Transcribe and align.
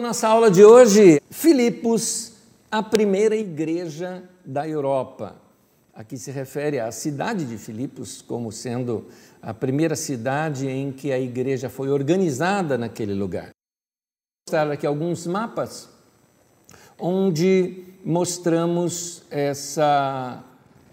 Nossa 0.00 0.28
aula 0.28 0.50
de 0.50 0.64
hoje. 0.64 1.20
Filipos, 1.30 2.32
a 2.70 2.82
primeira 2.82 3.36
igreja 3.36 4.22
da 4.42 4.66
Europa. 4.66 5.36
Aqui 5.92 6.16
se 6.16 6.30
refere 6.30 6.80
à 6.80 6.90
cidade 6.90 7.44
de 7.44 7.58
Filipos 7.58 8.22
como 8.22 8.50
sendo 8.50 9.06
a 9.42 9.52
primeira 9.52 9.94
cidade 9.94 10.66
em 10.66 10.90
que 10.90 11.12
a 11.12 11.20
igreja 11.20 11.68
foi 11.68 11.90
organizada 11.90 12.78
naquele 12.78 13.12
lugar. 13.12 13.50
Vou 13.50 14.48
mostrar 14.48 14.70
aqui 14.70 14.86
alguns 14.86 15.26
mapas 15.26 15.90
onde 16.98 17.84
mostramos 18.02 19.22
essa, 19.30 20.42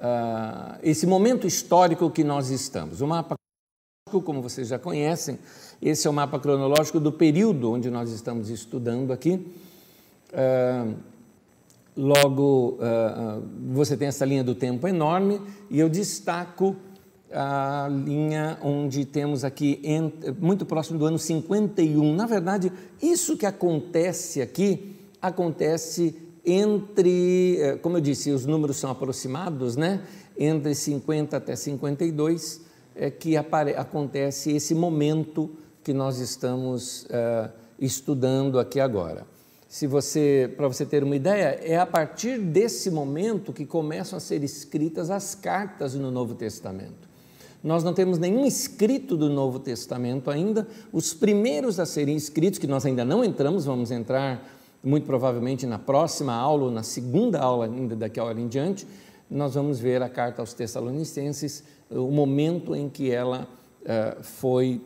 uh, 0.02 0.80
esse 0.84 1.08
momento 1.08 1.48
histórico 1.48 2.12
que 2.12 2.26
nós 2.26 2.50
estamos. 2.50 3.00
O 3.00 3.08
mapa, 3.08 3.36
como 4.12 4.42
vocês 4.42 4.68
já 4.68 4.78
conhecem, 4.78 5.40
esse 5.82 6.08
é 6.08 6.10
o 6.10 6.14
mapa 6.14 6.40
cronológico 6.40 7.00
do 7.00 7.12
período 7.12 7.72
onde 7.72 7.90
nós 7.90 8.12
estamos 8.12 8.50
estudando 8.50 9.12
aqui. 9.14 9.46
Uh, 10.34 10.96
logo, 11.96 12.80
uh, 12.80 13.44
você 13.72 13.96
tem 13.96 14.08
essa 14.08 14.26
linha 14.26 14.44
do 14.44 14.56
tempo 14.56 14.88
enorme 14.88 15.42
e 15.70 15.80
eu 15.80 15.90
destaco 15.90 16.76
a 17.32 17.90
linha 17.92 18.58
onde 18.62 19.04
temos 19.06 19.44
aqui, 19.44 19.82
muito 20.40 20.66
próximo 20.66 20.98
do 20.98 21.06
ano 21.06 21.20
51. 21.20 22.16
Na 22.16 22.26
verdade, 22.26 22.72
isso 23.02 23.36
que 23.36 23.46
acontece 23.46 24.42
aqui, 24.42 24.96
acontece 25.22 26.16
entre, 26.46 27.58
eh, 27.60 27.76
como 27.76 27.98
eu 27.98 28.02
disse, 28.02 28.32
os 28.32 28.46
números 28.46 28.78
são 28.78 28.90
aproximados, 28.90 29.76
né? 29.76 30.02
Entre 30.38 30.74
50 30.74 31.36
até 31.36 31.56
52 31.56 32.62
é 32.96 33.12
que 33.12 33.36
acontece 33.36 34.54
esse 34.54 34.74
momento 34.74 35.52
que 35.88 35.94
nós 35.94 36.20
estamos 36.20 37.04
uh, 37.04 37.50
estudando 37.80 38.60
aqui 38.60 38.78
agora. 38.78 39.26
Se 39.70 39.88
você, 39.88 40.54
para 40.58 40.68
você 40.68 40.86
ter 40.86 41.02
uma 41.02 41.16
ideia, 41.16 41.58
é 41.64 41.78
a 41.78 41.86
partir 41.86 42.40
desse 42.40 42.92
momento 42.92 43.54
que 43.54 43.66
começam 43.66 44.18
a 44.18 44.20
ser 44.20 44.44
escritas 44.44 45.10
as 45.10 45.34
cartas 45.34 45.96
no 45.96 46.12
Novo 46.12 46.36
Testamento. 46.36 47.08
Nós 47.64 47.86
não 47.86 47.94
temos 47.94 48.20
nenhum 48.20 48.46
escrito 48.46 49.16
do 49.16 49.30
Novo 49.30 49.60
Testamento 49.60 50.30
ainda. 50.30 50.68
Os 50.92 51.14
primeiros 51.14 51.80
a 51.80 51.86
serem 51.86 52.18
escritos, 52.18 52.60
que 52.60 52.68
nós 52.68 52.86
ainda 52.86 53.06
não 53.06 53.24
entramos, 53.24 53.64
vamos 53.64 53.90
entrar 53.90 54.46
muito 54.84 55.06
provavelmente 55.06 55.66
na 55.66 55.80
próxima 55.80 56.34
aula 56.34 56.66
ou 56.66 56.72
na 56.72 56.84
segunda 56.84 57.40
aula 57.40 57.64
ainda 57.64 57.96
daqui 57.96 58.20
a 58.20 58.26
hora 58.26 58.42
em 58.42 58.50
diante, 58.50 58.86
nós 59.32 59.54
vamos 59.54 59.80
ver 59.80 60.02
a 60.02 60.10
carta 60.10 60.42
aos 60.42 60.54
Tessalonicenses, 60.54 61.64
o 61.90 62.12
momento 62.12 62.76
em 62.76 62.90
que 62.90 63.10
ela 63.10 63.48
uh, 63.84 64.22
foi 64.22 64.82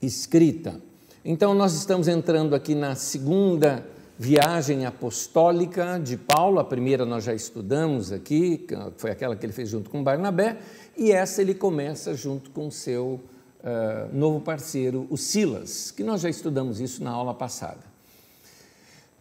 escrita. 0.00 0.80
Então, 1.24 1.54
nós 1.54 1.74
estamos 1.74 2.08
entrando 2.08 2.54
aqui 2.54 2.74
na 2.74 2.94
segunda 2.94 3.84
viagem 4.18 4.86
apostólica 4.86 5.98
de 5.98 6.16
Paulo, 6.16 6.58
a 6.58 6.64
primeira 6.64 7.04
nós 7.04 7.24
já 7.24 7.34
estudamos 7.34 8.12
aqui, 8.12 8.66
foi 8.96 9.10
aquela 9.10 9.36
que 9.36 9.44
ele 9.44 9.52
fez 9.52 9.68
junto 9.68 9.90
com 9.90 10.02
Barnabé, 10.02 10.58
e 10.96 11.12
essa 11.12 11.42
ele 11.42 11.54
começa 11.54 12.14
junto 12.14 12.50
com 12.50 12.70
seu 12.70 13.20
uh, 13.60 14.16
novo 14.16 14.40
parceiro, 14.40 15.06
o 15.10 15.16
Silas, 15.16 15.90
que 15.90 16.02
nós 16.02 16.22
já 16.22 16.30
estudamos 16.30 16.80
isso 16.80 17.02
na 17.02 17.10
aula 17.10 17.34
passada. 17.34 17.80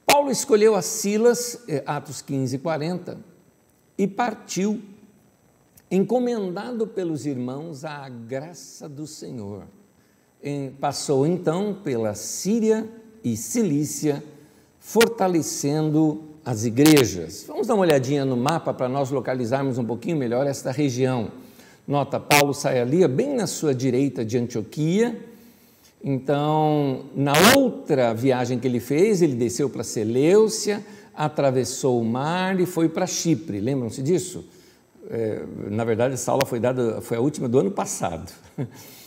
Paulo 0.05 0.31
escolheu 0.31 0.75
a 0.75 0.81
Silas, 0.81 1.59
eh, 1.67 1.83
Atos 1.85 2.21
15 2.21 2.55
e 2.55 2.59
40, 2.59 3.17
e 3.97 4.07
partiu, 4.07 4.81
encomendado 5.89 6.87
pelos 6.87 7.25
irmãos 7.25 7.83
à 7.83 8.07
graça 8.07 8.87
do 8.87 9.05
Senhor 9.05 9.63
passou 10.79 11.25
então 11.25 11.75
pela 11.83 12.13
Síria 12.13 12.87
e 13.23 13.35
Cilícia, 13.35 14.23
fortalecendo 14.79 16.23
as 16.45 16.63
igrejas. 16.63 17.43
Vamos 17.47 17.65
dar 17.65 17.73
uma 17.73 17.81
olhadinha 17.81 18.23
no 18.23 18.37
mapa 18.37 18.71
para 18.71 18.87
nós 18.87 19.09
localizarmos 19.09 19.79
um 19.79 19.83
pouquinho 19.83 20.15
melhor 20.15 20.45
esta 20.45 20.71
região. 20.71 21.31
Nota, 21.87 22.19
Paulo 22.19 22.53
sai 22.53 22.79
ali, 22.79 23.07
bem 23.07 23.35
na 23.35 23.47
sua 23.47 23.73
direita 23.73 24.23
de 24.23 24.37
Antioquia. 24.37 25.19
Então, 26.03 27.05
na 27.15 27.33
outra 27.57 28.13
viagem 28.13 28.59
que 28.59 28.67
ele 28.67 28.79
fez, 28.79 29.23
ele 29.23 29.33
desceu 29.33 29.67
para 29.67 29.83
Seleucia, 29.83 30.85
atravessou 31.15 31.99
o 31.99 32.05
mar 32.05 32.59
e 32.59 32.67
foi 32.67 32.87
para 32.87 33.07
Chipre. 33.07 33.59
Lembram-se 33.59 34.03
disso? 34.03 34.45
É, 35.09 35.43
na 35.71 35.83
verdade, 35.83 36.13
essa 36.13 36.31
aula 36.31 36.45
foi 36.45 36.59
dada, 36.59 37.01
foi 37.01 37.17
a 37.17 37.21
última 37.21 37.49
do 37.49 37.57
ano 37.57 37.71
passado. 37.71 38.31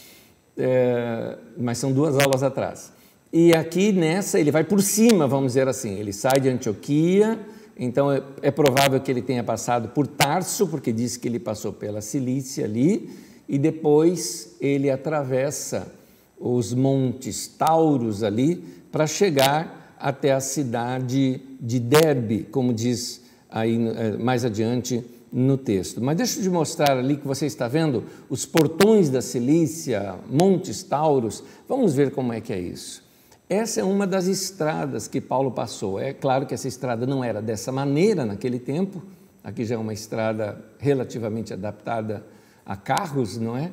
é, 0.59 1.39
mas 1.57 1.79
são 1.79 1.93
duas 1.93 2.19
aulas 2.19 2.43
atrás. 2.43 2.93
E 3.33 3.55
aqui 3.55 3.93
nessa 3.93 4.41
ele 4.41 4.51
vai 4.51 4.65
por 4.65 4.83
cima, 4.83 5.27
vamos 5.27 5.53
dizer 5.53 5.69
assim. 5.69 5.95
Ele 5.99 6.13
sai 6.13 6.41
de 6.41 6.49
Antioquia, 6.49 7.39
então 7.79 8.11
é, 8.11 8.23
é 8.43 8.51
provável 8.51 9.01
que 9.01 9.11
ele 9.11 9.23
tenha 9.23 9.45
passado 9.45 9.89
por 9.91 10.07
Tarso, 10.07 10.67
porque 10.67 10.93
diz 10.93 11.17
que 11.17 11.29
ele 11.29 11.39
passou 11.39 11.73
pela 11.73 12.01
Cilícia 12.01 12.65
ali, 12.65 13.11
e 13.49 13.59
depois 13.59 14.57
ele 14.61 14.91
atravessa 14.91 15.93
os 16.39 16.75
montes 16.75 17.47
Tauros 17.47 18.23
ali 18.23 18.57
para 18.91 19.07
chegar 19.07 19.97
até 19.99 20.33
a 20.33 20.41
cidade 20.41 21.41
de 21.61 21.79
Derbe, 21.79 22.45
como 22.51 22.73
diz 22.73 23.23
aí 23.51 23.77
é, 23.97 24.17
mais 24.17 24.45
adiante 24.45 25.05
no 25.33 25.57
texto. 25.57 26.03
Mas 26.03 26.17
deixa 26.17 26.39
eu 26.39 26.43
te 26.43 26.49
mostrar 26.49 26.97
ali 26.97 27.17
que 27.17 27.27
você 27.27 27.47
está 27.47 27.69
vendo 27.69 28.05
os 28.29 28.47
portões 28.47 29.11
da 29.11 29.21
Cilícia, 29.21 30.17
Montes 30.31 30.83
Tauros. 30.83 31.43
Vamos 31.69 31.95
ver 31.95 32.11
como 32.13 32.33
é 32.33 32.41
que 32.41 32.53
é 32.53 32.59
isso. 32.59 33.03
Essa 33.49 33.81
é 33.81 33.85
uma 33.85 34.07
das 34.07 34.27
estradas 34.27 35.09
que 35.09 35.21
Paulo 35.21 35.51
passou. 35.51 35.99
É 35.99 36.13
claro 36.13 36.47
que 36.47 36.55
essa 36.55 36.69
estrada 36.69 37.07
não 37.07 37.25
era 37.25 37.41
dessa 37.41 37.73
maneira 37.73 38.25
naquele 38.25 38.59
tempo. 38.59 39.03
Aqui 39.43 39.65
já 39.65 39.75
é 39.75 39.79
uma 39.79 39.93
estrada 39.95 40.63
relativamente 40.79 41.55
adaptada 41.55 42.27
a 42.67 42.77
carros, 42.77 43.39
não 43.39 43.57
é? 43.57 43.73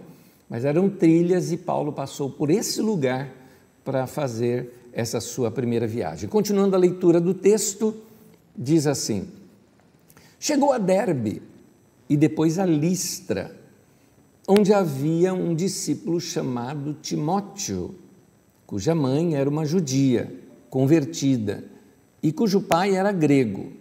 Mas 0.50 0.64
eram 0.64 0.90
trilhas 0.90 1.52
e 1.52 1.58
Paulo 1.58 1.92
passou 1.92 2.30
por 2.30 2.50
esse 2.50 2.82
lugar 2.82 3.30
para 3.84 4.08
fazer 4.08 4.90
essa 4.94 5.20
sua 5.20 5.52
primeira 5.52 5.86
viagem. 5.86 6.30
Continuando 6.30 6.76
a 6.76 6.80
leitura 6.80 7.20
do 7.20 7.34
texto, 7.34 7.94
diz 8.56 8.88
assim: 8.88 9.28
Chegou 10.48 10.72
a 10.72 10.78
Derbe 10.78 11.42
e 12.08 12.16
depois 12.16 12.60
a 12.60 12.68
Listra, 12.68 13.60
onde 14.48 14.72
havia 14.72 15.34
um 15.34 15.56
discípulo 15.56 16.22
chamado 16.22 16.94
Timóteo, 16.94 17.96
cuja 18.68 18.94
mãe 18.94 19.34
era 19.34 19.50
uma 19.50 19.66
judia 19.66 20.32
convertida 20.70 21.64
e 22.22 22.32
cujo 22.32 22.62
pai 22.62 22.96
era 22.96 23.12
grego. 23.12 23.74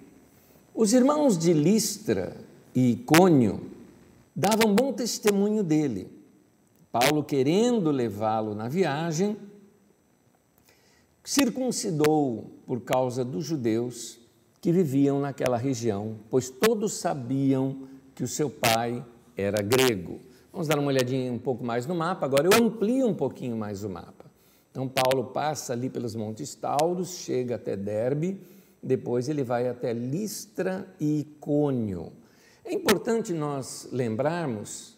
Os 0.75 0.95
irmãos 0.95 1.37
de 1.37 1.53
Listra 1.53 2.35
e 2.75 2.93
Icônio 2.93 3.61
davam 4.35 4.75
bom 4.75 4.91
testemunho 4.91 5.63
dele. 5.63 6.09
Paulo, 6.91 7.23
querendo 7.23 7.91
levá-lo 7.91 8.55
na 8.55 8.69
viagem, 8.69 9.37
circuncidou 11.23 12.53
por 12.67 12.81
causa 12.81 13.23
dos 13.23 13.45
judeus 13.45 14.24
que 14.65 14.73
viviam 14.73 15.21
naquela 15.21 15.59
região, 15.59 16.17
pois 16.31 16.49
todos 16.49 16.95
sabiam 16.95 17.87
que 18.15 18.25
o 18.25 18.27
seu 18.27 18.49
pai 18.49 19.05
era 19.37 19.61
grego. 19.61 20.19
Vamos 20.51 20.67
dar 20.67 20.79
uma 20.79 20.89
olhadinha 20.89 21.31
um 21.31 21.39
pouco 21.39 21.63
mais 21.63 21.85
no 21.85 21.95
mapa, 21.95 22.25
agora 22.25 22.49
eu 22.51 22.65
amplio 22.65 23.07
um 23.07 23.13
pouquinho 23.15 23.59
mais 23.59 23.85
o 23.85 23.91
mapa. 23.91 24.25
Então, 24.71 24.89
Paulo 24.89 25.25
passa 25.25 25.75
ali 25.75 25.91
pelos 25.91 26.15
Montes 26.15 26.55
Tauros, 26.55 27.19
chega 27.19 27.57
até 27.57 27.77
Derbe, 27.77 28.41
depois 28.83 29.29
ele 29.29 29.45
vai 29.45 29.69
até 29.69 29.93
Listra 29.93 30.89
e 30.99 31.21
Icônio. 31.21 32.11
É 32.65 32.73
importante 32.73 33.35
nós 33.35 33.87
lembrarmos 33.93 34.97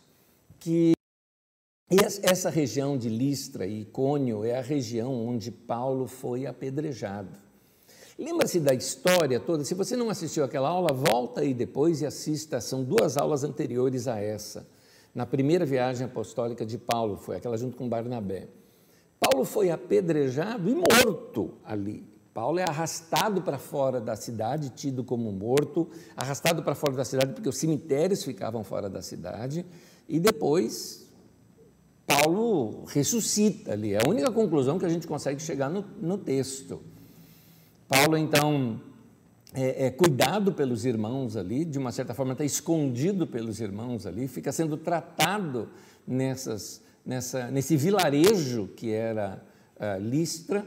que 0.61 0.93
essa 2.23 2.51
região 2.51 2.97
de 2.97 3.09
Listra 3.09 3.67
e 3.67 3.81
Icônio 3.81 4.45
é 4.45 4.57
a 4.57 4.63
região 4.63 5.13
onde 5.27 5.51
Paulo 5.51 6.07
foi 6.07 6.47
apedrejado. 6.47 7.46
Lembra-se 8.19 8.61
da 8.61 8.73
história 8.73 9.39
toda? 9.39 9.63
Se 9.63 9.75
você 9.75 9.95
não 9.95 10.09
assistiu 10.09 10.43
aquela 10.43 10.71
aula, 10.71 10.93
volta 10.93 11.43
aí 11.43 11.53
depois 11.53 12.01
e 12.01 12.07
assista. 12.07 12.61
São 12.61 12.83
duas 12.83 13.17
aulas 13.17 13.45
anteriores 13.45 14.09
a 14.09 14.19
essa. 14.19 14.67
Na 15.15 15.27
primeira 15.27 15.67
viagem 15.67 16.07
apostólica 16.07 16.65
de 16.65 16.79
Paulo, 16.79 17.17
foi 17.17 17.37
aquela 17.37 17.57
junto 17.57 17.77
com 17.77 17.89
Barnabé. 17.89 18.49
Paulo 19.21 19.45
foi 19.45 19.71
apedrejado 19.71 20.69
e 20.69 20.75
morto 20.75 21.55
ali. 21.65 22.05
Paulo 22.33 22.59
é 22.59 22.65
arrastado 22.65 23.41
para 23.41 23.59
fora 23.59 23.99
da 23.99 24.15
cidade, 24.15 24.69
tido 24.71 25.03
como 25.03 25.33
morto, 25.33 25.89
arrastado 26.15 26.63
para 26.63 26.75
fora 26.75 26.93
da 26.93 27.05
cidade 27.05 27.33
porque 27.33 27.49
os 27.49 27.57
cemitérios 27.57 28.23
ficavam 28.23 28.63
fora 28.63 28.91
da 28.91 29.01
cidade, 29.01 29.65
e 30.07 30.21
depois 30.21 31.07
Paulo 32.07 32.85
ressuscita 32.85 33.73
ali. 33.73 33.95
É 33.95 34.01
a 34.05 34.09
única 34.09 34.31
conclusão 34.31 34.79
que 34.79 34.85
a 34.85 34.89
gente 34.91 35.07
consegue 35.07 35.41
chegar 35.41 35.71
no, 35.71 35.83
no 35.99 36.19
texto. 36.19 36.83
Paulo, 37.89 38.19
então, 38.19 38.81
é, 39.55 39.87
é, 39.87 39.91
cuidado 39.91 40.53
pelos 40.53 40.85
irmãos 40.85 41.37
ali, 41.37 41.65
de 41.65 41.79
uma 41.79 41.93
certa 41.93 42.15
forma 42.15 42.33
está 42.33 42.45
escondido 42.45 43.27
pelos 43.27 43.61
irmãos 43.61 44.07
ali, 44.07 44.27
fica 44.27 44.51
sendo 44.51 44.77
tratado 44.77 45.69
nessas, 46.07 46.83
nessa, 47.05 47.49
nesse 47.51 47.77
vilarejo 47.77 48.69
que 48.77 48.91
era 48.91 49.41
uh, 49.77 50.03
Listra, 50.03 50.67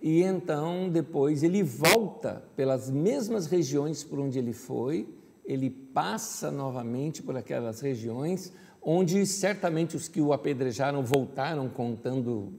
e 0.00 0.22
então 0.22 0.90
depois 0.90 1.42
ele 1.42 1.62
volta 1.62 2.42
pelas 2.54 2.90
mesmas 2.90 3.46
regiões 3.46 4.04
por 4.04 4.20
onde 4.20 4.38
ele 4.38 4.52
foi, 4.52 5.08
ele 5.46 5.70
passa 5.70 6.50
novamente 6.50 7.22
por 7.22 7.34
aquelas 7.34 7.80
regiões 7.80 8.52
onde 8.82 9.24
certamente 9.24 9.96
os 9.96 10.08
que 10.08 10.20
o 10.20 10.32
apedrejaram 10.32 11.02
voltaram 11.04 11.68
contando 11.68 12.52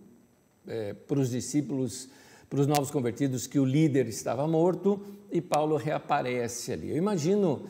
é, 0.65 0.93
para 0.93 1.19
os 1.19 1.29
discípulos, 1.29 2.09
para 2.53 2.61
os 2.61 2.67
novos 2.67 2.91
convertidos, 2.91 3.47
que 3.47 3.57
o 3.57 3.65
líder 3.65 4.07
estava 4.07 4.47
morto 4.47 5.01
e 5.31 5.41
Paulo 5.41 5.75
reaparece 5.75 6.71
ali. 6.71 6.91
Eu 6.91 6.97
imagino 6.97 7.63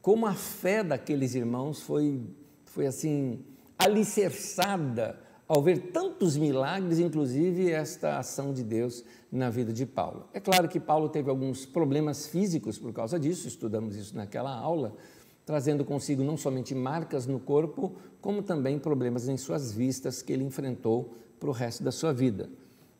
como 0.00 0.24
a 0.24 0.32
fé 0.32 0.82
daqueles 0.82 1.34
irmãos 1.34 1.82
foi, 1.82 2.22
foi 2.64 2.86
assim 2.86 3.44
alicerçada 3.78 5.20
ao 5.46 5.62
ver 5.62 5.90
tantos 5.92 6.38
milagres, 6.38 6.98
inclusive 6.98 7.70
esta 7.70 8.18
ação 8.18 8.50
de 8.54 8.64
Deus 8.64 9.04
na 9.30 9.50
vida 9.50 9.74
de 9.74 9.84
Paulo. 9.84 10.26
É 10.32 10.40
claro 10.40 10.70
que 10.70 10.80
Paulo 10.80 11.10
teve 11.10 11.28
alguns 11.28 11.66
problemas 11.66 12.26
físicos 12.26 12.78
por 12.78 12.94
causa 12.94 13.20
disso, 13.20 13.46
estudamos 13.46 13.94
isso 13.94 14.16
naquela 14.16 14.56
aula, 14.56 14.96
trazendo 15.44 15.84
consigo 15.84 16.24
não 16.24 16.38
somente 16.38 16.74
marcas 16.74 17.26
no 17.26 17.40
corpo, 17.40 17.94
como 18.22 18.42
também 18.42 18.78
problemas 18.78 19.28
em 19.28 19.36
suas 19.36 19.70
vistas 19.70 20.22
que 20.22 20.32
ele 20.32 20.44
enfrentou 20.44 21.14
para 21.38 21.50
o 21.50 21.52
resto 21.52 21.84
da 21.84 21.92
sua 21.92 22.14
vida. 22.14 22.48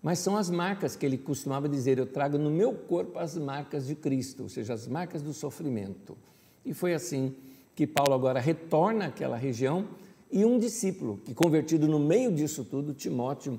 Mas 0.03 0.19
são 0.19 0.37
as 0.37 0.49
marcas 0.49 0.97
que 0.97 1.05
ele 1.05 1.19
costumava 1.19 1.69
dizer: 1.69 1.99
Eu 1.99 2.07
trago 2.07 2.39
no 2.39 2.51
meu 2.51 2.73
corpo 2.73 3.19
as 3.19 3.37
marcas 3.37 3.87
de 3.87 3.95
Cristo, 3.95 4.45
ou 4.45 4.49
seja, 4.49 4.75
as 4.75 4.87
marcas 4.87 5.23
do 5.23 5.33
sofrimento. 5.33 6.17
E 6.65 6.73
foi 6.73 6.95
assim 6.95 7.35
que 7.75 7.87
Paulo 7.87 8.15
agora 8.15 8.41
retorna 8.41 9.07
àquela 9.07 9.37
região 9.37 9.87
e 10.31 10.45
um 10.45 10.59
discípulo, 10.59 11.19
que 11.25 11.35
convertido 11.35 11.89
no 11.89 11.99
meio 11.99 12.33
disso 12.33 12.65
tudo, 12.65 12.95
Timóteo, 12.95 13.59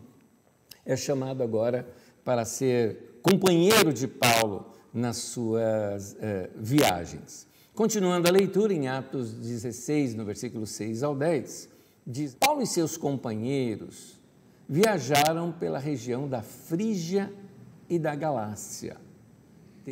é 0.86 0.96
chamado 0.96 1.44
agora 1.44 1.88
para 2.24 2.46
ser 2.46 3.20
companheiro 3.22 3.94
de 3.94 4.08
Paulo 4.08 4.66
nas 4.94 5.18
suas 5.18 6.16
eh, 6.20 6.50
viagens. 6.56 7.48
Continuando 7.74 8.28
a 8.28 8.32
leitura 8.32 8.74
em 8.74 8.88
Atos 8.88 9.34
16, 9.34 10.16
no 10.16 10.26
versículo 10.26 10.66
6 10.66 11.04
ao 11.04 11.16
10, 11.16 11.70
diz: 12.06 12.36
Paulo 12.36 12.62
e 12.62 12.68
seus 12.68 12.98
companheiros 12.98 14.21
viajaram 14.72 15.52
pela 15.52 15.78
região 15.78 16.30
da 16.30 16.42
Frígia 16.42 17.30
e 17.90 18.00
da 18.00 18.16
Galácia, 18.16 18.96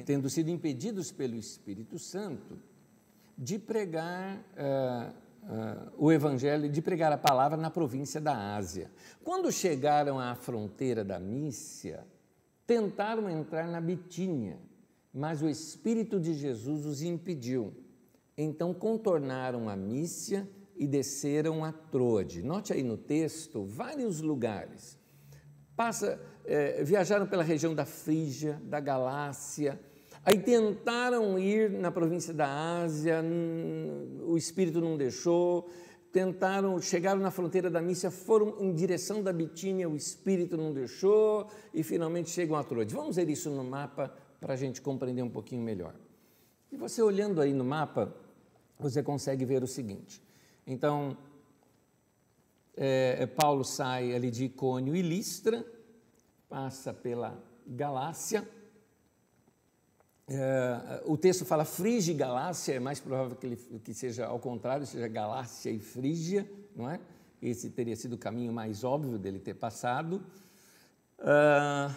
tendo 0.05 0.29
sido 0.29 0.49
impedidos 0.49 1.11
pelo 1.11 1.35
Espírito 1.35 1.99
Santo 1.99 2.57
de 3.37 3.59
pregar 3.59 4.37
uh, 4.37 5.11
uh, 5.43 5.91
o 5.97 6.09
Evangelho, 6.13 6.69
de 6.69 6.81
pregar 6.81 7.11
a 7.11 7.17
palavra 7.17 7.57
na 7.57 7.69
província 7.69 8.21
da 8.21 8.55
Ásia. 8.55 8.89
Quando 9.21 9.51
chegaram 9.51 10.17
à 10.17 10.33
fronteira 10.33 11.03
da 11.03 11.19
Mícia, 11.19 12.07
tentaram 12.65 13.29
entrar 13.29 13.67
na 13.67 13.81
Bitínia, 13.81 14.59
mas 15.13 15.41
o 15.41 15.49
Espírito 15.49 16.21
de 16.21 16.33
Jesus 16.33 16.85
os 16.85 17.01
impediu. 17.01 17.73
Então 18.37 18.73
contornaram 18.73 19.67
a 19.67 19.75
Mícia 19.75 20.47
e 20.79 20.87
desceram 20.87 21.63
a 21.65 21.73
Troade. 21.73 22.41
Note 22.41 22.71
aí 22.71 22.81
no 22.81 22.97
texto 22.97 23.65
vários 23.65 24.21
lugares. 24.21 24.97
Passa, 25.75 26.19
é, 26.45 26.81
viajaram 26.83 27.27
pela 27.27 27.43
região 27.43 27.75
da 27.75 27.85
Frígia, 27.85 28.61
da 28.63 28.79
Galácia, 28.79 29.77
aí 30.23 30.39
tentaram 30.39 31.37
ir 31.37 31.69
na 31.69 31.91
província 31.91 32.33
da 32.33 32.81
Ásia, 32.81 33.21
o 34.25 34.37
Espírito 34.37 34.79
não 34.79 34.97
deixou, 34.97 35.69
tentaram, 36.13 36.81
chegaram 36.81 37.19
na 37.19 37.29
fronteira 37.29 37.69
da 37.69 37.81
Mícia, 37.81 38.09
foram 38.09 38.55
em 38.59 38.73
direção 38.73 39.21
da 39.21 39.33
Bitínia, 39.33 39.89
o 39.89 39.97
Espírito 39.97 40.55
não 40.55 40.73
deixou, 40.73 41.47
e 41.73 41.83
finalmente 41.83 42.29
chegam 42.29 42.55
a 42.55 42.63
Troade. 42.63 42.95
Vamos 42.95 43.17
ver 43.17 43.29
isso 43.29 43.49
no 43.49 43.63
mapa 43.65 44.13
para 44.39 44.53
a 44.53 44.57
gente 44.57 44.81
compreender 44.81 45.23
um 45.23 45.29
pouquinho 45.29 45.61
melhor. 45.61 45.93
E 46.71 46.77
você 46.77 47.01
olhando 47.01 47.41
aí 47.41 47.53
no 47.53 47.65
mapa, 47.65 48.15
você 48.79 49.03
consegue 49.03 49.43
ver 49.43 49.61
o 49.61 49.67
seguinte: 49.67 50.21
então, 50.71 51.17
é, 52.77 53.17
é, 53.21 53.25
Paulo 53.25 53.63
sai 53.65 54.13
ali 54.13 54.29
de 54.29 54.45
Icônio 54.45 54.95
e 54.95 55.01
Listra, 55.01 55.65
passa 56.47 56.93
pela 56.93 57.43
Galácia. 57.65 58.47
É, 60.27 61.01
o 61.05 61.17
texto 61.17 61.43
fala 61.43 61.65
Frígia 61.65 62.11
e 62.11 62.15
Galácia, 62.15 62.73
é 62.73 62.79
mais 62.79 62.99
provável 62.99 63.35
que, 63.35 63.47
ele, 63.47 63.55
que 63.83 63.95
seja 63.95 64.27
ao 64.27 64.37
contrário, 64.37 64.85
seja 64.85 65.07
Galácia 65.07 65.71
e 65.71 65.79
Frígia, 65.79 66.47
não 66.75 66.87
é? 66.87 66.99
Esse 67.41 67.71
teria 67.71 67.95
sido 67.95 68.13
o 68.13 68.17
caminho 68.19 68.53
mais 68.53 68.83
óbvio 68.83 69.17
dele 69.17 69.39
ter 69.39 69.55
passado. 69.55 70.23
Uh, 71.17 71.91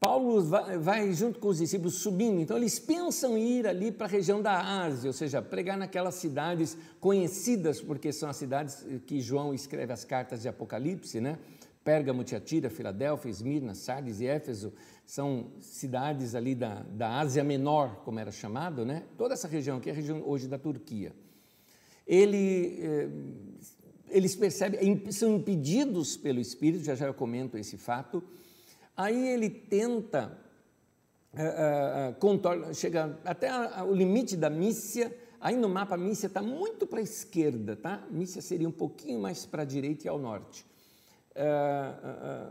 Paulo 0.00 0.42
vai, 0.80 1.12
junto 1.12 1.40
com 1.40 1.48
os 1.48 1.58
discípulos 1.58 1.94
subindo, 1.94 2.40
então 2.40 2.56
eles 2.56 2.78
pensam 2.78 3.36
ir 3.36 3.66
ali 3.66 3.90
para 3.90 4.06
a 4.06 4.08
região 4.08 4.40
da 4.40 4.84
Ásia, 4.84 5.08
ou 5.08 5.12
seja, 5.12 5.42
pregar 5.42 5.76
naquelas 5.76 6.14
cidades 6.14 6.78
conhecidas, 7.00 7.80
porque 7.80 8.12
são 8.12 8.28
as 8.28 8.36
cidades 8.36 8.86
que 9.06 9.20
João 9.20 9.52
escreve 9.52 9.92
as 9.92 10.04
cartas 10.04 10.42
de 10.42 10.48
Apocalipse, 10.48 11.20
né? 11.20 11.36
Pérgamo, 11.82 12.22
Tiatira, 12.22 12.70
Filadélfia, 12.70 13.30
Esmirna, 13.30 13.74
Sardes 13.74 14.20
e 14.20 14.26
Éfeso, 14.26 14.72
são 15.04 15.46
cidades 15.58 16.34
ali 16.34 16.54
da, 16.54 16.82
da 16.82 17.18
Ásia 17.18 17.42
Menor, 17.42 18.02
como 18.04 18.20
era 18.20 18.30
chamado, 18.30 18.84
né? 18.84 19.04
Toda 19.16 19.34
essa 19.34 19.48
região 19.48 19.78
aqui 19.78 19.88
é 19.88 19.92
a 19.92 19.96
região 19.96 20.22
hoje 20.24 20.46
da 20.46 20.58
Turquia. 20.58 21.12
Ele, 22.06 22.78
eh, 22.80 23.08
eles 24.10 24.36
percebem, 24.36 25.10
são 25.10 25.34
impedidos 25.36 26.16
pelo 26.16 26.38
Espírito, 26.38 26.84
já 26.84 26.94
já 26.94 27.06
eu 27.06 27.14
comento 27.14 27.56
esse 27.56 27.76
fato, 27.76 28.22
Aí 28.98 29.28
ele 29.28 29.48
tenta, 29.48 30.36
uh, 31.32 31.38
uh, 31.38 32.14
contorna, 32.18 32.74
chega 32.74 33.16
até 33.24 33.48
a, 33.48 33.78
a, 33.78 33.84
o 33.84 33.94
limite 33.94 34.36
da 34.36 34.50
Mícia, 34.50 35.16
aí 35.40 35.56
no 35.56 35.68
mapa 35.68 35.94
a 35.94 35.96
Mícia 35.96 36.26
está 36.26 36.42
muito 36.42 36.84
para 36.84 36.98
a 36.98 37.02
esquerda, 37.02 37.76
tá? 37.76 38.04
Mícia 38.10 38.42
seria 38.42 38.68
um 38.68 38.72
pouquinho 38.72 39.20
mais 39.20 39.46
para 39.46 39.62
a 39.62 39.64
direita 39.64 40.06
e 40.06 40.08
ao 40.08 40.18
norte. 40.18 40.66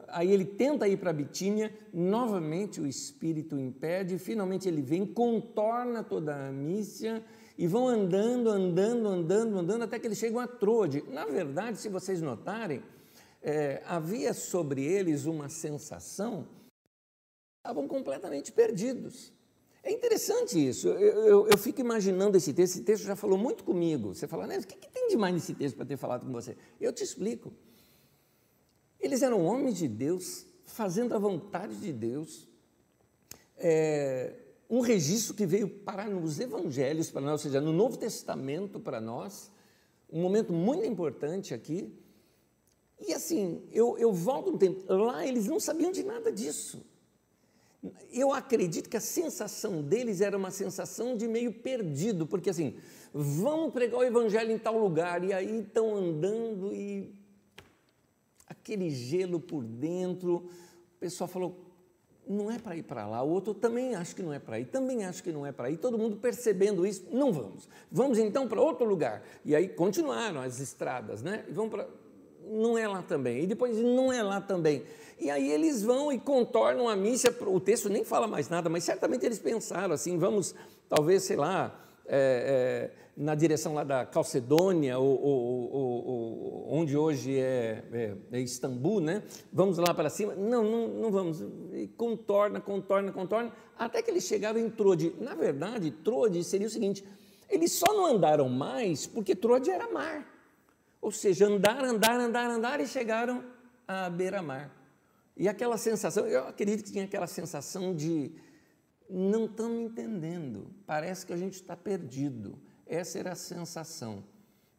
Aí 0.08 0.32
ele 0.32 0.46
tenta 0.46 0.88
ir 0.88 0.96
para 0.96 1.10
a 1.10 1.14
Bitínia, 1.14 1.78
novamente 1.94 2.80
o 2.80 2.88
espírito 2.88 3.60
impede, 3.60 4.18
finalmente 4.18 4.70
ele 4.70 4.82
vem, 4.82 5.06
contorna 5.06 6.02
toda 6.02 6.48
a 6.48 6.52
Mícia 6.54 7.22
e 7.58 7.68
vão 7.68 7.90
andando, 7.90 8.50
andando, 8.50 9.10
andando, 9.10 9.60
andando, 9.60 9.84
até 9.84 10.00
que 10.00 10.08
eles 10.08 10.18
chegam 10.18 10.40
a 10.40 10.48
Troade. 10.48 11.04
Na 11.10 11.26
verdade, 11.26 11.78
se 11.78 11.90
vocês 11.90 12.22
notarem, 12.22 12.82
é, 13.48 13.82
havia 13.86 14.34
sobre 14.34 14.84
eles 14.84 15.26
uma 15.26 15.48
sensação, 15.48 16.46
estavam 17.60 17.88
completamente 17.88 18.52
perdidos. 18.52 19.32
É 19.82 19.90
interessante 19.90 20.60
isso. 20.68 20.90
Eu, 20.90 21.24
eu, 21.24 21.48
eu, 21.48 21.58
fico 21.58 21.80
imaginando 21.80 22.36
esse 22.36 22.54
texto. 22.54 22.76
Esse 22.76 22.84
texto 22.84 23.06
já 23.06 23.16
falou 23.16 23.38
muito 23.38 23.64
comigo. 23.64 24.14
Você 24.14 24.28
fala, 24.28 24.46
né? 24.46 24.58
O 24.58 24.68
que, 24.68 24.76
que 24.76 24.90
tem 24.90 25.08
de 25.08 25.16
mais 25.16 25.34
nesse 25.34 25.54
texto 25.54 25.78
para 25.78 25.86
ter 25.86 25.96
falado 25.96 26.26
com 26.26 26.32
você? 26.34 26.58
Eu 26.82 26.92
te 26.92 27.06
explico. 27.06 27.54
Eles 29.00 29.22
eram 29.22 29.46
homens 29.46 29.78
de 29.78 29.88
Deus, 29.88 30.46
fazendo 30.66 31.16
a 31.16 31.18
vontade 31.18 31.78
de 31.78 31.94
Deus. 31.94 32.46
É, 33.56 34.34
um 34.70 34.82
registro 34.82 35.34
que 35.34 35.46
veio 35.46 35.70
parar 35.70 36.10
nos 36.10 36.38
evangelhos 36.38 37.10
para 37.10 37.22
nós, 37.22 37.32
ou 37.32 37.38
seja, 37.38 37.62
no 37.62 37.72
Novo 37.72 37.96
Testamento 37.96 38.78
para 38.78 39.00
nós. 39.00 39.50
Um 40.12 40.22
momento 40.22 40.52
muito 40.52 40.86
importante 40.86 41.54
aqui. 41.54 41.98
E 43.00 43.14
assim, 43.14 43.62
eu, 43.72 43.98
eu 43.98 44.12
volto 44.12 44.52
um 44.52 44.58
tempo, 44.58 44.92
lá 44.92 45.26
eles 45.26 45.48
não 45.48 45.60
sabiam 45.60 45.92
de 45.92 46.04
nada 46.04 46.32
disso. 46.32 46.84
Eu 48.12 48.34
acredito 48.34 48.90
que 48.90 48.98
a 48.98 49.02
sensação 49.02 49.84
deles 49.84 50.20
era 50.20 50.36
uma 50.36 50.50
sensação 50.50 51.16
de 51.16 51.28
meio 51.28 51.54
perdido, 51.54 52.26
porque 52.26 52.50
assim, 52.50 52.76
vamos 53.14 53.72
pregar 53.72 54.00
o 54.00 54.04
evangelho 54.04 54.52
em 54.52 54.58
tal 54.58 54.78
lugar, 54.78 55.24
e 55.24 55.32
aí 55.32 55.60
estão 55.60 55.96
andando 55.96 56.74
e 56.74 57.14
aquele 58.48 58.90
gelo 58.90 59.40
por 59.40 59.64
dentro, 59.64 60.38
o 60.38 61.00
pessoal 61.00 61.28
falou, 61.28 61.68
não 62.28 62.52
é 62.52 62.58
para 62.58 62.76
ir 62.76 62.84
para 62.84 63.08
lá, 63.08 63.22
o 63.22 63.30
outro 63.30 63.54
também 63.54 63.96
acho 63.96 64.16
que 64.16 64.24
não 64.24 64.34
é 64.34 64.40
para 64.40 64.60
ir, 64.60 64.66
também 64.66 65.06
acho 65.06 65.24
que 65.24 65.32
não 65.32 65.46
é 65.46 65.52
para 65.52 65.70
ir, 65.70 65.78
todo 65.78 65.98
mundo 65.98 66.18
percebendo 66.18 66.86
isso, 66.86 67.06
não 67.12 67.32
vamos, 67.32 67.70
vamos 67.92 68.18
então 68.18 68.48
para 68.48 68.60
outro 68.60 68.86
lugar. 68.86 69.24
E 69.46 69.56
aí 69.56 69.70
continuaram 69.70 70.42
as 70.42 70.60
estradas, 70.60 71.22
né? 71.22 71.46
E 71.48 71.54
vão 71.54 71.70
para 71.70 71.88
não 72.52 72.78
é 72.78 72.88
lá 72.88 73.02
também. 73.02 73.44
E 73.44 73.48
depois 73.48 73.78
não 73.78 74.12
é 74.12 74.22
lá 74.24 74.42
também. 74.42 74.84
E 75.20 75.30
aí 75.32 75.52
eles 75.52 75.84
vão 75.84 76.12
e 76.12 76.20
contornam 76.20 76.88
a 76.88 76.96
missa. 76.96 77.36
O 77.48 77.60
texto 77.60 77.90
nem 77.90 78.04
fala 78.04 78.28
mais 78.28 78.50
nada, 78.50 78.70
mas 78.70 78.84
certamente 78.84 79.26
eles 79.26 79.40
pensaram 79.40 79.94
assim: 79.94 80.18
vamos, 80.18 80.54
talvez, 80.88 81.24
sei 81.24 81.36
lá, 81.36 81.76
é, 82.06 82.92
é, 82.94 83.08
na 83.18 83.34
direção 83.34 83.74
lá 83.74 83.84
da 83.84 84.06
Calcedônia, 84.06 85.00
ou, 85.00 85.20
ou, 85.20 85.74
ou, 85.74 86.68
onde 86.70 86.96
hoje 86.96 87.38
é, 87.40 87.84
é, 87.92 88.14
é, 88.32 88.40
Istambul, 88.40 89.02
né? 89.02 89.24
Vamos 89.52 89.80
lá 89.80 89.92
para 89.94 90.10
cima. 90.10 90.36
Não, 90.36 90.64
não, 90.64 90.88
não 90.88 91.12
vamos. 91.12 91.44
E 91.74 91.88
contorna, 91.98 92.62
contorna, 92.62 93.12
contorna, 93.12 93.52
até 93.78 94.04
que 94.04 94.12
eles 94.12 94.24
chegaram 94.24 94.60
em 94.60 94.70
Trode. 94.70 95.14
Na 95.20 95.34
verdade, 95.34 95.90
Trode 95.90 96.44
seria 96.44 96.68
o 96.68 96.70
seguinte: 96.70 97.04
eles 97.50 97.72
só 97.72 97.92
não 97.92 98.06
andaram 98.06 98.48
mais 98.48 99.08
porque 99.08 99.36
Trode 99.36 99.72
era 99.72 99.92
mar. 99.92 100.37
Ou 101.02 101.12
seja, 101.12 101.48
andar, 101.48 101.84
andar, 101.84 102.20
andar, 102.20 102.50
andar 102.50 102.80
e 102.80 102.88
chegaram 102.88 103.44
à 103.88 104.10
beira-mar. 104.10 104.72
E 105.36 105.48
aquela 105.48 105.78
sensação, 105.78 106.26
eu 106.26 106.48
acredito 106.48 106.84
que 106.84 106.92
tinha 106.92 107.06
aquela 107.06 107.28
sensação 107.28 107.96
de 107.96 108.32
não 109.10 109.46
estamos 109.46 109.80
entendendo, 109.80 110.68
parece 110.86 111.26
que 111.26 111.32
a 111.32 111.38
gente 111.38 111.54
está 111.54 111.76
perdido. 111.76 112.60
Essa 112.86 113.20
era 113.20 113.32
a 113.34 113.36
sensação. 113.36 114.24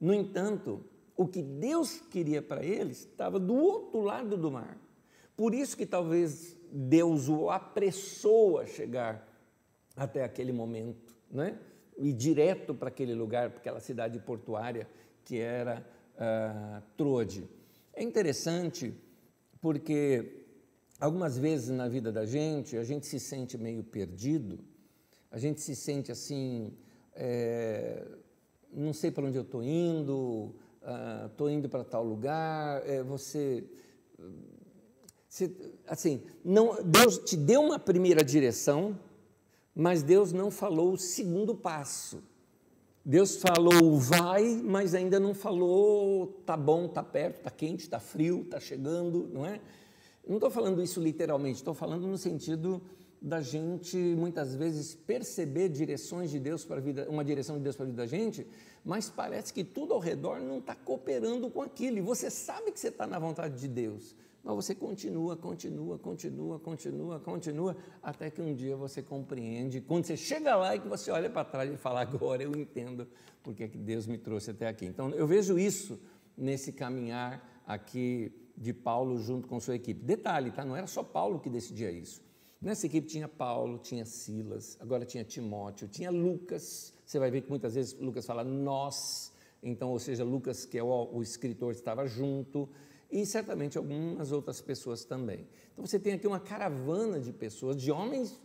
No 0.01 0.13
entanto, 0.13 0.85
o 1.17 1.27
que 1.27 1.43
Deus 1.43 2.01
queria 2.11 2.43
para 2.43 2.65
eles 2.65 3.01
estava 3.01 3.39
do 3.39 3.55
outro 3.55 4.01
lado 4.01 4.37
do 4.37 4.51
mar. 4.51 4.77
Por 5.37 5.55
isso 5.55 5.77
que 5.77 5.87
talvez 5.87 6.57
Deus 6.71 7.29
o 7.29 7.49
apressou 7.51 8.59
a 8.59 8.67
chegar 8.67 9.27
até 9.97 10.25
aquele 10.25 10.53
momento, 10.53 11.15
né? 11.31 11.59
e 11.99 12.13
direto 12.13 12.73
para 12.73 12.89
aquele 12.89 13.15
lugar, 13.15 13.51
para 13.51 13.59
aquela 13.59 13.81
cidade 13.81 14.19
portuária 14.21 14.89
que 15.25 15.39
era 15.39 15.85
uh, 16.19 16.83
Trode. 16.97 17.49
É 17.93 18.03
interessante 18.03 18.95
porque 19.61 20.45
algumas 21.01 21.39
vezes 21.39 21.69
na 21.71 21.89
vida 21.89 22.13
da 22.13 22.27
gente 22.27 22.77
a 22.77 22.85
gente 22.85 23.07
se 23.07 23.19
sente 23.19 23.57
meio 23.57 23.83
perdido, 23.83 24.59
a 25.31 25.39
gente 25.39 25.61
se 25.61 25.75
sente 25.75 26.11
assim, 26.11 26.73
é, 27.15 28.07
não 28.73 28.93
sei 28.93 29.11
para 29.11 29.25
onde 29.25 29.37
eu 29.37 29.43
estou 29.43 29.63
indo, 29.63 30.55
estou 31.27 31.47
uh, 31.47 31.51
indo 31.51 31.69
para 31.69 31.85
tal 31.85 32.05
lugar, 32.05 32.83
é, 32.89 33.03
você, 33.03 33.65
você, 35.29 35.51
assim, 35.87 36.23
não, 36.45 36.83
Deus 36.83 37.19
te 37.19 37.37
deu 37.37 37.63
uma 37.63 37.79
primeira 37.79 38.25
direção, 38.25 38.99
mas 39.75 40.03
Deus 40.03 40.33
não 40.33 40.51
falou 40.51 40.93
o 40.93 40.99
segundo 40.99 41.55
passo. 41.55 42.23
Deus 43.09 43.37
falou 43.37 43.97
vai, 43.97 44.45
mas 44.63 44.95
ainda 44.95 45.19
não 45.19 45.33
falou 45.33 46.27
tá 46.45 46.55
bom, 46.55 46.87
tá 46.87 47.03
perto, 47.03 47.41
tá 47.41 47.51
quente, 47.51 47.89
tá 47.89 47.99
frio, 47.99 48.45
tá 48.45 48.61
chegando, 48.61 49.27
não 49.33 49.47
é? 49.47 49.63
Não 50.29 50.37
estou 50.37 50.51
falando 50.51 50.83
isso 50.83 51.01
literalmente, 51.01 51.57
estou 51.57 51.73
falando 51.73 52.07
no 52.07 52.19
sentido 52.19 52.83
da 53.19 53.41
gente 53.41 53.97
muitas 53.97 54.55
vezes 54.55 54.95
perceber 54.95 55.71
direções 55.71 56.31
de 56.31 56.39
Deus 56.39 56.67
para 56.67 56.77
a 56.77 56.81
vida, 56.81 57.07
uma 57.09 57.25
direção 57.25 57.57
de 57.57 57.63
Deus 57.63 57.77
para 57.77 57.87
a 57.87 57.89
vida 57.89 58.03
da 58.03 58.07
gente, 58.07 58.47
mas 58.85 59.09
parece 59.09 59.55
que 59.55 59.65
tudo 59.65 59.95
ao 59.95 60.01
redor 60.01 60.39
não 60.41 60.59
está 60.59 60.75
cooperando 60.75 61.49
com 61.49 61.63
aquilo. 61.63 61.97
E 61.97 62.03
você 62.03 62.29
sabe 62.29 62.71
que 62.73 62.79
você 62.79 62.89
está 62.89 63.07
na 63.07 63.19
vontade 63.19 63.59
de 63.59 63.69
Deus, 63.69 64.15
mas 64.43 64.55
você 64.55 64.75
continua, 64.75 65.37
continua, 65.37 65.99
continua, 65.99 66.59
continua, 66.59 67.21
continua, 67.21 67.77
até 68.03 68.31
que 68.31 68.41
um 68.41 68.55
dia 68.55 68.77
você 68.77 69.03
compreende. 69.03 69.81
Quando 69.81 70.05
você 70.05 70.17
chega 70.17 70.57
lá 70.57 70.77
e 70.77 70.81
que 70.81 70.89
você 70.89 71.11
olha 71.11 71.29
para 71.29 71.45
trás 71.45 71.73
e 71.73 71.77
fala, 71.77 72.01
agora 72.01 72.43
eu 72.43 72.53
entendo 72.57 73.07
porque 73.43 73.69
que 73.69 73.79
Deus 73.79 74.07
me 74.07 74.17
trouxe 74.17 74.51
até 74.51 74.69
aqui. 74.69 74.87
Então 74.87 75.11
eu 75.11 75.27
vejo 75.27 75.59
isso 75.59 75.99
nesse 76.37 76.73
caminhar 76.73 77.63
aqui 77.67 78.33
de 78.57 78.73
Paulo 78.73 79.19
junto 79.19 79.47
com 79.47 79.61
sua 79.61 79.77
equipe. 79.77 80.03
Detalhe, 80.03 80.51
tá? 80.51 80.65
não 80.65 80.77
era 80.77 80.87
só 80.87 81.03
Paulo 81.03 81.41
que 81.41 81.51
decidia 81.51 81.91
isso. 81.91 82.23
Nessa 82.61 82.87
equipe 82.87 83.07
tinha 83.07 83.29
Paulo, 83.29 83.79
tinha 83.79 84.05
Silas, 84.05 84.77
agora 84.81 85.05
tinha 85.05 85.23
Timóteo, 85.23 85.87
tinha 85.87 86.11
Lucas. 86.11 86.93
Você 87.07 87.19
vai 87.19 87.31
ver 87.31 87.43
que 87.43 87.51
muitas 87.51 87.75
vezes 87.75 87.99
Lucas 88.01 88.27
fala 88.27 88.43
nós, 88.43 89.33
então, 89.63 89.91
ou 89.91 89.99
seja, 89.99 90.25
Lucas, 90.25 90.65
que 90.65 90.77
é 90.77 90.83
o, 90.83 91.09
o 91.13 91.23
escritor, 91.23 91.73
estava 91.73 92.07
junto 92.07 92.69
e 93.11 93.25
certamente 93.25 93.79
algumas 93.79 94.33
outras 94.33 94.61
pessoas 94.61 95.05
também. 95.05 95.47
Então 95.73 95.87
você 95.87 95.99
tem 95.99 96.13
aqui 96.13 96.27
uma 96.27 96.41
caravana 96.41 97.19
de 97.19 97.33
pessoas, 97.33 97.81
de 97.81 97.91
homens 97.91 98.39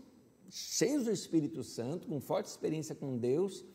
cheios 0.50 1.06
do 1.06 1.12
Espírito 1.12 1.64
Santo, 1.64 2.08
com 2.08 2.20
forte 2.20 2.48
experiência 2.48 2.94
com 2.94 3.18
Deus, 3.18 3.66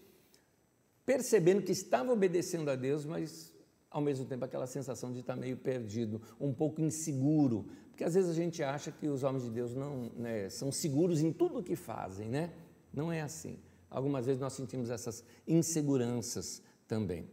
percebendo 1.04 1.62
que 1.62 1.72
estavam 1.72 2.12
obedecendo 2.12 2.70
a 2.70 2.76
Deus, 2.76 3.04
mas 3.04 3.52
ao 3.90 4.00
mesmo 4.00 4.24
tempo 4.26 4.44
aquela 4.44 4.66
sensação 4.66 5.12
de 5.12 5.20
estar 5.20 5.36
meio 5.36 5.56
perdido, 5.56 6.20
um 6.38 6.52
pouco 6.52 6.80
inseguro, 6.80 7.66
porque 7.88 8.04
às 8.04 8.14
vezes 8.14 8.30
a 8.30 8.34
gente 8.34 8.62
acha 8.62 8.92
que 8.92 9.08
os 9.08 9.22
homens 9.24 9.44
de 9.44 9.50
Deus 9.50 9.74
não 9.74 10.10
né, 10.16 10.48
são 10.50 10.70
seguros 10.70 11.20
em 11.20 11.32
tudo 11.32 11.58
o 11.58 11.62
que 11.62 11.74
fazem, 11.74 12.28
né? 12.28 12.52
Não 12.92 13.10
é 13.10 13.22
assim. 13.22 13.58
Algumas 13.90 14.26
vezes 14.26 14.40
nós 14.40 14.52
sentimos 14.52 14.90
essas 14.90 15.24
inseguranças 15.46 16.62
também. 16.86 17.28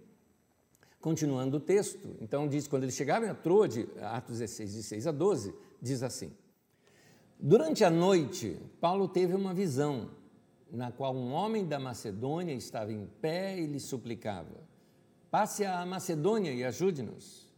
Continuando 1.06 1.58
o 1.58 1.60
texto, 1.60 2.18
então 2.20 2.48
diz, 2.48 2.68
quando 2.68 2.82
eles 2.82 2.96
chegaram 2.96 3.30
a 3.30 3.36
Trode, 3.36 3.88
Atos 4.02 4.40
16, 4.40 4.74
de 4.74 4.82
6 4.82 5.06
a 5.06 5.12
12, 5.12 5.54
diz 5.80 6.02
assim, 6.02 6.32
Durante 7.40 7.84
a 7.84 7.92
noite, 7.92 8.60
Paulo 8.82 9.08
teve 9.08 9.36
uma 9.36 9.54
visão, 9.54 10.10
na 10.72 10.92
qual 10.92 11.16
um 11.16 11.32
homem 11.32 11.64
da 11.64 11.78
Macedônia 11.78 12.56
estava 12.56 12.92
em 12.92 13.06
pé 13.22 13.56
e 13.56 13.68
lhe 13.68 13.80
suplicava, 13.80 14.64
passe 15.30 15.64
à 15.64 15.86
Macedônia 15.86 16.52
e 16.52 16.64
ajude-nos. 16.64 17.54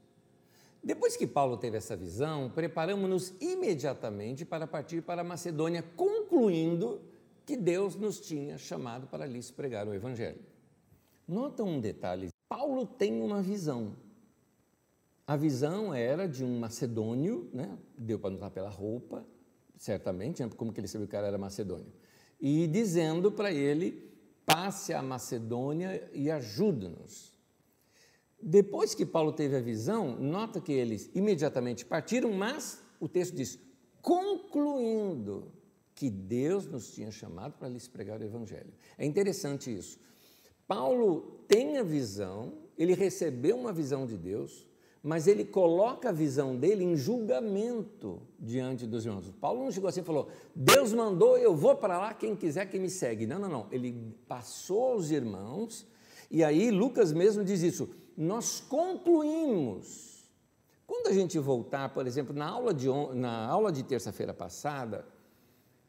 Depois 0.84 1.16
que 1.16 1.26
Paulo 1.26 1.56
teve 1.56 1.78
essa 1.78 1.96
visão, 1.96 2.52
preparamos-nos 2.54 3.34
imediatamente 3.40 4.44
para 4.44 4.68
partir 4.68 5.02
para 5.02 5.22
a 5.22 5.24
Macedônia, 5.24 5.82
concluindo 5.96 7.00
que 7.46 7.56
Deus 7.56 7.96
nos 7.96 8.20
tinha 8.20 8.58
chamado 8.58 9.08
para 9.08 9.26
lhes 9.26 9.50
pregar 9.50 9.88
o 9.88 9.94
Evangelho. 9.94 10.44
Nota 11.26 11.64
um 11.64 11.80
detalhe 11.80 12.28
Paulo 12.50 12.86
tem 12.86 13.22
uma 13.22 13.42
visão. 13.42 13.96
A 15.26 15.36
visão 15.36 15.94
era 15.94 16.28
de 16.28 16.44
um 16.44 16.60
macedônio, 16.60 17.50
né? 17.54 17.78
deu 17.98 18.18
para 18.18 18.30
notar 18.30 18.50
pela 18.52 18.70
roupa, 18.70 19.26
certamente, 19.76 20.42
né? 20.42 20.50
como 20.56 20.72
que 20.72 20.80
ele 20.80 20.88
sabia 20.88 21.06
que 21.06 21.10
o 21.10 21.12
cara 21.12 21.28
era 21.28 21.38
macedônio, 21.38 21.92
e 22.40 22.66
dizendo 22.68 23.32
para 23.32 23.52
ele, 23.52 24.08
passe 24.46 24.94
a 24.94 25.02
Macedônia 25.02 26.10
e 26.14 26.32
ajude-nos. 26.32 27.34
Depois 28.42 28.96
que 28.96 29.06
Paulo 29.06 29.34
teve 29.34 29.58
a 29.58 29.62
visão, 29.62 30.16
nota 30.16 30.62
que 30.62 30.72
eles 30.72 31.10
imediatamente 31.14 31.86
partiram, 31.86 32.32
mas 32.32 32.82
o 32.98 33.10
texto 33.10 33.36
diz, 33.36 33.60
concluindo 34.02 35.52
que 35.94 36.10
Deus 36.10 36.66
nos 36.66 36.92
tinha 36.92 37.12
chamado 37.12 37.58
para 37.58 37.68
lhes 37.68 37.88
pregar 37.90 38.22
o 38.22 38.24
Evangelho. 38.24 38.72
É 38.98 39.06
interessante 39.06 39.76
isso. 39.76 40.00
Paulo 40.68 41.42
tem 41.48 41.78
a 41.78 41.84
visão, 41.84 42.54
ele 42.78 42.94
recebeu 42.94 43.56
uma 43.56 43.72
visão 43.72 44.06
de 44.06 44.18
Deus, 44.18 44.68
mas 45.02 45.26
ele 45.26 45.46
coloca 45.46 46.10
a 46.10 46.12
visão 46.12 46.58
dele 46.58 46.84
em 46.84 46.96
julgamento 46.98 48.22
diante 48.38 48.86
dos 48.86 49.06
irmãos. 49.06 49.32
Paulo 49.40 49.64
não 49.64 49.72
chegou 49.72 49.88
assim 49.88 50.02
e 50.02 50.04
falou: 50.04 50.28
Deus 50.54 50.92
mandou, 50.92 51.38
eu 51.38 51.56
vou 51.56 51.76
para 51.76 51.98
lá, 51.98 52.14
quem 52.14 52.36
quiser 52.36 52.66
que 52.66 52.78
me 52.78 52.90
segue. 52.90 53.26
Não, 53.26 53.40
não, 53.40 53.48
não. 53.48 53.68
Ele 53.72 54.14
passou 54.28 54.94
aos 54.94 55.10
irmãos, 55.10 55.88
e 56.30 56.44
aí 56.44 56.70
Lucas 56.72 57.14
mesmo 57.14 57.44
diz 57.44 57.62
isso. 57.62 57.90
Nós 58.18 58.60
concluímos. 58.60 60.18
Quando 60.86 61.08
a 61.08 61.14
gente 61.14 61.38
voltar, 61.40 61.94
por 61.94 62.08
exemplo, 62.08 62.36
na 62.36 62.48
aula 62.48 62.74
de, 62.74 62.88
na 63.14 63.46
aula 63.46 63.72
de 63.72 63.84
terça-feira 63.84 64.34
passada, 64.34 65.06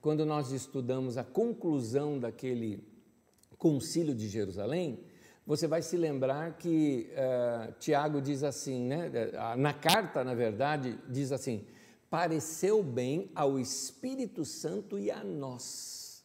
quando 0.00 0.24
nós 0.26 0.52
estudamos 0.52 1.16
a 1.16 1.24
conclusão 1.24 2.18
daquele 2.18 2.84
concílio 3.58 4.14
de 4.14 4.28
Jerusalém, 4.28 5.00
você 5.46 5.66
vai 5.66 5.82
se 5.82 5.96
lembrar 5.96 6.56
que 6.58 7.10
uh, 7.12 7.72
Tiago 7.78 8.20
diz 8.20 8.42
assim, 8.42 8.84
né? 8.84 9.10
na 9.56 9.72
carta, 9.72 10.22
na 10.22 10.34
verdade, 10.34 10.98
diz 11.08 11.32
assim: 11.32 11.66
pareceu 12.10 12.82
bem 12.82 13.30
ao 13.34 13.58
Espírito 13.58 14.44
Santo 14.44 14.98
e 14.98 15.10
a 15.10 15.24
nós. 15.24 16.24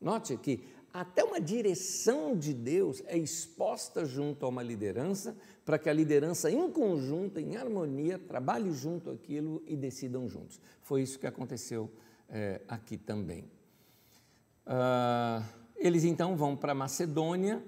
Note 0.00 0.36
que 0.36 0.64
até 0.92 1.22
uma 1.22 1.40
direção 1.40 2.36
de 2.36 2.54
Deus 2.54 3.02
é 3.06 3.18
exposta 3.18 4.04
junto 4.04 4.46
a 4.46 4.48
uma 4.48 4.62
liderança, 4.62 5.36
para 5.64 5.78
que 5.78 5.90
a 5.90 5.92
liderança, 5.92 6.50
em 6.50 6.70
conjunto, 6.70 7.38
em 7.38 7.56
harmonia, 7.56 8.18
trabalhe 8.18 8.72
junto 8.72 9.10
aquilo 9.10 9.62
e 9.66 9.76
decidam 9.76 10.28
juntos. 10.28 10.60
Foi 10.80 11.02
isso 11.02 11.18
que 11.18 11.26
aconteceu 11.26 11.90
é, 12.28 12.62
aqui 12.66 12.96
também. 12.96 13.44
Uh, 14.66 15.44
eles 15.78 16.04
então 16.04 16.36
vão 16.36 16.56
para 16.56 16.74
Macedônia 16.74 17.62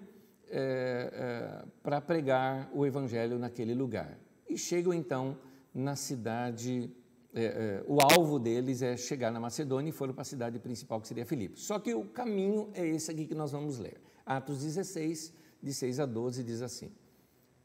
é, 0.50 1.10
é, 1.12 1.66
para 1.82 2.00
pregar 2.00 2.70
o 2.72 2.86
evangelho 2.86 3.38
naquele 3.38 3.74
lugar. 3.74 4.18
E 4.48 4.56
chegam 4.56 4.94
então 4.94 5.38
na 5.74 5.94
cidade, 5.94 6.90
é, 7.34 7.84
o 7.86 8.00
alvo 8.00 8.38
deles 8.38 8.80
é 8.80 8.96
chegar 8.96 9.30
na 9.30 9.38
Macedônia 9.38 9.90
e 9.90 9.92
foram 9.92 10.14
para 10.14 10.22
a 10.22 10.24
cidade 10.24 10.58
principal, 10.58 11.00
que 11.00 11.08
seria 11.08 11.26
Filipe. 11.26 11.60
Só 11.60 11.78
que 11.78 11.92
o 11.94 12.04
caminho 12.04 12.70
é 12.72 12.86
esse 12.86 13.10
aqui 13.10 13.26
que 13.26 13.34
nós 13.34 13.52
vamos 13.52 13.78
ler. 13.78 14.00
Atos 14.24 14.62
16, 14.62 15.32
de 15.62 15.74
6 15.74 16.00
a 16.00 16.06
12, 16.06 16.42
diz 16.42 16.62
assim: 16.62 16.90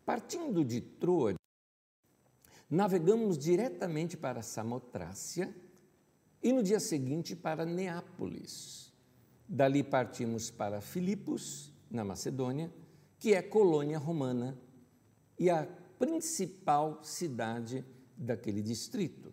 Partindo 0.05 0.63
de 0.65 0.81
Troa, 0.81 1.35
navegamos 2.69 3.37
diretamente 3.37 4.17
para 4.17 4.41
Samotrácia 4.41 5.55
e 6.41 6.51
no 6.51 6.61
dia 6.61 6.79
seguinte 6.79 7.33
para 7.33 7.65
Neápolis 7.65 8.92
Dali 9.47 9.83
partimos 9.83 10.49
para 10.49 10.81
Filipos, 10.81 11.71
na 11.89 12.03
Macedônia, 12.03 12.71
que 13.19 13.33
é 13.33 13.41
colônia 13.41 13.97
romana 13.97 14.57
e 15.37 15.49
a 15.49 15.65
principal 15.99 17.03
cidade 17.03 17.85
daquele 18.17 18.61
distrito. 18.61 19.31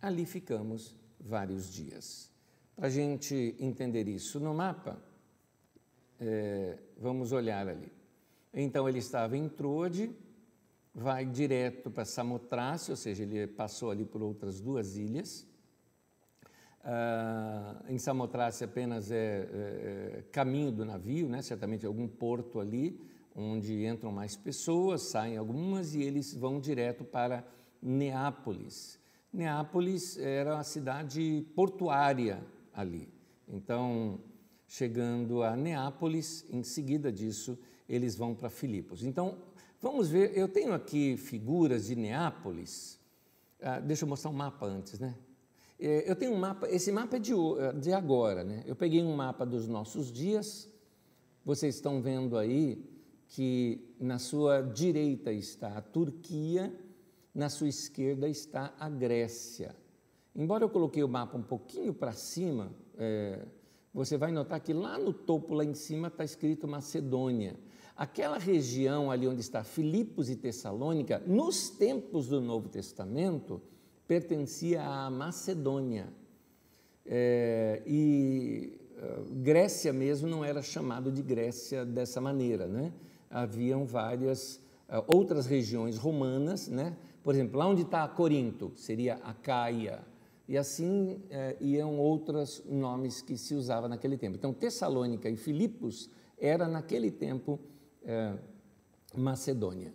Ali 0.00 0.24
ficamos 0.24 0.96
vários 1.18 1.72
dias. 1.72 2.30
Para 2.76 2.86
a 2.86 2.90
gente 2.90 3.56
entender 3.58 4.06
isso 4.06 4.38
no 4.38 4.54
mapa, 4.54 5.02
é, 6.20 6.78
vamos 6.96 7.32
olhar 7.32 7.68
ali. 7.68 7.92
Então 8.54 8.88
ele 8.88 8.98
estava 8.98 9.36
em 9.36 9.48
Troade, 9.48 10.10
vai 10.94 11.24
direto 11.26 11.90
para 11.90 12.04
Samotrácia, 12.04 12.92
ou 12.92 12.96
seja, 12.96 13.24
ele 13.24 13.46
passou 13.46 13.90
ali 13.90 14.04
por 14.04 14.22
outras 14.22 14.60
duas 14.60 14.96
ilhas. 14.96 15.46
Uh, 16.84 17.92
em 17.92 17.98
Samotrácia 17.98 18.64
apenas 18.64 19.10
é, 19.10 19.16
é, 19.16 20.18
é, 20.18 20.24
caminho 20.30 20.70
do 20.70 20.84
navio, 20.84 21.28
né? 21.28 21.42
certamente 21.42 21.84
algum 21.84 22.06
porto 22.06 22.60
ali, 22.60 22.98
onde 23.34 23.84
entram 23.84 24.10
mais 24.10 24.36
pessoas, 24.36 25.02
saem 25.02 25.36
algumas 25.36 25.94
e 25.94 26.02
eles 26.02 26.34
vão 26.34 26.60
direto 26.60 27.04
para 27.04 27.44
Neápolis. 27.82 28.98
Neápolis 29.32 30.16
era 30.18 30.58
a 30.58 30.64
cidade 30.64 31.46
portuária 31.54 32.42
ali. 32.72 33.08
Então, 33.46 34.20
chegando 34.66 35.42
a 35.42 35.56
Neápolis, 35.56 36.46
em 36.50 36.62
seguida 36.62 37.12
disso, 37.12 37.58
eles 37.88 38.16
vão 38.16 38.34
para 38.34 38.48
Filipos. 38.50 39.02
Então, 39.02 39.36
vamos 39.80 40.08
ver, 40.08 40.36
eu 40.36 40.48
tenho 40.48 40.72
aqui 40.72 41.16
figuras 41.16 41.86
de 41.86 41.96
Neápolis. 41.96 42.98
Ah, 43.60 43.80
deixa 43.80 44.04
eu 44.04 44.08
mostrar 44.08 44.30
um 44.30 44.34
mapa 44.34 44.66
antes, 44.66 44.98
né? 44.98 45.14
É, 45.78 46.10
eu 46.10 46.16
tenho 46.16 46.32
um 46.32 46.38
mapa, 46.38 46.68
esse 46.68 46.90
mapa 46.90 47.16
é 47.16 47.20
de, 47.20 47.32
de 47.80 47.92
agora, 47.92 48.42
né? 48.42 48.64
Eu 48.66 48.74
peguei 48.74 49.02
um 49.02 49.14
mapa 49.14 49.46
dos 49.46 49.68
nossos 49.68 50.10
dias. 50.10 50.68
Vocês 51.44 51.76
estão 51.76 52.02
vendo 52.02 52.36
aí 52.36 52.84
que 53.28 53.94
na 54.00 54.18
sua 54.18 54.60
direita 54.60 55.32
está 55.32 55.76
a 55.76 55.80
Turquia, 55.80 56.74
na 57.34 57.48
sua 57.48 57.68
esquerda 57.68 58.28
está 58.28 58.74
a 58.78 58.88
Grécia. 58.88 59.76
Embora 60.34 60.64
eu 60.64 60.68
coloquei 60.68 61.02
o 61.02 61.08
mapa 61.08 61.36
um 61.36 61.42
pouquinho 61.42 61.94
para 61.94 62.12
cima, 62.12 62.72
é, 62.96 63.46
você 63.92 64.16
vai 64.16 64.32
notar 64.32 64.60
que 64.60 64.72
lá 64.72 64.98
no 64.98 65.12
topo, 65.12 65.54
lá 65.54 65.64
em 65.64 65.74
cima, 65.74 66.08
está 66.08 66.24
escrito 66.24 66.66
Macedônia. 66.66 67.56
Aquela 67.96 68.38
região 68.38 69.10
ali 69.10 69.26
onde 69.26 69.40
está 69.40 69.64
Filipos 69.64 70.30
e 70.30 70.36
Tessalônica, 70.36 71.22
nos 71.26 71.70
tempos 71.70 72.28
do 72.28 72.40
Novo 72.40 72.68
Testamento, 72.68 73.60
pertencia 74.08 74.82
à 74.82 75.10
Macedônia. 75.10 76.08
É, 77.04 77.82
e 77.86 78.72
uh, 78.96 79.34
Grécia 79.34 79.92
mesmo 79.92 80.26
não 80.26 80.42
era 80.42 80.62
chamado 80.62 81.12
de 81.12 81.22
Grécia 81.22 81.84
dessa 81.84 82.20
maneira, 82.20 82.66
né? 82.66 82.92
haviam 83.30 83.84
várias 83.84 84.56
uh, 84.88 85.04
outras 85.06 85.46
regiões 85.46 85.98
romanas, 85.98 86.68
né? 86.68 86.96
por 87.22 87.34
exemplo, 87.34 87.58
lá 87.58 87.68
onde 87.68 87.82
está 87.82 88.08
Corinto, 88.08 88.72
seria 88.74 89.16
Acaia, 89.16 90.00
e 90.48 90.56
assim 90.56 91.12
uh, 91.12 91.62
iam 91.62 91.98
outros 91.98 92.62
nomes 92.66 93.20
que 93.20 93.36
se 93.36 93.54
usava 93.54 93.88
naquele 93.88 94.16
tempo. 94.16 94.36
Então, 94.36 94.54
Tessalônica 94.54 95.28
e 95.28 95.36
Filipos 95.36 96.08
era 96.38 96.66
naquele 96.66 97.10
tempo 97.10 97.60
Macedônia. 99.14 99.92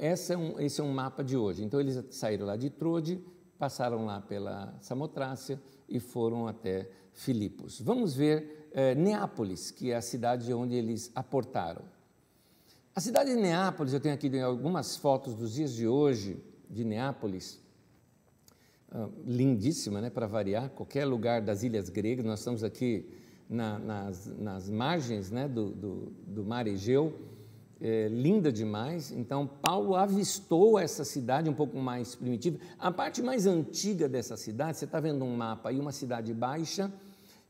Esse, 0.00 0.32
é 0.32 0.38
um, 0.38 0.60
esse 0.60 0.80
é 0.80 0.84
um 0.84 0.92
mapa 0.92 1.22
de 1.22 1.36
hoje. 1.36 1.64
Então, 1.64 1.80
eles 1.80 2.02
saíram 2.10 2.46
lá 2.46 2.56
de 2.56 2.70
Trode, 2.70 3.20
passaram 3.58 4.04
lá 4.04 4.20
pela 4.20 4.74
Samotrácia 4.80 5.60
e 5.88 6.00
foram 6.00 6.46
até 6.46 6.90
Filipos. 7.12 7.80
Vamos 7.80 8.14
ver 8.14 8.70
Neápolis, 8.96 9.70
que 9.70 9.90
é 9.90 9.96
a 9.96 10.00
cidade 10.00 10.52
onde 10.52 10.74
eles 10.74 11.12
aportaram. 11.14 11.82
A 12.94 13.00
cidade 13.00 13.34
de 13.34 13.40
Neápolis, 13.40 13.94
eu 13.94 14.00
tenho 14.00 14.14
aqui 14.14 14.38
algumas 14.38 14.98
fotos 14.98 15.34
dos 15.34 15.54
dias 15.54 15.72
de 15.72 15.88
hoje 15.88 16.36
de 16.68 16.84
Neápolis, 16.84 17.58
uh, 18.92 19.10
lindíssima, 19.24 19.98
né, 20.00 20.10
para 20.10 20.26
variar, 20.26 20.68
qualquer 20.68 21.06
lugar 21.06 21.40
das 21.40 21.62
ilhas 21.62 21.88
gregas, 21.88 22.22
nós 22.22 22.40
estamos 22.40 22.62
aqui 22.62 23.08
na, 23.48 23.78
nas, 23.78 24.26
nas, 24.38 24.68
margens 24.68 25.30
né, 25.30 25.48
do, 25.48 25.70
do, 25.70 26.12
do 26.26 26.44
mar 26.44 26.66
Egeu, 26.66 27.18
é, 27.82 28.06
linda 28.06 28.52
demais. 28.52 29.10
Então, 29.10 29.44
Paulo 29.44 29.96
avistou 29.96 30.78
essa 30.78 31.04
cidade 31.04 31.50
um 31.50 31.54
pouco 31.54 31.76
mais 31.76 32.14
primitiva. 32.14 32.58
A 32.78 32.92
parte 32.92 33.20
mais 33.20 33.44
antiga 33.44 34.08
dessa 34.08 34.36
cidade, 34.36 34.78
você 34.78 34.84
está 34.84 35.00
vendo 35.00 35.24
um 35.24 35.36
mapa 35.36 35.70
aí, 35.70 35.80
uma 35.80 35.90
cidade 35.90 36.32
baixa, 36.32 36.92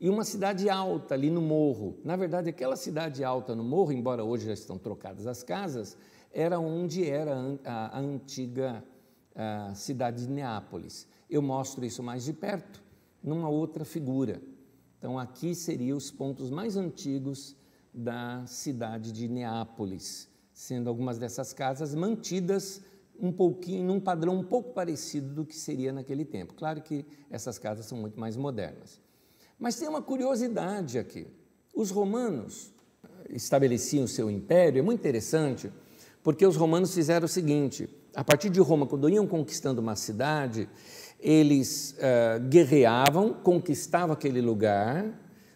e 0.01 0.09
uma 0.09 0.23
cidade 0.23 0.69
alta 0.69 1.13
ali 1.13 1.29
no 1.29 1.39
morro. 1.39 1.99
Na 2.03 2.15
verdade, 2.15 2.49
aquela 2.49 2.75
cidade 2.75 3.23
alta 3.23 3.55
no 3.55 3.63
morro, 3.63 3.93
embora 3.93 4.23
hoje 4.23 4.47
já 4.47 4.53
estão 4.53 4.77
trocadas 4.77 5.27
as 5.27 5.43
casas, 5.43 5.95
era 6.33 6.59
onde 6.59 7.07
era 7.07 7.37
a, 7.63 7.99
antiga 7.99 8.83
a 9.35 9.73
cidade 9.75 10.25
de 10.25 10.31
Neápolis. 10.31 11.07
Eu 11.29 11.43
mostro 11.43 11.85
isso 11.85 12.01
mais 12.01 12.25
de 12.25 12.33
perto 12.33 12.83
numa 13.23 13.49
outra 13.49 13.85
figura. 13.85 14.41
Então, 14.97 15.19
aqui 15.19 15.53
seriam 15.53 15.97
os 15.97 16.09
pontos 16.09 16.49
mais 16.49 16.75
antigos 16.75 17.55
da 17.93 18.43
cidade 18.45 19.11
de 19.11 19.27
Neápolis, 19.27 20.27
sendo 20.51 20.89
algumas 20.89 21.17
dessas 21.17 21.53
casas 21.53 21.93
mantidas 21.93 22.81
um 23.19 23.31
pouquinho, 23.31 23.85
num 23.85 23.99
padrão 23.99 24.35
um 24.35 24.43
pouco 24.43 24.73
parecido 24.73 25.33
do 25.33 25.45
que 25.45 25.55
seria 25.55 25.93
naquele 25.93 26.25
tempo. 26.25 26.53
Claro 26.53 26.81
que 26.81 27.05
essas 27.29 27.59
casas 27.59 27.85
são 27.85 27.97
muito 27.97 28.19
mais 28.19 28.35
modernas. 28.35 28.99
Mas 29.59 29.75
tem 29.75 29.87
uma 29.87 30.01
curiosidade 30.01 30.97
aqui. 30.97 31.27
Os 31.75 31.91
romanos 31.91 32.73
estabeleciam 33.29 34.05
o 34.05 34.07
seu 34.07 34.29
império, 34.29 34.79
é 34.79 34.81
muito 34.81 34.99
interessante, 34.99 35.71
porque 36.21 36.45
os 36.45 36.55
romanos 36.55 36.93
fizeram 36.93 37.25
o 37.25 37.29
seguinte: 37.29 37.89
a 38.15 38.23
partir 38.23 38.49
de 38.49 38.59
Roma, 38.59 38.85
quando 38.85 39.09
iam 39.09 39.27
conquistando 39.27 39.81
uma 39.81 39.95
cidade, 39.95 40.67
eles 41.19 41.95
uh, 41.97 42.39
guerreavam, 42.49 43.33
conquistavam 43.33 44.13
aquele 44.13 44.41
lugar, 44.41 45.05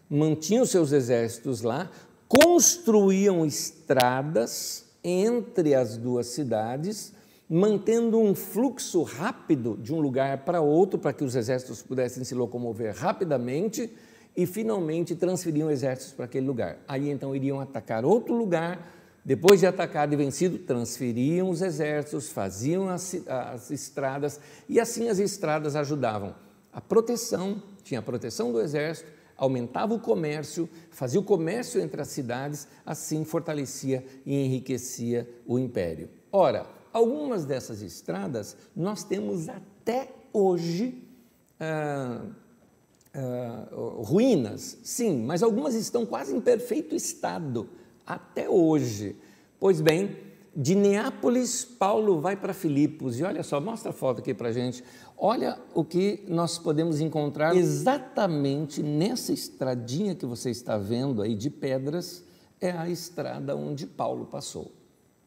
mantinham 0.10 0.65
seus 0.65 0.91
exércitos 0.91 1.62
lá, 1.62 1.91
construíam 2.28 3.46
estradas 3.46 4.86
entre 5.04 5.74
as 5.74 5.98
duas 5.98 6.28
cidades, 6.28 7.13
mantendo 7.50 8.20
um 8.20 8.36
fluxo 8.36 9.04
rápido 9.04 9.78
de 9.82 9.94
um 9.94 10.00
lugar 10.00 10.40
para 10.40 10.60
outro, 10.60 11.00
para 11.00 11.13
que 11.13 11.24
os 11.24 11.36
exércitos 11.36 11.82
pudessem 11.82 12.24
se 12.24 12.36
locomover 12.36 12.94
rapidamente 12.96 13.90
e 14.36 14.46
finalmente 14.46 15.16
transferiam 15.16 15.72
exércitos 15.72 16.13
para 16.13 16.26
aquele 16.26 16.46
lugar. 16.46 16.78
Aí 16.88 17.10
então 17.10 17.36
iriam 17.36 17.62
atacar 17.62 18.04
outro 18.04 18.36
lugar, 18.36 18.94
depois 19.24 19.60
de 19.62 19.66
atacado 19.66 20.13
e 20.13 20.18
vencido, 20.18 20.58
transferiam 20.58 21.50
os 21.50 21.62
exércitos, 21.62 22.30
faziam 22.30 22.90
as, 22.90 23.16
as 23.28 23.72
estradas 23.72 24.40
e 24.68 24.80
assim 24.80 25.10
as 25.10 25.20
estradas 25.20 25.76
ajudavam 25.76 26.36
a 26.72 26.82
proteção, 26.82 27.62
tinha 27.84 28.00
a 28.00 28.04
proteção 28.04 28.52
do 28.52 28.62
exército, 28.62 29.10
aumentava 29.38 29.93
o 29.93 30.00
comércio, 30.00 30.67
fazia 30.89 31.19
o 31.19 31.23
comércio 31.23 31.80
entre 31.80 32.02
as 32.02 32.08
cidades, 32.08 32.67
assim 32.86 33.23
fortalecia 33.23 34.06
e 34.26 34.36
enriquecia 34.36 35.30
o 35.45 35.60
império. 35.60 36.10
Ora, 36.32 36.65
algumas 36.91 37.45
dessas 37.45 37.82
estradas 37.82 38.58
nós 38.76 39.04
temos 39.04 39.47
até 39.47 40.10
hoje 40.34 41.04
ah, 41.60 42.21
ah, 43.13 43.67
ruínas, 43.97 44.78
sim, 44.84 45.23
mas 45.23 45.41
algumas 45.41 45.73
estão 45.73 46.06
quase 46.06 46.36
em 46.36 46.41
perfeito 46.41 46.95
estado 46.95 47.69
até 48.06 48.50
hoje. 48.50 49.15
Pois 49.60 49.82
bem, 49.82 50.15
de 50.56 50.73
Neápolis, 50.73 51.63
Paulo 51.63 52.19
vai 52.19 52.36
para 52.36 52.52
Filipos, 52.54 53.19
e 53.19 53.23
olha 53.23 53.43
só, 53.43 53.62
mostra 53.62 53.91
a 53.91 53.93
foto 53.93 54.19
aqui 54.19 54.34
para 54.34 54.52
gente. 54.52 54.84
Olha 55.17 55.58
o 55.73 55.84
que 55.84 56.23
nós 56.27 56.60
podemos 56.60 57.01
encontrar 57.01 57.56
exatamente 57.56 58.84
nessa 58.84 59.34
estradinha 59.34 60.13
que 60.13 60.27
você 60.27 60.51
está 60.51 60.77
vendo 60.77 61.23
aí 61.23 61.34
de 61.34 61.49
pedras, 61.49 62.23
é 62.62 62.69
a 62.71 62.88
estrada 62.88 63.56
onde 63.56 63.88
Paulo 63.88 64.25
passou. 64.27 64.71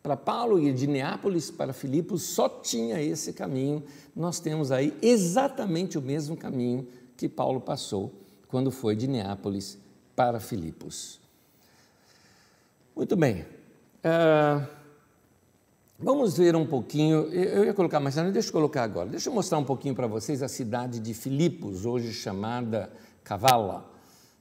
Para 0.00 0.16
Paulo 0.16 0.60
ir 0.60 0.72
de 0.72 0.86
Neápolis 0.86 1.50
para 1.50 1.72
Filipos 1.72 2.22
só 2.22 2.48
tinha 2.48 3.02
esse 3.02 3.32
caminho. 3.32 3.82
Nós 4.14 4.38
temos 4.38 4.70
aí 4.70 4.96
exatamente 5.02 5.98
o 5.98 6.02
mesmo 6.02 6.36
caminho 6.36 6.86
que 7.16 7.28
Paulo 7.28 7.60
passou 7.60 8.12
quando 8.48 8.70
foi 8.70 8.94
de 8.94 9.08
Neápolis 9.08 9.76
para 10.14 10.40
Filipos. 10.40 11.20
Muito 12.96 13.16
bem. 13.16 13.44
Uh, 14.04 14.79
vamos 16.00 16.36
ver 16.36 16.56
um 16.56 16.66
pouquinho. 16.66 17.26
Eu 17.32 17.64
ia 17.64 17.74
colocar 17.74 18.00
mais 18.00 18.14
tarde, 18.14 18.32
deixa 18.32 18.48
eu 18.48 18.52
colocar 18.52 18.82
agora. 18.82 19.08
Deixa 19.08 19.28
eu 19.28 19.34
mostrar 19.34 19.58
um 19.58 19.64
pouquinho 19.64 19.94
para 19.94 20.06
vocês 20.06 20.42
a 20.42 20.48
cidade 20.48 20.98
de 20.98 21.12
Filipos, 21.14 21.84
hoje 21.84 22.12
chamada 22.12 22.90
Cavala. 23.22 23.88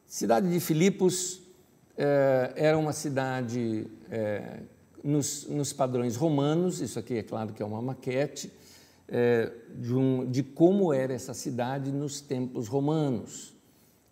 Cidade 0.07 0.49
de 0.49 0.59
Filipos 0.59 1.35
uh, 1.35 2.53
era 2.55 2.77
uma 2.77 2.93
cidade 2.93 3.85
uh, 4.07 4.63
nos, 5.03 5.47
nos, 5.47 5.71
padrões 5.71 6.15
romanos, 6.15 6.81
isso 6.81 6.97
aqui 6.97 7.15
é 7.15 7.23
claro 7.23 7.53
que 7.53 7.61
é 7.61 7.65
uma 7.65 7.81
maquete, 7.81 8.51
é, 9.07 9.51
de, 9.75 9.95
um, 9.95 10.29
de, 10.29 10.43
como 10.43 10.93
era 10.93 11.13
essa 11.13 11.33
cidade 11.33 11.91
nos 11.91 12.21
tempos 12.21 12.67
romanos. 12.67 13.55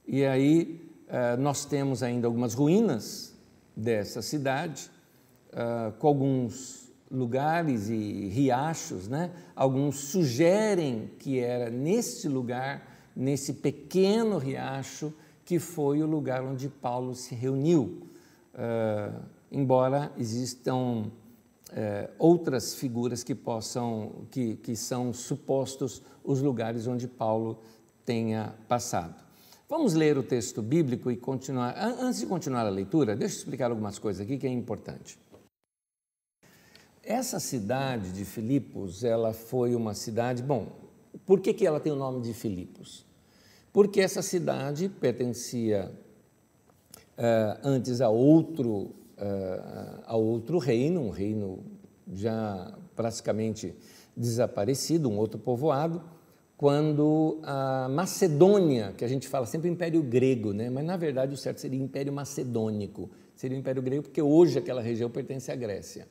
E 0.08 0.26
aí 0.26 0.90
é, 1.08 1.36
nós 1.36 1.66
temos 1.66 2.02
ainda 2.02 2.26
algumas 2.26 2.54
ruínas 2.54 3.34
dessa 3.76 4.22
cidade, 4.22 4.90
é, 5.52 5.92
com 6.00 6.08
alguns 6.08 6.87
lugares 7.10 7.89
e 7.89 8.28
riachos, 8.28 9.08
né? 9.08 9.32
alguns 9.56 9.98
sugerem 9.98 11.10
que 11.20 11.39
era 11.39 11.70
nesse 11.70 12.28
lugar, 12.28 12.86
nesse 13.15 13.54
pequeno 13.54 14.38
riacho, 14.38 15.13
que 15.46 15.60
foi 15.60 16.02
o 16.02 16.06
lugar 16.06 16.43
onde 16.43 16.67
Paulo 16.67 17.15
se 17.15 17.34
reuniu. 17.34 18.08
Uh, 18.54 19.22
embora 19.52 20.12
existam 20.17 21.10
é, 21.72 22.10
outras 22.17 22.76
figuras 22.76 23.24
que 23.24 23.36
possam, 23.36 24.26
que, 24.32 24.56
que 24.58 24.76
são 24.76 25.13
supostos 25.13 26.02
os 26.24 26.41
lugares 26.41 26.88
onde 26.88 27.08
Paulo 27.08 27.60
tenha 28.06 28.54
passado. 28.67 29.15
Vamos 29.70 29.93
ler 29.93 30.17
o 30.17 30.24
texto 30.24 30.62
bíblico 30.62 31.12
e 31.12 31.17
continuar. 31.17 31.76
Antes 31.78 32.22
de 32.22 32.26
continuar 32.26 32.65
a 32.65 32.70
leitura, 32.70 33.15
deixa 33.15 33.36
eu 33.36 33.39
explicar 33.39 33.70
algumas 33.70 34.00
coisas 34.00 34.22
aqui 34.22 34.38
que 34.38 34.48
é 34.48 34.50
importante. 34.50 35.20
Essa 37.08 37.39
cidade 37.39 38.12
de 38.12 38.26
Filipos, 38.26 39.02
ela 39.02 39.32
foi 39.32 39.74
uma 39.74 39.93
cidade. 39.93 40.43
Bom, 40.43 40.67
por 41.26 41.39
que, 41.39 41.54
que 41.54 41.65
ela 41.65 41.80
tem 41.80 41.89
o 41.89 41.96
nome 41.96 42.20
de 42.20 42.34
Filipos? 42.34 43.06
Porque 43.72 44.02
essa 44.02 44.22
cidade 44.22 44.89
pertencia 44.89 45.89
uh, 47.17 47.60
antes 47.63 48.02
a 48.02 48.10
outro, 48.10 48.93
uh, 49.17 50.04
a 50.06 50.17
outro 50.17 50.58
reino, 50.58 51.00
um 51.00 51.10
reino 51.10 51.63
já 52.12 52.78
praticamente 52.93 53.74
desaparecido, 54.15 55.10
um 55.10 55.17
outro 55.17 55.39
povoado, 55.39 56.04
quando 56.58 57.39
a 57.43 57.88
Macedônia, 57.89 58.93
que 58.98 59.06
a 59.06 59.08
gente 59.08 59.30
fala 59.30 59.46
sempre 59.46 59.70
Império 59.70 60.04
Grego, 60.04 60.52
né? 60.52 60.70
mas 60.70 60.84
na 60.84 60.98
verdade 60.98 61.34
o 61.34 61.38
certo 61.38 61.62
seria 61.62 61.82
Império 61.82 62.12
Macedônico, 62.12 63.10
seria 63.34 63.56
o 63.56 63.60
Império 63.62 63.82
Grego 63.82 64.04
porque 64.04 64.22
hoje 64.22 64.60
aquela 64.60 64.82
região 64.82 65.10
pertence 65.10 65.50
à 65.50 65.56
Grécia 65.56 66.06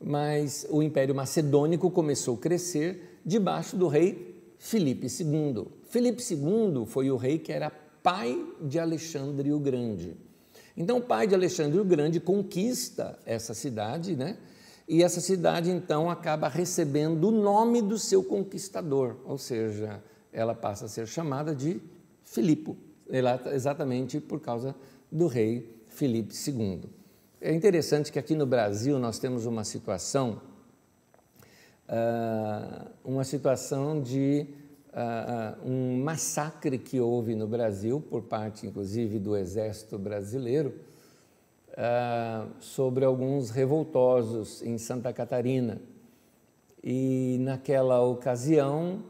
mas 0.00 0.66
o 0.70 0.82
Império 0.82 1.14
Macedônico 1.14 1.90
começou 1.90 2.36
a 2.36 2.38
crescer 2.38 3.20
debaixo 3.24 3.76
do 3.76 3.88
rei 3.88 4.36
Filipe 4.58 5.06
II. 5.06 5.66
Filipe 5.84 6.22
II 6.22 6.86
foi 6.86 7.10
o 7.10 7.16
rei 7.16 7.38
que 7.38 7.52
era 7.52 7.70
pai 8.02 8.42
de 8.60 8.78
Alexandre 8.78 9.52
o 9.52 9.58
Grande. 9.58 10.16
Então, 10.76 10.98
o 10.98 11.02
pai 11.02 11.26
de 11.26 11.34
Alexandre 11.34 11.78
o 11.78 11.84
Grande 11.84 12.20
conquista 12.20 13.18
essa 13.26 13.52
cidade, 13.52 14.14
né? 14.14 14.38
E 14.86 15.02
essa 15.02 15.20
cidade, 15.20 15.70
então, 15.70 16.08
acaba 16.08 16.48
recebendo 16.48 17.28
o 17.28 17.30
nome 17.30 17.82
do 17.82 17.98
seu 17.98 18.22
conquistador, 18.22 19.16
ou 19.24 19.36
seja, 19.36 20.02
ela 20.32 20.54
passa 20.54 20.86
a 20.86 20.88
ser 20.88 21.06
chamada 21.06 21.54
de 21.54 21.80
Filipe, 22.24 22.76
exatamente 23.52 24.20
por 24.20 24.40
causa 24.40 24.74
do 25.10 25.26
rei 25.26 25.82
Filipe 25.88 26.34
II. 26.34 26.97
É 27.40 27.54
interessante 27.54 28.10
que 28.10 28.18
aqui 28.18 28.34
no 28.34 28.44
Brasil 28.44 28.98
nós 28.98 29.20
temos 29.20 29.46
uma 29.46 29.62
situação, 29.62 30.40
uh, 31.88 32.90
uma 33.04 33.22
situação 33.22 34.02
de 34.02 34.44
uh, 34.88 35.64
um 35.64 36.02
massacre 36.02 36.76
que 36.78 36.98
houve 36.98 37.36
no 37.36 37.46
Brasil, 37.46 38.00
por 38.00 38.22
parte 38.22 38.66
inclusive 38.66 39.20
do 39.20 39.36
Exército 39.36 39.96
Brasileiro, 39.96 40.74
sobre 42.58 43.04
alguns 43.04 43.50
revoltosos 43.50 44.60
em 44.62 44.76
Santa 44.76 45.12
Catarina. 45.12 45.80
E 46.82 47.36
naquela 47.38 48.02
ocasião, 48.02 49.04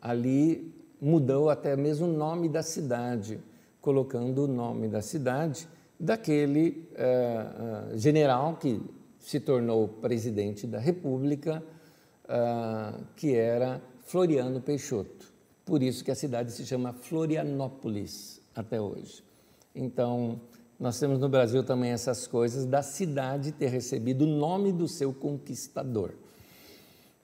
ali 0.00 0.74
mudou 0.98 1.50
até 1.50 1.76
mesmo 1.76 2.06
o 2.06 2.12
nome 2.16 2.48
da 2.48 2.62
cidade, 2.62 3.38
colocando 3.78 4.44
o 4.44 4.46
nome 4.46 4.88
da 4.88 5.02
cidade 5.02 5.68
daquele 6.00 6.88
uh, 6.92 7.92
uh, 7.94 7.98
general 7.98 8.56
que 8.56 8.80
se 9.18 9.38
tornou 9.38 9.86
presidente 9.86 10.66
da 10.66 10.78
República, 10.78 11.62
uh, 12.24 13.04
que 13.14 13.34
era 13.34 13.82
Floriano 14.04 14.60
Peixoto. 14.62 15.30
Por 15.64 15.82
isso 15.82 16.02
que 16.02 16.10
a 16.10 16.14
cidade 16.14 16.52
se 16.52 16.64
chama 16.64 16.94
Florianópolis 16.94 18.40
até 18.56 18.80
hoje. 18.80 19.22
Então, 19.74 20.40
nós 20.78 20.98
temos 20.98 21.18
no 21.18 21.28
Brasil 21.28 21.62
também 21.62 21.90
essas 21.90 22.26
coisas 22.26 22.64
da 22.64 22.82
cidade 22.82 23.52
ter 23.52 23.68
recebido 23.68 24.22
o 24.22 24.26
nome 24.26 24.72
do 24.72 24.88
seu 24.88 25.12
conquistador. 25.12 26.12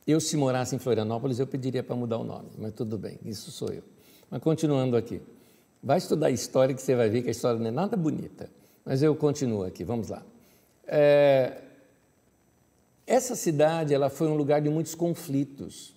Eu, 0.06 0.20
se 0.20 0.36
morasse 0.36 0.76
em 0.76 0.78
Florianópolis, 0.78 1.38
eu 1.38 1.46
pediria 1.46 1.82
para 1.82 1.96
mudar 1.96 2.18
o 2.18 2.24
nome, 2.24 2.50
mas 2.58 2.72
tudo 2.74 2.96
bem, 2.98 3.18
isso 3.24 3.50
sou 3.50 3.70
eu. 3.70 3.82
Mas 4.30 4.40
continuando 4.42 4.96
aqui, 4.96 5.20
vai 5.82 5.98
estudar 5.98 6.30
história 6.30 6.74
que 6.74 6.82
você 6.82 6.94
vai 6.94 7.08
ver 7.08 7.22
que 7.22 7.28
a 7.28 7.32
história 7.32 7.58
não 7.58 7.66
é 7.68 7.72
nada 7.72 7.96
bonita. 7.96 8.48
Mas 8.87 9.03
eu 9.03 9.16
continuo 9.16 9.64
aqui, 9.64 9.83
vamos 9.83 10.11
lá. 10.11 10.22
É, 10.87 11.61
essa 13.05 13.35
cidade 13.35 13.92
ela 13.92 14.09
foi 14.09 14.29
um 14.29 14.37
lugar 14.37 14.62
de 14.62 14.70
muitos 14.70 14.94
conflitos. 14.94 15.92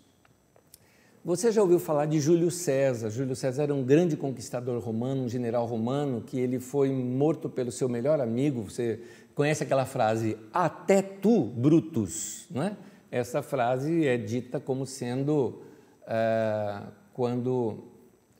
Você 1.23 1.51
já 1.51 1.61
ouviu 1.61 1.77
falar 1.77 2.07
de 2.07 2.19
Júlio 2.19 2.49
César? 2.49 3.11
Júlio 3.11 3.35
César 3.35 3.63
era 3.63 3.75
um 3.75 3.83
grande 3.83 4.17
conquistador 4.17 4.81
romano, 4.81 5.25
um 5.25 5.29
general 5.29 5.67
romano, 5.67 6.21
que 6.21 6.39
ele 6.39 6.59
foi 6.59 6.89
morto 6.89 7.47
pelo 7.47 7.71
seu 7.71 7.87
melhor 7.87 8.19
amigo. 8.19 8.63
Você 8.63 8.99
conhece 9.35 9.61
aquela 9.61 9.85
frase, 9.85 10.35
até 10.51 11.03
tu, 11.03 11.43
Brutus, 11.43 12.47
não 12.49 12.63
é? 12.63 12.75
Essa 13.11 13.43
frase 13.43 14.07
é 14.07 14.17
dita 14.17 14.59
como 14.59 14.87
sendo 14.87 15.61
uh, 16.05 16.87
quando 17.13 17.83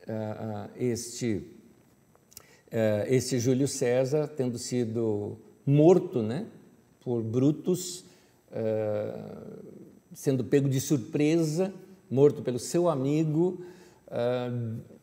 uh, 0.08 0.70
este 0.76 1.36
eh, 1.36 1.59
esse 3.08 3.38
Júlio 3.38 3.66
César 3.66 4.28
tendo 4.28 4.58
sido 4.58 5.36
morto 5.66 6.22
né, 6.22 6.46
por 7.00 7.22
Brutus, 7.22 8.04
eh, 8.52 9.14
sendo 10.12 10.44
pego 10.44 10.68
de 10.68 10.80
surpresa, 10.80 11.72
morto 12.10 12.42
pelo 12.42 12.58
seu 12.58 12.88
amigo, 12.88 13.60
eh, 14.08 14.50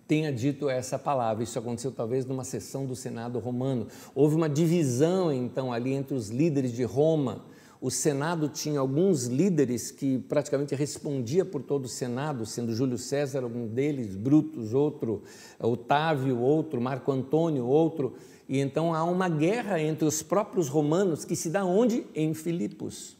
tenha 0.07 0.31
dito 0.31 0.69
essa 0.69 0.97
palavra. 0.97 1.43
Isso 1.43 1.57
aconteceu 1.59 1.91
talvez 1.91 2.25
numa 2.25 2.43
sessão 2.43 2.85
do 2.85 2.95
Senado 2.95 3.39
romano. 3.39 3.87
Houve 4.15 4.35
uma 4.35 4.49
divisão 4.49 5.31
então 5.31 5.71
ali 5.73 5.93
entre 5.93 6.15
os 6.15 6.29
líderes 6.29 6.71
de 6.71 6.83
Roma 6.83 7.45
o 7.79 7.91
Senado 7.91 8.49
tinha 8.49 8.79
alguns 8.79 9.25
líderes 9.25 9.91
que 9.91 10.17
praticamente 10.19 10.73
respondia 10.73 11.45
por 11.45 11.61
todo 11.61 11.85
o 11.85 11.89
Senado, 11.89 12.45
sendo 12.45 12.73
Júlio 12.73 12.97
César 12.97 13.45
um 13.45 13.67
deles, 13.67 14.15
Brutus 14.15 14.73
outro, 14.73 15.23
Otávio 15.59 16.39
outro, 16.39 16.81
Marco 16.81 17.11
Antônio 17.11 17.65
outro, 17.65 18.15
e 18.49 18.59
então 18.59 18.93
há 18.93 19.03
uma 19.03 19.29
guerra 19.29 19.79
entre 19.81 20.05
os 20.05 20.23
próprios 20.23 20.69
romanos 20.69 21.25
que 21.25 21.35
se 21.35 21.49
dá 21.49 21.65
onde? 21.65 22.05
Em 22.15 22.33
Filipos. 22.33 23.17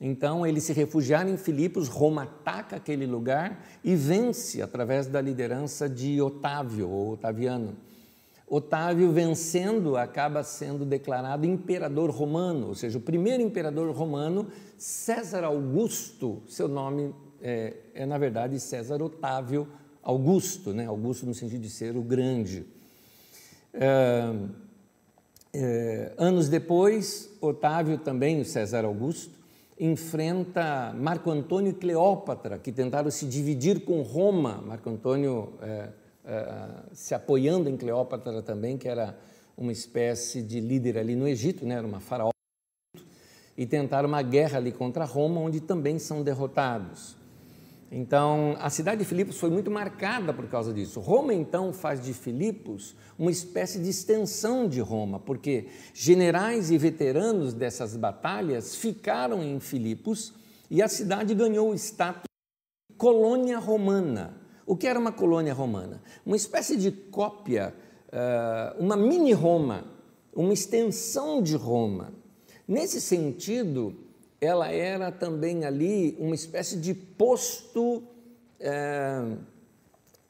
Então 0.00 0.46
eles 0.46 0.64
se 0.64 0.72
refugiaram 0.72 1.30
em 1.30 1.36
Filipos, 1.36 1.88
Roma 1.88 2.24
ataca 2.24 2.76
aquele 2.76 3.06
lugar 3.06 3.64
e 3.82 3.96
vence 3.96 4.60
através 4.60 5.06
da 5.06 5.20
liderança 5.20 5.88
de 5.88 6.20
Otávio 6.20 6.90
ou 6.90 7.12
Otaviano. 7.12 7.76
Otávio, 8.48 9.10
vencendo, 9.10 9.96
acaba 9.96 10.44
sendo 10.44 10.84
declarado 10.84 11.44
imperador 11.44 12.10
romano, 12.10 12.68
ou 12.68 12.74
seja, 12.76 12.96
o 12.96 13.00
primeiro 13.00 13.42
imperador 13.42 13.92
romano, 13.92 14.46
César 14.78 15.42
Augusto, 15.42 16.42
seu 16.46 16.68
nome 16.68 17.12
é, 17.42 17.74
é 17.94 18.06
na 18.06 18.16
verdade 18.18 18.60
César 18.60 19.02
Otávio 19.02 19.66
Augusto, 20.02 20.72
né? 20.72 20.86
Augusto 20.86 21.26
no 21.26 21.34
sentido 21.34 21.60
de 21.60 21.70
ser 21.70 21.96
o 21.96 22.02
grande. 22.02 22.64
É, 23.74 24.32
é, 25.52 26.12
anos 26.16 26.48
depois, 26.48 27.36
Otávio 27.40 27.98
também, 27.98 28.40
o 28.40 28.44
César 28.44 28.84
Augusto, 28.84 29.34
enfrenta 29.78 30.94
Marco 30.96 31.30
Antônio 31.30 31.70
e 31.70 31.74
Cleópatra, 31.74 32.58
que 32.58 32.70
tentaram 32.70 33.10
se 33.10 33.26
dividir 33.26 33.84
com 33.84 34.02
Roma. 34.02 34.62
Marco 34.64 34.88
Antônio 34.88 35.54
eh, 36.26 36.82
se 36.92 37.14
apoiando 37.14 37.70
em 37.70 37.76
Cleópatra 37.76 38.42
também, 38.42 38.76
que 38.76 38.88
era 38.88 39.16
uma 39.56 39.70
espécie 39.70 40.42
de 40.42 40.60
líder 40.60 40.98
ali 40.98 41.14
no 41.14 41.28
Egito, 41.28 41.64
né? 41.64 41.76
era 41.76 41.86
uma 41.86 42.00
faraó, 42.00 42.30
e 43.56 43.64
tentaram 43.64 44.08
uma 44.08 44.22
guerra 44.22 44.58
ali 44.58 44.72
contra 44.72 45.04
Roma, 45.04 45.40
onde 45.40 45.60
também 45.60 46.00
são 46.00 46.24
derrotados. 46.24 47.16
Então, 47.90 48.56
a 48.58 48.68
cidade 48.68 48.98
de 48.98 49.04
Filipos 49.04 49.38
foi 49.38 49.48
muito 49.48 49.70
marcada 49.70 50.34
por 50.34 50.48
causa 50.48 50.72
disso. 50.72 50.98
Roma, 50.98 51.32
então, 51.32 51.72
faz 51.72 52.04
de 52.04 52.12
Filipos 52.12 52.96
uma 53.16 53.30
espécie 53.30 53.78
de 53.78 53.88
extensão 53.88 54.68
de 54.68 54.80
Roma, 54.80 55.20
porque 55.20 55.68
generais 55.94 56.72
e 56.72 56.76
veteranos 56.76 57.54
dessas 57.54 57.96
batalhas 57.96 58.74
ficaram 58.74 59.42
em 59.42 59.60
Filipos 59.60 60.34
e 60.68 60.82
a 60.82 60.88
cidade 60.88 61.34
ganhou 61.34 61.70
o 61.70 61.74
status 61.74 62.24
de 62.90 62.96
colônia 62.96 63.58
romana. 63.58 64.45
O 64.66 64.76
que 64.76 64.88
era 64.88 64.98
uma 64.98 65.12
colônia 65.12 65.54
romana? 65.54 66.02
Uma 66.24 66.36
espécie 66.36 66.76
de 66.76 66.90
cópia, 66.90 67.72
eh, 68.10 68.76
uma 68.80 68.96
mini 68.96 69.32
Roma, 69.32 69.84
uma 70.34 70.52
extensão 70.52 71.40
de 71.40 71.54
Roma. 71.54 72.12
Nesse 72.66 73.00
sentido, 73.00 73.94
ela 74.40 74.68
era 74.68 75.12
também 75.12 75.64
ali 75.64 76.16
uma 76.18 76.34
espécie 76.34 76.76
de 76.76 76.92
posto 76.92 78.02
é, 78.58 79.22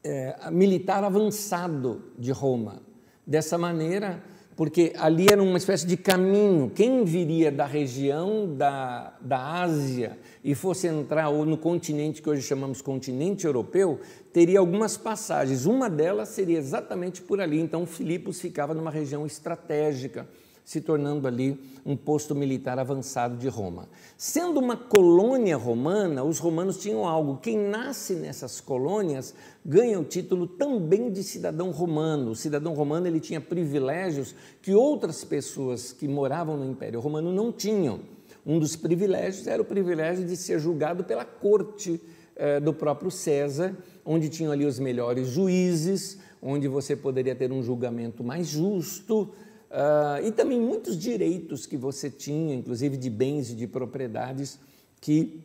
é, 0.05 0.51
militar 0.51 1.03
avançado 1.03 2.03
de 2.18 2.31
Roma. 2.31 2.83
Dessa 3.27 3.59
maneira, 3.59 4.22
porque 4.55 4.92
ali 4.96 5.27
era 5.31 5.42
uma 5.42 5.59
espécie 5.59 5.87
de 5.87 5.96
caminho. 5.96 6.70
Quem 6.75 7.05
viria 7.05 7.51
da 7.51 7.66
região 7.66 8.55
da, 8.55 9.14
da 9.20 9.62
Ásia 9.62 10.16
e 10.46 10.54
fosse 10.54 10.87
entrar 10.87 11.28
no 11.32 11.59
continente 11.59 12.22
que 12.22 12.30
hoje 12.30 12.40
chamamos 12.40 12.80
continente 12.80 13.44
europeu, 13.44 13.98
teria 14.32 14.61
algumas 14.61 14.96
passagens. 14.96 15.66
Uma 15.66 15.90
delas 15.90 16.28
seria 16.28 16.56
exatamente 16.56 17.20
por 17.20 17.40
ali. 17.40 17.59
Então, 17.59 17.85
Filipos 17.85 18.40
ficava 18.40 18.72
numa 18.72 18.92
região 18.92 19.26
estratégica, 19.26 20.28
se 20.64 20.80
tornando 20.80 21.26
ali 21.26 21.61
um 21.85 21.96
posto 21.96 22.32
militar 22.32 22.78
avançado 22.78 23.37
de 23.37 23.48
Roma. 23.48 23.88
Sendo 24.16 24.61
uma 24.61 24.76
colônia 24.76 25.56
romana, 25.56 26.22
os 26.22 26.38
romanos 26.38 26.78
tinham 26.78 27.04
algo. 27.04 27.38
Quem 27.38 27.59
nasce 27.59 28.14
nessas 28.14 28.61
colônias 28.61 29.35
ganha 29.64 29.98
o 29.98 30.04
título 30.04 30.46
também 30.46 31.11
de 31.11 31.24
cidadão 31.24 31.72
romano. 31.72 32.30
O 32.30 32.37
cidadão 32.37 32.72
romano 32.72 33.09
ele 33.09 33.18
tinha 33.18 33.40
privilégios 33.40 34.32
que 34.62 34.72
outras 34.72 35.24
pessoas 35.24 35.92
que 35.92 36.06
moravam 36.06 36.56
no 36.56 36.70
Império 36.70 37.00
Romano 37.00 37.32
não 37.32 37.50
tinham. 37.50 38.14
Um 38.46 38.61
dos 38.61 38.76
privilégios 38.76 39.46
era 39.48 39.61
o 39.61 39.64
privilégio 39.64 40.24
de 40.24 40.37
ser 40.37 40.61
julgado 40.61 41.02
pela 41.02 41.24
corte 41.24 42.00
eh, 42.37 42.61
do 42.61 42.72
próprio 42.72 43.11
César, 43.11 43.76
onde 44.04 44.28
tinham 44.28 44.52
ali 44.52 44.64
os 44.64 44.78
melhores 44.78 45.28
juízes, 45.28 46.18
onde 46.40 46.68
você 46.68 46.94
poderia 46.94 47.35
ter 47.35 47.50
um 47.50 47.62
julgamento 47.62 48.22
mais 48.22 48.46
justo, 48.46 49.35
Uh, 49.68 50.24
e 50.24 50.30
também 50.30 50.61
muitos 50.61 50.96
direitos 50.96 51.66
que 51.66 51.76
você 51.76 52.09
tinha, 52.09 52.54
inclusive 52.54 52.96
de 52.96 53.11
bens 53.11 53.50
e 53.50 53.54
de 53.54 53.66
propriedades, 53.66 54.59
que 55.00 55.40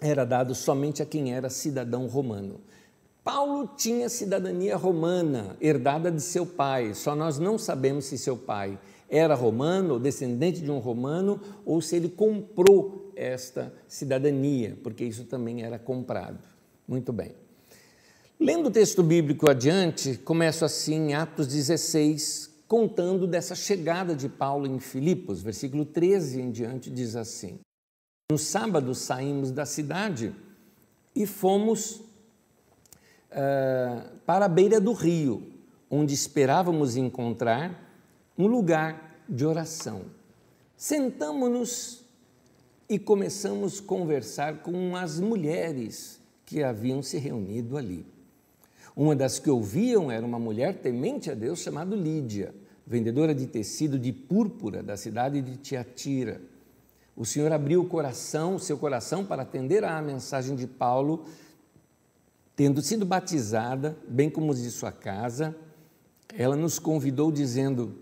era 0.00 0.24
dado 0.24 0.54
somente 0.54 1.00
a 1.00 1.06
quem 1.06 1.32
era 1.32 1.48
cidadão 1.48 2.06
romano. 2.06 2.60
Paulo 3.22 3.70
tinha 3.76 4.08
cidadania 4.08 4.76
romana, 4.76 5.56
herdada 5.60 6.10
de 6.10 6.20
seu 6.20 6.44
pai, 6.44 6.92
só 6.92 7.14
nós 7.14 7.38
não 7.38 7.56
sabemos 7.56 8.06
se 8.06 8.18
seu 8.18 8.36
pai 8.36 8.78
era 9.12 9.34
romano, 9.34 10.00
descendente 10.00 10.62
de 10.62 10.70
um 10.70 10.78
romano, 10.78 11.38
ou 11.66 11.82
se 11.82 11.96
ele 11.96 12.08
comprou 12.08 13.12
esta 13.14 13.70
cidadania, 13.86 14.78
porque 14.82 15.04
isso 15.04 15.24
também 15.24 15.62
era 15.62 15.78
comprado. 15.78 16.38
Muito 16.88 17.12
bem. 17.12 17.34
Lendo 18.40 18.68
o 18.68 18.70
texto 18.70 19.02
bíblico 19.02 19.50
adiante, 19.50 20.16
começo 20.16 20.64
assim 20.64 21.10
em 21.10 21.14
Atos 21.14 21.46
16, 21.46 22.50
contando 22.66 23.26
dessa 23.26 23.54
chegada 23.54 24.16
de 24.16 24.30
Paulo 24.30 24.66
em 24.66 24.80
Filipos. 24.80 25.42
Versículo 25.42 25.84
13 25.84 26.40
em 26.40 26.50
diante 26.50 26.90
diz 26.90 27.14
assim: 27.14 27.58
No 28.30 28.38
sábado 28.38 28.94
saímos 28.94 29.50
da 29.50 29.66
cidade 29.66 30.34
e 31.14 31.26
fomos 31.26 31.96
uh, 33.30 34.08
para 34.24 34.46
a 34.46 34.48
beira 34.48 34.80
do 34.80 34.94
rio, 34.94 35.52
onde 35.90 36.14
esperávamos 36.14 36.96
encontrar 36.96 37.91
um 38.36 38.46
lugar 38.46 39.22
de 39.28 39.44
oração. 39.44 40.02
Sentamos-nos 40.76 42.04
e 42.88 42.98
começamos 42.98 43.80
a 43.80 43.82
conversar 43.82 44.62
com 44.62 44.96
as 44.96 45.20
mulheres 45.20 46.20
que 46.44 46.62
haviam 46.62 47.02
se 47.02 47.18
reunido 47.18 47.76
ali. 47.76 48.06
Uma 48.94 49.16
das 49.16 49.38
que 49.38 49.50
ouviam 49.50 50.10
era 50.10 50.24
uma 50.24 50.38
mulher 50.38 50.80
temente 50.80 51.30
a 51.30 51.34
Deus 51.34 51.60
chamada 51.60 51.96
Lídia 51.96 52.54
vendedora 52.86 53.34
de 53.34 53.46
tecido 53.46 53.98
de 53.98 54.12
púrpura 54.12 54.82
da 54.82 54.96
cidade 54.96 55.40
de 55.40 55.56
Tiatira. 55.56 56.40
O 57.16 57.24
Senhor 57.24 57.52
abriu 57.52 57.82
o 57.82 57.88
coração, 57.88 58.58
seu 58.58 58.76
coração, 58.78 59.24
para 59.24 59.42
atender 59.42 59.84
à 59.84 60.00
mensagem 60.00 60.56
de 60.56 60.66
Paulo, 60.66 61.24
tendo 62.56 62.82
sido 62.82 63.04
batizada, 63.04 63.96
bem 64.08 64.28
como 64.28 64.52
os 64.52 64.62
de 64.62 64.70
sua 64.70 64.90
casa, 64.90 65.56
ela 66.36 66.56
nos 66.56 66.78
convidou 66.78 67.30
dizendo: 67.30 67.94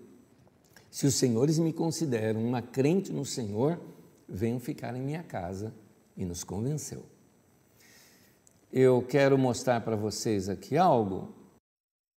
Se 0.90 1.06
os 1.06 1.14
senhores 1.14 1.58
me 1.58 1.72
consideram 1.72 2.44
uma 2.44 2.60
crente 2.60 3.12
no 3.12 3.24
Senhor, 3.24 3.80
venham 4.28 4.58
ficar 4.58 4.94
em 4.96 5.00
minha 5.00 5.22
casa, 5.22 5.72
e 6.16 6.24
nos 6.24 6.44
convenceu. 6.44 7.02
Eu 8.72 9.02
quero 9.02 9.38
mostrar 9.38 9.80
para 9.80 9.96
vocês 9.96 10.48
aqui 10.48 10.76
algo 10.76 11.34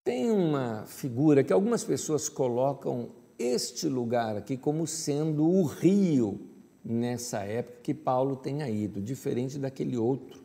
tem 0.02 0.30
uma 0.30 0.84
figura 0.86 1.44
que 1.44 1.52
algumas 1.52 1.84
pessoas 1.84 2.28
colocam 2.28 3.10
este 3.38 3.86
lugar 3.86 4.36
aqui 4.36 4.56
como 4.56 4.86
sendo 4.86 5.46
o 5.46 5.64
rio 5.64 6.40
nessa 6.82 7.40
época 7.40 7.80
que 7.82 7.94
Paulo 7.94 8.36
tenha 8.36 8.68
ido, 8.68 9.00
diferente 9.00 9.58
daquele 9.58 9.98
outro, 9.98 10.40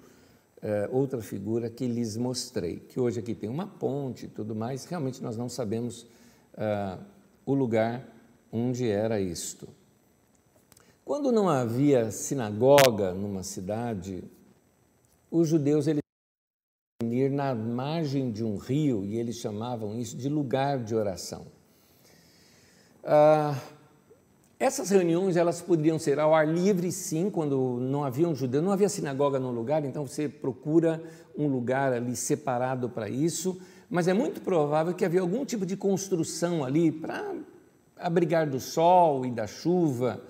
é, 0.62 0.90
outra 0.92 1.22
figura 1.22 1.70
que 1.70 1.88
lhes 1.88 2.18
mostrei, 2.18 2.80
que 2.80 3.00
hoje 3.00 3.22
aqui 3.22 3.34
tem 3.34 3.50
uma 3.50 3.66
ponte 3.66 4.26
e 4.26 4.28
tudo 4.28 4.54
mais, 4.54 4.84
realmente 4.86 5.24
nós 5.24 5.38
não 5.38 5.48
sabemos 5.48 6.06
é, 6.56 6.98
o 7.46 7.54
lugar 7.54 8.06
onde 8.56 8.90
era 8.90 9.20
isto. 9.20 9.68
Quando 11.04 11.30
não 11.30 11.50
havia 11.50 12.10
sinagoga 12.10 13.14
numa 13.14 13.44
cidade, 13.44 14.24
os 15.30 15.50
judeus 15.50 15.88
eles 15.88 16.02
reunir 17.02 17.30
na 17.30 17.54
margem 17.54 18.32
de 18.32 18.46
um 18.46 18.56
rio 18.56 19.04
e 19.04 19.18
eles 19.18 19.36
chamavam 19.36 20.00
isso 20.00 20.16
de 20.16 20.30
lugar 20.30 20.82
de 20.82 20.96
oração. 20.96 21.46
Ah, 23.04 23.60
essas 24.58 24.90
reuniões 24.90 25.36
elas 25.36 25.62
poderiam 25.62 26.00
ser 26.00 26.18
ao 26.18 26.34
ar 26.34 26.48
livre, 26.48 26.90
sim, 26.94 27.30
quando 27.30 27.78
não 27.82 28.06
havia 28.06 28.28
um 28.28 28.34
judeu, 28.34 28.62
não 28.62 28.72
havia 28.72 28.88
sinagoga 28.88 29.38
no 29.38 29.52
lugar, 29.52 29.84
então 29.84 30.08
você 30.08 30.30
procura 30.30 31.04
um 31.38 31.48
lugar 31.48 31.92
ali 31.92 32.16
separado 32.16 32.90
para 32.90 33.10
isso, 33.10 33.60
mas 33.90 34.08
é 34.08 34.14
muito 34.14 34.40
provável 34.40 34.94
que 34.94 35.04
havia 35.04 35.20
algum 35.20 35.44
tipo 35.44 35.66
de 35.66 35.76
construção 35.76 36.64
ali 36.64 36.90
para 36.90 37.36
abrigar 37.98 38.50
do 38.50 38.60
sol 38.60 39.26
e 39.26 39.32
da 39.32 39.48
chuva. 39.48 40.22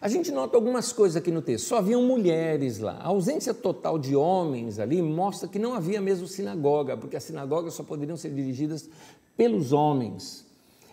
A 0.00 0.08
gente 0.08 0.30
nota 0.30 0.56
algumas 0.56 0.92
coisas 0.92 1.16
aqui 1.16 1.30
no 1.30 1.40
texto. 1.40 1.66
Só 1.66 1.78
haviam 1.78 2.02
mulheres 2.02 2.78
lá. 2.78 2.98
A 3.00 3.08
ausência 3.08 3.54
total 3.54 3.98
de 3.98 4.14
homens 4.14 4.78
ali 4.78 5.00
mostra 5.00 5.48
que 5.48 5.58
não 5.58 5.72
havia 5.74 6.00
mesmo 6.00 6.26
sinagoga, 6.26 6.96
porque 6.96 7.16
as 7.16 7.22
sinagogas 7.22 7.74
só 7.74 7.82
poderiam 7.82 8.16
ser 8.16 8.30
dirigidas 8.30 8.88
pelos 9.36 9.72
homens. 9.72 10.44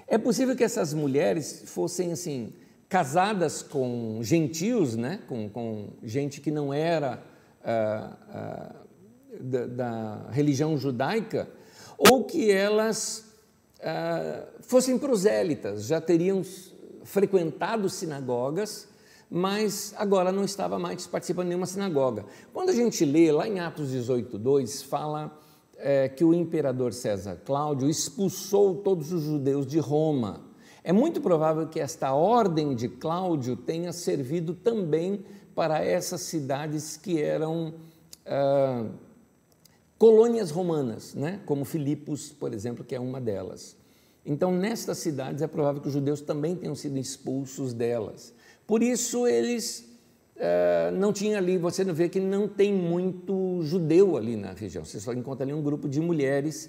É 0.08 0.18
possível 0.18 0.56
que 0.56 0.64
essas 0.64 0.94
mulheres 0.94 1.64
fossem 1.68 2.12
assim 2.12 2.54
casadas 2.88 3.62
com 3.62 4.20
gentios, 4.22 4.98
né? 4.98 5.22
com, 5.28 5.50
com 5.50 5.90
gente 6.04 6.42
que 6.42 6.52
não 6.52 6.74
era 6.74 7.24
ah, 7.64 8.18
ah, 8.30 8.76
da, 9.40 9.66
da, 9.68 10.28
religião 10.32 10.78
judaica, 10.78 11.50
ou 11.98 12.26
que 12.26 12.52
elas 12.52 13.31
ah, 13.84 14.48
fossem 14.62 14.98
prosélitas, 14.98 15.86
já 15.86 16.00
teriam 16.00 16.44
frequentado 17.04 17.90
sinagogas 17.90 18.92
mas 19.34 19.94
agora 19.96 20.30
não 20.30 20.44
estava 20.44 20.78
mais 20.78 21.08
participando 21.08 21.46
de 21.46 21.50
nenhuma 21.52 21.66
sinagoga. 21.66 22.26
Quando 22.52 22.68
a 22.68 22.74
gente 22.74 23.06
lê 23.06 23.32
lá 23.32 23.48
em 23.48 23.62
Atos 23.62 23.90
18, 23.90 24.38
2, 24.38 24.84
fala 24.84 25.40
é, 25.78 26.10
que 26.10 26.26
o 26.26 26.34
imperador 26.34 26.92
César 26.92 27.40
Cláudio 27.46 27.90
expulsou 27.90 28.76
todos 28.76 29.14
os 29.14 29.24
judeus 29.24 29.66
de 29.66 29.80
Roma. 29.80 30.42
É 30.84 30.92
muito 30.92 31.22
provável 31.22 31.66
que 31.66 31.80
esta 31.80 32.14
ordem 32.14 32.76
de 32.76 32.90
Cláudio 32.90 33.56
tenha 33.56 33.94
servido 33.94 34.54
também 34.54 35.24
para 35.56 35.82
essas 35.82 36.22
cidades 36.22 36.98
que 36.98 37.22
eram 37.22 37.74
ah, 38.26 38.86
colônias 40.02 40.50
romanas, 40.50 41.14
né? 41.14 41.40
como 41.46 41.64
Filipos, 41.64 42.32
por 42.32 42.56
exemplo, 42.56 42.84
que 42.84 42.96
é 42.96 43.00
uma 43.00 43.22
delas. 43.22 43.78
Então, 44.26 44.52
nestas 44.52 44.98
cidades 44.98 45.44
é 45.44 45.48
provável 45.48 45.80
que 45.80 45.90
os 45.90 45.94
judeus 45.94 46.22
também 46.22 46.56
tenham 46.56 46.74
sido 46.74 46.98
expulsos 46.98 47.72
delas. 47.72 48.34
Por 48.66 48.82
isso 48.82 49.28
eles 49.28 49.88
uh, 50.38 50.92
não 50.98 51.14
tinham 51.14 51.38
ali, 51.38 51.56
você 51.56 51.84
vê 51.84 52.10
que 52.10 52.20
não 52.20 52.48
tem 52.48 52.74
muito 52.74 53.62
judeu 53.62 54.18
ali 54.18 54.36
na 54.36 54.54
região, 54.54 54.84
você 54.84 55.00
só 55.00 55.14
encontra 55.14 55.46
ali 55.46 55.54
um 55.54 55.62
grupo 55.62 55.88
de 55.88 56.02
mulheres 56.02 56.68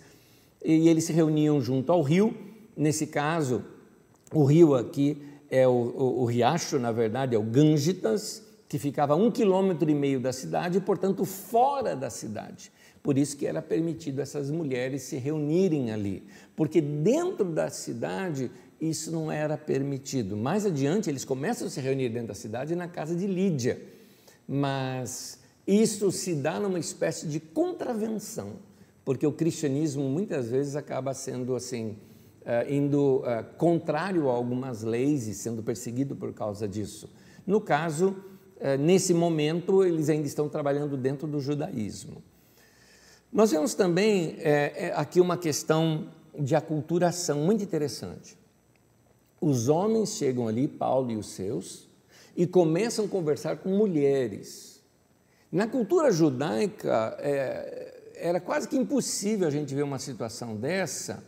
e 0.62 0.86
eles 0.86 1.04
se 1.04 1.14
reuniam 1.14 1.58
junto 1.58 1.90
ao 1.90 2.02
rio. 2.02 2.36
Nesse 2.76 3.06
caso, 3.06 3.64
o 4.30 4.44
rio 4.44 4.74
aqui 4.74 5.22
é 5.48 5.66
o, 5.66 5.70
o, 5.70 6.20
o 6.20 6.24
riacho, 6.26 6.78
na 6.78 6.92
verdade, 6.92 7.34
é 7.34 7.38
o 7.38 7.42
Gângitas, 7.42 8.42
que 8.68 8.78
ficava 8.78 9.14
a 9.14 9.16
um 9.16 9.30
quilômetro 9.30 9.90
e 9.90 9.94
meio 9.94 10.20
da 10.20 10.34
cidade, 10.34 10.78
portanto, 10.82 11.24
fora 11.24 11.96
da 11.96 12.10
cidade. 12.10 12.70
Por 13.02 13.18
isso 13.18 13.36
que 13.36 13.46
era 13.46 13.60
permitido 13.60 14.20
essas 14.20 14.50
mulheres 14.50 15.02
se 15.02 15.16
reunirem 15.16 15.90
ali, 15.90 16.22
porque 16.54 16.80
dentro 16.80 17.44
da 17.44 17.68
cidade 17.68 18.50
isso 18.80 19.10
não 19.10 19.30
era 19.30 19.56
permitido. 19.56 20.36
Mais 20.36 20.66
adiante, 20.66 21.10
eles 21.10 21.24
começam 21.24 21.66
a 21.66 21.70
se 21.70 21.80
reunir 21.80 22.08
dentro 22.10 22.28
da 22.28 22.34
cidade 22.34 22.74
na 22.76 22.86
casa 22.88 23.14
de 23.14 23.26
Lídia, 23.26 23.80
mas 24.46 25.40
isso 25.66 26.10
se 26.12 26.34
dá 26.34 26.60
numa 26.60 26.78
espécie 26.78 27.26
de 27.26 27.38
contravenção, 27.38 28.54
porque 29.04 29.26
o 29.26 29.32
cristianismo 29.32 30.08
muitas 30.08 30.48
vezes 30.48 30.76
acaba 30.76 31.12
sendo 31.14 31.56
assim, 31.56 31.96
uh, 32.42 32.72
indo 32.72 33.18
uh, 33.18 33.44
contrário 33.56 34.28
a 34.28 34.32
algumas 34.32 34.82
leis 34.82 35.26
e 35.26 35.34
sendo 35.34 35.62
perseguido 35.62 36.14
por 36.14 36.32
causa 36.32 36.68
disso. 36.68 37.08
No 37.44 37.60
caso, 37.60 38.10
uh, 38.10 38.78
nesse 38.80 39.12
momento, 39.12 39.84
eles 39.84 40.08
ainda 40.08 40.26
estão 40.26 40.48
trabalhando 40.48 40.96
dentro 40.96 41.26
do 41.26 41.40
judaísmo. 41.40 42.22
Nós 43.32 43.50
vemos 43.50 43.74
também 43.74 44.36
aqui 44.94 45.20
uma 45.20 45.38
questão 45.38 46.08
de 46.38 46.54
aculturação 46.54 47.38
muito 47.38 47.64
interessante 47.64 48.42
os 49.42 49.68
homens 49.68 50.10
chegam 50.10 50.46
ali, 50.46 50.68
Paulo 50.68 51.10
e 51.10 51.16
os 51.16 51.26
seus, 51.26 51.88
e 52.36 52.46
começam 52.46 53.06
a 53.06 53.08
conversar 53.08 53.56
com 53.56 53.70
mulheres. 53.70 54.80
Na 55.50 55.66
cultura 55.66 56.12
judaica, 56.12 57.16
é, 57.18 58.12
era 58.14 58.40
quase 58.40 58.68
que 58.68 58.76
impossível 58.76 59.48
a 59.48 59.50
gente 59.50 59.74
ver 59.74 59.82
uma 59.82 59.98
situação 59.98 60.54
dessa, 60.54 61.24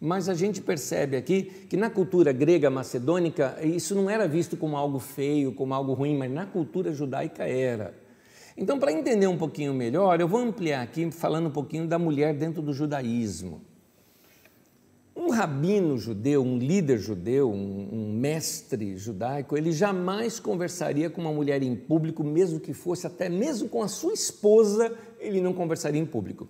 Mas 0.00 0.28
a 0.28 0.34
gente 0.34 0.60
percebe 0.60 1.16
aqui 1.16 1.42
que 1.68 1.76
na 1.76 1.90
cultura 1.90 2.30
grega 2.30 2.70
macedônica 2.70 3.58
isso 3.64 3.96
não 3.96 4.08
era 4.08 4.28
visto 4.28 4.56
como 4.56 4.76
algo 4.76 5.00
feio, 5.00 5.52
como 5.52 5.74
algo 5.74 5.92
ruim, 5.92 6.16
mas 6.16 6.30
na 6.30 6.46
cultura 6.46 6.92
judaica 6.92 7.42
era. 7.42 7.92
Então, 8.60 8.76
para 8.76 8.90
entender 8.90 9.28
um 9.28 9.38
pouquinho 9.38 9.72
melhor, 9.72 10.20
eu 10.20 10.26
vou 10.26 10.40
ampliar 10.40 10.82
aqui 10.82 11.08
falando 11.12 11.46
um 11.46 11.50
pouquinho 11.50 11.86
da 11.86 11.96
mulher 11.96 12.34
dentro 12.34 12.60
do 12.60 12.72
judaísmo. 12.72 13.62
Um 15.14 15.30
rabino 15.30 15.96
judeu, 15.96 16.42
um 16.42 16.58
líder 16.58 16.98
judeu, 16.98 17.52
um, 17.52 17.88
um, 17.92 18.12
mestre 18.12 18.96
judaico, 18.96 19.56
ele 19.56 19.70
jamais 19.70 20.40
conversaria 20.40 21.08
com 21.08 21.20
uma 21.20 21.32
mulher 21.32 21.62
em 21.62 21.76
público, 21.76 22.24
mesmo 22.24 22.58
que 22.58 22.72
fosse 22.72 23.06
até 23.06 23.28
mesmo 23.28 23.68
com 23.68 23.80
a 23.80 23.86
sua 23.86 24.12
esposa, 24.12 24.92
ele 25.20 25.40
não 25.40 25.52
conversaria 25.52 26.00
em 26.00 26.06
público. 26.06 26.48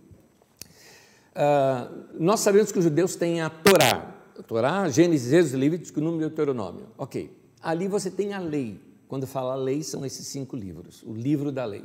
Uh, 1.34 2.06
nós 2.18 2.40
sabemos 2.40 2.72
que 2.72 2.78
os 2.78 2.84
judeus 2.84 3.16
têm 3.16 3.42
a 3.42 3.50
Torá, 3.50 4.14
a 4.38 4.42
Torá, 4.42 4.88
Gênesis, 4.88 5.30
Êxodo, 5.30 5.58
Levítico, 5.58 6.00
Número 6.00 6.24
e 6.24 6.28
Deuteronômio. 6.28 6.86
Ok. 6.96 7.36
Ali 7.60 7.86
você 7.86 8.10
tem 8.10 8.32
a 8.32 8.38
lei. 8.38 8.80
Quando 9.06 9.26
fala 9.26 9.54
lei, 9.54 9.82
são 9.82 10.04
esses 10.04 10.26
cinco 10.26 10.54
livros, 10.54 11.02
o 11.02 11.14
livro 11.14 11.50
da 11.50 11.64
lei, 11.64 11.84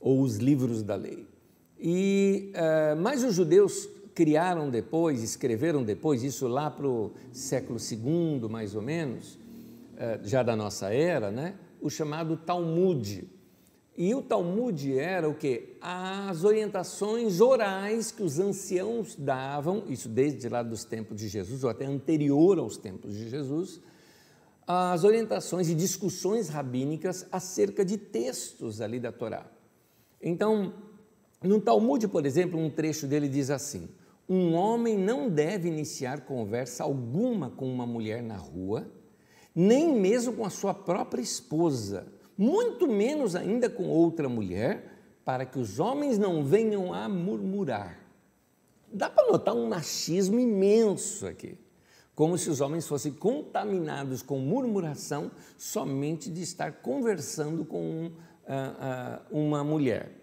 ou 0.00 0.22
os 0.22 0.36
livros 0.36 0.82
da 0.82 0.96
lei. 0.96 1.26
E, 1.78 2.52
uh, 2.54 3.00
mas 3.00 3.22
os 3.22 3.34
judeus 3.34 3.88
criaram 4.14 4.70
depois, 4.70 5.22
escreveram 5.22 5.82
depois, 5.82 6.22
isso 6.22 6.46
lá 6.48 6.70
para 6.70 6.86
o 6.86 7.12
século 7.32 7.78
II, 7.78 8.48
mais 8.48 8.74
ou 8.74 8.82
menos, 8.82 9.34
uh, 9.34 10.20
já 10.22 10.42
da 10.42 10.56
nossa 10.56 10.92
era, 10.92 11.30
né? 11.30 11.54
o 11.80 11.88
chamado 11.88 12.36
Talmud 12.36 13.28
e 14.02 14.14
o 14.14 14.22
Talmud 14.22 14.98
era 14.98 15.28
o 15.28 15.34
que? 15.34 15.76
As 15.78 16.42
orientações 16.42 17.38
orais 17.38 18.10
que 18.10 18.22
os 18.22 18.38
anciãos 18.38 19.14
davam, 19.14 19.84
isso 19.88 20.08
desde 20.08 20.48
lá 20.48 20.62
dos 20.62 20.84
tempos 20.84 21.18
de 21.18 21.28
Jesus, 21.28 21.64
ou 21.64 21.68
até 21.68 21.84
anterior 21.84 22.58
aos 22.58 22.78
tempos 22.78 23.14
de 23.14 23.28
Jesus, 23.28 23.78
as 24.66 25.04
orientações 25.04 25.68
e 25.68 25.74
discussões 25.74 26.48
rabínicas 26.48 27.26
acerca 27.30 27.84
de 27.84 27.98
textos 27.98 28.80
ali 28.80 28.98
da 28.98 29.12
Torá. 29.12 29.44
Então, 30.20 30.74
no 31.42 31.60
Talmud, 31.60 32.06
por 32.08 32.26
exemplo, 32.26 32.58
um 32.58 32.70
trecho 32.70 33.06
dele 33.06 33.28
diz 33.28 33.50
assim: 33.50 33.88
Um 34.28 34.54
homem 34.54 34.98
não 34.98 35.28
deve 35.28 35.68
iniciar 35.68 36.22
conversa 36.22 36.84
alguma 36.84 37.50
com 37.50 37.72
uma 37.72 37.86
mulher 37.86 38.22
na 38.22 38.36
rua, 38.36 38.90
nem 39.54 39.94
mesmo 39.94 40.34
com 40.34 40.44
a 40.44 40.50
sua 40.50 40.74
própria 40.74 41.22
esposa 41.22 42.06
muito 42.40 42.88
menos 42.88 43.36
ainda 43.36 43.68
com 43.68 43.86
outra 43.86 44.26
mulher, 44.26 44.98
para 45.26 45.44
que 45.44 45.58
os 45.58 45.78
homens 45.78 46.16
não 46.16 46.42
venham 46.42 46.94
a 46.94 47.06
murmurar. 47.06 48.00
Dá 48.90 49.10
para 49.10 49.30
notar 49.30 49.54
um 49.54 49.68
machismo 49.68 50.40
imenso 50.40 51.26
aqui, 51.26 51.58
como 52.14 52.38
se 52.38 52.48
os 52.48 52.62
homens 52.62 52.88
fossem 52.88 53.12
contaminados 53.12 54.22
com 54.22 54.38
murmuração 54.38 55.30
somente 55.58 56.30
de 56.30 56.40
estar 56.40 56.80
conversando 56.80 57.62
com 57.62 58.06
uh, 58.06 58.12
uma 59.30 59.62
mulher. 59.62 60.20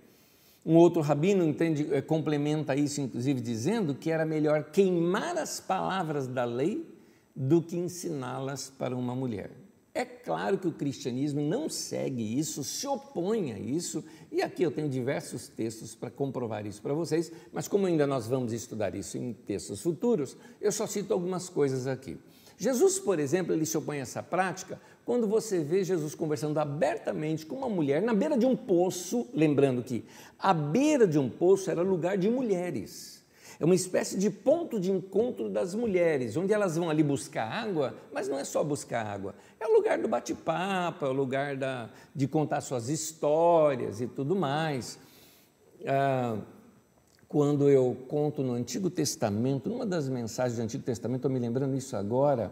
Um 0.65 0.75
outro 0.75 1.01
rabino 1.01 1.45
entende, 1.45 1.87
eh, 1.93 2.01
complementa 2.01 2.75
isso, 2.75 2.99
inclusive, 2.99 3.39
dizendo 3.39 3.95
que 3.95 4.11
era 4.11 4.25
melhor 4.25 4.65
queimar 4.65 5.37
as 5.37 5.61
palavras 5.61 6.27
da 6.27 6.43
lei 6.43 6.85
do 7.33 7.61
que 7.61 7.77
ensiná-las 7.77 8.69
para 8.69 8.93
uma 8.93 9.15
mulher. 9.15 9.49
É 9.93 10.03
claro 10.03 10.57
que 10.57 10.67
o 10.67 10.71
cristianismo 10.73 11.41
não 11.41 11.69
segue 11.69 12.37
isso, 12.37 12.63
se 12.65 12.85
opõe 12.85 13.53
a 13.53 13.57
isso, 13.57 14.03
e 14.29 14.41
aqui 14.41 14.61
eu 14.61 14.69
tenho 14.69 14.89
diversos 14.89 15.47
textos 15.47 15.95
para 15.95 16.11
comprovar 16.11 16.65
isso 16.65 16.81
para 16.81 16.93
vocês, 16.93 17.31
mas 17.53 17.67
como 17.67 17.87
ainda 17.87 18.05
nós 18.05 18.27
vamos 18.27 18.51
estudar 18.51 18.93
isso 18.93 19.17
em 19.17 19.31
textos 19.33 19.81
futuros, 19.81 20.35
eu 20.59 20.71
só 20.71 20.85
cito 20.85 21.13
algumas 21.13 21.47
coisas 21.47 21.87
aqui. 21.87 22.17
Jesus, 22.57 22.99
por 22.99 23.19
exemplo, 23.19 23.53
ele 23.53 23.65
se 23.65 23.77
opõe 23.77 23.99
a 23.99 24.01
essa 24.01 24.21
prática 24.21 24.81
quando 25.07 25.25
você 25.25 25.61
vê 25.61 25.85
Jesus 25.85 26.13
conversando 26.13 26.59
abertamente 26.59 27.45
com 27.45 27.55
uma 27.55 27.69
mulher 27.69 28.01
na 28.01 28.13
beira 28.13 28.37
de 28.37 28.45
um 28.45 28.57
poço, 28.57 29.25
lembrando 29.33 29.81
que 29.81 30.03
a 30.37 30.53
beira 30.53 31.07
de 31.07 31.17
um 31.17 31.29
poço 31.29 31.71
era 31.71 31.81
lugar 31.81 32.17
de 32.17 32.29
mulheres. 32.29 33.23
É 33.57 33.63
uma 33.63 33.73
espécie 33.73 34.19
de 34.19 34.29
ponto 34.29 34.77
de 34.77 34.91
encontro 34.91 35.49
das 35.49 35.73
mulheres, 35.73 36.35
onde 36.35 36.51
elas 36.51 36.75
vão 36.75 36.89
ali 36.89 37.03
buscar 37.03 37.49
água, 37.49 37.95
mas 38.11 38.27
não 38.27 38.37
é 38.37 38.43
só 38.43 38.61
buscar 38.65 39.05
água, 39.05 39.33
é 39.57 39.65
o 39.65 39.73
lugar 39.75 39.97
do 39.97 40.09
bate-papo, 40.09 41.05
é 41.05 41.07
o 41.07 41.13
lugar 41.13 41.55
da, 41.55 41.89
de 42.13 42.27
contar 42.27 42.59
suas 42.59 42.89
histórias 42.89 44.01
e 44.01 44.07
tudo 44.07 44.35
mais. 44.35 44.99
Ah, 45.85 46.37
quando 47.29 47.69
eu 47.69 47.95
conto 48.09 48.43
no 48.43 48.51
Antigo 48.51 48.89
Testamento, 48.89 49.69
numa 49.69 49.85
das 49.85 50.09
mensagens 50.09 50.57
do 50.57 50.63
Antigo 50.63 50.83
Testamento, 50.83 51.19
estou 51.19 51.31
me 51.31 51.39
lembrando 51.39 51.77
isso 51.77 51.95
agora, 51.95 52.51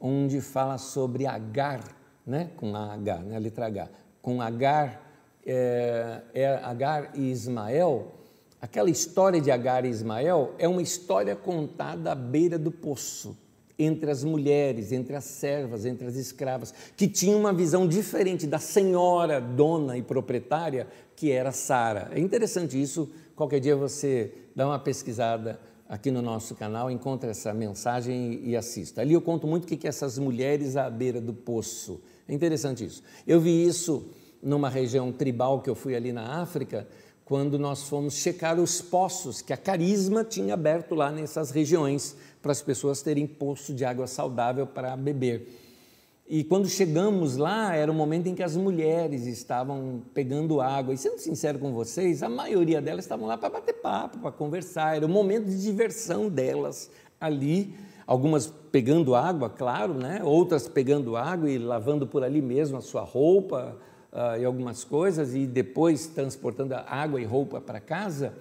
onde 0.00 0.40
fala 0.40 0.78
sobre 0.78 1.26
Agar, 1.26 1.82
né? 2.26 2.50
com 2.56 2.74
a 2.74 2.94
H, 2.94 3.18
né? 3.18 3.36
a 3.36 3.38
letra 3.38 3.66
H, 3.66 3.88
com 4.22 4.40
Agar, 4.40 5.02
é, 5.46 6.22
é 6.34 6.46
Agar 6.62 7.10
e 7.14 7.30
Ismael, 7.30 8.18
Aquela 8.60 8.90
história 8.90 9.40
de 9.40 9.52
Agar 9.52 9.84
e 9.84 9.88
Ismael 9.88 10.52
é 10.58 10.66
uma 10.66 10.82
história 10.82 11.36
contada 11.36 12.10
à 12.10 12.14
beira 12.14 12.58
do 12.58 12.72
poço, 12.72 13.36
entre 13.78 14.10
as 14.10 14.24
mulheres, 14.24 14.90
entre 14.90 15.14
as 15.14 15.24
servas, 15.24 15.86
entre 15.86 16.08
as 16.08 16.16
escravas, 16.16 16.74
que 16.96 17.06
tinham 17.06 17.38
uma 17.38 17.52
visão 17.52 17.86
diferente 17.86 18.48
da 18.48 18.58
senhora, 18.58 19.40
dona 19.40 19.96
e 19.96 20.02
proprietária, 20.02 20.88
que 21.14 21.30
era 21.30 21.52
Sara. 21.52 22.10
É 22.12 22.18
interessante 22.18 22.80
isso, 22.80 23.08
qualquer 23.36 23.60
dia 23.60 23.76
você 23.76 24.32
dá 24.56 24.66
uma 24.66 24.78
pesquisada 24.80 25.60
aqui 25.88 26.10
no 26.10 26.20
nosso 26.20 26.54
canal, 26.54 26.90
encontra 26.90 27.30
essa 27.30 27.54
mensagem 27.54 28.40
e 28.44 28.54
assista. 28.54 29.00
Ali 29.00 29.14
eu 29.14 29.22
conto 29.22 29.46
muito 29.46 29.64
o 29.64 29.66
que 29.66 29.86
é 29.86 29.88
essas 29.88 30.18
mulheres 30.18 30.76
à 30.76 30.90
beira 30.90 31.20
do 31.20 31.32
poço. 31.32 32.00
É 32.28 32.34
interessante 32.34 32.84
isso. 32.84 33.02
Eu 33.26 33.40
vi 33.40 33.66
isso 33.66 34.10
numa 34.42 34.68
região 34.68 35.10
tribal 35.10 35.60
que 35.62 35.70
eu 35.70 35.74
fui 35.74 35.96
ali 35.96 36.12
na 36.12 36.42
África, 36.42 36.86
quando 37.24 37.58
nós 37.58 37.82
fomos 37.82 38.14
checar 38.14 38.58
os 38.58 38.80
poços 38.80 39.42
que 39.42 39.52
a 39.52 39.56
Carisma 39.56 40.24
tinha 40.24 40.54
aberto 40.54 40.94
lá 40.94 41.10
nessas 41.10 41.50
regiões 41.50 42.16
para 42.40 42.52
as 42.52 42.62
pessoas 42.62 43.02
terem 43.02 43.26
poço 43.26 43.74
de 43.74 43.84
água 43.84 44.06
saudável 44.06 44.66
para 44.66 44.96
beber. 44.96 45.67
E 46.30 46.44
quando 46.44 46.68
chegamos 46.68 47.38
lá, 47.38 47.74
era 47.74 47.90
o 47.90 47.94
momento 47.94 48.26
em 48.26 48.34
que 48.34 48.42
as 48.42 48.54
mulheres 48.54 49.26
estavam 49.26 50.02
pegando 50.12 50.60
água. 50.60 50.92
E 50.92 50.98
sendo 50.98 51.18
sincero 51.18 51.58
com 51.58 51.72
vocês, 51.72 52.22
a 52.22 52.28
maioria 52.28 52.82
delas 52.82 53.06
estavam 53.06 53.26
lá 53.26 53.38
para 53.38 53.48
bater 53.48 53.72
papo, 53.72 54.18
para 54.18 54.30
conversar. 54.30 54.96
Era 54.96 55.06
o 55.06 55.08
momento 55.08 55.46
de 55.46 55.62
diversão 55.62 56.28
delas 56.28 56.90
ali. 57.18 57.74
Algumas 58.06 58.52
pegando 58.70 59.14
água, 59.14 59.48
claro, 59.48 59.94
né? 59.94 60.20
outras 60.22 60.68
pegando 60.68 61.16
água 61.16 61.48
e 61.48 61.56
lavando 61.56 62.06
por 62.06 62.22
ali 62.22 62.42
mesmo 62.42 62.76
a 62.76 62.82
sua 62.82 63.02
roupa, 63.02 63.76
uh, 64.12 64.40
e 64.40 64.44
algumas 64.44 64.84
coisas 64.84 65.34
e 65.34 65.46
depois 65.46 66.06
transportando 66.06 66.74
água 66.74 67.20
e 67.20 67.24
roupa 67.24 67.60
para 67.60 67.80
casa, 67.80 68.34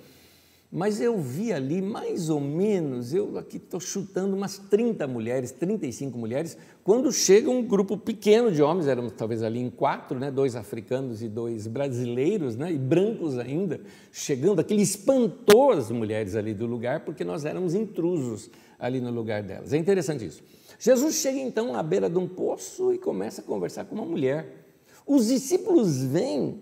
mas 0.78 1.02
eu 1.02 1.18
vi 1.18 1.52
ali 1.52 1.82
mais 1.82 2.30
ou 2.30 2.40
menos, 2.40 3.12
eu 3.12 3.36
aqui 3.40 3.58
estou 3.58 3.80
chutando 3.80 4.36
umas 4.36 4.60
30 4.60 5.08
mulheres, 5.08 5.52
35 5.52 6.16
mulheres, 6.16 6.56
quando 6.84 7.12
chega 7.12 7.50
um 7.50 7.64
grupo 7.64 7.98
pequeno 7.98 8.52
de 8.52 8.62
homens, 8.62 8.86
éramos 8.86 9.14
talvez 9.14 9.42
ali 9.42 9.60
em 9.60 9.72
quatro, 9.72 10.20
né, 10.20 10.30
dois 10.30 10.56
africanos 10.56 11.24
e 11.24 11.28
dois 11.28 11.66
brasileiros, 11.66 12.56
né, 12.56 12.72
e 12.72 12.78
brancos 12.78 13.40
ainda, 13.40 13.82
chegando, 14.12 14.62
aquele 14.62 14.84
espantou 14.84 15.72
as 15.72 15.90
mulheres 15.90 16.36
ali 16.36 16.54
do 16.54 16.68
lugar, 16.68 17.00
porque 17.00 17.24
nós 17.24 17.44
éramos 17.44 17.74
intrusos 17.74 18.48
ali 18.78 19.02
no 19.02 19.10
lugar 19.10 19.42
delas. 19.42 19.74
É 19.74 19.78
interessante 19.78 20.28
isso. 20.28 20.44
Jesus 20.78 21.16
chega 21.16 21.40
então 21.40 21.76
à 21.76 21.82
beira 21.82 22.08
de 22.08 22.20
um 22.20 22.28
poço 22.28 22.94
e 22.94 23.00
começa 23.00 23.42
a 23.42 23.44
conversar 23.44 23.86
com 23.86 23.96
uma 23.96 24.06
mulher. 24.06 24.68
Os 25.08 25.26
discípulos 25.26 26.04
vêm, 26.04 26.62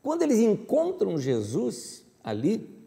quando 0.00 0.22
eles 0.22 0.38
encontram 0.38 1.18
Jesus 1.18 2.04
ali, 2.22 2.78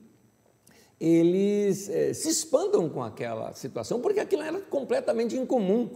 eles 1.06 1.90
é, 1.90 2.14
se 2.14 2.30
espantam 2.30 2.88
com 2.88 3.04
aquela 3.04 3.54
situação, 3.54 4.00
porque 4.00 4.22
aquilo 4.22 4.42
era 4.42 4.62
completamente 4.62 5.36
incomum. 5.36 5.90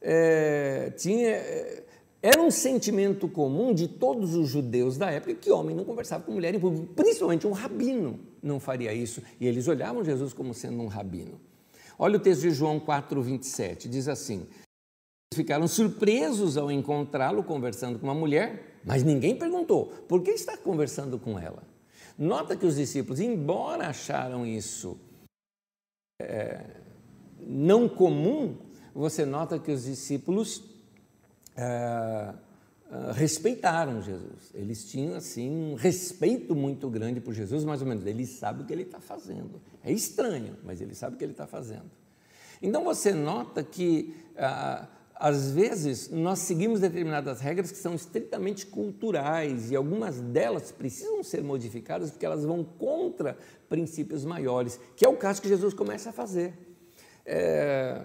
É, 0.00 0.92
tinha, 0.96 1.30
é, 1.30 1.82
era 2.22 2.40
um 2.40 2.52
sentimento 2.52 3.26
comum 3.26 3.74
de 3.74 3.88
todos 3.88 4.34
os 4.36 4.48
judeus 4.48 4.96
da 4.96 5.10
época 5.10 5.34
que 5.34 5.50
homem 5.50 5.74
não 5.74 5.84
conversava 5.84 6.22
com 6.22 6.30
mulher 6.30 6.54
em 6.54 6.60
público, 6.60 6.86
principalmente 6.94 7.48
um 7.48 7.52
rabino 7.52 8.20
não 8.40 8.60
faria 8.60 8.92
isso, 8.92 9.22
e 9.40 9.46
eles 9.46 9.66
olhavam 9.66 10.04
Jesus 10.04 10.32
como 10.32 10.54
sendo 10.54 10.82
um 10.82 10.86
rabino. 10.86 11.40
Olha 11.98 12.16
o 12.16 12.20
texto 12.20 12.42
de 12.42 12.50
João 12.50 12.78
4, 12.78 13.20
27, 13.20 13.88
diz 13.88 14.06
assim: 14.06 14.46
ficaram 15.34 15.66
surpresos 15.66 16.56
ao 16.56 16.70
encontrá-lo 16.70 17.42
conversando 17.42 17.98
com 17.98 18.06
uma 18.06 18.14
mulher, 18.14 18.78
mas 18.84 19.02
ninguém 19.02 19.34
perguntou 19.34 19.86
por 20.06 20.22
que 20.22 20.30
está 20.30 20.56
conversando 20.56 21.18
com 21.18 21.38
ela. 21.38 21.73
Nota 22.16 22.56
que 22.56 22.66
os 22.66 22.76
discípulos, 22.76 23.20
embora 23.20 23.88
acharam 23.88 24.46
isso 24.46 24.98
é, 26.20 26.64
não 27.40 27.88
comum, 27.88 28.56
você 28.94 29.24
nota 29.24 29.58
que 29.58 29.72
os 29.72 29.84
discípulos 29.84 30.62
é, 31.56 32.34
é, 32.90 33.12
respeitaram 33.12 34.00
Jesus. 34.00 34.50
Eles 34.54 34.84
tinham 34.84 35.16
assim 35.16 35.50
um 35.50 35.74
respeito 35.74 36.54
muito 36.54 36.88
grande 36.88 37.20
por 37.20 37.34
Jesus, 37.34 37.64
mais 37.64 37.82
ou 37.82 37.88
menos. 37.88 38.06
Ele 38.06 38.26
sabe 38.26 38.62
o 38.62 38.66
que 38.66 38.72
ele 38.72 38.82
está 38.82 39.00
fazendo. 39.00 39.60
É 39.82 39.92
estranho, 39.92 40.56
mas 40.64 40.80
ele 40.80 40.94
sabe 40.94 41.16
o 41.16 41.18
que 41.18 41.24
ele 41.24 41.32
está 41.32 41.46
fazendo. 41.46 41.90
Então 42.62 42.84
você 42.84 43.12
nota 43.12 43.62
que, 43.62 44.14
ah, 44.36 44.86
às 45.16 45.52
vezes, 45.52 46.10
nós 46.10 46.40
seguimos 46.40 46.80
determinadas 46.80 47.40
regras 47.40 47.70
que 47.70 47.78
são 47.78 47.94
estritamente 47.94 48.66
culturais 48.66 49.70
e 49.70 49.76
algumas 49.76 50.20
delas 50.20 50.72
precisam 50.72 51.22
ser 51.22 51.42
modificadas 51.42 52.10
porque 52.10 52.26
elas 52.26 52.44
vão 52.44 52.64
contra 52.64 53.38
princípios 53.68 54.24
maiores, 54.24 54.78
que 54.96 55.06
é 55.06 55.08
o 55.08 55.16
caso 55.16 55.40
que 55.40 55.48
Jesus 55.48 55.72
começa 55.72 56.10
a 56.10 56.12
fazer. 56.12 56.52
É, 57.24 58.02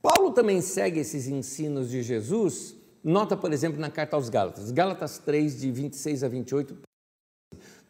Paulo 0.00 0.32
também 0.32 0.60
segue 0.62 1.00
esses 1.00 1.28
ensinos 1.28 1.90
de 1.90 2.02
Jesus. 2.02 2.74
Nota, 3.04 3.36
por 3.36 3.52
exemplo, 3.52 3.78
na 3.78 3.90
carta 3.90 4.16
aos 4.16 4.30
Gálatas, 4.30 4.70
Gálatas 4.70 5.18
3, 5.18 5.60
de 5.60 5.70
26 5.70 6.24
a 6.24 6.28
28. 6.28 6.78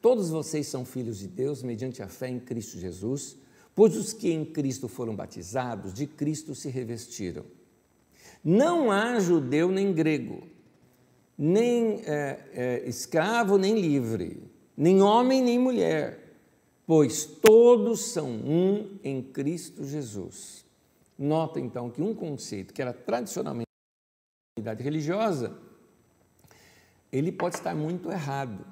Todos 0.02 0.30
vocês 0.30 0.66
são 0.66 0.84
filhos 0.84 1.18
de 1.18 1.28
Deus 1.28 1.62
mediante 1.62 2.02
a 2.02 2.08
fé 2.08 2.28
em 2.28 2.40
Cristo 2.40 2.78
Jesus, 2.78 3.36
pois 3.74 3.96
os 3.96 4.12
que 4.12 4.32
em 4.32 4.44
Cristo 4.44 4.88
foram 4.88 5.14
batizados, 5.14 5.94
de 5.94 6.06
Cristo 6.06 6.54
se 6.54 6.68
revestiram. 6.68 7.44
Não 8.44 8.90
há 8.90 9.18
judeu 9.20 9.70
nem 9.70 9.92
grego, 9.92 10.46
nem 11.36 12.02
é, 12.04 12.40
é, 12.52 12.88
escravo 12.88 13.58
nem 13.58 13.78
livre, 13.80 14.42
nem 14.76 15.02
homem 15.02 15.42
nem 15.42 15.58
mulher, 15.58 16.34
pois 16.86 17.24
todos 17.24 18.12
são 18.12 18.30
um 18.30 18.98
em 19.02 19.22
Cristo 19.22 19.84
Jesus. 19.84 20.64
Nota 21.18 21.58
então 21.58 21.90
que 21.90 22.00
um 22.00 22.14
conceito 22.14 22.72
que 22.72 22.80
era 22.80 22.92
tradicionalmente 22.92 23.68
comunidade 24.56 24.82
religiosa, 24.82 25.56
ele 27.12 27.32
pode 27.32 27.56
estar 27.56 27.74
muito 27.74 28.10
errado. 28.10 28.64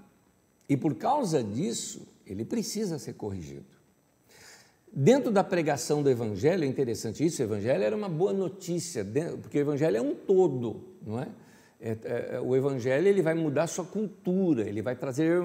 E 0.68 0.76
por 0.76 0.94
causa 0.96 1.42
disso, 1.42 2.06
ele 2.26 2.44
precisa 2.44 2.98
ser 2.98 3.14
corrigido. 3.14 3.75
Dentro 4.98 5.30
da 5.30 5.44
pregação 5.44 6.02
do 6.02 6.08
Evangelho, 6.08 6.64
é 6.64 6.66
interessante 6.66 7.22
isso, 7.22 7.42
o 7.42 7.44
Evangelho 7.44 7.84
era 7.84 7.94
uma 7.94 8.08
boa 8.08 8.32
notícia, 8.32 9.06
porque 9.42 9.58
o 9.58 9.60
Evangelho 9.60 9.98
é 9.98 10.00
um 10.00 10.14
todo, 10.14 10.84
não 11.06 11.20
é? 11.20 11.28
é, 11.78 11.98
é 12.36 12.40
o 12.40 12.56
Evangelho 12.56 13.06
ele 13.06 13.20
vai 13.20 13.34
mudar 13.34 13.66
sua 13.66 13.84
cultura, 13.84 14.66
ele 14.66 14.80
vai 14.80 14.96
trazer 14.96 15.42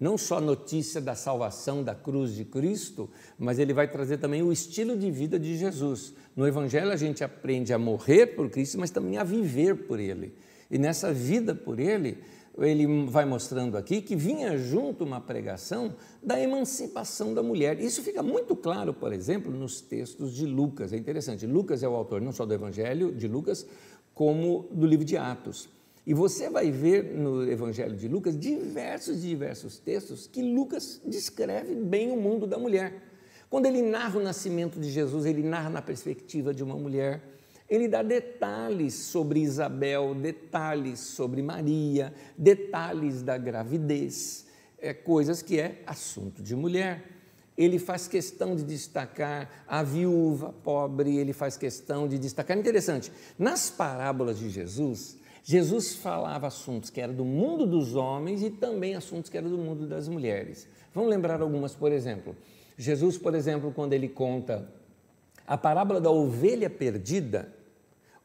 não 0.00 0.16
só 0.16 0.38
a 0.38 0.40
notícia 0.40 0.98
da 0.98 1.14
salvação 1.14 1.84
da 1.84 1.94
cruz 1.94 2.34
de 2.34 2.46
Cristo, 2.46 3.10
mas 3.38 3.58
ele 3.58 3.74
vai 3.74 3.86
trazer 3.86 4.16
também 4.16 4.42
o 4.42 4.50
estilo 4.50 4.96
de 4.96 5.10
vida 5.10 5.38
de 5.38 5.58
Jesus. 5.58 6.14
No 6.34 6.48
Evangelho 6.48 6.90
a 6.90 6.96
gente 6.96 7.22
aprende 7.22 7.74
a 7.74 7.78
morrer 7.78 8.28
por 8.28 8.48
Cristo, 8.48 8.78
mas 8.78 8.90
também 8.90 9.18
a 9.18 9.24
viver 9.24 9.74
por 9.86 10.00
Ele. 10.00 10.32
E 10.70 10.78
nessa 10.78 11.12
vida 11.12 11.54
por 11.54 11.78
Ele, 11.78 12.16
ele 12.58 13.06
vai 13.06 13.24
mostrando 13.24 13.76
aqui 13.76 14.00
que 14.00 14.16
vinha 14.16 14.56
junto 14.56 15.04
uma 15.04 15.20
pregação 15.20 15.94
da 16.22 16.40
emancipação 16.40 17.34
da 17.34 17.42
mulher. 17.42 17.78
Isso 17.80 18.02
fica 18.02 18.22
muito 18.22 18.56
claro, 18.56 18.94
por 18.94 19.12
exemplo, 19.12 19.52
nos 19.52 19.80
textos 19.80 20.34
de 20.34 20.46
Lucas. 20.46 20.92
É 20.92 20.96
interessante, 20.96 21.46
Lucas 21.46 21.82
é 21.82 21.88
o 21.88 21.94
autor 21.94 22.20
não 22.20 22.32
só 22.32 22.46
do 22.46 22.54
Evangelho 22.54 23.12
de 23.12 23.28
Lucas, 23.28 23.66
como 24.14 24.68
do 24.70 24.86
livro 24.86 25.04
de 25.04 25.16
Atos. 25.16 25.68
E 26.06 26.14
você 26.14 26.48
vai 26.48 26.70
ver 26.70 27.16
no 27.16 27.42
Evangelho 27.50 27.96
de 27.96 28.06
Lucas 28.06 28.38
diversos 28.38 29.18
e 29.24 29.28
diversos 29.28 29.78
textos 29.78 30.26
que 30.26 30.40
Lucas 30.40 31.00
descreve 31.04 31.74
bem 31.74 32.12
o 32.12 32.16
mundo 32.16 32.46
da 32.46 32.56
mulher. 32.56 33.02
Quando 33.50 33.66
ele 33.66 33.82
narra 33.82 34.18
o 34.18 34.22
nascimento 34.22 34.78
de 34.78 34.90
Jesus, 34.90 35.26
ele 35.26 35.42
narra 35.42 35.68
na 35.68 35.82
perspectiva 35.82 36.54
de 36.54 36.62
uma 36.62 36.76
mulher. 36.76 37.35
Ele 37.68 37.88
dá 37.88 38.02
detalhes 38.02 38.94
sobre 38.94 39.40
Isabel, 39.40 40.14
detalhes 40.14 41.00
sobre 41.00 41.42
Maria, 41.42 42.12
detalhes 42.38 43.22
da 43.22 43.36
gravidez, 43.36 44.46
é, 44.78 44.94
coisas 44.94 45.42
que 45.42 45.58
é 45.58 45.82
assunto 45.86 46.42
de 46.42 46.54
mulher. 46.54 47.04
Ele 47.58 47.78
faz 47.78 48.06
questão 48.06 48.54
de 48.54 48.62
destacar 48.62 49.64
a 49.66 49.82
viúva 49.82 50.54
pobre, 50.62 51.16
ele 51.16 51.32
faz 51.32 51.56
questão 51.56 52.06
de 52.06 52.18
destacar. 52.18 52.56
Interessante, 52.56 53.10
nas 53.38 53.70
parábolas 53.70 54.38
de 54.38 54.48
Jesus, 54.48 55.16
Jesus 55.42 55.96
falava 55.96 56.46
assuntos 56.46 56.90
que 56.90 57.00
eram 57.00 57.14
do 57.14 57.24
mundo 57.24 57.66
dos 57.66 57.94
homens 57.94 58.42
e 58.42 58.50
também 58.50 58.94
assuntos 58.94 59.30
que 59.30 59.38
eram 59.38 59.48
do 59.48 59.58
mundo 59.58 59.86
das 59.86 60.06
mulheres. 60.06 60.68
Vamos 60.94 61.10
lembrar 61.10 61.40
algumas, 61.40 61.74
por 61.74 61.90
exemplo. 61.90 62.36
Jesus, 62.76 63.16
por 63.16 63.34
exemplo, 63.34 63.72
quando 63.72 63.92
ele 63.92 64.08
conta 64.08 64.68
a 65.46 65.56
parábola 65.56 66.00
da 66.00 66.10
ovelha 66.10 66.68
perdida. 66.68 67.55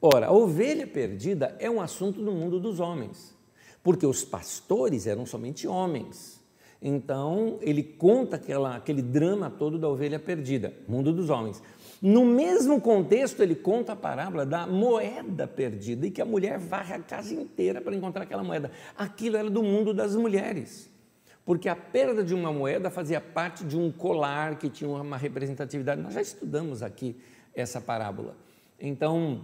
Ora, 0.02 0.28
a 0.28 0.32
ovelha 0.32 0.88
perdida 0.88 1.56
é 1.60 1.70
um 1.70 1.80
assunto 1.80 2.24
do 2.24 2.32
mundo 2.32 2.60
dos 2.60 2.80
homens, 2.80 3.38
porque 3.84 4.06
os 4.06 4.24
pastores 4.24 5.06
eram 5.06 5.28
somente 5.28 5.68
homens. 5.68 6.42
Então, 6.82 7.60
ele 7.62 7.84
conta 7.84 8.38
aquela, 8.38 8.76
aquele 8.76 9.04
drama 9.04 9.52
todo 9.52 9.78
da 9.78 9.88
ovelha 9.88 10.18
perdida, 10.18 10.74
mundo 10.88 11.14
dos 11.14 11.30
homens. 11.30 11.62
No 12.02 12.26
mesmo 12.26 12.82
contexto, 12.82 13.44
ele 13.44 13.54
conta 13.54 13.94
a 13.94 13.96
parábola 13.96 14.44
da 14.44 14.66
moeda 14.66 15.46
perdida 15.46 16.08
e 16.08 16.10
que 16.10 16.20
a 16.20 16.26
mulher 16.26 16.58
varre 16.58 16.96
a 16.96 17.00
casa 17.00 17.36
inteira 17.36 17.80
para 17.80 17.96
encontrar 17.96 18.24
aquela 18.24 18.44
moeda. 18.44 18.72
Aquilo 18.98 19.38
era 19.38 19.52
do 19.52 19.62
mundo 19.62 19.94
das 19.94 20.16
mulheres, 20.16 20.90
porque 21.46 21.70
a 21.70 21.76
perda 21.76 22.24
de 22.24 22.34
uma 22.34 22.52
moeda 22.52 22.90
fazia 22.90 23.22
parte 23.22 23.64
de 23.64 23.78
um 23.78 23.92
colar 23.92 24.58
que 24.58 24.68
tinha 24.68 24.90
uma 24.90 25.18
representatividade. 25.18 26.02
Nós 26.02 26.16
já 26.16 26.22
estudamos 26.22 26.82
aqui 26.82 27.16
essa 27.54 27.80
parábola. 27.80 28.36
Então, 28.80 29.42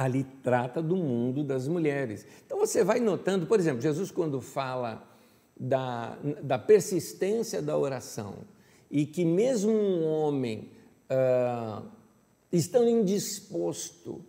ali 0.00 0.24
trata 0.42 0.80
do 0.80 0.96
mundo 0.96 1.44
das 1.44 1.68
mulheres. 1.68 2.26
Então, 2.46 2.58
você 2.58 2.82
vai 2.82 3.00
notando, 3.00 3.46
por 3.46 3.60
exemplo, 3.60 3.82
Jesus, 3.82 4.10
quando 4.10 4.40
fala 4.40 5.06
da, 5.54 6.16
da 6.42 6.58
persistência 6.58 7.60
da 7.60 7.76
oração 7.76 8.36
e 8.90 9.04
que 9.04 9.26
mesmo 9.26 9.70
um 9.70 10.02
homem 10.06 10.70
uh, 11.10 11.84
estão 12.50 12.88
indisposto 12.88 14.24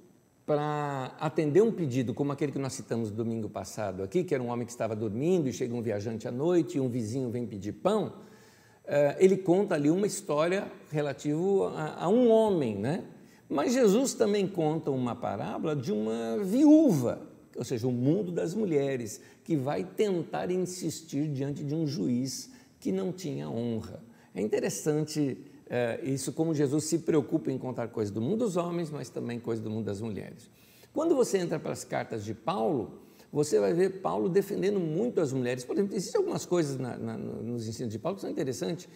para 0.46 1.16
atender 1.18 1.62
um 1.62 1.72
pedido, 1.72 2.14
como 2.14 2.34
aquele 2.34 2.52
que 2.52 2.60
nós 2.60 2.74
citamos 2.74 3.10
domingo 3.10 3.48
passado 3.48 4.04
aqui, 4.04 4.26
que 4.26 4.36
era 4.36 4.44
um 4.44 4.50
homem 4.50 4.66
que 4.66 4.74
estava 4.74 4.94
dormindo 4.94 5.48
e 5.48 5.54
chega 5.54 5.74
um 5.74 5.82
viajante 5.82 6.28
à 6.28 6.32
noite 6.32 6.80
e 6.80 6.82
um 6.82 6.90
vizinho 6.90 7.30
vem 7.30 7.48
pedir 7.48 7.72
pão, 7.72 8.08
uh, 8.08 9.16
ele 9.18 9.38
conta 9.38 9.76
ali 9.76 9.90
uma 9.90 10.06
história 10.06 10.70
relativa 10.92 11.72
a, 11.78 12.04
a 12.04 12.10
um 12.10 12.30
homem, 12.30 12.78
né? 12.78 13.06
Mas 13.52 13.74
Jesus 13.74 14.14
também 14.14 14.48
conta 14.48 14.90
uma 14.92 15.14
parábola 15.14 15.76
de 15.76 15.92
uma 15.92 16.38
viúva, 16.42 17.22
ou 17.54 17.66
seja, 17.66 17.86
o 17.86 17.92
mundo 17.92 18.32
das 18.32 18.54
mulheres, 18.54 19.20
que 19.44 19.58
vai 19.58 19.84
tentar 19.84 20.50
insistir 20.50 21.28
diante 21.28 21.62
de 21.62 21.76
um 21.76 21.86
juiz 21.86 22.50
que 22.80 22.94
não 22.94 23.12
tinha 23.12 23.50
honra. 23.50 24.02
É 24.34 24.42
interessante 24.42 25.38
é, 25.70 26.00
isso 26.02 26.32
como 26.32 26.56
Jesus 26.56 26.86
se 26.86 27.00
preocupa 27.00 27.52
em 27.52 27.58
contar 27.58 27.90
coisas 27.90 28.10
do 28.10 28.22
mundo 28.22 28.46
dos 28.46 28.56
homens, 28.56 28.90
mas 28.90 29.10
também 29.10 29.38
coisas 29.38 29.62
do 29.62 29.70
mundo 29.70 29.84
das 29.84 30.00
mulheres. 30.00 30.50
Quando 30.94 31.14
você 31.14 31.38
entra 31.38 31.60
para 31.60 31.74
as 31.74 31.84
cartas 31.84 32.24
de 32.24 32.34
Paulo, 32.34 33.02
você 33.34 33.60
vai 33.60 33.74
ver 33.74 34.02
Paulo 34.02 34.30
defendendo 34.30 34.80
muito 34.80 35.20
as 35.20 35.34
mulheres. 35.34 35.66
Por 35.66 35.76
exemplo, 35.76 35.94
existem 35.94 36.20
algumas 36.20 36.46
coisas 36.46 36.80
na, 36.80 36.96
na, 36.96 37.18
nos 37.18 37.68
ensinos 37.68 37.92
de 37.92 38.00
Paulo 38.00 38.16
que 38.16 38.22
são 38.22 38.30
interessantes. 38.30 38.88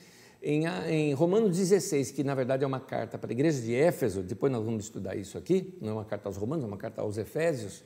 Em, 0.42 0.66
em, 0.66 1.14
Romanos 1.14 1.58
16, 1.58 2.12
que 2.12 2.24
na 2.24 2.36
verdade 2.36 2.64
é 2.64 2.68
uma 2.68 2.80
carta 2.80 3.18
para 3.18 3.32
a 3.32 3.34
igreja 3.34 3.62
de 3.62 3.74
Éfeso, 3.74 4.22
depois 4.22 4.52
nós 4.52 4.64
vamos 4.64 4.86
estudar 4.86 5.16
isso 5.16 5.38
aqui, 5.38 5.74
não 5.82 5.90
é 5.90 5.94
uma 5.94 6.06
carta 6.06 6.30
aos 6.30 6.38
Romanos, 6.38 6.64
é 6.64 6.68
uma 6.68 6.78
carta 6.78 7.02
aos 7.02 7.18
Efésios. 7.18 7.84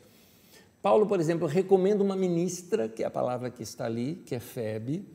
Paulo, 0.82 1.06
por 1.06 1.20
exemplo, 1.20 1.48
recomenda 1.48 2.04
uma 2.04 2.16
ministra, 2.16 2.88
que 2.88 3.04
é 3.04 3.06
a 3.06 3.12
palavra 3.12 3.50
que 3.50 3.64
está 3.64 3.86
ali, 3.86 4.22
que 4.26 4.36
é 4.36 4.40
Febe, 4.40 5.06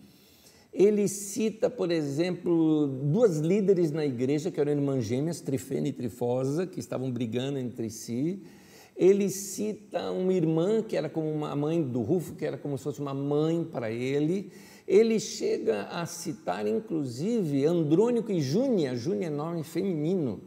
ele 0.74 1.07
cita, 1.07 1.70
por 1.70 1.93
exemplo, 1.93 2.89
duas 2.89 3.39
líderes 3.39 3.93
na 3.93 4.05
igreja, 4.05 4.51
que 4.51 4.61
eram 4.61 4.72
irmãs 4.72 5.05
gêmeas, 5.05 5.41
Trifena 5.41 5.87
e 5.87 5.93
Trifosa, 5.93 6.66
que 6.66 6.80
estavam 6.80 7.12
brigando 7.12 7.59
entre 7.59 7.89
si. 7.89 8.43
Ele 8.97 9.30
cita 9.30 10.11
uma 10.11 10.32
irmã 10.32 10.82
que 10.82 10.97
era 10.97 11.09
como 11.09 11.30
uma 11.30 11.55
mãe 11.55 11.80
do 11.80 12.03
Rufo, 12.03 12.35
que 12.35 12.45
era 12.45 12.59
como 12.59 12.76
se 12.76 12.82
fosse 12.82 13.01
uma 13.01 13.14
mãe 13.14 13.62
para 13.62 13.89
ele. 13.89 14.51
Ele 14.87 15.18
chega 15.18 15.85
a 15.85 16.05
citar, 16.05 16.66
inclusive, 16.66 17.64
Andrônico 17.64 18.30
e 18.30 18.41
Júnia, 18.41 18.95
Júnia 18.95 19.28
é 19.28 19.30
nome 19.30 19.62
feminino, 19.62 20.43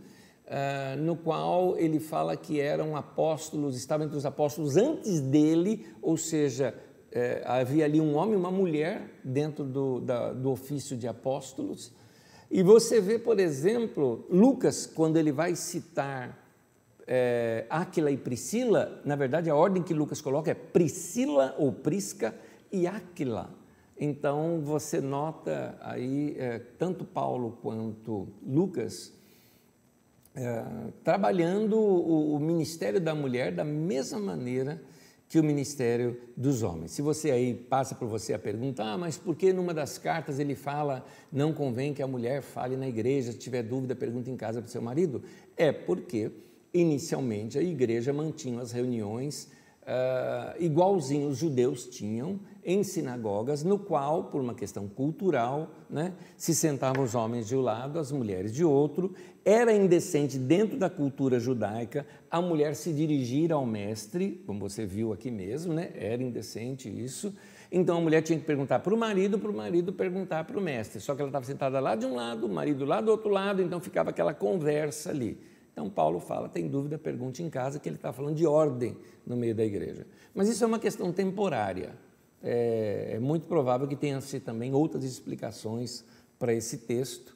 uh, 0.45 1.01
no 1.01 1.15
qual 1.15 1.75
ele 1.77 1.99
fala 1.99 2.37
que 2.37 2.59
eram 2.59 2.95
apóstolos, 2.95 3.75
estavam 3.75 4.05
entre 4.05 4.17
os 4.17 4.25
apóstolos 4.25 4.77
antes 4.77 5.19
dele, 5.19 5.87
ou 6.01 6.17
seja, 6.17 6.75
é, 7.11 7.41
havia 7.45 7.85
ali 7.85 7.99
um 7.99 8.15
homem 8.15 8.33
e 8.33 8.37
uma 8.37 8.51
mulher 8.51 9.09
dentro 9.23 9.63
do, 9.63 9.99
da, 10.01 10.33
do 10.33 10.51
ofício 10.51 10.95
de 10.95 11.07
apóstolos. 11.07 11.91
E 12.49 12.61
você 12.61 13.01
vê, 13.01 13.17
por 13.17 13.39
exemplo, 13.39 14.25
Lucas, 14.29 14.85
quando 14.85 15.17
ele 15.17 15.31
vai 15.31 15.55
citar 15.55 16.47
é, 17.07 17.65
Áquila 17.69 18.11
e 18.11 18.17
Priscila, 18.17 19.01
na 19.03 19.15
verdade 19.15 19.49
a 19.49 19.55
ordem 19.55 19.81
que 19.81 19.93
Lucas 19.93 20.21
coloca 20.21 20.51
é 20.51 20.53
Priscila 20.53 21.55
ou 21.57 21.71
Prisca 21.71 22.35
e 22.71 22.85
Áquila. 22.85 23.49
Então 23.99 24.61
você 24.61 25.01
nota 25.01 25.77
aí, 25.81 26.35
é, 26.37 26.59
tanto 26.59 27.03
Paulo 27.03 27.57
quanto 27.61 28.27
Lucas, 28.45 29.11
é, 30.35 30.63
trabalhando 31.03 31.77
o, 31.77 32.35
o 32.35 32.39
ministério 32.39 33.01
da 33.01 33.15
mulher 33.15 33.51
da 33.51 33.63
mesma 33.63 34.19
maneira 34.19 34.79
que 35.27 35.39
o 35.39 35.43
ministério 35.43 36.17
dos 36.37 36.63
homens. 36.63 36.91
Se 36.91 37.01
você 37.01 37.31
aí 37.31 37.53
passa 37.53 37.95
por 37.95 38.07
você 38.07 38.33
a 38.33 38.39
pergunta, 38.39 38.83
ah, 38.83 38.97
mas 38.97 39.17
por 39.17 39.35
que 39.35 39.51
numa 39.51 39.73
das 39.73 39.97
cartas 39.97 40.39
ele 40.39 40.55
fala 40.55 41.03
não 41.31 41.51
convém 41.51 41.93
que 41.93 42.01
a 42.01 42.07
mulher 42.07 42.41
fale 42.41 42.77
na 42.77 42.87
igreja, 42.87 43.31
se 43.31 43.37
tiver 43.37 43.63
dúvida, 43.63 43.95
pergunta 43.95 44.29
em 44.29 44.37
casa 44.37 44.61
para 44.61 44.69
o 44.69 44.71
seu 44.71 44.81
marido? 44.81 45.21
É 45.57 45.71
porque, 45.71 46.31
inicialmente, 46.73 47.57
a 47.57 47.61
igreja 47.61 48.13
mantinha 48.13 48.61
as 48.61 48.71
reuniões 48.71 49.49
uh, 49.87 50.61
igualzinho 50.63 51.29
os 51.29 51.37
judeus 51.37 51.87
tinham 51.87 52.39
em 52.67 52.83
sinagogas, 52.83 53.63
no 53.63 53.79
qual, 53.79 54.25
por 54.25 54.41
uma 54.41 54.53
questão 54.53 54.89
cultural, 54.89 55.71
né, 55.89 56.13
se 56.35 56.53
sentavam 56.53 57.01
os 57.01 57.15
homens 57.15 57.47
de 57.47 57.55
um 57.55 57.61
lado, 57.61 57.97
as 57.97 58.11
mulheres 58.11 58.53
de 58.53 58.65
outro. 58.65 59.13
Era 59.45 59.71
indecente, 59.71 60.37
dentro 60.37 60.77
da 60.77 60.89
cultura 60.89 61.39
judaica, 61.39 62.05
a 62.29 62.41
mulher 62.41 62.75
se 62.75 62.91
dirigir 62.91 63.53
ao 63.53 63.65
mestre, 63.65 64.43
como 64.45 64.59
você 64.59 64.85
viu 64.85 65.13
aqui 65.13 65.31
mesmo, 65.31 65.73
né, 65.73 65.93
era 65.95 66.21
indecente 66.21 66.89
isso. 66.89 67.33
Então 67.71 67.99
a 67.99 68.01
mulher 68.01 68.21
tinha 68.21 68.37
que 68.37 68.45
perguntar 68.45 68.79
para 68.79 68.93
o 68.93 68.97
marido, 68.97 69.39
para 69.39 69.49
o 69.49 69.55
marido 69.55 69.93
perguntar 69.93 70.43
para 70.43 70.59
o 70.59 70.61
mestre. 70.61 70.99
Só 70.99 71.15
que 71.15 71.21
ela 71.21 71.29
estava 71.29 71.45
sentada 71.45 71.79
lá 71.79 71.95
de 71.95 72.05
um 72.05 72.15
lado, 72.15 72.47
o 72.47 72.49
marido 72.49 72.83
lá 72.83 72.99
do 72.99 73.11
outro 73.11 73.29
lado, 73.29 73.61
então 73.61 73.79
ficava 73.79 74.09
aquela 74.09 74.33
conversa 74.33 75.09
ali. 75.09 75.39
Então 75.71 75.89
Paulo 75.89 76.19
fala, 76.19 76.49
tem 76.49 76.67
dúvida, 76.67 76.97
pergunte 76.97 77.41
em 77.41 77.49
casa, 77.49 77.79
que 77.79 77.87
ele 77.87 77.95
está 77.95 78.11
falando 78.11 78.35
de 78.35 78.45
ordem 78.45 78.97
no 79.25 79.37
meio 79.37 79.55
da 79.55 79.63
igreja. 79.63 80.05
Mas 80.35 80.49
isso 80.49 80.65
é 80.65 80.67
uma 80.67 80.79
questão 80.79 81.13
temporária. 81.13 82.06
É, 82.43 83.13
é 83.13 83.19
muito 83.19 83.47
provável 83.47 83.87
que 83.87 83.95
tenha-se 83.95 84.39
também 84.39 84.73
outras 84.73 85.03
explicações 85.03 86.03
para 86.37 86.53
esse 86.53 86.79
texto, 86.79 87.35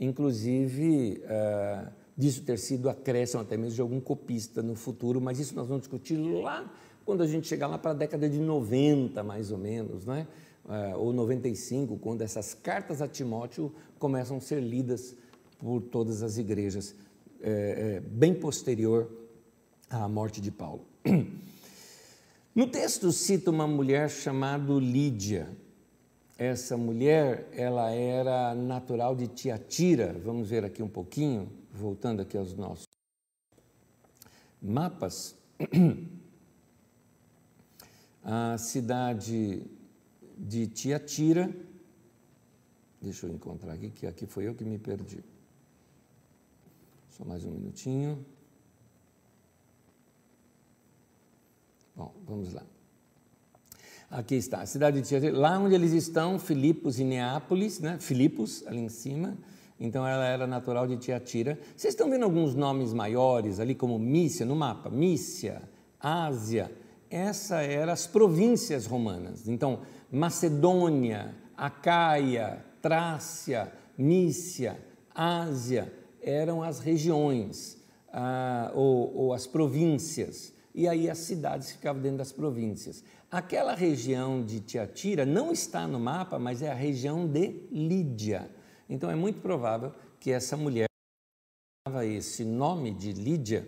inclusive 0.00 1.22
uh, 1.24 1.90
disso 2.16 2.42
ter 2.42 2.58
sido 2.58 2.88
acréscimo 2.88 3.42
até 3.42 3.56
mesmo 3.56 3.74
de 3.74 3.80
algum 3.80 4.00
copista 4.00 4.62
no 4.62 4.74
futuro, 4.74 5.20
mas 5.20 5.38
isso 5.38 5.54
nós 5.54 5.68
vamos 5.68 5.82
discutir 5.82 6.16
lá 6.16 6.72
quando 7.04 7.22
a 7.22 7.26
gente 7.26 7.46
chegar 7.46 7.66
lá 7.66 7.78
para 7.78 7.92
a 7.92 7.94
década 7.94 8.28
de 8.28 8.38
90, 8.38 9.22
mais 9.22 9.50
ou 9.50 9.58
menos, 9.58 10.04
né? 10.04 10.26
Uh, 10.64 10.98
ou 10.98 11.12
95, 11.12 11.96
quando 11.96 12.20
essas 12.20 12.52
cartas 12.52 13.00
a 13.00 13.08
Timóteo 13.08 13.72
começam 13.98 14.36
a 14.36 14.40
ser 14.40 14.60
lidas 14.60 15.14
por 15.58 15.80
todas 15.80 16.22
as 16.22 16.36
igrejas 16.36 16.94
é, 17.40 17.50
é, 17.96 18.00
bem 18.00 18.34
posterior 18.34 19.10
à 19.88 20.08
morte 20.08 20.40
de 20.40 20.50
Paulo. 20.50 20.84
No 22.58 22.66
texto 22.66 23.12
cita 23.12 23.52
uma 23.52 23.68
mulher 23.68 24.10
chamada 24.10 24.72
Lídia. 24.72 25.48
Essa 26.36 26.76
mulher, 26.76 27.48
ela 27.52 27.92
era 27.92 28.52
natural 28.52 29.14
de 29.14 29.28
Tiatira. 29.28 30.12
Vamos 30.24 30.50
ver 30.50 30.64
aqui 30.64 30.82
um 30.82 30.88
pouquinho, 30.88 31.48
voltando 31.72 32.20
aqui 32.20 32.36
aos 32.36 32.54
nossos 32.54 32.88
mapas. 34.60 35.36
A 38.24 38.58
cidade 38.58 39.62
de 40.36 40.66
Tiatira, 40.66 41.54
deixa 43.00 43.28
eu 43.28 43.32
encontrar 43.32 43.74
aqui, 43.74 43.88
que 43.88 44.04
aqui 44.04 44.26
foi 44.26 44.48
eu 44.48 44.54
que 44.56 44.64
me 44.64 44.80
perdi. 44.80 45.22
Só 47.10 47.24
mais 47.24 47.44
um 47.44 47.52
minutinho. 47.52 48.26
Bom, 51.98 52.14
vamos 52.28 52.54
lá. 52.54 52.62
Aqui 54.08 54.36
está, 54.36 54.60
a 54.60 54.66
cidade 54.66 55.00
de 55.00 55.08
Tiatira, 55.08 55.36
lá 55.36 55.58
onde 55.58 55.74
eles 55.74 55.90
estão, 55.90 56.38
Filipos 56.38 57.00
e 57.00 57.04
Neápolis, 57.04 57.80
né? 57.80 57.98
Filipos, 57.98 58.64
ali 58.68 58.78
em 58.78 58.88
cima. 58.88 59.36
Então 59.80 60.06
ela 60.06 60.24
era 60.24 60.46
natural 60.46 60.86
de 60.86 60.96
Tiatira. 60.96 61.58
Vocês 61.76 61.94
estão 61.94 62.08
vendo 62.08 62.22
alguns 62.22 62.54
nomes 62.54 62.92
maiores 62.92 63.58
ali, 63.58 63.74
como 63.74 63.98
Mícia, 63.98 64.46
no 64.46 64.54
mapa? 64.54 64.88
Mícia, 64.88 65.60
Ásia. 65.98 66.70
Essa 67.10 67.62
eram 67.62 67.92
as 67.92 68.06
províncias 68.06 68.86
romanas. 68.86 69.48
Então, 69.48 69.80
Macedônia, 70.08 71.34
Acaia, 71.56 72.64
Trácia, 72.80 73.72
Mícia, 73.96 74.78
Ásia, 75.12 75.92
eram 76.22 76.62
as 76.62 76.78
regiões 76.78 77.76
ah, 78.12 78.70
ou, 78.72 79.12
ou 79.16 79.34
as 79.34 79.48
províncias, 79.48 80.52
e 80.74 80.86
aí 80.86 81.08
as 81.10 81.18
cidades 81.18 81.72
ficavam 81.72 82.00
dentro 82.00 82.18
das 82.18 82.32
províncias. 82.32 83.02
Aquela 83.30 83.74
região 83.74 84.42
de 84.42 84.60
Tiatira 84.60 85.26
não 85.26 85.52
está 85.52 85.86
no 85.86 85.98
mapa, 85.98 86.38
mas 86.38 86.62
é 86.62 86.70
a 86.70 86.74
região 86.74 87.26
de 87.26 87.54
Lídia. 87.70 88.48
Então 88.88 89.10
é 89.10 89.14
muito 89.14 89.40
provável 89.40 89.92
que 90.18 90.30
essa 90.30 90.56
mulher 90.56 90.86
dava 91.86 92.06
esse 92.06 92.44
nome 92.44 92.90
de 92.90 93.12
Lídia 93.12 93.66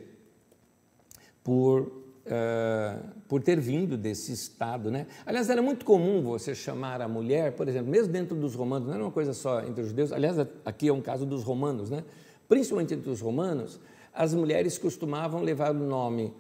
por, 1.43 1.81
uh, 1.81 3.09
por 3.29 3.43
ter 3.43 3.61
vindo 3.61 3.97
desse 3.97 4.33
estado. 4.33 4.91
Né? 4.91 5.07
Aliás, 5.27 5.51
era 5.51 5.61
muito 5.61 5.85
comum 5.85 6.23
você 6.23 6.55
chamar 6.55 7.01
a 7.01 7.09
mulher, 7.09 7.53
por 7.53 7.69
exemplo, 7.69 7.91
mesmo 7.91 8.13
dentro 8.13 8.37
dos 8.37 8.55
romanos, 8.55 8.89
não 8.89 8.95
era 8.95 9.05
uma 9.05 9.13
coisa 9.13 9.33
só 9.33 9.63
entre 9.63 9.83
os 9.83 9.89
judeus, 9.89 10.13
aliás, 10.13 10.39
aqui 10.65 10.89
é 10.89 10.93
um 10.93 11.03
caso 11.03 11.27
dos 11.27 11.43
romanos, 11.43 11.91
né? 11.91 12.05
principalmente 12.49 12.95
entre 12.95 13.11
os 13.11 13.21
romanos, 13.21 13.81
as 14.13 14.35
mulheres 14.35 14.77
costumavam 14.77 15.43
levar 15.43 15.71
o 15.71 15.79
nome 15.79 16.33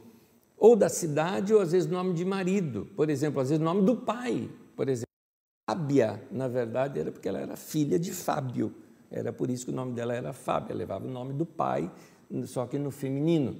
ou 0.60 0.76
da 0.76 0.90
cidade 0.90 1.54
ou 1.54 1.60
às 1.62 1.72
vezes 1.72 1.88
nome 1.90 2.12
de 2.12 2.22
marido, 2.22 2.86
por 2.94 3.08
exemplo, 3.08 3.40
às 3.40 3.48
vezes 3.48 3.64
nome 3.64 3.80
do 3.82 3.96
pai, 3.96 4.48
por 4.76 4.90
exemplo. 4.90 5.08
Fábia, 5.68 6.20
na 6.30 6.48
verdade, 6.48 7.00
era 7.00 7.10
porque 7.10 7.28
ela 7.28 7.38
era 7.38 7.56
filha 7.56 7.98
de 7.98 8.12
Fábio, 8.12 8.74
era 9.10 9.32
por 9.32 9.48
isso 9.48 9.64
que 9.64 9.72
o 9.72 9.74
nome 9.74 9.92
dela 9.92 10.12
era 10.12 10.32
Fábia, 10.32 10.74
levava 10.74 11.06
o 11.06 11.10
nome 11.10 11.32
do 11.32 11.46
pai, 11.46 11.90
só 12.44 12.66
que 12.66 12.78
no 12.78 12.90
feminino. 12.90 13.56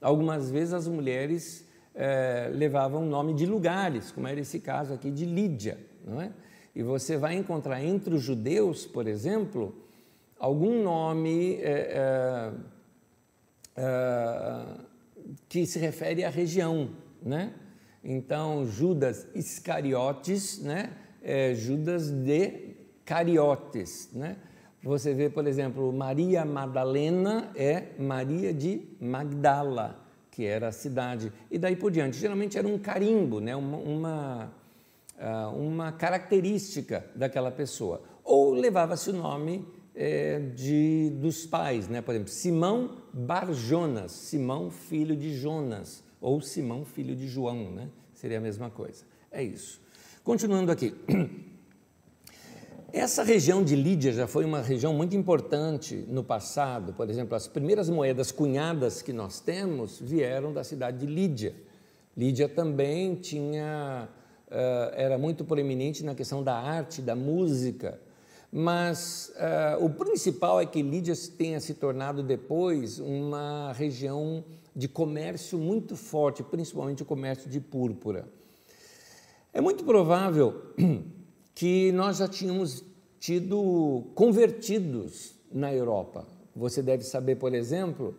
Algumas 0.00 0.50
vezes 0.50 0.74
as 0.74 0.88
mulheres 0.88 1.64
é, 1.94 2.50
levavam 2.52 3.02
o 3.02 3.06
nome 3.06 3.34
de 3.34 3.46
lugares, 3.46 4.10
como 4.10 4.26
era 4.26 4.40
esse 4.40 4.58
caso 4.58 4.94
aqui 4.94 5.10
de 5.10 5.26
Lídia, 5.26 5.78
não 6.04 6.20
é? 6.20 6.32
E 6.74 6.82
você 6.82 7.16
vai 7.16 7.36
encontrar 7.36 7.84
entre 7.84 8.14
os 8.14 8.22
judeus, 8.22 8.86
por 8.86 9.06
exemplo, 9.06 9.74
algum 10.38 10.82
nome 10.82 11.56
é, 11.56 12.52
é, 13.76 14.89
que 15.48 15.66
se 15.66 15.78
refere 15.78 16.24
à 16.24 16.30
região, 16.30 16.90
né? 17.22 17.52
Então, 18.02 18.66
Judas 18.66 19.26
Iscariotes, 19.34 20.60
né? 20.60 20.92
É 21.22 21.54
Judas 21.54 22.10
de 22.10 22.76
Cariotes, 23.04 24.10
né? 24.12 24.36
Você 24.82 25.12
vê, 25.12 25.28
por 25.28 25.46
exemplo, 25.46 25.92
Maria 25.92 26.44
Madalena 26.44 27.50
é 27.54 27.88
Maria 27.98 28.54
de 28.54 28.80
Magdala, 28.98 30.00
que 30.30 30.46
era 30.46 30.68
a 30.68 30.72
cidade, 30.72 31.30
e 31.50 31.58
daí 31.58 31.76
por 31.76 31.90
diante. 31.90 32.16
Geralmente 32.16 32.56
era 32.56 32.66
um 32.66 32.78
carimbo, 32.78 33.40
né? 33.40 33.54
uma, 33.54 33.76
uma, 33.76 34.52
ah, 35.18 35.48
uma 35.50 35.92
característica 35.92 37.04
daquela 37.14 37.50
pessoa. 37.50 38.00
Ou 38.24 38.54
levava-se 38.54 39.10
o 39.10 39.12
nome 39.12 39.66
é, 39.94 40.38
de, 40.38 41.10
dos 41.16 41.46
pais, 41.46 41.88
né? 41.88 42.00
por 42.00 42.14
exemplo, 42.14 42.30
Simão 42.30 42.98
Bar 43.12 43.52
Jonas, 43.52 44.12
Simão 44.12 44.70
filho 44.70 45.16
de 45.16 45.36
Jonas, 45.36 46.02
ou 46.20 46.40
Simão 46.40 46.84
filho 46.84 47.16
de 47.16 47.28
João, 47.28 47.70
né? 47.70 47.88
seria 48.14 48.38
a 48.38 48.40
mesma 48.40 48.70
coisa. 48.70 49.04
É 49.30 49.42
isso. 49.42 49.80
Continuando 50.22 50.70
aqui. 50.70 50.94
Essa 52.92 53.22
região 53.22 53.62
de 53.62 53.76
Lídia 53.76 54.12
já 54.12 54.26
foi 54.26 54.44
uma 54.44 54.60
região 54.60 54.92
muito 54.92 55.14
importante 55.14 56.04
no 56.08 56.24
passado. 56.24 56.92
Por 56.92 57.08
exemplo, 57.08 57.36
as 57.36 57.46
primeiras 57.46 57.88
moedas 57.88 58.32
cunhadas 58.32 59.00
que 59.00 59.12
nós 59.12 59.38
temos 59.38 60.00
vieram 60.00 60.52
da 60.52 60.64
cidade 60.64 60.98
de 60.98 61.06
Lídia. 61.06 61.54
Lídia 62.16 62.48
também 62.48 63.14
tinha, 63.14 64.08
uh, 64.48 64.94
era 64.94 65.16
muito 65.16 65.44
proeminente 65.44 66.04
na 66.04 66.16
questão 66.16 66.42
da 66.42 66.54
arte, 66.56 67.00
da 67.00 67.14
música. 67.14 68.00
Mas 68.52 69.32
uh, 69.36 69.84
o 69.84 69.90
principal 69.90 70.60
é 70.60 70.66
que 70.66 70.82
Lídia 70.82 71.14
tenha 71.38 71.60
se 71.60 71.74
tornado 71.74 72.22
depois 72.22 72.98
uma 72.98 73.72
região 73.72 74.44
de 74.74 74.88
comércio 74.88 75.58
muito 75.58 75.96
forte, 75.96 76.42
principalmente 76.42 77.02
o 77.02 77.06
comércio 77.06 77.48
de 77.48 77.60
púrpura. 77.60 78.26
É 79.52 79.60
muito 79.60 79.84
provável 79.84 80.62
que 81.54 81.92
nós 81.92 82.18
já 82.18 82.26
tínhamos 82.26 82.84
tido 83.20 84.04
convertidos 84.14 85.34
na 85.52 85.72
Europa. 85.72 86.26
Você 86.56 86.82
deve 86.82 87.04
saber, 87.04 87.36
por 87.36 87.54
exemplo, 87.54 88.16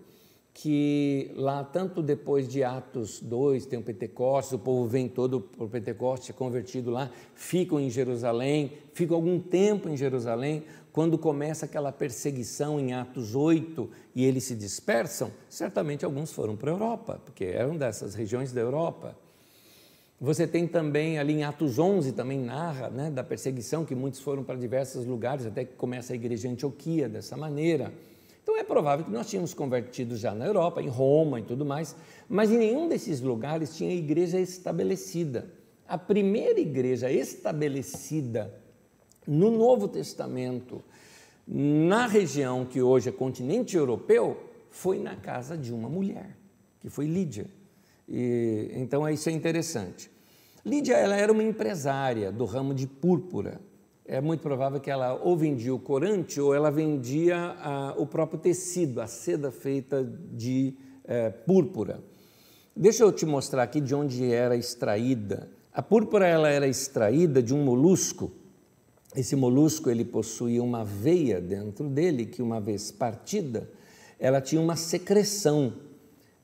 que 0.53 1.31
lá, 1.35 1.63
tanto 1.63 2.01
depois 2.01 2.47
de 2.47 2.63
Atos 2.63 3.19
2, 3.21 3.65
tem 3.65 3.79
o 3.79 3.81
Pentecostes, 3.81 4.53
o 4.53 4.59
povo 4.59 4.85
vem 4.85 5.07
todo 5.07 5.39
por 5.39 5.69
Pentecostes, 5.69 6.29
é 6.29 6.33
convertido 6.33 6.91
lá, 6.91 7.09
ficam 7.33 7.79
em 7.79 7.89
Jerusalém, 7.89 8.73
ficam 8.93 9.15
algum 9.15 9.39
tempo 9.39 9.87
em 9.87 9.95
Jerusalém, 9.95 10.63
quando 10.91 11.17
começa 11.17 11.65
aquela 11.65 11.91
perseguição 11.91 12.79
em 12.79 12.93
Atos 12.93 13.33
8 13.33 13.89
e 14.13 14.25
eles 14.25 14.43
se 14.43 14.55
dispersam, 14.55 15.31
certamente 15.49 16.03
alguns 16.03 16.33
foram 16.33 16.55
para 16.55 16.69
a 16.69 16.73
Europa, 16.73 17.21
porque 17.23 17.45
eram 17.45 17.77
dessas 17.77 18.13
regiões 18.13 18.51
da 18.51 18.59
Europa. 18.59 19.15
Você 20.19 20.45
tem 20.45 20.67
também 20.67 21.17
ali 21.17 21.33
em 21.33 21.43
Atos 21.43 21.79
11, 21.79 22.11
também 22.11 22.37
narra 22.37 22.89
né, 22.89 23.09
da 23.09 23.23
perseguição, 23.23 23.85
que 23.85 23.95
muitos 23.95 24.19
foram 24.19 24.43
para 24.43 24.55
diversos 24.55 25.05
lugares, 25.05 25.47
até 25.47 25.65
que 25.65 25.73
começa 25.73 26.13
a 26.13 26.15
igreja 26.15 26.47
Antioquia 26.47 27.09
dessa 27.09 27.35
maneira. 27.35 27.91
Então 28.43 28.57
é 28.57 28.63
provável 28.63 29.05
que 29.05 29.11
nós 29.11 29.29
tínhamos 29.29 29.53
convertido 29.53 30.17
já 30.17 30.33
na 30.33 30.45
Europa, 30.45 30.81
em 30.81 30.87
Roma 30.87 31.39
e 31.39 31.43
tudo 31.43 31.63
mais, 31.63 31.95
mas 32.27 32.51
em 32.51 32.57
nenhum 32.57 32.87
desses 32.87 33.21
lugares 33.21 33.75
tinha 33.75 33.93
igreja 33.93 34.39
estabelecida. 34.39 35.51
A 35.87 35.97
primeira 35.97 36.59
igreja 36.59 37.11
estabelecida 37.11 38.53
no 39.27 39.51
Novo 39.51 39.87
Testamento, 39.87 40.83
na 41.47 42.07
região 42.07 42.65
que 42.65 42.81
hoje 42.81 43.09
é 43.09 43.11
continente 43.11 43.77
europeu, 43.77 44.49
foi 44.69 44.97
na 44.99 45.15
casa 45.15 45.57
de 45.57 45.73
uma 45.73 45.89
mulher, 45.89 46.37
que 46.79 46.89
foi 46.89 47.05
Lídia. 47.05 47.45
E, 48.07 48.71
então 48.73 49.07
isso 49.07 49.29
é 49.29 49.31
interessante. 49.31 50.09
Lídia 50.65 50.95
ela 50.95 51.15
era 51.15 51.31
uma 51.31 51.43
empresária 51.43 52.31
do 52.31 52.45
ramo 52.45 52.73
de 52.73 52.87
púrpura. 52.87 53.59
É 54.05 54.19
muito 54.19 54.41
provável 54.41 54.79
que 54.79 54.89
ela 54.89 55.13
ou 55.13 55.37
vendia 55.37 55.73
o 55.73 55.79
corante 55.79 56.41
ou 56.41 56.53
ela 56.55 56.71
vendia 56.71 57.37
a, 57.37 57.93
o 57.97 58.05
próprio 58.05 58.39
tecido, 58.39 58.99
a 58.99 59.07
seda 59.07 59.51
feita 59.51 60.03
de 60.03 60.75
é, 61.05 61.29
púrpura. 61.29 62.03
Deixa 62.75 63.03
eu 63.03 63.11
te 63.11 63.25
mostrar 63.25 63.63
aqui 63.63 63.79
de 63.79 63.93
onde 63.93 64.31
era 64.31 64.55
extraída. 64.55 65.49
A 65.71 65.81
púrpura 65.81 66.27
ela 66.27 66.49
era 66.49 66.67
extraída 66.67 67.43
de 67.43 67.53
um 67.53 67.63
molusco. 67.63 68.31
Esse 69.15 69.35
molusco 69.35 69.89
ele 69.89 70.03
possuía 70.03 70.63
uma 70.63 70.83
veia 70.83 71.39
dentro 71.39 71.87
dele 71.87 72.25
que 72.25 72.41
uma 72.41 72.59
vez 72.59 72.91
partida, 72.91 73.69
ela 74.19 74.41
tinha 74.41 74.61
uma 74.61 74.75
secreção. 74.75 75.73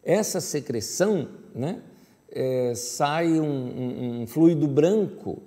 Essa 0.03 0.39
secreção, 0.39 1.27
né, 1.55 1.81
é, 2.29 2.73
sai 2.75 3.39
um, 3.39 3.45
um, 3.45 4.21
um 4.21 4.27
fluido 4.27 4.67
branco 4.67 5.41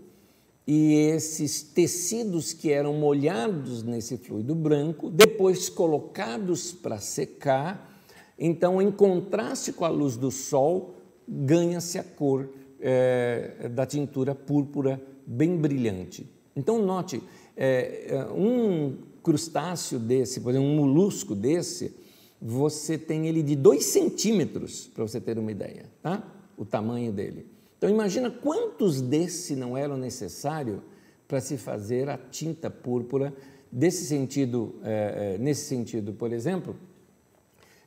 e 0.73 0.95
esses 0.95 1.62
tecidos 1.62 2.53
que 2.53 2.71
eram 2.71 2.95
molhados 2.95 3.83
nesse 3.83 4.16
fluido 4.16 4.55
branco, 4.55 5.11
depois 5.11 5.68
colocados 5.68 6.71
para 6.71 7.01
secar, 7.01 8.01
então, 8.39 8.81
em 8.81 8.89
contraste 8.93 9.73
com 9.73 9.85
a 9.85 9.89
luz 9.89 10.16
do 10.16 10.31
sol, 10.31 10.95
ganha-se 11.27 11.99
a 11.99 12.05
cor 12.05 12.49
é, 12.79 13.68
da 13.75 13.85
tintura 13.85 14.33
púrpura 14.33 15.03
bem 15.27 15.57
brilhante. 15.57 16.31
Então, 16.55 16.81
note, 16.81 17.21
é, 17.57 18.25
um 18.33 18.97
crustáceo 19.25 19.99
desse, 19.99 20.39
por 20.41 20.51
exemplo, 20.51 20.68
um 20.68 20.77
molusco 20.77 21.35
desse, 21.35 21.97
você 22.41 22.97
tem 22.97 23.27
ele 23.27 23.43
de 23.43 23.57
2 23.57 23.85
centímetros, 23.85 24.87
para 24.95 25.03
você 25.03 25.21
ter 25.21 25.37
uma 25.37 25.51
ideia, 25.51 25.87
tá? 26.01 26.23
o 26.57 26.64
tamanho 26.64 27.11
dele. 27.11 27.45
Então 27.81 27.89
imagina 27.89 28.31
quantos 28.31 29.01
desse 29.01 29.57
não 29.57 29.74
eram 29.74 29.97
necessários 29.97 30.83
para 31.26 31.41
se 31.41 31.57
fazer 31.57 32.11
a 32.11 32.18
tinta 32.18 32.68
púrpura. 32.68 33.33
Desse 33.72 34.05
sentido, 34.05 34.74
é, 34.85 35.37
é, 35.37 35.39
nesse 35.39 35.64
sentido, 35.64 36.12
por 36.12 36.31
exemplo, 36.31 36.76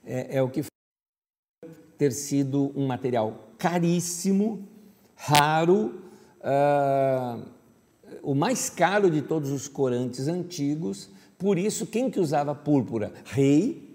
é, 0.03 0.37
é 0.37 0.41
o 0.41 0.49
que 0.49 0.63
ter 1.95 2.11
sido 2.11 2.71
um 2.75 2.87
material 2.87 3.49
caríssimo, 3.55 4.67
raro, 5.15 6.01
uh, 6.39 7.45
o 8.23 8.33
mais 8.33 8.71
caro 8.71 9.11
de 9.11 9.21
todos 9.21 9.51
os 9.51 9.67
corantes 9.67 10.27
antigos. 10.27 11.07
Por 11.37 11.59
isso, 11.59 11.85
quem 11.85 12.09
que 12.09 12.19
usava 12.19 12.55
púrpura? 12.55 13.13
Rei 13.25 13.92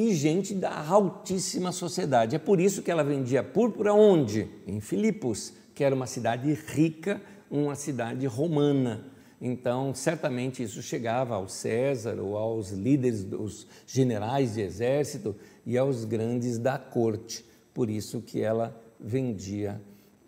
e 0.00 0.14
gente 0.14 0.54
da 0.54 0.74
altíssima 0.86 1.72
sociedade. 1.72 2.34
É 2.34 2.38
por 2.38 2.58
isso 2.58 2.82
que 2.82 2.90
ela 2.90 3.04
vendia 3.04 3.42
púrpura 3.42 3.92
onde? 3.92 4.48
Em 4.66 4.80
Filipos, 4.80 5.52
que 5.74 5.84
era 5.84 5.94
uma 5.94 6.06
cidade 6.06 6.52
rica, 6.68 7.20
uma 7.50 7.74
cidade 7.74 8.26
romana. 8.26 9.04
Então, 9.42 9.94
certamente 9.94 10.62
isso 10.62 10.80
chegava 10.80 11.34
ao 11.34 11.48
César 11.48 12.18
ou 12.18 12.36
aos 12.36 12.70
líderes, 12.70 13.26
os 13.30 13.66
generais 13.86 14.54
de 14.54 14.62
exército 14.62 15.36
e 15.66 15.76
aos 15.76 16.04
grandes 16.04 16.58
da 16.58 16.78
corte. 16.78 17.44
Por 17.74 17.90
isso 17.90 18.22
que 18.22 18.40
ela 18.40 18.74
vendia 18.98 19.80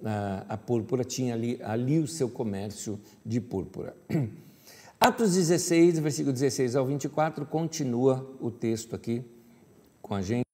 a, 0.05 0.45
a 0.51 0.57
púrpura, 0.57 1.03
tinha 1.03 1.33
ali, 1.33 1.59
ali 1.63 1.99
o 1.99 2.07
seu 2.07 2.29
comércio 2.29 3.01
de 3.25 3.41
púrpura. 3.41 3.97
Atos 5.01 5.35
16, 5.35 5.99
versículo 5.99 6.33
16 6.33 6.77
ao 6.77 6.87
24, 6.87 7.47
continua 7.47 8.37
o 8.41 8.51
texto 8.51 8.95
aqui 8.95 9.25
com 10.13 10.17
a 10.17 10.21
gente, 10.21 10.45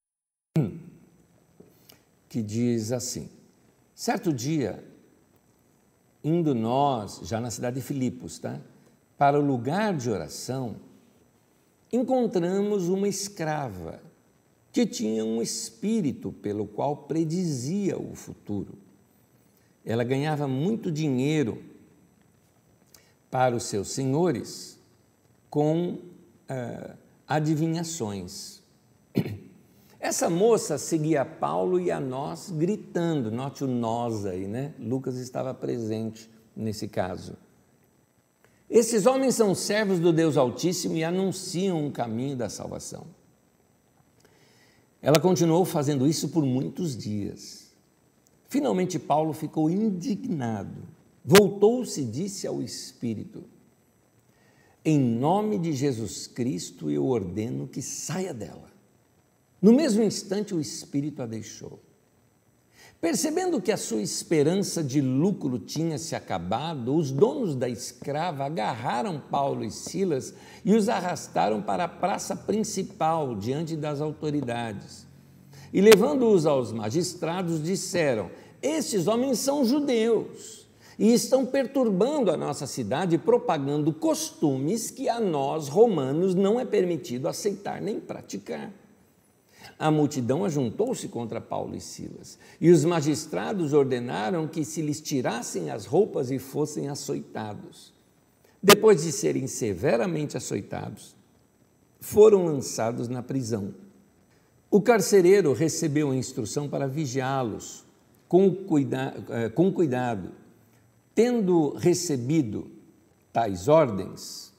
que 2.29 2.41
diz 2.41 2.93
assim: 2.93 3.29
certo 3.93 4.33
dia, 4.33 4.85
indo 6.23 6.55
nós, 6.55 7.23
já 7.25 7.41
na 7.41 7.51
cidade 7.51 7.81
de 7.81 7.83
Filipos, 7.83 8.39
tá? 8.39 8.61
para 9.17 9.37
o 9.37 9.45
lugar 9.45 9.97
de 9.97 10.09
oração, 10.09 10.77
encontramos 11.93 12.89
uma 12.89 13.09
escrava 13.09 14.01
que 14.71 14.87
tinha 14.87 15.25
um 15.25 15.43
espírito 15.43 16.31
pelo 16.31 16.65
qual 16.65 16.97
predizia 16.97 17.99
o 17.99 18.15
futuro. 18.15 18.79
Ela 19.85 20.05
ganhava 20.05 20.47
muito 20.47 20.93
dinheiro 20.93 21.65
para 23.29 23.57
os 23.57 23.65
seus 23.65 23.91
senhores 23.91 24.79
com 25.51 25.95
uh, 25.95 26.97
adivinhações. 27.27 28.58
Essa 30.09 30.31
moça 30.31 30.79
seguia 30.79 31.23
Paulo 31.23 31.79
e 31.79 31.91
a 31.91 32.01
nós 32.01 32.49
gritando, 32.49 33.31
note 33.31 33.63
o 33.63 33.67
nós 33.67 34.25
aí, 34.25 34.49
né? 34.49 34.73
Lucas 34.79 35.19
estava 35.19 35.53
presente 35.53 36.31
nesse 36.57 36.89
caso. 36.89 37.37
Esses 38.71 39.05
homens 39.05 39.35
são 39.35 39.55
servos 39.55 40.01
do 40.01 40.11
Deus 40.11 40.39
Altíssimo 40.39 40.97
e 40.97 41.05
anunciam 41.05 41.85
um 41.85 41.91
caminho 41.91 42.39
da 42.39 42.49
salvação. 42.49 43.07
Ela 45.03 45.21
continuou 45.21 45.67
fazendo 45.67 46.07
isso 46.07 46.31
por 46.31 46.43
muitos 46.43 46.97
dias. 46.97 47.71
Finalmente, 48.49 48.99
Paulo 48.99 49.35
ficou 49.35 49.69
indignado. 49.69 50.85
Voltou-se 51.23 52.01
e 52.01 52.07
disse 52.07 52.47
ao 52.47 52.63
Espírito: 52.63 53.45
Em 54.83 54.99
nome 54.99 55.59
de 55.59 55.75
Jesus 55.75 56.27
Cristo, 56.27 56.91
eu 56.91 57.05
ordeno 57.05 57.69
que 57.69 57.83
saia 57.83 58.33
dela. 58.33 58.78
No 59.61 59.73
mesmo 59.73 60.03
instante, 60.03 60.55
o 60.55 60.61
espírito 60.61 61.23
a 61.23 61.27
deixou. 61.27 61.81
Percebendo 63.01 63.61
que 63.61 63.71
a 63.71 63.77
sua 63.77 64.03
esperança 64.03 64.83
de 64.83 65.01
lucro 65.01 65.59
tinha 65.59 65.99
se 65.99 66.17
acabado, 66.17 66.97
os 66.97 67.13
donos 67.13 67.55
da 67.55 67.69
escrava 67.69 68.45
agarraram 68.45 69.21
Paulo 69.21 69.65
e 69.65 69.71
Silas 69.71 70.35
e 70.65 70.75
os 70.75 70.89
arrastaram 70.89 71.63
para 71.63 71.85
a 71.85 71.89
praça 71.89 72.35
principal, 72.35 73.37
diante 73.37 73.77
das 73.77 74.01
autoridades. 74.01 75.07
E 75.73 75.81
levando-os 75.81 76.45
aos 76.45 76.73
magistrados, 76.73 77.63
disseram: 77.63 78.31
Estes 78.61 79.07
homens 79.07 79.39
são 79.39 79.65
judeus 79.65 80.67
e 80.99 81.13
estão 81.13 81.47
perturbando 81.47 82.33
a 82.33 82.37
nossa 82.37 82.67
cidade, 82.67 83.17
propagando 83.17 83.93
costumes 83.93 84.91
que 84.91 85.09
a 85.09 85.21
nós, 85.21 85.69
romanos, 85.69 86.35
não 86.35 86.59
é 86.59 86.65
permitido 86.65 87.29
aceitar 87.29 87.81
nem 87.81 88.01
praticar. 88.01 88.73
A 89.79 89.91
multidão 89.91 90.45
ajuntou-se 90.45 91.07
contra 91.09 91.41
Paulo 91.41 91.77
e 91.77 91.81
Silas, 91.81 92.37
e 92.61 92.71
os 92.71 92.85
magistrados 92.85 93.73
ordenaram 93.73 94.49
que 94.49 94.65
se 94.65 94.83
lhes 94.83 95.01
tirassem 95.01 95.71
as 95.71 95.87
roupas 95.87 96.33
e 96.33 96.39
fossem 96.39 96.89
açoitados. 96.89 97.93
Depois 98.61 99.05
de 99.05 99.13
serem 99.13 99.47
severamente 99.47 100.37
açoitados, 100.37 101.15
foram 102.01 102.45
lançados 102.45 103.09
na 103.09 103.23
prisão. 103.23 103.73
O 104.69 104.81
carcereiro 104.81 105.53
recebeu 105.53 106.13
instrução 106.13 106.69
para 106.69 106.89
vigiá-los 106.89 107.87
com, 108.29 108.53
cuida 108.53 109.15
eh, 109.31 109.49
com 109.49 109.73
cuidado. 109.73 110.33
Tendo 111.15 111.71
recebido 111.77 112.71
tais 113.33 113.69
ordens, 113.69 114.53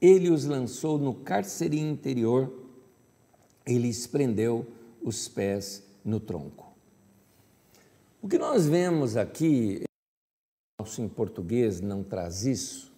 ele 0.00 0.30
os 0.30 0.44
lançou 0.44 0.96
no 0.96 1.12
cárcere 1.12 1.78
interior 1.78 2.65
ele 3.66 3.90
prendeu 4.10 4.66
os 5.02 5.28
pés 5.28 5.82
no 6.04 6.20
tronco. 6.20 6.72
O 8.22 8.28
que 8.28 8.38
nós 8.38 8.66
vemos 8.66 9.16
aqui, 9.16 9.82
nosso 10.80 11.02
em 11.02 11.08
português 11.08 11.80
não 11.80 12.02
traz 12.02 12.44
isso, 12.44 12.92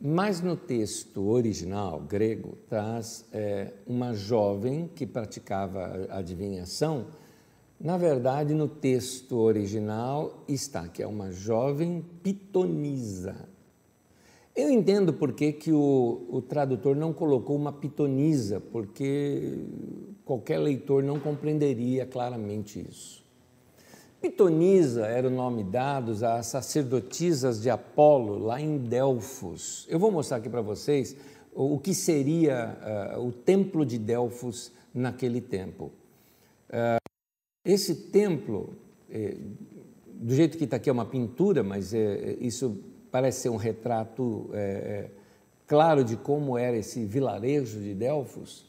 mas 0.00 0.40
no 0.40 0.56
texto 0.56 1.28
original 1.28 2.00
grego 2.00 2.56
traz 2.68 3.24
é, 3.32 3.72
uma 3.86 4.14
jovem 4.14 4.88
que 4.94 5.04
praticava 5.04 6.06
adivinhação. 6.10 7.06
Na 7.80 7.96
verdade, 7.96 8.54
no 8.54 8.68
texto 8.68 9.36
original 9.36 10.44
está 10.46 10.86
que 10.88 11.02
é 11.02 11.06
uma 11.06 11.32
jovem 11.32 12.04
pitonisa. 12.22 13.47
Eu 14.58 14.72
entendo 14.72 15.12
por 15.12 15.34
que, 15.34 15.52
que 15.52 15.70
o, 15.70 16.26
o 16.28 16.42
tradutor 16.42 16.96
não 16.96 17.12
colocou 17.12 17.54
uma 17.54 17.72
pitonisa, 17.72 18.58
porque 18.58 19.56
qualquer 20.24 20.58
leitor 20.58 21.00
não 21.00 21.20
compreenderia 21.20 22.04
claramente 22.04 22.84
isso. 22.90 23.24
Pitonisa 24.20 25.06
era 25.06 25.28
o 25.28 25.30
nome 25.30 25.62
dado 25.62 26.10
às 26.26 26.46
sacerdotisas 26.46 27.62
de 27.62 27.70
Apolo, 27.70 28.36
lá 28.36 28.60
em 28.60 28.78
Delfos. 28.78 29.86
Eu 29.88 30.00
vou 30.00 30.10
mostrar 30.10 30.38
aqui 30.38 30.48
para 30.48 30.60
vocês 30.60 31.14
o 31.54 31.78
que 31.78 31.94
seria 31.94 33.16
uh, 33.16 33.24
o 33.24 33.30
templo 33.30 33.86
de 33.86 33.96
Delfos 33.96 34.72
naquele 34.92 35.40
tempo. 35.40 35.92
Uh, 36.68 36.98
esse 37.64 37.94
templo, 37.94 38.74
eh, 39.08 39.36
do 40.14 40.34
jeito 40.34 40.58
que 40.58 40.64
está 40.64 40.78
aqui 40.78 40.90
é 40.90 40.92
uma 40.92 41.04
pintura, 41.04 41.62
mas 41.62 41.94
é, 41.94 42.36
isso 42.40 42.87
parece 43.18 43.40
ser 43.40 43.48
um 43.48 43.56
retrato 43.56 44.48
é, 44.52 45.10
claro 45.66 46.04
de 46.04 46.16
como 46.16 46.56
era 46.56 46.76
esse 46.76 47.04
vilarejo 47.04 47.80
de 47.80 47.92
Delfos. 47.92 48.64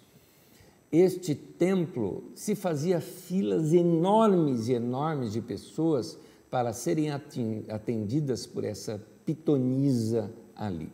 Este 0.91 1.35
templo 1.35 2.23
se 2.33 2.55
fazia 2.55 2.99
filas 2.99 3.73
enormes 3.73 4.67
e 4.67 4.73
enormes 4.73 5.33
de 5.33 5.39
pessoas 5.39 6.17
para 6.49 6.73
serem 6.73 7.11
atendidas 7.11 8.47
por 8.47 8.63
essa 8.63 8.99
pitonisa 9.23 10.33
ali. 10.55 10.91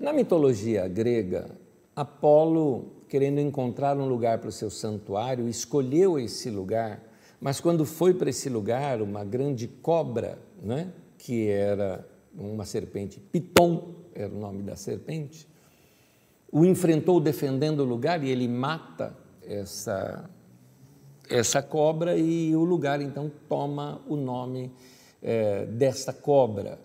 Na 0.00 0.12
mitologia 0.12 0.88
grega, 0.88 1.48
Apolo, 1.94 2.86
querendo 3.08 3.38
encontrar 3.38 3.96
um 3.96 4.08
lugar 4.08 4.38
para 4.38 4.48
o 4.48 4.52
seu 4.52 4.68
santuário, 4.68 5.48
escolheu 5.48 6.18
esse 6.18 6.50
lugar, 6.50 7.00
mas 7.44 7.60
quando 7.60 7.84
foi 7.84 8.14
para 8.14 8.30
esse 8.30 8.48
lugar, 8.48 9.02
uma 9.02 9.22
grande 9.22 9.68
cobra, 9.68 10.38
né, 10.62 10.90
que 11.18 11.46
era 11.46 12.02
uma 12.34 12.64
serpente, 12.64 13.20
Piton 13.20 13.96
era 14.14 14.32
o 14.32 14.40
nome 14.40 14.62
da 14.62 14.76
serpente, 14.76 15.46
o 16.50 16.64
enfrentou 16.64 17.20
defendendo 17.20 17.80
o 17.80 17.84
lugar 17.84 18.24
e 18.24 18.30
ele 18.30 18.48
mata 18.48 19.14
essa, 19.42 20.24
essa 21.28 21.60
cobra 21.62 22.16
e 22.16 22.56
o 22.56 22.64
lugar 22.64 23.02
então 23.02 23.30
toma 23.46 24.00
o 24.08 24.16
nome 24.16 24.72
é, 25.22 25.66
desta 25.66 26.14
cobra. 26.14 26.78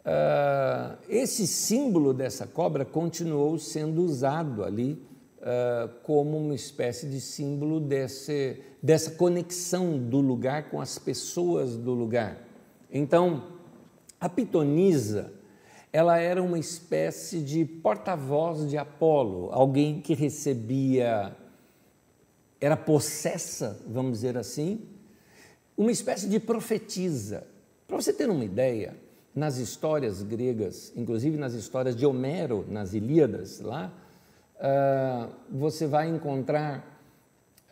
Uh, 0.00 0.96
esse 1.10 1.46
símbolo 1.46 2.14
dessa 2.14 2.46
cobra 2.46 2.86
continuou 2.86 3.58
sendo 3.58 4.02
usado 4.02 4.64
ali 4.64 4.98
uh, 5.38 5.88
como 6.02 6.36
uma 6.36 6.54
espécie 6.54 7.06
de 7.06 7.20
símbolo 7.20 7.80
desse, 7.80 8.60
dessa 8.82 9.12
conexão 9.12 9.98
do 9.98 10.20
lugar 10.20 10.70
com 10.70 10.80
as 10.80 10.98
pessoas 10.98 11.76
do 11.76 11.92
lugar. 11.92 12.38
Então, 12.90 13.44
a 14.20 14.28
pitonisa, 14.28 15.32
ela 15.92 16.18
era 16.18 16.42
uma 16.42 16.58
espécie 16.58 17.40
de 17.40 17.64
porta-voz 17.64 18.68
de 18.68 18.76
Apolo, 18.76 19.50
alguém 19.52 20.00
que 20.00 20.14
recebia, 20.14 21.36
era 22.60 22.76
possessa, 22.76 23.80
vamos 23.86 24.12
dizer 24.12 24.36
assim, 24.36 24.80
uma 25.76 25.92
espécie 25.92 26.28
de 26.28 26.40
profetisa. 26.40 27.46
Para 27.86 27.96
você 27.96 28.12
ter 28.12 28.28
uma 28.28 28.44
ideia, 28.44 28.94
nas 29.38 29.58
histórias 29.58 30.22
gregas, 30.22 30.92
inclusive 30.96 31.36
nas 31.36 31.54
histórias 31.54 31.94
de 31.94 32.04
Homero, 32.04 32.66
nas 32.68 32.92
Ilíadas, 32.92 33.60
lá, 33.60 33.92
uh, 34.58 35.28
você 35.50 35.86
vai 35.86 36.08
encontrar 36.08 37.00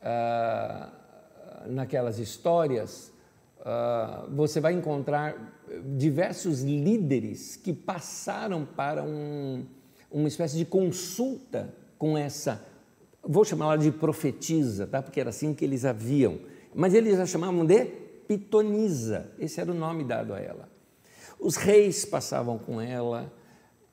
uh, 0.03 1.71
naquelas 1.71 2.19
histórias, 2.19 3.13
uh, 3.61 4.29
você 4.35 4.61
vai 4.61 4.73
encontrar 4.73 5.55
diversos 5.97 6.63
líderes 6.63 7.57
que 7.57 7.73
passaram 7.73 8.65
para 8.65 9.03
um, 9.03 9.65
uma 10.11 10.29
espécie 10.29 10.57
de 10.57 10.65
consulta 10.65 11.75
com 11.99 12.17
essa, 12.17 12.65
vou 13.23 13.45
chamá-la 13.45 13.77
de 13.77 13.91
profetisa, 13.91 14.87
tá? 14.87 15.03
porque 15.03 15.21
era 15.21 15.31
assim 15.31 15.53
que 15.53 15.65
eles 15.65 15.85
haviam, 15.85 16.39
mas 16.75 16.95
eles 16.95 17.19
a 17.19 17.27
chamavam 17.27 17.65
de 17.65 17.85
pitonisa, 18.29 19.31
esse 19.39 19.61
era 19.61 19.71
o 19.71 19.75
nome 19.75 20.05
dado 20.05 20.35
a 20.35 20.41
ela. 20.41 20.69
Os 21.39 21.57
reis 21.57 22.05
passavam 22.05 22.59
com 22.59 22.81
ela. 22.81 23.33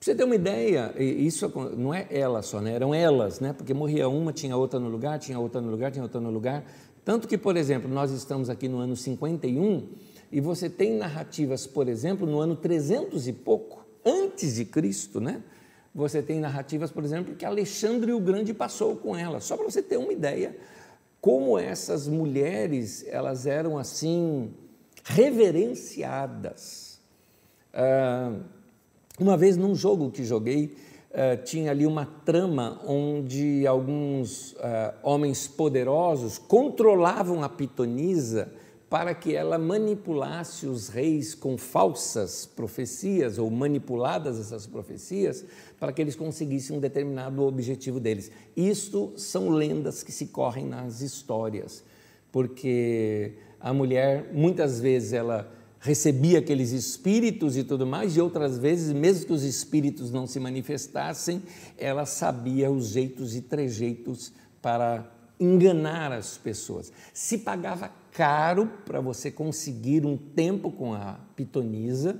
Você 0.04 0.14
ter 0.14 0.24
uma 0.24 0.34
ideia, 0.34 0.92
isso 0.98 1.50
não 1.78 1.94
é 1.94 2.06
ela 2.10 2.42
só, 2.42 2.60
né? 2.60 2.74
eram 2.74 2.94
elas, 2.94 3.40
né? 3.40 3.54
porque 3.54 3.72
morria 3.72 4.06
uma, 4.06 4.34
tinha 4.34 4.54
outra 4.54 4.78
no 4.78 4.90
lugar, 4.90 5.18
tinha 5.18 5.40
outra 5.40 5.62
no 5.62 5.70
lugar, 5.70 5.90
tinha 5.90 6.02
outra 6.02 6.20
no 6.20 6.28
lugar. 6.28 6.62
Tanto 7.02 7.26
que, 7.26 7.38
por 7.38 7.56
exemplo, 7.56 7.88
nós 7.88 8.10
estamos 8.10 8.50
aqui 8.50 8.68
no 8.68 8.80
ano 8.80 8.94
51 8.94 9.88
e 10.30 10.42
você 10.42 10.68
tem 10.68 10.92
narrativas, 10.92 11.66
por 11.66 11.88
exemplo, 11.88 12.26
no 12.26 12.38
ano 12.38 12.54
300 12.54 13.26
e 13.28 13.32
pouco, 13.32 13.82
antes 14.04 14.56
de 14.56 14.66
Cristo, 14.66 15.22
né? 15.22 15.42
Você 15.94 16.20
tem 16.20 16.38
narrativas, 16.38 16.90
por 16.90 17.02
exemplo, 17.02 17.34
que 17.34 17.46
Alexandre 17.46 18.12
o 18.12 18.20
Grande 18.20 18.52
passou 18.52 18.96
com 18.96 19.16
ela. 19.16 19.40
Só 19.40 19.56
para 19.56 19.64
você 19.64 19.82
ter 19.82 19.96
uma 19.96 20.12
ideia 20.12 20.54
como 21.18 21.58
essas 21.58 22.06
mulheres, 22.06 23.06
elas 23.08 23.46
eram 23.46 23.78
assim 23.78 24.52
reverenciadas 25.02 26.84
Uh, 27.74 28.40
uma 29.18 29.36
vez 29.36 29.56
num 29.56 29.74
jogo 29.74 30.10
que 30.10 30.24
joguei, 30.24 30.74
uh, 31.10 31.42
tinha 31.44 31.70
ali 31.70 31.86
uma 31.86 32.04
trama 32.04 32.80
onde 32.84 33.64
alguns 33.66 34.52
uh, 34.54 34.94
homens 35.04 35.46
poderosos 35.46 36.36
controlavam 36.36 37.42
a 37.44 37.48
pitonisa 37.48 38.52
para 38.90 39.14
que 39.14 39.34
ela 39.34 39.58
manipulasse 39.58 40.66
os 40.66 40.88
reis 40.88 41.34
com 41.34 41.56
falsas 41.56 42.46
profecias 42.46 43.38
ou 43.38 43.50
manipuladas 43.50 44.38
essas 44.38 44.66
profecias 44.66 45.44
para 45.78 45.92
que 45.92 46.02
eles 46.02 46.14
conseguissem 46.16 46.76
um 46.76 46.80
determinado 46.80 47.42
objetivo 47.44 47.98
deles. 47.98 48.30
Isto 48.56 49.12
são 49.16 49.48
lendas 49.48 50.02
que 50.02 50.12
se 50.12 50.26
correm 50.26 50.66
nas 50.66 51.00
histórias, 51.00 51.84
porque 52.30 53.34
a 53.58 53.72
mulher 53.72 54.30
muitas 54.32 54.80
vezes 54.80 55.12
ela 55.12 55.50
recebia 55.84 56.38
aqueles 56.38 56.72
espíritos 56.72 57.58
e 57.58 57.62
tudo 57.62 57.86
mais, 57.86 58.16
e 58.16 58.20
outras 58.20 58.56
vezes, 58.56 58.90
mesmo 58.90 59.26
que 59.26 59.32
os 59.34 59.42
espíritos 59.42 60.10
não 60.10 60.26
se 60.26 60.40
manifestassem, 60.40 61.42
ela 61.76 62.06
sabia 62.06 62.70
os 62.70 62.88
jeitos 62.88 63.36
e 63.36 63.42
trejeitos 63.42 64.32
para 64.62 65.06
enganar 65.38 66.10
as 66.10 66.38
pessoas. 66.38 66.90
Se 67.12 67.36
pagava 67.36 67.90
caro 68.12 68.66
para 68.86 68.98
você 68.98 69.30
conseguir 69.30 70.06
um 70.06 70.16
tempo 70.16 70.70
com 70.70 70.94
a 70.94 71.20
pitonisa, 71.36 72.18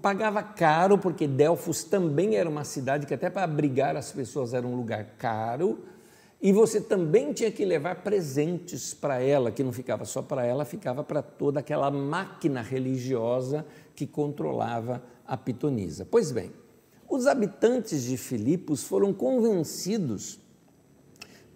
pagava 0.00 0.42
caro 0.42 0.96
porque 0.96 1.28
Delfos 1.28 1.84
também 1.84 2.36
era 2.36 2.48
uma 2.48 2.64
cidade 2.64 3.04
que 3.04 3.12
até 3.12 3.28
para 3.28 3.44
abrigar 3.44 3.94
as 3.94 4.10
pessoas 4.10 4.54
era 4.54 4.66
um 4.66 4.74
lugar 4.74 5.04
caro, 5.18 5.84
e 6.40 6.52
você 6.52 6.80
também 6.80 7.32
tinha 7.32 7.50
que 7.50 7.64
levar 7.64 7.96
presentes 8.02 8.94
para 8.94 9.20
ela, 9.20 9.50
que 9.50 9.64
não 9.64 9.72
ficava 9.72 10.04
só 10.04 10.22
para 10.22 10.46
ela, 10.46 10.64
ficava 10.64 11.02
para 11.02 11.20
toda 11.20 11.58
aquela 11.58 11.90
máquina 11.90 12.62
religiosa 12.62 13.66
que 13.94 14.06
controlava 14.06 15.02
a 15.26 15.36
pitonisa. 15.36 16.06
Pois 16.08 16.30
bem, 16.30 16.52
os 17.08 17.26
habitantes 17.26 18.04
de 18.04 18.16
Filipos 18.16 18.84
foram 18.84 19.12
convencidos 19.12 20.38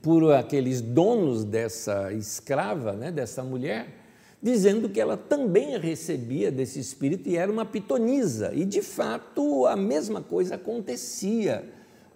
por 0.02 0.32
aqueles 0.32 0.80
donos 0.80 1.44
dessa 1.44 2.12
escrava, 2.12 2.92
né, 2.92 3.12
dessa 3.12 3.44
mulher, 3.44 3.86
dizendo 4.42 4.88
que 4.88 5.00
ela 5.00 5.16
também 5.16 5.78
recebia 5.78 6.50
desse 6.50 6.80
espírito 6.80 7.28
e 7.28 7.36
era 7.36 7.52
uma 7.52 7.64
pitonisa. 7.64 8.52
E 8.52 8.64
de 8.64 8.82
fato 8.82 9.64
a 9.64 9.76
mesma 9.76 10.20
coisa 10.20 10.56
acontecia. 10.56 11.72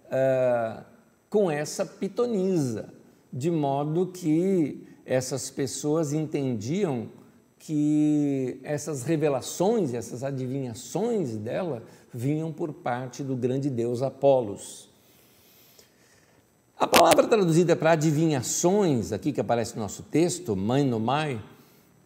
Uh, 0.07 0.96
com 1.29 1.49
essa 1.51 1.85
pitonisa, 1.85 2.93
de 3.31 3.51
modo 3.51 4.07
que 4.07 4.87
essas 5.05 5.49
pessoas 5.49 6.13
entendiam 6.13 7.09
que 7.59 8.59
essas 8.63 9.03
revelações, 9.03 9.93
essas 9.93 10.23
adivinhações 10.23 11.35
dela 11.35 11.83
vinham 12.13 12.51
por 12.51 12.71
parte 12.71 13.23
do 13.23 13.35
grande 13.35 13.69
deus 13.69 14.01
Apolos. 14.01 14.89
A 16.79 16.85
palavra 16.85 17.27
traduzida 17.27 17.75
para 17.75 17.91
adivinhações, 17.91 19.11
aqui 19.11 19.31
que 19.31 19.41
aparece 19.41 19.75
no 19.75 19.81
nosso 19.81 20.03
texto, 20.03 20.55
mãe 20.55 20.83
no 20.83 20.99
mai, 20.99 21.41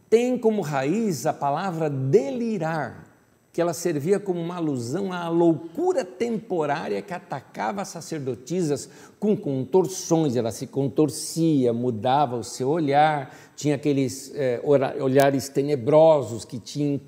tem 0.10 0.38
como 0.38 0.62
raiz 0.62 1.26
a 1.26 1.34
palavra 1.34 1.90
delirar, 1.90 3.06
que 3.54 3.60
ela 3.60 3.74
servia 3.74 4.20
como 4.20 4.40
uma 4.40 4.56
alusão 4.56 5.12
à 5.12 5.28
loucura 5.28 6.06
temporária 6.06 7.02
que 7.02 7.14
atacava 7.14 7.82
as 7.82 7.90
sacerdotisas 7.90 8.90
com 9.20 9.36
contorções, 9.36 10.38
ela 10.38 10.52
se 10.52 10.68
contorcia, 10.68 11.74
mudava 11.74 12.38
o 12.38 12.44
seu 12.44 12.70
olhar, 12.70 13.36
tinha 13.56 13.76
aqueles 13.76 14.32
é, 14.36 14.62
olhares 14.64 15.50
tenebrosos 15.50 16.46
que 16.46 16.60
te, 16.60 17.02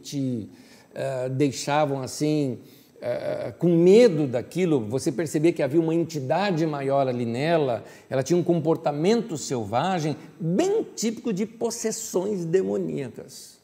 te 0.00 0.48
uh, 0.94 1.28
deixavam 1.30 2.00
assim 2.00 2.60
uh, 2.96 3.52
com 3.58 3.76
medo 3.76 4.28
daquilo, 4.28 4.86
você 4.86 5.10
percebia 5.10 5.52
que 5.52 5.62
havia 5.62 5.80
uma 5.80 5.94
entidade 5.94 6.64
maior 6.66 7.08
ali 7.08 7.26
nela, 7.26 7.84
ela 8.08 8.22
tinha 8.22 8.38
um 8.38 8.44
comportamento 8.44 9.36
selvagem, 9.36 10.16
bem 10.38 10.84
típico 10.94 11.32
de 11.32 11.46
possessões 11.46 12.44
demoníacas. 12.44 13.59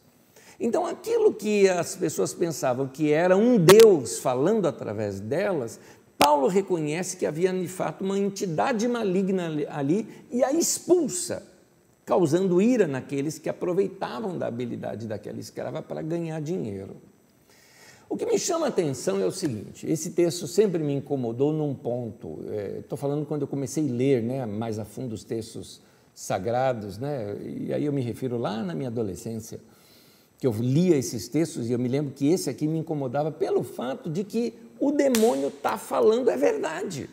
Então, 0.59 0.87
aquilo 0.87 1.35
que 1.35 1.69
as 1.69 1.95
pessoas 1.95 2.33
pensavam 2.33 2.89
que 2.89 3.13
era 3.13 3.37
um 3.37 3.59
Deus 3.59 4.19
falando 4.19 4.67
através 4.67 5.21
delas, 5.21 5.79
Paulo 6.19 6.49
reconhece 6.49 7.17
que 7.17 7.27
havia 7.27 7.53
de 7.53 7.69
fato 7.69 8.03
uma 8.03 8.19
entidade 8.19 8.89
maligna 8.89 9.51
ali 9.69 10.09
e 10.31 10.43
a 10.43 10.53
expulsa, 10.53 11.43
causando 12.07 12.61
ira 12.63 12.87
naqueles 12.87 13.39
que 13.39 13.49
aproveitavam 13.49 14.39
da 14.39 14.47
habilidade 14.47 15.07
daquela 15.07 15.39
escrava 15.39 15.83
para 15.83 16.01
ganhar 16.01 16.41
dinheiro. 16.41 16.97
O 18.09 18.17
que 18.17 18.25
me 18.25 18.39
chama 18.39 18.67
a 18.67 18.69
atenção 18.69 19.21
é 19.21 19.27
o 19.27 19.33
seguinte: 19.33 19.87
esse 19.91 20.11
texto 20.11 20.47
sempre 20.47 20.83
me 20.83 20.95
incomodou 20.95 21.53
num 21.53 21.75
ponto. 21.75 22.39
Estou 22.79 22.97
é, 22.97 23.01
falando 23.01 23.27
quando 23.27 23.43
eu 23.43 23.49
comecei 23.49 23.89
a 23.89 23.93
ler 23.93 24.23
né, 24.23 24.47
mais 24.47 24.79
a 24.79 24.85
fundo 24.85 25.13
os 25.13 25.25
textos 25.25 25.83
sagrados, 26.15 26.97
né, 26.97 27.37
e 27.45 27.75
aí 27.75 27.85
eu 27.85 27.93
me 27.93 28.01
refiro 28.01 28.39
lá 28.39 28.63
na 28.63 28.75
minha 28.75 28.89
adolescência, 28.89 29.61
que 30.39 30.47
eu 30.47 30.53
lia 30.53 30.97
esses 30.97 31.29
textos 31.29 31.69
e 31.69 31.73
eu 31.73 31.79
me 31.79 31.89
lembro 31.89 32.13
que 32.13 32.29
esse 32.29 32.51
aqui 32.51 32.67
me 32.67 32.79
incomodava 32.79 33.33
pelo 33.33 33.63
fato 33.63 34.11
de 34.11 34.23
que 34.23 34.55
o 34.79 34.93
demônio 34.93 35.49
está 35.49 35.79
falando 35.79 36.31
é 36.31 36.37
verdade. 36.37 37.09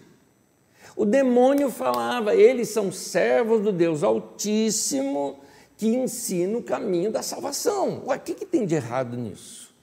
O 0.96 1.06
demônio 1.06 1.70
falava, 1.70 2.36
eles 2.36 2.70
são 2.70 2.92
servos 2.92 3.62
do 3.62 3.72
Deus 3.72 4.04
Altíssimo 4.04 5.40
que 5.78 5.88
ensina 5.88 6.58
o 6.58 6.64
caminho 6.64 7.12
da 7.12 7.24
salvação. 7.24 8.04
O 8.06 8.20
que, 8.20 8.34
que 8.34 8.46
tem 8.46 8.66
de 8.66 8.76
errado 8.76 9.18
nisso? 9.18 9.74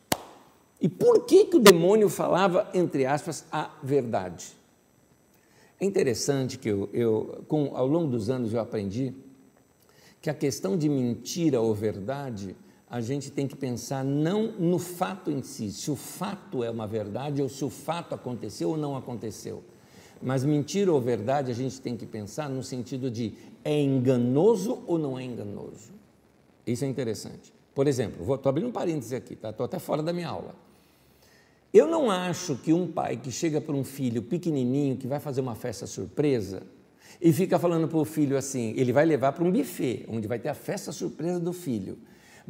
E 0.81 0.89
por 0.89 1.27
que, 1.27 1.47
que 1.47 1.57
o 1.57 1.61
demônio 1.61 2.09
falava, 2.09 2.71
entre 2.73 3.05
aspas, 3.05 3.45
a 3.51 3.71
verdade? 3.83 4.53
É 5.81 5.85
interessante 5.85 6.59
que 6.59 6.69
eu, 6.69 6.89
eu 6.93 7.45
com, 7.49 7.77
ao 7.77 7.87
longo 7.87 8.11
dos 8.11 8.31
anos 8.31 8.53
eu 8.53 8.61
aprendi 8.61 9.15
que 10.21 10.31
a 10.31 10.35
questão 10.35 10.77
de 10.77 10.89
mentira 10.89 11.61
ou 11.61 11.75
verdade, 11.75 12.55
a 12.91 13.01
gente 13.01 13.31
tem 13.31 13.47
que 13.47 13.55
pensar 13.55 14.05
não 14.05 14.51
no 14.59 14.79
fato 14.79 15.31
em 15.31 15.43
si, 15.45 15.71
se 15.71 15.91
o 15.93 15.97
fato 15.97 16.65
é 16.65 16.71
uma 16.71 16.89
verdade 16.89 17.41
ou 17.41 17.49
se 17.49 17.65
o 17.65 17.71
fato 17.71 18.17
aconteceu 18.17 18.71
ou 18.71 18.77
não 18.77 18.97
aconteceu. 18.97 19.63
Mas 20.21 20.45
mentira 20.45 20.93
ou 20.93 21.01
verdade 21.01 21.53
a 21.53 21.55
gente 21.55 21.81
tem 21.81 21.97
que 21.97 22.05
pensar 22.05 22.51
no 22.51 22.65
sentido 22.65 23.09
de 23.09 23.35
é 23.65 23.81
enganoso 23.81 24.83
ou 24.89 24.99
não 24.99 25.17
é 25.17 25.23
enganoso. 25.23 25.93
Isso 26.67 26.85
é 26.85 26.89
interessante. 26.89 27.53
Por 27.73 27.87
exemplo, 27.87 28.35
estou 28.35 28.51
abrindo 28.51 28.69
um 28.69 28.73
parêntese 28.73 29.15
aqui, 29.15 29.35
estou 29.35 29.53
tá? 29.53 29.65
até 29.65 29.79
fora 29.79 30.03
da 30.03 30.13
minha 30.13 30.29
aula. 30.29 30.55
Eu 31.73 31.87
não 31.87 32.11
acho 32.11 32.57
que 32.57 32.73
um 32.73 32.91
pai 32.91 33.17
que 33.17 33.31
chega 33.31 33.61
para 33.61 33.75
um 33.75 33.85
filho 33.85 34.23
pequenininho 34.23 34.97
que 34.97 35.07
vai 35.07 35.21
fazer 35.21 35.41
uma 35.41 35.55
festa 35.55 35.87
surpresa 35.87 36.65
e 37.21 37.33
fica 37.33 37.57
falando 37.57 37.87
para 37.87 37.99
o 37.99 38.05
filho 38.05 38.37
assim, 38.37 38.75
ele 38.77 38.93
vai 38.93 39.07
levar 39.07 39.33
para 39.33 39.45
um 39.45 39.53
buffet, 39.53 40.05
onde 40.09 40.27
vai 40.27 40.41
ter 40.41 40.49
a 40.49 40.55
festa 40.55 40.91
surpresa 40.91 41.39
do 41.39 41.53
filho. 41.53 41.97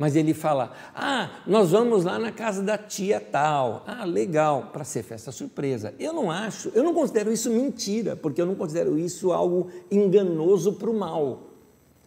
Mas 0.01 0.17
ele 0.17 0.33
fala: 0.33 0.73
Ah, 0.95 1.43
nós 1.47 1.73
vamos 1.73 2.05
lá 2.05 2.19
na 2.19 2.33
casa 2.33 2.63
da 2.63 2.79
tia 2.79 3.21
tal. 3.21 3.85
Ah, 3.87 4.07
legal, 4.07 4.71
para 4.73 4.83
ser 4.83 5.03
festa 5.03 5.31
surpresa. 5.31 5.93
Eu 5.99 6.15
não 6.15 6.31
acho, 6.31 6.73
eu 6.75 6.83
não 6.83 6.95
considero 6.95 7.31
isso 7.31 7.51
mentira, 7.51 8.17
porque 8.17 8.41
eu 8.41 8.47
não 8.47 8.55
considero 8.55 8.99
isso 8.99 9.31
algo 9.31 9.71
enganoso 9.91 10.73
para 10.73 10.89
o 10.89 10.99
mal. 10.99 11.43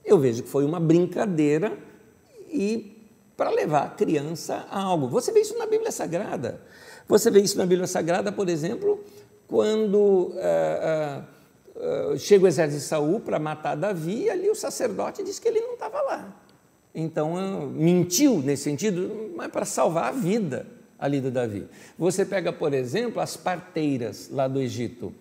Eu 0.04 0.18
vejo 0.18 0.42
que 0.42 0.50
foi 0.50 0.66
uma 0.66 0.80
brincadeira 0.80 1.78
e 2.52 2.98
para 3.38 3.52
levar 3.52 3.84
a 3.84 3.90
criança 3.90 4.66
a 4.72 4.82
algo. 4.82 5.08
Você 5.10 5.32
vê 5.32 5.42
isso 5.42 5.56
na 5.60 5.68
Bíblia 5.68 5.92
Sagrada. 5.92 6.62
Você 7.08 7.30
vê 7.30 7.42
isso 7.42 7.60
na 7.60 7.66
Bíblia 7.68 7.86
Sagrada, 7.86 8.32
por 8.32 8.50
exemplo, 8.50 9.04
quando 9.48 9.98
uh, 9.98 10.32
uh, 10.34 12.14
uh, 12.14 12.18
chega 12.18 12.46
o 12.46 12.48
exército 12.48 12.82
de 12.82 12.88
Saul 12.88 13.20
para 13.20 13.38
matar 13.38 13.76
Davi, 13.76 14.24
e 14.24 14.30
ali 14.32 14.50
o 14.50 14.56
sacerdote 14.56 15.22
diz 15.22 15.38
que 15.38 15.48
ele 15.48 15.62
não 15.62 15.74
estava 15.74 16.02
lá. 16.02 16.43
Então, 16.94 17.68
mentiu 17.68 18.40
nesse 18.40 18.64
sentido, 18.64 19.32
mas 19.36 19.52
para 19.52 19.66
salvar 19.66 20.10
a 20.10 20.12
vida 20.12 20.68
ali 21.00 21.20
do 21.20 21.32
Davi. 21.32 21.68
Você 21.98 22.24
pega, 22.24 22.54
por 22.54 22.74
exemplo, 22.74 23.20
as 23.20 23.36
parteiras 23.36 24.30
lá 24.32 24.48
do 24.48 24.62
Egito, 24.62 25.14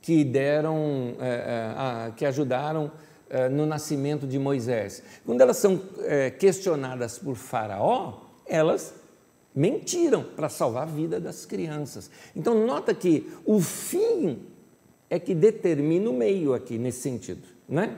que 0.00 0.24
deram, 0.24 1.14
é, 1.20 2.08
é, 2.08 2.12
que 2.16 2.24
ajudaram 2.24 2.90
é, 3.28 3.48
no 3.48 3.66
nascimento 3.66 4.26
de 4.26 4.38
Moisés. 4.38 5.02
Quando 5.24 5.40
elas 5.40 5.58
são 5.58 5.80
questionadas 6.38 7.18
por 7.18 7.36
Faraó, 7.36 8.20
elas 8.46 8.94
mentiram 9.54 10.22
para 10.22 10.48
salvar 10.48 10.84
a 10.84 10.86
vida 10.86 11.20
das 11.20 11.44
crianças. 11.44 12.10
Então, 12.34 12.66
nota 12.66 12.94
que 12.94 13.30
o 13.44 13.60
fim 13.60 14.40
é 15.10 15.18
que 15.18 15.34
determina 15.34 16.08
o 16.08 16.12
meio 16.12 16.54
aqui, 16.54 16.78
nesse 16.78 17.00
sentido. 17.00 17.42
Né? 17.68 17.96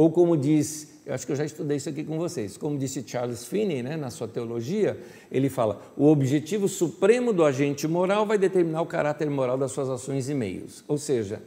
Ou 0.00 0.10
como 0.10 0.34
diz 0.34 0.88
eu 1.04 1.14
acho 1.14 1.26
que 1.26 1.32
eu 1.32 1.36
já 1.36 1.44
estudei 1.44 1.76
isso 1.76 1.88
aqui 1.88 2.04
com 2.04 2.16
vocês. 2.16 2.56
Como 2.56 2.78
disse 2.78 3.04
Charles 3.06 3.44
Finney, 3.44 3.82
né, 3.82 3.96
na 3.98 4.08
sua 4.08 4.26
teologia, 4.26 4.98
ele 5.30 5.50
fala: 5.50 5.82
o 5.94 6.06
objetivo 6.06 6.68
supremo 6.68 7.34
do 7.34 7.44
agente 7.44 7.86
moral 7.86 8.24
vai 8.24 8.38
determinar 8.38 8.80
o 8.80 8.86
caráter 8.86 9.28
moral 9.28 9.58
das 9.58 9.72
suas 9.72 9.90
ações 9.90 10.30
e 10.30 10.34
meios. 10.34 10.82
Ou 10.88 10.96
seja, 10.96 11.42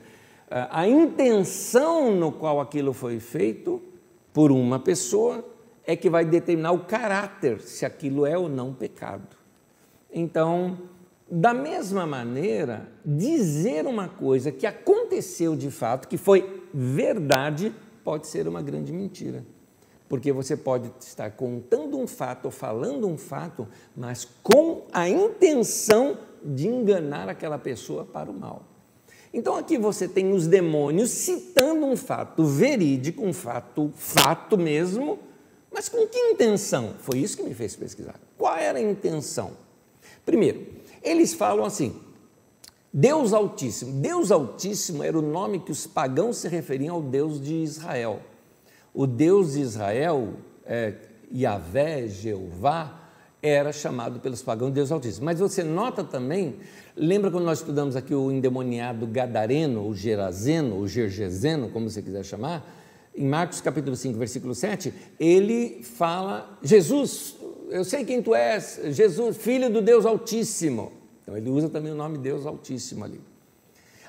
a 0.49 0.87
intenção 0.87 2.15
no 2.15 2.31
qual 2.31 2.59
aquilo 2.61 2.93
foi 2.93 3.19
feito 3.19 3.81
por 4.31 4.51
uma 4.51 4.77
pessoa 4.77 5.43
é 5.83 5.95
que 5.95 6.09
vai 6.09 6.23
determinar 6.23 6.73
o 6.73 6.85
caráter, 6.85 7.59
se 7.59 7.85
aquilo 7.85 8.23
é 8.23 8.37
ou 8.37 8.47
não 8.47 8.71
pecado. 8.71 9.35
Então, 10.13 10.77
da 11.31 11.55
mesma 11.55 12.05
maneira, 12.05 12.87
dizer 13.03 13.87
uma 13.87 14.09
coisa 14.09 14.51
que 14.51 14.67
aconteceu 14.67 15.55
de 15.55 15.71
fato, 15.71 16.07
que 16.07 16.17
foi 16.17 16.61
verdade, 16.71 17.73
pode 18.03 18.27
ser 18.27 18.47
uma 18.47 18.61
grande 18.61 18.91
mentira. 18.91 19.45
Porque 20.09 20.31
você 20.31 20.55
pode 20.55 20.91
estar 20.99 21.31
contando 21.31 21.97
um 21.97 22.05
fato 22.05 22.45
ou 22.45 22.51
falando 22.51 23.07
um 23.07 23.17
fato, 23.17 23.67
mas 23.95 24.27
com 24.43 24.83
a 24.91 25.09
intenção 25.09 26.17
de 26.43 26.67
enganar 26.67 27.29
aquela 27.29 27.57
pessoa 27.57 28.05
para 28.05 28.29
o 28.29 28.33
mal. 28.33 28.63
Então 29.33 29.55
aqui 29.55 29.77
você 29.77 30.07
tem 30.07 30.31
os 30.31 30.45
demônios 30.45 31.09
citando 31.09 31.85
um 31.85 31.97
fato 31.97 32.45
verídico, 32.45 33.25
um 33.25 33.33
fato, 33.33 33.91
fato 33.95 34.57
mesmo, 34.57 35.17
mas 35.71 35.89
com 35.89 36.05
que 36.07 36.19
intenção? 36.19 36.93
Foi 36.99 37.17
isso 37.17 37.37
que 37.37 37.43
me 37.43 37.53
fez 37.55 37.75
pesquisar. 37.75 38.19
Qual 38.37 38.55
era 38.55 38.77
a 38.77 38.81
intenção? 38.81 39.51
Primeiro, 40.23 40.67
eles 41.01 41.33
falam 41.33 41.65
assim: 41.65 41.99
Deus 42.93 43.33
Altíssimo. 43.33 43.99
Deus 43.99 44.31
Altíssimo 44.31 45.01
era 45.01 45.17
o 45.17 45.21
nome 45.21 45.59
que 45.59 45.71
os 45.71 45.87
pagãos 45.87 46.37
se 46.37 46.47
referiam 46.47 46.95
ao 46.95 47.01
Deus 47.01 47.41
de 47.41 47.55
Israel. 47.55 48.19
O 48.93 49.07
Deus 49.07 49.53
de 49.53 49.61
Israel, 49.61 50.33
é, 50.63 50.93
Yahvé, 51.33 52.07
Jeová, 52.07 52.99
era 53.41 53.73
chamado 53.73 54.19
pelos 54.19 54.43
pagãos 54.43 54.71
Deus 54.71 54.91
Altíssimo. 54.91 55.25
Mas 55.25 55.39
você 55.39 55.63
nota 55.63 56.03
também, 56.03 56.57
lembra 56.95 57.31
quando 57.31 57.45
nós 57.45 57.59
estudamos 57.59 57.95
aqui 57.95 58.13
o 58.13 58.31
endemoniado 58.31 59.07
Gadareno, 59.07 59.87
o 59.87 59.95
Gerazeno, 59.95 60.77
o 60.77 60.87
Gergeseno, 60.87 61.69
como 61.69 61.89
você 61.89 62.01
quiser 62.01 62.23
chamar, 62.23 62.63
em 63.15 63.27
Marcos 63.27 63.59
capítulo 63.59 63.95
5, 63.95 64.17
versículo 64.19 64.53
7, 64.53 64.93
ele 65.19 65.83
fala, 65.83 66.57
Jesus, 66.61 67.35
eu 67.69 67.83
sei 67.83 68.05
quem 68.05 68.21
tu 68.21 68.35
és, 68.35 68.79
Jesus, 68.91 69.35
filho 69.37 69.71
do 69.71 69.81
Deus 69.81 70.05
Altíssimo. 70.05 71.02
Então 71.23 71.35
ele 71.35 71.49
usa 71.49 71.69
também 71.69 71.91
o 71.91 71.95
nome 71.95 72.17
Deus 72.17 72.45
Altíssimo 72.45 73.03
ali. 73.03 73.19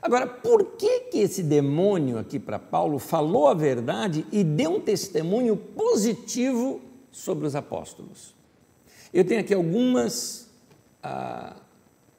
Agora, 0.02 0.26
por 0.26 0.72
que, 0.76 1.00
que 1.00 1.18
esse 1.20 1.42
demônio 1.42 2.18
aqui 2.18 2.38
para 2.38 2.58
Paulo 2.58 2.98
falou 2.98 3.48
a 3.48 3.54
verdade 3.54 4.26
e 4.30 4.44
deu 4.44 4.72
um 4.72 4.80
testemunho 4.80 5.56
positivo 5.56 6.82
sobre 7.10 7.46
os 7.46 7.56
apóstolos? 7.56 8.34
Eu 9.14 9.24
tenho 9.24 9.40
aqui 9.40 9.54
algumas, 9.54 10.50
ah, 11.02 11.56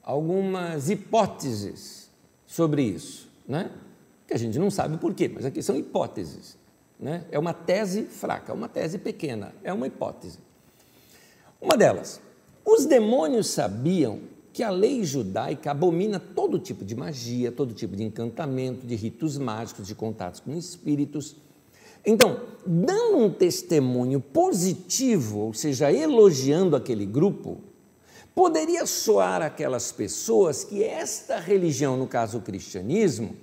algumas 0.02 0.90
hipóteses 0.90 2.10
sobre 2.48 2.82
isso, 2.82 3.30
né? 3.48 3.70
que 4.28 4.34
a 4.34 4.38
gente 4.38 4.58
não 4.58 4.72
sabe 4.72 4.98
por 4.98 5.14
quê, 5.14 5.30
mas 5.32 5.46
aqui 5.46 5.62
são 5.62 5.76
hipóteses. 5.76 6.58
Né? 7.00 7.26
É 7.30 7.38
uma 7.38 7.54
tese 7.54 8.04
fraca, 8.06 8.54
uma 8.54 8.68
tese 8.68 8.98
pequena, 8.98 9.54
é 9.64 9.72
uma 9.72 9.86
hipótese. 9.86 10.40
Uma 11.62 11.78
delas, 11.78 12.22
os 12.66 12.86
demônios 12.86 13.48
sabiam 13.48 14.22
que 14.56 14.64
a 14.64 14.70
lei 14.70 15.04
judaica 15.04 15.72
abomina 15.72 16.18
todo 16.18 16.58
tipo 16.58 16.86
de 16.86 16.96
magia, 16.96 17.52
todo 17.52 17.74
tipo 17.74 17.94
de 17.94 18.04
encantamento, 18.04 18.88
de 18.88 18.96
ritos 18.96 19.38
mágicos, 19.38 19.86
de 19.86 19.94
contatos 19.94 20.40
com 20.40 20.56
espíritos. 20.56 21.36
Então, 22.06 22.40
dando 22.66 23.18
um 23.18 23.30
testemunho 23.30 24.22
positivo, 24.22 25.40
ou 25.40 25.54
seja, 25.54 25.92
elogiando 25.92 26.74
aquele 26.74 27.06
grupo, 27.06 27.58
poderia 28.34 28.86
soar 28.86 29.42
aquelas 29.42 29.92
pessoas 29.92 30.64
que 30.64 30.82
esta 30.82 31.38
religião, 31.38 31.98
no 31.98 32.08
caso 32.08 32.38
o 32.38 32.42
cristianismo, 32.42 33.36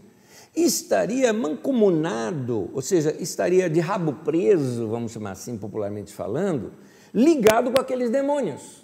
estaria 0.56 1.30
mancomunado, 1.30 2.70
ou 2.72 2.80
seja, 2.80 3.14
estaria 3.20 3.68
de 3.68 3.80
rabo 3.80 4.14
preso, 4.24 4.88
vamos 4.88 5.12
chamar 5.12 5.32
assim 5.32 5.58
popularmente 5.58 6.10
falando, 6.10 6.72
ligado 7.12 7.70
com 7.70 7.78
aqueles 7.78 8.08
demônios. 8.08 8.82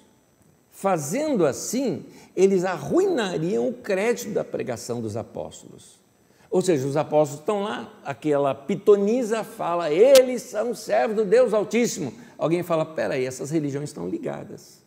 Fazendo 0.81 1.45
assim, 1.45 2.05
eles 2.37 2.65
arruinariam 2.65 3.67
o 3.67 3.73
crédito 3.73 4.33
da 4.33 4.45
pregação 4.45 5.01
dos 5.01 5.17
apóstolos. 5.17 5.99
Ou 6.49 6.63
seja, 6.63 6.87
os 6.87 6.97
apóstolos 6.97 7.41
estão 7.41 7.65
lá, 7.65 7.93
aquela 8.05 8.55
pitonisa 8.55 9.43
fala, 9.43 9.91
eles 9.91 10.43
são 10.43 10.73
servos 10.77 11.17
do 11.17 11.25
Deus 11.25 11.53
Altíssimo. 11.53 12.15
Alguém 12.39 12.63
fala, 12.63 12.87
peraí, 12.87 13.25
essas 13.27 13.51
religiões 13.51 13.89
estão 13.89 14.09
ligadas. 14.09 14.81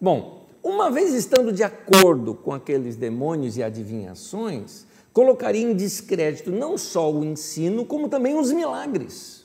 Bom, 0.00 0.48
uma 0.60 0.90
vez 0.90 1.14
estando 1.14 1.52
de 1.52 1.62
acordo 1.62 2.34
com 2.34 2.52
aqueles 2.52 2.96
demônios 2.96 3.56
e 3.56 3.62
adivinhações, 3.62 4.86
colocaria 5.12 5.62
em 5.62 5.72
descrédito 5.72 6.50
não 6.50 6.76
só 6.76 7.12
o 7.12 7.24
ensino, 7.24 7.84
como 7.84 8.08
também 8.08 8.36
os 8.36 8.50
milagres. 8.50 9.39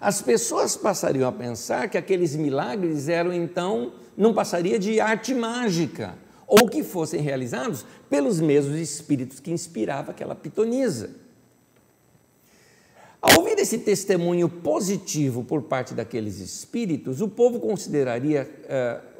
As 0.00 0.20
pessoas 0.20 0.76
passariam 0.76 1.28
a 1.28 1.32
pensar 1.32 1.88
que 1.88 1.98
aqueles 1.98 2.34
milagres 2.34 3.08
eram 3.08 3.32
então, 3.32 3.92
não 4.16 4.34
passaria 4.34 4.78
de 4.78 5.00
arte 5.00 5.34
mágica, 5.34 6.16
ou 6.46 6.68
que 6.68 6.82
fossem 6.82 7.20
realizados 7.20 7.84
pelos 8.10 8.40
mesmos 8.40 8.76
espíritos 8.76 9.40
que 9.40 9.50
inspirava 9.50 10.10
aquela 10.10 10.34
pitonisa. 10.34 11.10
Ao 13.22 13.38
ouvir 13.38 13.58
esse 13.58 13.78
testemunho 13.78 14.48
positivo 14.48 15.44
por 15.44 15.62
parte 15.62 15.94
daqueles 15.94 16.40
espíritos, 16.40 17.20
o 17.20 17.28
povo 17.28 17.60
consideraria 17.60 18.50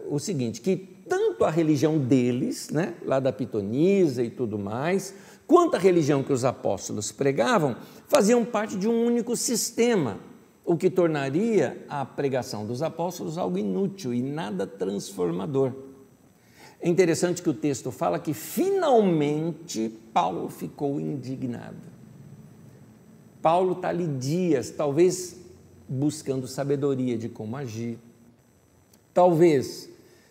uh, 0.09 0.14
o 0.14 0.18
seguinte: 0.18 0.61
que 0.61 0.77
tanto 1.09 1.45
a 1.45 1.51
religião 1.51 1.99
deles, 1.99 2.68
né, 2.70 2.95
lá 3.05 3.20
da 3.20 3.33
pitonisa 3.33 4.23
e 4.23 4.29
tudo 4.29 4.59
mais, 4.59 5.14
quanto 5.47 5.77
a 5.77 5.79
religião 5.79 6.23
que 6.23 6.33
os 6.33 6.45
apóstolos 6.45 7.12
pregavam, 7.12 7.77
faziam 8.09 8.45
parte 8.45 8.77
de 8.77 8.89
um 8.89 9.07
único 9.07 9.37
sistema, 9.37 10.18
o 10.64 10.76
que 10.76 10.88
tornaria 10.88 11.84
a 11.88 12.04
pregação 12.04 12.64
dos 12.64 12.82
apóstolos 12.82 13.36
algo 13.36 13.58
inútil 13.58 14.14
e 14.14 14.22
nada 14.22 14.66
transformador. 14.66 15.72
É 16.80 16.88
interessante 16.88 17.42
que 17.42 17.50
o 17.50 17.54
texto 17.54 17.90
fala 17.90 18.18
que 18.18 18.34
finalmente 18.34 19.88
Paulo 20.12 20.48
ficou 20.48 21.00
indignado. 21.00 21.76
Paulo 23.40 23.72
está 23.72 23.88
ali 23.88 24.06
dias, 24.06 24.70
talvez 24.70 25.36
buscando 25.88 26.46
sabedoria 26.46 27.18
de 27.18 27.28
como 27.28 27.56
agir, 27.56 27.98
talvez 29.12 29.88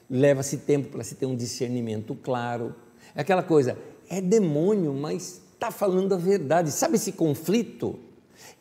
leva-se 0.10 0.58
tempo 0.58 0.90
para 0.90 1.04
se 1.04 1.16
ter 1.16 1.26
um 1.26 1.36
discernimento 1.36 2.16
claro. 2.16 2.76
É 3.16 3.22
aquela 3.22 3.44
coisa, 3.44 3.78
é 4.10 4.20
demônio, 4.20 4.94
mas 4.94 5.42
está 5.54 5.72
falando 5.72 6.14
a 6.14 6.18
verdade. 6.18 6.72
Sabe 6.72 6.96
esse 6.96 7.12
conflito? 7.12 8.00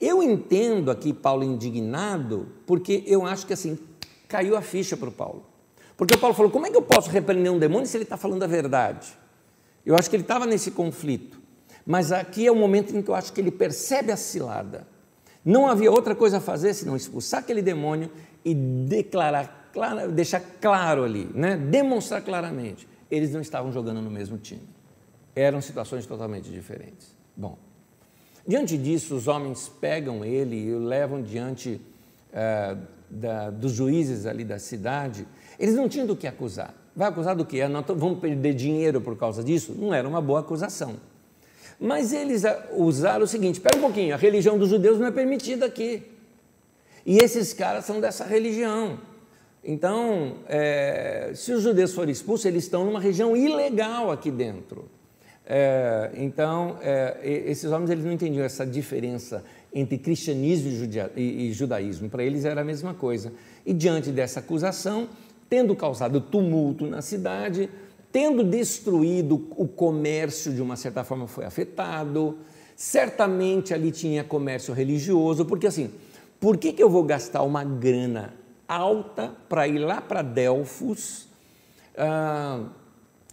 Eu 0.01 0.23
entendo 0.23 0.91
aqui 0.91 1.13
Paulo 1.13 1.45
indignado, 1.45 2.49
porque 2.67 3.05
eu 3.07 3.27
acho 3.27 3.47
que 3.47 3.53
assim, 3.53 3.79
caiu 4.27 4.57
a 4.57 4.63
ficha 4.63 4.97
para 4.97 5.09
o 5.09 5.13
Paulo. 5.13 5.45
Porque 5.97 6.15
o 6.15 6.19
Paulo 6.19 6.35
falou: 6.35 6.51
como 6.51 6.67
é 6.67 6.71
que 6.71 6.77
eu 6.77 6.83
posso 6.83 7.11
repreender 7.11 7.53
um 7.53 7.59
demônio 7.59 7.87
se 7.87 7.97
ele 7.97 8.05
está 8.05 8.17
falando 8.17 8.43
a 8.43 8.47
verdade? 8.47 9.09
Eu 9.85 9.95
acho 9.97 10.09
que 10.09 10.17
ele 10.17 10.23
estava 10.23 10.47
nesse 10.47 10.71
conflito. 10.71 11.41
Mas 11.87 12.13
aqui 12.13 12.47
é 12.47 12.53
o 12.53 12.57
momento 12.57 12.97
em 12.97 13.03
que 13.03 13.11
eu 13.11 13.15
acho 13.15 13.33
que 13.33 13.41
ele 13.41 13.51
percebe 13.51 14.13
a 14.13 14.17
cilada. 14.17 14.87
Não 15.45 15.67
havia 15.67 15.91
outra 15.91 16.15
coisa 16.15 16.37
a 16.39 16.41
fazer 16.41 16.75
senão 16.75 16.95
expulsar 16.95 17.41
aquele 17.41 17.63
demônio 17.63 18.11
e 18.45 18.55
declarar, 18.55 19.71
deixar 20.13 20.41
claro 20.61 21.03
ali, 21.03 21.31
né? 21.35 21.57
demonstrar 21.57 22.23
claramente. 22.23 22.87
Eles 23.11 23.33
não 23.33 23.41
estavam 23.41 23.73
jogando 23.73 24.03
no 24.03 24.11
mesmo 24.11 24.37
time 24.39 24.81
eram 25.35 25.61
situações 25.61 26.07
totalmente 26.07 26.51
diferentes. 26.51 27.15
Bom, 27.37 27.59
diante 28.51 28.77
disso, 28.77 29.15
os 29.15 29.29
homens 29.29 29.71
pegam 29.81 30.25
ele 30.25 30.57
e 30.57 30.75
o 30.75 30.81
levam 30.81 31.23
diante 31.23 31.81
é, 32.33 32.77
da, 33.09 33.49
dos 33.49 33.73
juízes 33.73 34.27
ali 34.27 34.45
da 34.45 34.59
cidade. 34.59 35.25
Eles 35.57 35.77
não 35.77 35.89
tinham 35.89 36.05
do 36.05 36.17
que 36.17 36.27
acusar. 36.27 36.75
Vai 36.97 37.09
acusar 37.09 37.37
do 37.37 37.45
quê? 37.45 37.67
Não, 37.69 37.81
vamos 37.83 38.19
perder 38.19 38.53
dinheiro 38.55 39.01
por 39.01 39.17
causa 39.17 39.45
disso? 39.45 39.73
Não 39.79 39.95
era 39.95 40.09
uma 40.09 40.21
boa 40.21 40.41
acusação. 40.41 40.97
Mas 41.79 42.13
eles 42.13 42.43
usaram 42.73 43.25
o 43.25 43.29
seguinte: 43.29 43.55
espera 43.55 43.79
um 43.79 43.83
pouquinho, 43.83 44.15
a 44.15 44.19
religião 44.19 44.59
dos 44.59 44.69
judeus 44.69 44.99
não 44.99 45.07
é 45.07 45.13
permitida 45.13 45.67
aqui. 45.67 46.03
E 47.07 47.19
esses 47.19 47.55
caras 47.55 47.85
são 47.85 48.01
dessa 48.01 48.25
religião. 48.25 48.99
Então, 49.63 50.39
é, 50.49 51.31
se 51.37 51.53
os 51.53 51.63
judeus 51.63 51.95
forem 51.95 52.11
expulsos, 52.11 52.47
eles 52.47 52.65
estão 52.65 52.85
numa 52.85 52.99
região 52.99 53.37
ilegal 53.37 54.11
aqui 54.11 54.31
dentro. 54.31 54.89
É, 55.53 56.13
então, 56.15 56.77
é, 56.81 57.19
esses 57.25 57.73
homens 57.73 57.91
eles 57.91 58.05
não 58.05 58.13
entendiam 58.13 58.45
essa 58.45 58.65
diferença 58.65 59.43
entre 59.75 59.99
cristianismo 59.99 60.69
e, 60.69 60.77
judia, 60.77 61.11
e, 61.17 61.49
e 61.49 61.53
judaísmo. 61.53 62.09
Para 62.09 62.23
eles 62.23 62.45
era 62.45 62.61
a 62.61 62.65
mesma 62.65 62.95
coisa. 62.95 63.33
E 63.67 63.73
diante 63.73 64.13
dessa 64.13 64.39
acusação, 64.39 65.09
tendo 65.49 65.75
causado 65.75 66.21
tumulto 66.21 66.87
na 66.87 67.03
cidade, 67.03 67.69
tendo 68.13 68.45
destruído 68.45 69.49
o 69.57 69.67
comércio 69.67 70.53
de 70.53 70.63
uma 70.63 70.77
certa 70.77 71.03
forma 71.03 71.27
foi 71.27 71.45
afetado, 71.45 72.39
certamente 72.77 73.75
ali 73.75 73.91
tinha 73.91 74.23
comércio 74.23 74.73
religioso, 74.73 75.45
porque 75.45 75.67
assim, 75.67 75.91
por 76.39 76.59
que, 76.59 76.73
que 76.73 76.83
eu 76.83 76.89
vou 76.89 77.03
gastar 77.03 77.43
uma 77.43 77.65
grana 77.65 78.35
alta 78.69 79.33
para 79.49 79.67
ir 79.67 79.79
lá 79.81 80.01
para 80.01 80.23
Delfos? 80.23 81.27
Ah, 81.99 82.67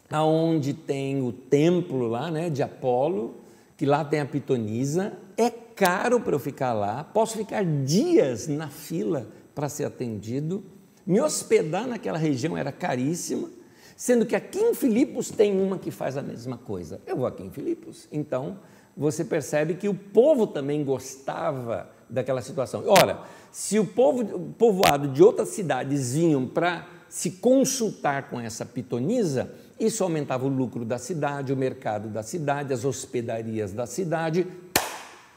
aonde 0.10 0.74
tem 0.74 1.22
o 1.22 1.32
templo 1.32 2.08
lá, 2.08 2.32
né, 2.32 2.50
de 2.50 2.64
Apolo, 2.64 3.36
que 3.76 3.86
lá 3.86 4.04
tem 4.04 4.20
a 4.20 4.26
pitonisa, 4.26 5.14
é 5.36 5.50
caro 5.50 6.20
para 6.20 6.34
eu 6.34 6.40
ficar 6.40 6.74
lá, 6.74 7.04
posso 7.04 7.38
ficar 7.38 7.64
dias 7.64 8.48
na 8.48 8.68
fila 8.68 9.28
para 9.54 9.70
ser 9.70 9.86
atendido, 9.86 10.64
me 11.06 11.22
hospedar 11.22 11.88
naquela 11.88 12.18
região 12.18 12.58
era 12.58 12.72
caríssima, 12.72 13.50
sendo 13.96 14.26
que 14.26 14.36
aqui 14.36 14.60
em 14.60 14.74
Filipos 14.74 15.30
tem 15.30 15.60
uma 15.60 15.78
que 15.78 15.92
faz 15.92 16.18
a 16.18 16.22
mesma 16.22 16.58
coisa. 16.58 17.02
Eu 17.06 17.18
vou 17.18 17.26
aqui 17.26 17.44
em 17.44 17.50
Filipos. 17.50 18.08
Então, 18.12 18.60
você 18.96 19.24
percebe 19.24 19.76
que 19.76 19.88
o 19.88 19.94
povo 19.94 20.48
também 20.48 20.84
gostava 20.84 21.90
daquela 22.10 22.42
situação. 22.42 22.84
Ora, 22.88 23.22
se 23.52 23.80
o 23.80 23.86
povo 23.86 24.52
povoado 24.58 25.08
de 25.08 25.24
outras 25.24 25.50
cidades 25.50 26.14
vinham 26.14 26.48
para 26.48 26.88
se 27.10 27.32
consultar 27.32 28.30
com 28.30 28.40
essa 28.40 28.66
pitonisa, 28.66 29.52
isso 29.80 30.04
aumentava 30.04 30.46
o 30.46 30.50
lucro 30.50 30.84
da 30.84 30.98
cidade, 30.98 31.54
o 31.54 31.58
mercado 31.58 32.10
da 32.10 32.24
cidade, 32.24 32.74
as 32.74 32.84
hospedarias 32.84 33.74
da 33.74 33.86
cidade. 33.86 34.48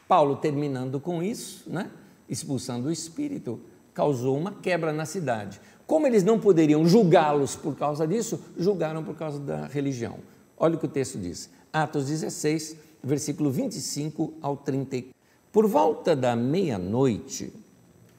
Paulo, 0.08 0.36
terminando 0.36 0.98
com 0.98 1.22
isso, 1.22 1.70
né, 1.70 1.90
expulsando 2.28 2.88
o 2.88 2.92
espírito, 2.92 3.60
causou 3.92 4.36
uma 4.36 4.52
quebra 4.52 4.92
na 4.92 5.04
cidade. 5.04 5.60
Como 5.86 6.06
eles 6.06 6.24
não 6.24 6.38
poderiam 6.38 6.86
julgá-los 6.86 7.56
por 7.56 7.76
causa 7.76 8.06
disso, 8.06 8.40
julgaram 8.56 9.02
por 9.04 9.14
causa 9.14 9.38
da 9.38 9.66
religião. 9.66 10.18
Olha 10.56 10.76
o 10.76 10.78
que 10.78 10.86
o 10.86 10.88
texto 10.88 11.18
diz. 11.18 11.50
Atos 11.72 12.06
16, 12.06 12.76
versículo 13.02 13.50
25 13.50 14.34
ao 14.40 14.56
30. 14.56 15.04
Por 15.52 15.66
volta 15.66 16.14
da 16.14 16.36
meia-noite, 16.36 17.52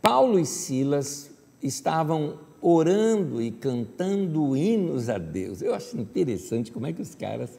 Paulo 0.01 0.39
e 0.39 0.45
Silas 0.45 1.31
estavam 1.61 2.39
orando 2.61 3.41
e 3.41 3.51
cantando 3.51 4.55
hinos 4.55 5.09
a 5.09 5.17
Deus. 5.17 5.61
Eu 5.61 5.73
acho 5.73 5.97
interessante 5.97 6.71
como 6.71 6.85
é 6.85 6.93
que 6.93 7.01
os 7.01 7.15
caras 7.15 7.57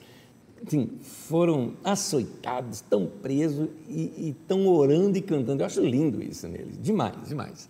assim, 0.67 0.91
foram 1.01 1.75
açoitados, 1.83 2.77
estão 2.77 3.07
presos 3.07 3.69
e 3.89 4.31
estão 4.31 4.67
orando 4.69 5.19
e 5.19 5.23
cantando. 5.23 5.63
Eu 5.63 5.67
acho 5.67 5.81
lindo 5.81 6.23
isso 6.23 6.47
neles, 6.47 6.79
demais, 6.81 7.29
demais. 7.29 7.69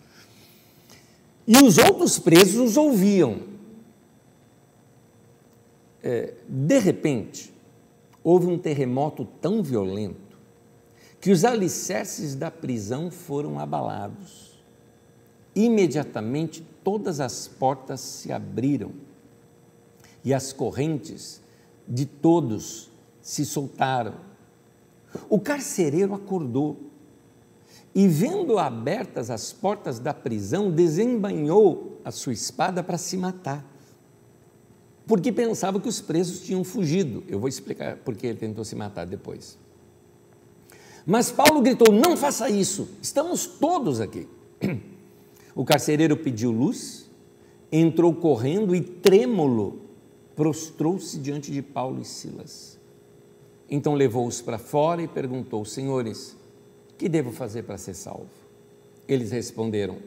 E 1.47 1.57
os 1.57 1.79
outros 1.79 2.19
presos 2.19 2.57
os 2.57 2.77
ouviam. 2.77 3.41
É, 6.03 6.35
de 6.49 6.79
repente, 6.79 7.53
houve 8.23 8.47
um 8.47 8.59
terremoto 8.59 9.25
tão 9.41 9.63
violento 9.63 10.21
que 11.21 11.31
os 11.31 11.45
alicerces 11.45 12.35
da 12.35 12.51
prisão 12.51 13.11
foram 13.11 13.59
abalados. 13.59 14.53
Imediatamente 15.55 16.65
todas 16.83 17.21
as 17.21 17.49
portas 17.49 18.01
se 18.01 18.33
abriram 18.33 18.93
e 20.25 20.33
as 20.33 20.53
correntes 20.53 21.41
de 21.87 22.07
todos 22.07 22.91
se 23.21 23.45
soltaram. 23.45 24.15
O 25.29 25.39
carcereiro 25.39 26.15
acordou 26.15 26.79
e, 27.95 28.09
vendo 28.09 28.59
abertas 28.59 29.31
as 29.31 29.53
portas 29.53 29.99
da 29.99 30.15
prisão, 30.15 30.71
desembanhou 30.71 32.01
a 32.05 32.11
sua 32.11 32.33
espada 32.33 32.83
para 32.83 32.97
se 32.97 33.17
matar, 33.17 33.65
porque 35.07 35.31
pensava 35.31 35.79
que 35.81 35.89
os 35.89 36.01
presos 36.01 36.41
tinham 36.41 36.65
fugido. 36.65 37.23
Eu 37.29 37.39
vou 37.39 37.49
explicar 37.49 37.97
por 37.99 38.17
que 38.17 38.27
ele 38.27 38.39
tentou 38.39 38.65
se 38.65 38.75
matar 38.75 39.07
depois. 39.07 39.59
Mas 41.05 41.31
Paulo 41.31 41.61
gritou: 41.61 41.93
Não 41.93 42.17
faça 42.17 42.49
isso, 42.49 42.89
estamos 43.03 43.47
todos 43.47 44.01
aqui. 44.01 44.27
O 45.55 45.65
carcereiro 45.65 46.17
pediu 46.17 46.51
luz, 46.51 47.11
entrou 47.71 48.15
correndo 48.15 48.75
e, 48.75 48.81
trêmulo, 48.81 49.81
prostrou-se 50.35 51.19
diante 51.19 51.51
de 51.51 51.61
Paulo 51.61 52.01
e 52.01 52.05
Silas. 52.05 52.79
Então 53.71 53.95
levou-os 53.95 54.41
para 54.41 54.59
fora 54.59 55.03
e 55.03 55.09
perguntou: 55.09 55.65
Senhores, 55.65 56.37
que 56.99 57.09
devo 57.09 57.33
fazer 57.33 57.63
para 57.63 57.79
ser 57.79 57.95
salvo? 57.95 58.29
Eles 59.07 59.31
responderam: 59.31 59.99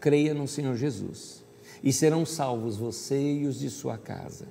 Creia 0.00 0.34
no 0.34 0.46
Senhor 0.46 0.76
Jesus, 0.76 1.44
e 1.82 1.92
serão 1.92 2.24
salvos 2.24 2.76
você 2.76 3.20
e 3.20 3.46
os 3.46 3.58
de 3.58 3.70
sua 3.70 3.98
casa. 3.98 4.46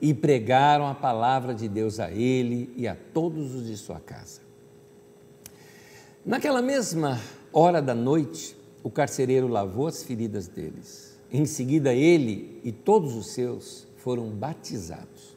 E 0.00 0.14
pregaram 0.14 0.86
a 0.86 0.94
palavra 0.94 1.54
de 1.54 1.68
Deus 1.68 2.00
a 2.00 2.10
ele 2.10 2.72
e 2.76 2.88
a 2.88 2.96
todos 3.12 3.54
os 3.54 3.66
de 3.66 3.76
sua 3.76 4.00
casa. 4.00 4.40
Naquela 6.24 6.62
mesma 6.62 7.20
hora 7.52 7.82
da 7.82 7.94
noite, 7.94 8.56
o 8.84 8.90
carcereiro 8.90 9.48
lavou 9.48 9.86
as 9.86 10.02
feridas 10.02 10.46
deles. 10.46 11.18
Em 11.32 11.46
seguida, 11.46 11.94
ele 11.94 12.60
e 12.62 12.70
todos 12.70 13.16
os 13.16 13.28
seus 13.28 13.88
foram 13.96 14.28
batizados. 14.28 15.34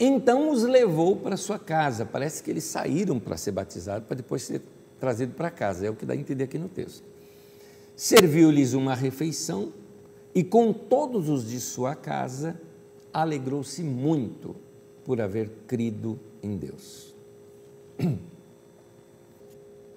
Então 0.00 0.50
os 0.50 0.62
levou 0.62 1.14
para 1.14 1.36
sua 1.36 1.58
casa. 1.58 2.06
Parece 2.06 2.42
que 2.42 2.50
eles 2.50 2.64
saíram 2.64 3.20
para 3.20 3.36
ser 3.36 3.52
batizados, 3.52 4.08
para 4.08 4.16
depois 4.16 4.42
ser 4.42 4.62
trazido 4.98 5.34
para 5.34 5.50
casa, 5.50 5.86
é 5.86 5.90
o 5.90 5.94
que 5.94 6.06
dá 6.06 6.14
a 6.14 6.16
entender 6.16 6.44
aqui 6.44 6.58
no 6.58 6.68
texto. 6.68 7.04
Serviu-lhes 7.94 8.72
uma 8.72 8.94
refeição 8.94 9.72
e 10.34 10.42
com 10.42 10.72
todos 10.72 11.28
os 11.28 11.48
de 11.48 11.60
sua 11.60 11.94
casa 11.94 12.58
alegrou-se 13.12 13.82
muito 13.82 14.56
por 15.04 15.20
haver 15.20 15.50
crido 15.66 16.18
em 16.42 16.56
Deus. 16.56 17.14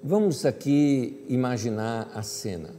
Vamos 0.04 0.48
aqui 0.48 1.24
imaginar 1.30 2.10
a 2.16 2.24
cena. 2.24 2.74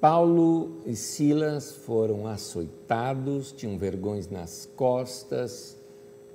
Paulo 0.00 0.82
e 0.84 0.96
Silas 0.96 1.70
foram 1.70 2.26
açoitados, 2.26 3.52
tinham 3.52 3.78
vergões 3.78 4.28
nas 4.28 4.68
costas, 4.74 5.78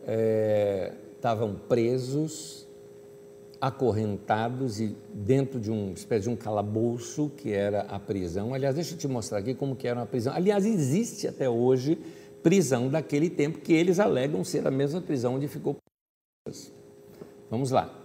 é, 0.07 0.93
estavam 1.13 1.53
presos, 1.67 2.65
acorrentados 3.59 4.79
e 4.79 4.95
dentro 5.13 5.59
de 5.59 5.69
uma 5.69 5.91
espécie 5.91 6.23
de 6.23 6.29
um 6.29 6.37
calabouço 6.37 7.29
que 7.35 7.51
era 7.51 7.81
a 7.81 7.99
prisão. 7.99 8.53
Aliás, 8.53 8.75
deixa 8.75 8.93
eu 8.93 8.97
te 8.97 9.07
mostrar 9.07 9.39
aqui 9.39 9.53
como 9.53 9.75
que 9.75 9.85
era 9.85 9.99
uma 9.99 10.05
prisão. 10.05 10.33
Aliás, 10.33 10.65
existe 10.65 11.27
até 11.27 11.49
hoje 11.49 11.99
prisão 12.41 12.87
daquele 12.87 13.29
tempo 13.29 13.59
que 13.59 13.73
eles 13.73 13.99
alegam 13.99 14.45
ser 14.45 14.65
a 14.65 14.71
mesma 14.71 15.01
prisão 15.01 15.35
onde 15.35 15.49
ficou. 15.49 15.75
Vamos 17.49 17.69
lá. 17.69 18.00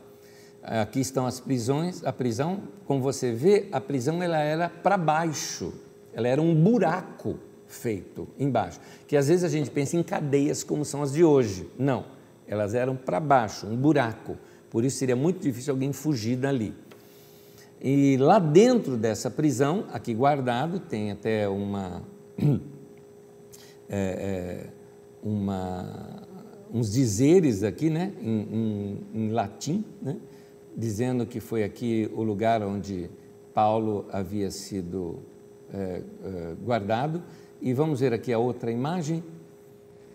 Aqui 0.67 0.99
estão 0.99 1.27
as 1.27 1.39
prisões, 1.39 2.05
a 2.05 2.13
prisão, 2.13 2.63
como 2.87 3.01
você 3.01 3.31
vê, 3.31 3.69
a 3.71 3.81
prisão 3.81 4.21
ela 4.21 4.39
era 4.39 4.69
para 4.69 4.99
baixo, 4.99 5.73
ela 6.13 6.27
era 6.27 6.43
um 6.43 6.53
buraco 6.53 7.39
feito 7.69 8.27
embaixo, 8.37 8.81
que 9.07 9.17
às 9.17 9.29
vezes 9.29 9.45
a 9.45 9.49
gente 9.49 9.71
pensa 9.71 9.97
em 9.97 10.03
cadeias 10.03 10.65
como 10.65 10.85
são 10.85 11.03
as 11.03 11.13
de 11.13 11.23
hoje. 11.23 11.71
Não, 11.79 12.05
elas 12.49 12.75
eram 12.75 12.97
para 12.97 13.21
baixo, 13.21 13.65
um 13.69 13.77
buraco. 13.77 14.37
Por 14.69 14.85
isso 14.85 14.99
seria 14.99 15.15
muito 15.15 15.41
difícil 15.41 15.73
alguém 15.73 15.93
fugir 15.93 16.37
dali. 16.37 16.75
E 17.81 18.17
lá 18.17 18.41
dentro 18.41 18.97
dessa 18.97 19.31
prisão, 19.31 19.85
aqui 19.93 20.13
guardado, 20.15 20.81
tem 20.81 21.13
até 21.13 21.49
uma, 21.49 22.03
é, 23.89 23.89
é, 23.89 24.67
uma 25.23 26.27
uns 26.75 26.93
dizeres 26.93 27.63
aqui, 27.63 27.89
né, 27.89 28.13
em, 28.21 28.41
em, 28.41 28.99
em 29.15 29.31
latim, 29.31 29.85
né, 30.03 30.17
dizendo 30.77 31.25
que 31.25 31.41
foi 31.41 31.65
aqui 31.65 32.11
o 32.15 32.23
lugar 32.23 32.63
onde 32.63 33.09
Paulo 33.55 34.05
havia 34.13 34.51
sido 34.51 35.21
é, 35.73 36.03
é, 36.23 36.55
guardado. 36.63 37.23
E 37.61 37.73
vamos 37.73 38.01
ver 38.01 38.13
aqui 38.13 38.33
a 38.33 38.39
outra 38.39 38.71
imagem. 38.71 39.25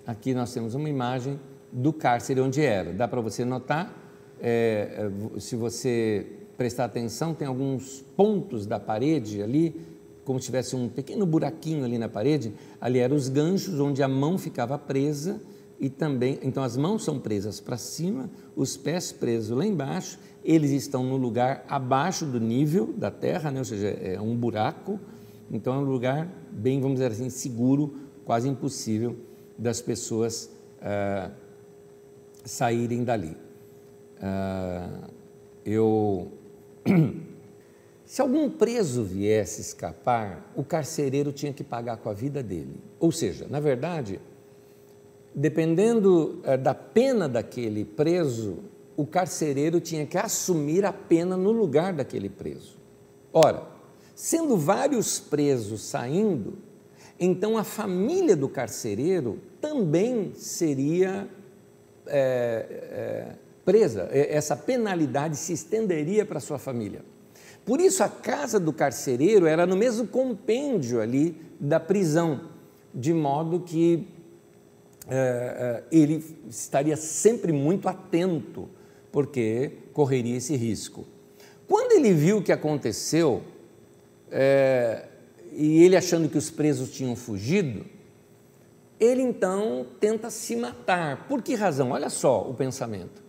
Aqui 0.05 0.33
nós 0.33 0.53
temos 0.53 0.75
uma 0.75 0.87
imagem 0.87 1.39
do 1.71 1.91
cárcere 1.91 2.39
onde 2.39 2.61
era. 2.61 2.93
Dá 2.93 3.07
para 3.07 3.19
você 3.19 3.43
notar, 3.43 3.97
é, 4.39 5.09
se 5.39 5.55
você 5.55 6.27
prestar 6.55 6.85
atenção, 6.85 7.33
tem 7.33 7.47
alguns 7.47 8.05
pontos 8.15 8.67
da 8.67 8.79
parede 8.79 9.41
ali, 9.41 9.81
como 10.23 10.39
se 10.39 10.45
tivesse 10.45 10.75
um 10.75 10.87
pequeno 10.87 11.25
buraquinho 11.25 11.83
ali 11.83 11.97
na 11.97 12.07
parede. 12.07 12.53
Ali 12.79 12.99
eram 12.99 13.15
os 13.15 13.27
ganchos 13.27 13.79
onde 13.79 14.03
a 14.03 14.07
mão 14.07 14.37
ficava 14.37 14.77
presa 14.77 15.41
e 15.79 15.89
também, 15.89 16.37
então 16.43 16.61
as 16.61 16.77
mãos 16.77 17.03
são 17.03 17.19
presas 17.19 17.59
para 17.59 17.75
cima, 17.75 18.29
os 18.55 18.77
pés 18.77 19.11
presos 19.11 19.57
lá 19.57 19.65
embaixo 19.65 20.19
eles 20.43 20.71
estão 20.71 21.03
no 21.03 21.17
lugar 21.17 21.63
abaixo 21.67 22.25
do 22.25 22.39
nível 22.39 22.93
da 22.97 23.11
terra, 23.11 23.51
né? 23.51 23.59
ou 23.59 23.65
seja, 23.65 23.87
é 23.87 24.19
um 24.19 24.35
buraco, 24.35 24.99
então 25.51 25.73
é 25.73 25.77
um 25.77 25.83
lugar 25.83 26.27
bem, 26.51 26.79
vamos 26.79 26.95
dizer 26.95 27.11
assim, 27.11 27.29
seguro, 27.29 27.95
quase 28.25 28.47
impossível 28.47 29.15
das 29.57 29.81
pessoas 29.81 30.49
ah, 30.81 31.29
saírem 32.43 33.03
dali. 33.03 33.37
Ah, 34.21 35.09
eu. 35.65 36.31
Se 38.05 38.21
algum 38.21 38.49
preso 38.49 39.05
viesse 39.05 39.61
escapar, 39.61 40.51
o 40.53 40.65
carcereiro 40.65 41.31
tinha 41.31 41.53
que 41.53 41.63
pagar 41.63 41.95
com 41.97 42.09
a 42.09 42.13
vida 42.13 42.43
dele. 42.43 42.75
Ou 42.99 43.09
seja, 43.09 43.47
na 43.49 43.59
verdade, 43.59 44.19
dependendo 45.33 46.41
ah, 46.43 46.55
da 46.57 46.73
pena 46.73 47.29
daquele 47.29 47.85
preso, 47.85 48.59
o 49.01 49.07
carcereiro 49.07 49.81
tinha 49.81 50.05
que 50.05 50.15
assumir 50.15 50.85
a 50.85 50.93
pena 50.93 51.35
no 51.35 51.51
lugar 51.51 51.91
daquele 51.91 52.29
preso. 52.29 52.77
Ora, 53.33 53.63
sendo 54.13 54.55
vários 54.55 55.19
presos 55.19 55.81
saindo, 55.81 56.59
então 57.19 57.57
a 57.57 57.63
família 57.63 58.35
do 58.35 58.47
carcereiro 58.47 59.39
também 59.59 60.33
seria 60.35 61.27
é, 62.05 62.65
é, 62.69 63.35
presa, 63.65 64.07
essa 64.11 64.55
penalidade 64.55 65.35
se 65.35 65.51
estenderia 65.51 66.23
para 66.23 66.39
sua 66.39 66.59
família. 66.59 67.01
Por 67.65 67.81
isso, 67.81 68.03
a 68.03 68.09
casa 68.09 68.59
do 68.59 68.71
carcereiro 68.71 69.47
era 69.47 69.65
no 69.65 69.75
mesmo 69.75 70.05
compêndio 70.05 71.01
ali 71.01 71.35
da 71.59 71.79
prisão, 71.79 72.49
de 72.93 73.15
modo 73.15 73.61
que 73.61 74.07
é, 75.07 75.83
é 75.91 75.95
ele 75.95 76.23
estaria 76.47 76.95
sempre 76.95 77.51
muito 77.51 77.87
atento 77.87 78.69
porque 79.11 79.71
correria 79.93 80.37
esse 80.37 80.55
risco. 80.55 81.05
Quando 81.67 81.93
ele 81.93 82.13
viu 82.13 82.37
o 82.37 82.41
que 82.41 82.51
aconteceu, 82.51 83.41
é, 84.29 85.05
e 85.51 85.83
ele 85.83 85.95
achando 85.95 86.29
que 86.29 86.37
os 86.37 86.49
presos 86.49 86.91
tinham 86.91 87.15
fugido, 87.15 87.85
ele 88.99 89.21
então 89.21 89.85
tenta 89.99 90.29
se 90.29 90.55
matar. 90.55 91.27
Por 91.27 91.41
que 91.41 91.55
razão? 91.55 91.91
Olha 91.91 92.09
só 92.09 92.47
o 92.47 92.53
pensamento. 92.53 93.21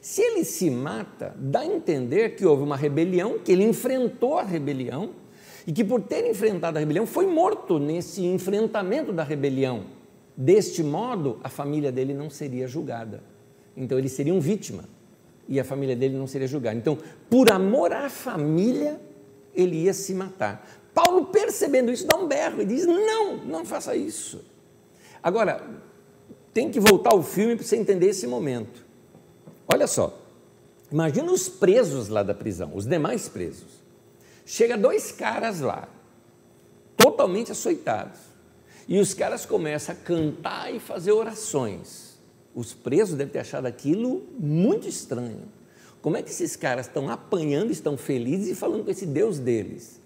Se 0.00 0.20
ele 0.20 0.44
se 0.44 0.70
mata, 0.70 1.34
dá 1.38 1.60
a 1.60 1.66
entender 1.66 2.36
que 2.36 2.44
houve 2.44 2.62
uma 2.62 2.76
rebelião, 2.76 3.38
que 3.38 3.50
ele 3.50 3.64
enfrentou 3.64 4.38
a 4.38 4.42
rebelião 4.42 5.10
e 5.66 5.72
que 5.72 5.82
por 5.82 6.02
ter 6.02 6.28
enfrentado 6.28 6.76
a 6.76 6.80
rebelião 6.80 7.06
foi 7.06 7.26
morto 7.26 7.78
nesse 7.78 8.22
enfrentamento 8.22 9.12
da 9.12 9.24
rebelião. 9.24 9.86
Deste 10.36 10.82
modo, 10.82 11.40
a 11.42 11.48
família 11.48 11.90
dele 11.90 12.12
não 12.12 12.28
seria 12.28 12.68
julgada. 12.68 13.22
Então, 13.76 13.98
eles 13.98 14.12
seriam 14.12 14.40
vítima 14.40 14.84
e 15.48 15.60
a 15.60 15.64
família 15.64 15.94
dele 15.94 16.16
não 16.16 16.26
seria 16.26 16.46
julgada. 16.46 16.76
Então, 16.76 16.98
por 17.28 17.50
amor 17.50 17.92
à 17.92 18.08
família, 18.08 19.00
ele 19.54 19.76
ia 19.82 19.92
se 19.92 20.14
matar. 20.14 20.66
Paulo, 20.94 21.26
percebendo 21.26 21.90
isso, 21.90 22.06
dá 22.06 22.16
um 22.16 22.26
berro 22.26 22.62
e 22.62 22.64
diz: 22.64 22.86
Não, 22.86 23.36
não 23.38 23.64
faça 23.64 23.96
isso. 23.96 24.44
Agora, 25.22 25.62
tem 26.52 26.70
que 26.70 26.78
voltar 26.78 27.14
o 27.14 27.22
filme 27.22 27.56
para 27.56 27.64
você 27.64 27.76
entender 27.76 28.10
esse 28.10 28.26
momento. 28.26 28.84
Olha 29.66 29.86
só, 29.86 30.20
imagina 30.90 31.32
os 31.32 31.48
presos 31.48 32.08
lá 32.08 32.22
da 32.22 32.34
prisão, 32.34 32.72
os 32.74 32.86
demais 32.86 33.28
presos. 33.28 33.82
Chega 34.46 34.76
dois 34.76 35.10
caras 35.10 35.60
lá, 35.60 35.88
totalmente 36.96 37.50
açoitados, 37.50 38.20
e 38.86 38.98
os 38.98 39.14
caras 39.14 39.46
começam 39.46 39.94
a 39.94 39.98
cantar 39.98 40.72
e 40.72 40.78
fazer 40.78 41.12
orações. 41.12 42.03
Os 42.54 42.72
presos 42.72 43.16
devem 43.16 43.32
ter 43.32 43.40
achado 43.40 43.66
aquilo 43.66 44.22
muito 44.38 44.88
estranho. 44.88 45.42
Como 46.00 46.16
é 46.16 46.22
que 46.22 46.30
esses 46.30 46.54
caras 46.54 46.86
estão 46.86 47.08
apanhando, 47.08 47.70
estão 47.70 47.96
felizes 47.96 48.48
e 48.48 48.54
falando 48.54 48.84
com 48.84 48.90
esse 48.90 49.06
Deus 49.06 49.38
deles? 49.38 50.00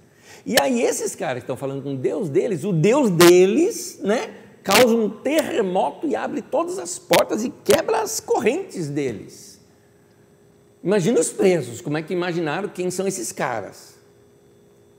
E 0.46 0.54
aí 0.60 0.80
esses 0.82 1.14
caras 1.14 1.42
estão 1.42 1.56
falando 1.56 1.82
com 1.82 1.94
o 1.94 1.96
Deus 1.96 2.28
deles, 2.28 2.64
o 2.64 2.72
Deus 2.72 3.10
deles, 3.10 3.98
né, 4.02 4.34
causa 4.62 4.94
um 4.94 5.10
terremoto 5.10 6.06
e 6.06 6.14
abre 6.14 6.40
todas 6.40 6.78
as 6.78 6.98
portas 6.98 7.44
e 7.44 7.50
quebra 7.50 8.00
as 8.00 8.20
correntes 8.20 8.88
deles. 8.88 9.60
Imagina 10.82 11.18
os 11.18 11.30
presos, 11.30 11.80
como 11.80 11.98
é 11.98 12.02
que 12.02 12.12
imaginaram 12.12 12.68
quem 12.68 12.90
são 12.90 13.06
esses 13.06 13.32
caras? 13.32 13.96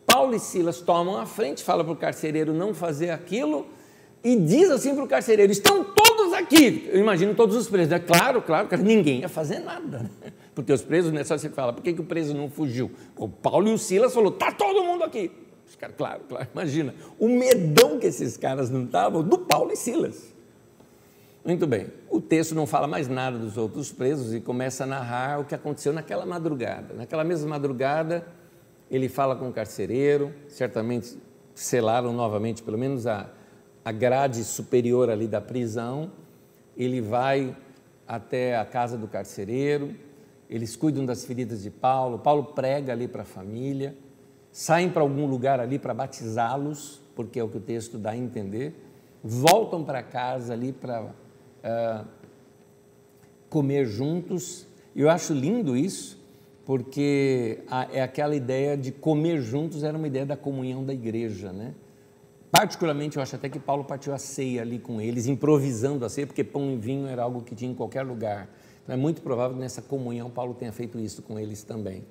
Paulo 0.05 0.35
e 0.35 0.39
Silas 0.39 0.81
tomam 0.81 1.17
a 1.17 1.25
frente, 1.25 1.63
fala 1.63 1.83
para 1.83 1.93
o 1.93 1.95
carcereiro 1.95 2.53
não 2.53 2.73
fazer 2.73 3.11
aquilo, 3.11 3.67
e 4.23 4.35
diz 4.35 4.69
assim 4.69 4.93
para 4.93 5.03
o 5.03 5.07
carcereiro: 5.07 5.51
estão 5.51 5.83
todos 5.83 6.18
aqui. 6.39 6.89
Eu 6.91 6.99
imagino 6.99 7.33
todos 7.35 7.55
os 7.55 7.67
presos. 7.67 7.91
É 7.91 7.99
claro, 7.99 8.41
claro, 8.41 8.67
ninguém 8.77 9.19
ia 9.19 9.29
fazer 9.29 9.59
nada. 9.59 9.99
Né? 9.99 10.31
Porque 10.55 10.73
os 10.73 10.81
presos, 10.81 11.11
né, 11.11 11.23
só 11.23 11.37
você 11.37 11.49
fala, 11.49 11.71
por 11.71 11.81
que, 11.81 11.93
que 11.93 12.01
o 12.01 12.03
preso 12.03 12.33
não 12.33 12.49
fugiu? 12.49 12.91
O 13.15 13.29
Paulo 13.29 13.69
e 13.69 13.73
o 13.73 13.77
Silas 13.77 14.13
falou: 14.13 14.31
está 14.31 14.51
todo 14.51 14.83
mundo 14.83 15.03
aqui. 15.03 15.31
Os 15.67 15.75
caras, 15.75 15.95
claro, 15.95 16.21
claro, 16.27 16.47
imagina 16.51 16.95
o 17.19 17.29
medão 17.29 17.99
que 17.99 18.07
esses 18.07 18.35
caras 18.35 18.69
não 18.69 18.85
estavam 18.85 19.21
do 19.21 19.37
Paulo 19.37 19.71
e 19.71 19.75
Silas. 19.75 20.33
Muito 21.45 21.65
bem, 21.65 21.87
o 22.09 22.19
texto 22.19 22.53
não 22.53 22.67
fala 22.67 22.87
mais 22.87 23.07
nada 23.07 23.37
dos 23.37 23.55
outros 23.55 23.91
presos 23.91 24.33
e 24.33 24.41
começa 24.41 24.83
a 24.83 24.87
narrar 24.87 25.39
o 25.39 25.45
que 25.45 25.55
aconteceu 25.55 25.93
naquela 25.93 26.25
madrugada. 26.25 26.93
Naquela 26.93 27.23
mesma 27.23 27.49
madrugada, 27.49 28.25
ele 28.91 29.07
fala 29.07 29.35
com 29.35 29.47
o 29.47 29.53
carcereiro, 29.53 30.33
certamente 30.47 31.17
selaram 31.55 32.11
novamente, 32.11 32.61
pelo 32.61 32.77
menos 32.77 33.07
a, 33.07 33.29
a 33.85 33.91
grade 33.91 34.43
superior 34.43 35.09
ali 35.09 35.27
da 35.27 35.39
prisão, 35.39 36.11
ele 36.79 37.01
vai 37.01 37.55
até 38.07 38.57
a 38.57 38.65
casa 38.65 38.97
do 38.97 39.07
carcereiro, 39.07 39.93
eles 40.49 40.75
cuidam 40.75 41.05
das 41.05 41.25
feridas 41.25 41.61
de 41.61 41.69
Paulo, 41.69 42.19
Paulo 42.19 42.45
prega 42.45 42.93
ali 42.93 43.07
para 43.07 43.23
a 43.23 43.25
família, 43.25 43.95
saem 44.51 44.89
para 44.89 45.01
algum 45.01 45.27
lugar 45.27 45.59
ali 45.59 45.77
para 45.77 45.93
batizá-los, 45.93 47.01
porque 47.15 47.39
é 47.39 47.43
o 47.43 47.49
que 47.49 47.57
o 47.57 47.61
texto 47.61 47.97
dá 47.97 48.11
a 48.11 48.17
entender, 48.17 48.73
voltam 49.23 49.83
para 49.83 50.01
casa 50.01 50.53
ali 50.53 50.71
para 50.71 51.03
uh, 51.03 52.07
comer 53.49 53.85
juntos, 53.85 54.65
eu 54.95 55.09
acho 55.09 55.33
lindo 55.33 55.77
isso, 55.77 56.17
porque 56.65 57.59
é 57.91 58.01
aquela 58.01 58.35
ideia 58.35 58.77
de 58.77 58.91
comer 58.91 59.41
juntos 59.41 59.83
era 59.83 59.97
uma 59.97 60.07
ideia 60.07 60.25
da 60.25 60.37
comunhão 60.37 60.83
da 60.83 60.93
igreja, 60.93 61.51
né? 61.51 61.73
Particularmente, 62.51 63.17
eu 63.17 63.23
acho 63.23 63.35
até 63.35 63.47
que 63.47 63.59
Paulo 63.59 63.83
partiu 63.83 64.13
a 64.13 64.17
ceia 64.17 64.61
ali 64.61 64.79
com 64.79 64.99
eles, 64.99 65.27
improvisando 65.27 66.03
a 66.03 66.09
ceia, 66.09 66.25
porque 66.25 66.43
pão 66.43 66.71
e 66.71 66.77
vinho 66.77 67.07
era 67.07 67.21
algo 67.21 67.41
que 67.41 67.53
tinha 67.53 67.71
em 67.71 67.75
qualquer 67.75 68.01
lugar. 68.01 68.49
Então, 68.83 68.95
é 68.95 68.97
muito 68.97 69.21
provável 69.21 69.55
que 69.55 69.61
nessa 69.61 69.81
comunhão 69.81 70.29
Paulo 70.29 70.55
tenha 70.55 70.71
feito 70.71 70.99
isso 70.99 71.21
com 71.21 71.37
eles 71.37 71.63
também. 71.63 72.03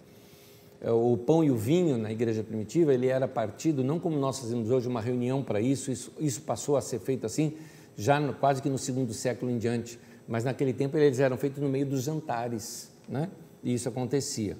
É, 0.80 0.92
o 0.92 1.16
pão 1.16 1.42
e 1.42 1.50
o 1.50 1.56
vinho 1.56 1.98
na 1.98 2.12
igreja 2.12 2.44
primitiva, 2.44 2.94
ele 2.94 3.08
era 3.08 3.26
partido, 3.26 3.82
não 3.82 3.98
como 3.98 4.16
nós 4.16 4.38
fazemos 4.38 4.70
hoje, 4.70 4.86
uma 4.86 5.00
reunião 5.00 5.42
para 5.42 5.60
isso, 5.60 5.90
isso, 5.90 6.12
isso 6.20 6.42
passou 6.42 6.76
a 6.76 6.80
ser 6.80 7.00
feito 7.00 7.26
assim, 7.26 7.54
já 7.96 8.20
no, 8.20 8.32
quase 8.32 8.62
que 8.62 8.68
no 8.68 8.78
segundo 8.78 9.12
século 9.12 9.50
em 9.50 9.58
diante, 9.58 9.98
mas 10.28 10.44
naquele 10.44 10.72
tempo 10.72 10.96
eles 10.96 11.18
eram 11.18 11.36
feitos 11.36 11.60
no 11.60 11.68
meio 11.68 11.84
dos 11.84 12.04
jantares, 12.04 12.92
né? 13.08 13.28
e 13.62 13.74
isso 13.74 13.88
acontecia. 13.88 14.56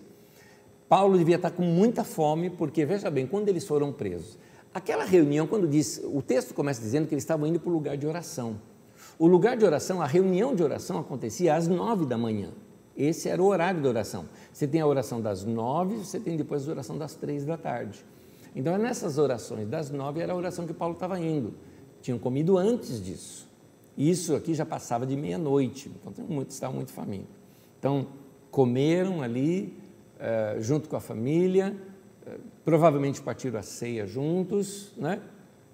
Paulo 0.89 1.17
devia 1.17 1.37
estar 1.37 1.51
com 1.51 1.63
muita 1.63 2.03
fome, 2.03 2.51
porque, 2.51 2.85
veja 2.85 3.11
bem, 3.11 3.27
quando 3.27 3.49
eles 3.49 3.65
foram 3.65 3.93
presos, 3.93 4.39
aquela 4.73 5.05
reunião, 5.05 5.47
quando 5.47 5.67
diz, 5.67 6.01
o 6.05 6.23
texto 6.23 6.55
começa 6.55 6.81
dizendo 6.81 7.07
que 7.07 7.15
eles 7.15 7.25
estavam 7.25 7.47
indo 7.47 7.61
para 7.61 7.71
o 7.71 7.73
lugar 7.73 7.97
de 7.97 8.07
oração. 8.07 8.61
O 9.19 9.27
lugar 9.27 9.57
de 9.57 9.65
oração, 9.65 10.01
a 10.01 10.07
reunião 10.07 10.55
de 10.55 10.63
oração 10.63 10.99
acontecia 10.99 11.55
às 11.55 11.67
nove 11.67 12.07
da 12.07 12.17
manhã. 12.17 12.51
Esse 12.97 13.29
era 13.29 13.43
o 13.43 13.47
horário 13.47 13.81
da 13.81 13.89
oração. 13.89 14.29
Você 14.53 14.67
tem 14.67 14.81
a 14.81 14.87
oração 14.87 15.21
das 15.21 15.45
nove, 15.45 15.97
você 15.97 16.19
tem 16.19 16.37
depois 16.37 16.69
a 16.69 16.73
oração 16.73 16.99
das 16.99 17.15
três 17.15 17.45
da 17.45 17.57
tarde. 17.57 18.05
Então, 18.55 18.77
nessas 18.77 19.19
orações 19.19 19.69
das 19.69 19.91
nove 19.91 20.21
era 20.21 20.33
a 20.33 20.37
oração 20.37 20.67
que 20.67 20.75
Paulo 20.75 20.95
estava 20.95 21.19
indo. 21.21 21.55
Tinham 22.03 22.19
comido 22.19 22.59
antes 22.59 23.05
disso. 23.05 23.49
Isso 23.97 24.35
aqui 24.35 24.55
já 24.55 24.65
passava 24.65 25.07
de 25.07 25.17
meia-noite, 25.17 25.91
então 26.01 26.43
estavam 26.43 26.77
muito 26.77 26.93
famintos. 26.93 27.35
Então, 27.79 28.07
comeram 28.51 29.23
ali, 29.23 29.77
uh, 30.17 30.61
junto 30.61 30.89
com 30.89 30.97
a 30.97 31.01
família, 31.01 31.77
provavelmente 32.65 33.21
partiram 33.21 33.59
a 33.59 33.63
ceia 33.63 34.07
juntos, 34.07 34.93
né? 34.97 35.21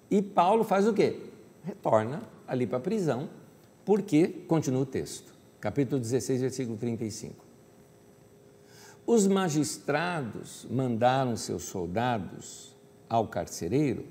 E 0.09 0.21
Paulo 0.21 0.63
faz 0.63 0.87
o 0.87 0.93
quê? 0.93 1.19
Retorna 1.63 2.23
ali 2.47 2.67
para 2.67 2.77
a 2.77 2.81
prisão, 2.81 3.29
porque, 3.83 4.27
continua 4.27 4.81
o 4.81 4.85
texto, 4.85 5.33
capítulo 5.59 5.99
16, 5.99 6.41
versículo 6.41 6.77
35. 6.77 7.43
Os 9.05 9.27
magistrados 9.27 10.65
mandaram 10.69 11.37
seus 11.37 11.63
soldados 11.63 12.75
ao 13.07 13.27
carcereiro 13.27 14.05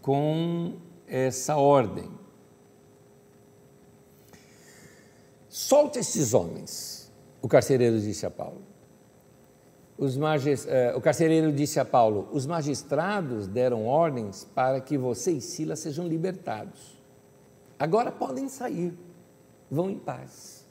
com 0.00 0.74
essa 1.06 1.56
ordem: 1.56 2.08
solte 5.48 5.98
esses 5.98 6.32
homens. 6.32 7.10
O 7.40 7.48
carcereiro 7.48 8.00
disse 8.00 8.24
a 8.24 8.30
Paulo. 8.30 8.71
Eh, 10.66 10.94
o 10.96 11.00
carcereiro 11.00 11.52
disse 11.52 11.78
a 11.78 11.84
Paulo: 11.84 12.28
os 12.32 12.46
magistrados 12.46 13.46
deram 13.46 13.86
ordens 13.86 14.44
para 14.54 14.80
que 14.80 14.98
você 14.98 15.32
e 15.32 15.40
Silas 15.40 15.78
sejam 15.78 16.08
libertados. 16.08 17.00
Agora 17.78 18.10
podem 18.10 18.48
sair, 18.48 18.92
vão 19.70 19.90
em 19.90 19.98
paz. 19.98 20.66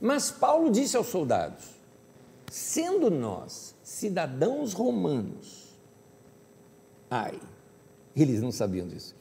Mas 0.00 0.30
Paulo 0.30 0.70
disse 0.70 0.96
aos 0.96 1.08
soldados: 1.08 1.64
sendo 2.50 3.10
nós 3.10 3.74
cidadãos 3.82 4.72
romanos, 4.72 5.76
ai, 7.10 7.40
eles 8.14 8.40
não 8.40 8.52
sabiam 8.52 8.86
disso. 8.86 9.14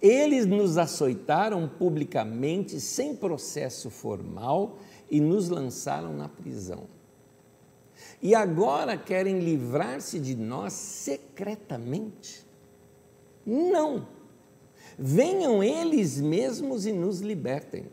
Eles 0.00 0.46
nos 0.46 0.78
açoitaram 0.78 1.68
publicamente, 1.68 2.80
sem 2.80 3.14
processo 3.14 3.88
formal, 3.88 4.78
e 5.08 5.20
nos 5.20 5.48
lançaram 5.48 6.12
na 6.12 6.28
prisão. 6.28 6.88
E 8.22 8.34
agora 8.34 8.96
querem 8.96 9.40
livrar-se 9.40 10.20
de 10.20 10.36
nós 10.36 10.72
secretamente? 10.72 12.46
Não. 13.44 14.06
Venham 14.96 15.62
eles 15.62 16.20
mesmos 16.20 16.86
e 16.86 16.92
nos 16.92 17.20
libertem. 17.20 17.86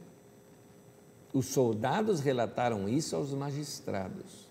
Os 1.33 1.47
soldados 1.47 2.19
relataram 2.19 2.87
isso 2.87 3.15
aos 3.15 3.33
magistrados 3.33 4.49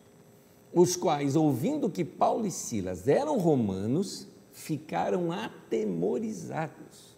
os 0.72 0.96
quais, 0.96 1.34
ouvindo 1.34 1.90
que 1.90 2.04
Paulo 2.04 2.46
e 2.46 2.50
Silas 2.50 3.08
eram 3.08 3.38
romanos, 3.38 4.26
ficaram 4.52 5.32
atemorizados. 5.32 7.16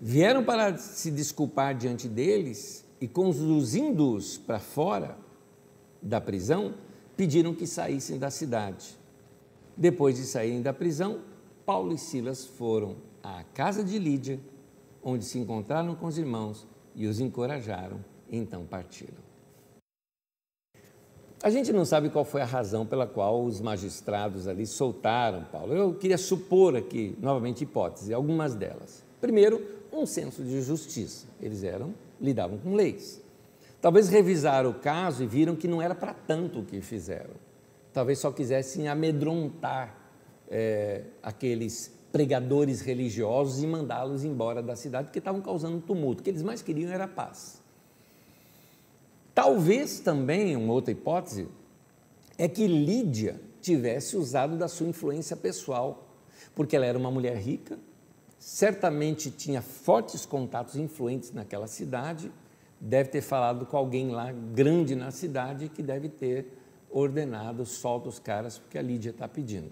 Vieram 0.00 0.44
para 0.44 0.76
se 0.78 1.10
desculpar 1.10 1.74
diante 1.74 2.08
deles 2.08 2.84
e, 3.00 3.08
conduzindo-os 3.08 4.38
para 4.38 4.58
fora 4.58 5.18
da 6.02 6.20
prisão, 6.20 6.74
pediram 7.16 7.54
que 7.54 7.66
saíssem 7.66 8.18
da 8.18 8.30
cidade. 8.30 8.98
Depois 9.76 10.16
de 10.16 10.24
saírem 10.24 10.62
da 10.62 10.72
prisão, 10.72 11.20
Paulo 11.64 11.92
e 11.92 11.98
Silas 11.98 12.44
foram 12.44 12.96
à 13.22 13.44
casa 13.54 13.84
de 13.84 13.98
Lídia, 13.98 14.40
onde 15.02 15.24
se 15.24 15.38
encontraram 15.38 15.94
com 15.94 16.06
os 16.06 16.18
irmãos 16.18 16.66
e 16.94 17.06
os 17.06 17.20
encorajaram, 17.20 18.04
então 18.30 18.64
partiram. 18.64 19.30
A 21.42 21.48
gente 21.48 21.72
não 21.72 21.86
sabe 21.86 22.10
qual 22.10 22.22
foi 22.22 22.42
a 22.42 22.44
razão 22.44 22.84
pela 22.84 23.06
qual 23.06 23.42
os 23.42 23.62
magistrados 23.62 24.46
ali 24.46 24.66
soltaram 24.66 25.44
Paulo. 25.44 25.72
Eu 25.72 25.94
queria 25.94 26.18
supor 26.18 26.76
aqui, 26.76 27.16
novamente, 27.18 27.64
hipóteses, 27.64 28.12
algumas 28.12 28.54
delas. 28.54 29.02
Primeiro, 29.22 29.64
um 29.90 30.04
senso 30.04 30.42
de 30.42 30.60
justiça. 30.60 31.26
Eles 31.40 31.62
eram, 31.62 31.94
lidavam 32.20 32.58
com 32.58 32.74
leis. 32.74 33.22
Talvez 33.80 34.08
revisaram 34.08 34.70
o 34.70 34.74
caso 34.74 35.22
e 35.22 35.26
viram 35.26 35.56
que 35.56 35.66
não 35.66 35.80
era 35.80 35.94
para 35.94 36.12
tanto 36.12 36.60
o 36.60 36.64
que 36.64 36.80
fizeram. 36.80 37.34
Talvez 37.92 38.18
só 38.18 38.30
quisessem 38.30 38.88
amedrontar 38.88 39.96
é, 40.48 41.04
aqueles 41.22 41.92
pregadores 42.12 42.80
religiosos 42.80 43.62
e 43.62 43.66
mandá-los 43.66 44.24
embora 44.24 44.62
da 44.62 44.76
cidade, 44.76 45.06
porque 45.06 45.18
estavam 45.18 45.40
causando 45.40 45.80
tumulto. 45.80 46.20
O 46.20 46.24
que 46.24 46.30
eles 46.30 46.42
mais 46.42 46.60
queriam 46.60 46.90
era 46.90 47.08
paz. 47.08 47.62
Talvez 49.34 50.00
também, 50.00 50.56
uma 50.56 50.72
outra 50.72 50.92
hipótese, 50.92 51.48
é 52.36 52.48
que 52.48 52.66
Lídia 52.66 53.40
tivesse 53.60 54.16
usado 54.16 54.56
da 54.56 54.68
sua 54.68 54.88
influência 54.88 55.36
pessoal, 55.36 56.08
porque 56.54 56.74
ela 56.74 56.84
era 56.84 56.98
uma 56.98 57.10
mulher 57.10 57.36
rica, 57.36 57.78
certamente 58.38 59.30
tinha 59.30 59.62
fortes 59.62 60.26
contatos 60.26 60.76
influentes 60.76 61.32
naquela 61.32 61.66
cidade, 61.66 62.32
deve 62.80 63.10
ter 63.10 63.20
falado 63.20 63.66
com 63.66 63.76
alguém 63.76 64.10
lá 64.10 64.32
grande 64.32 64.94
na 64.94 65.10
cidade 65.10 65.68
que 65.68 65.82
deve 65.82 66.08
ter 66.08 66.56
ordenado 66.90 67.66
solta 67.66 68.08
os 68.08 68.18
caras 68.18 68.58
porque 68.58 68.78
a 68.78 68.82
Lídia 68.82 69.10
está 69.10 69.28
pedindo. 69.28 69.70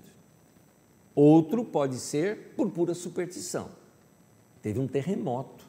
Outro 1.15 1.65
pode 1.65 1.97
ser 1.97 2.53
por 2.57 2.71
pura 2.71 2.95
superstição. 2.95 3.71
Teve 4.61 4.79
um 4.79 4.87
terremoto 4.87 5.69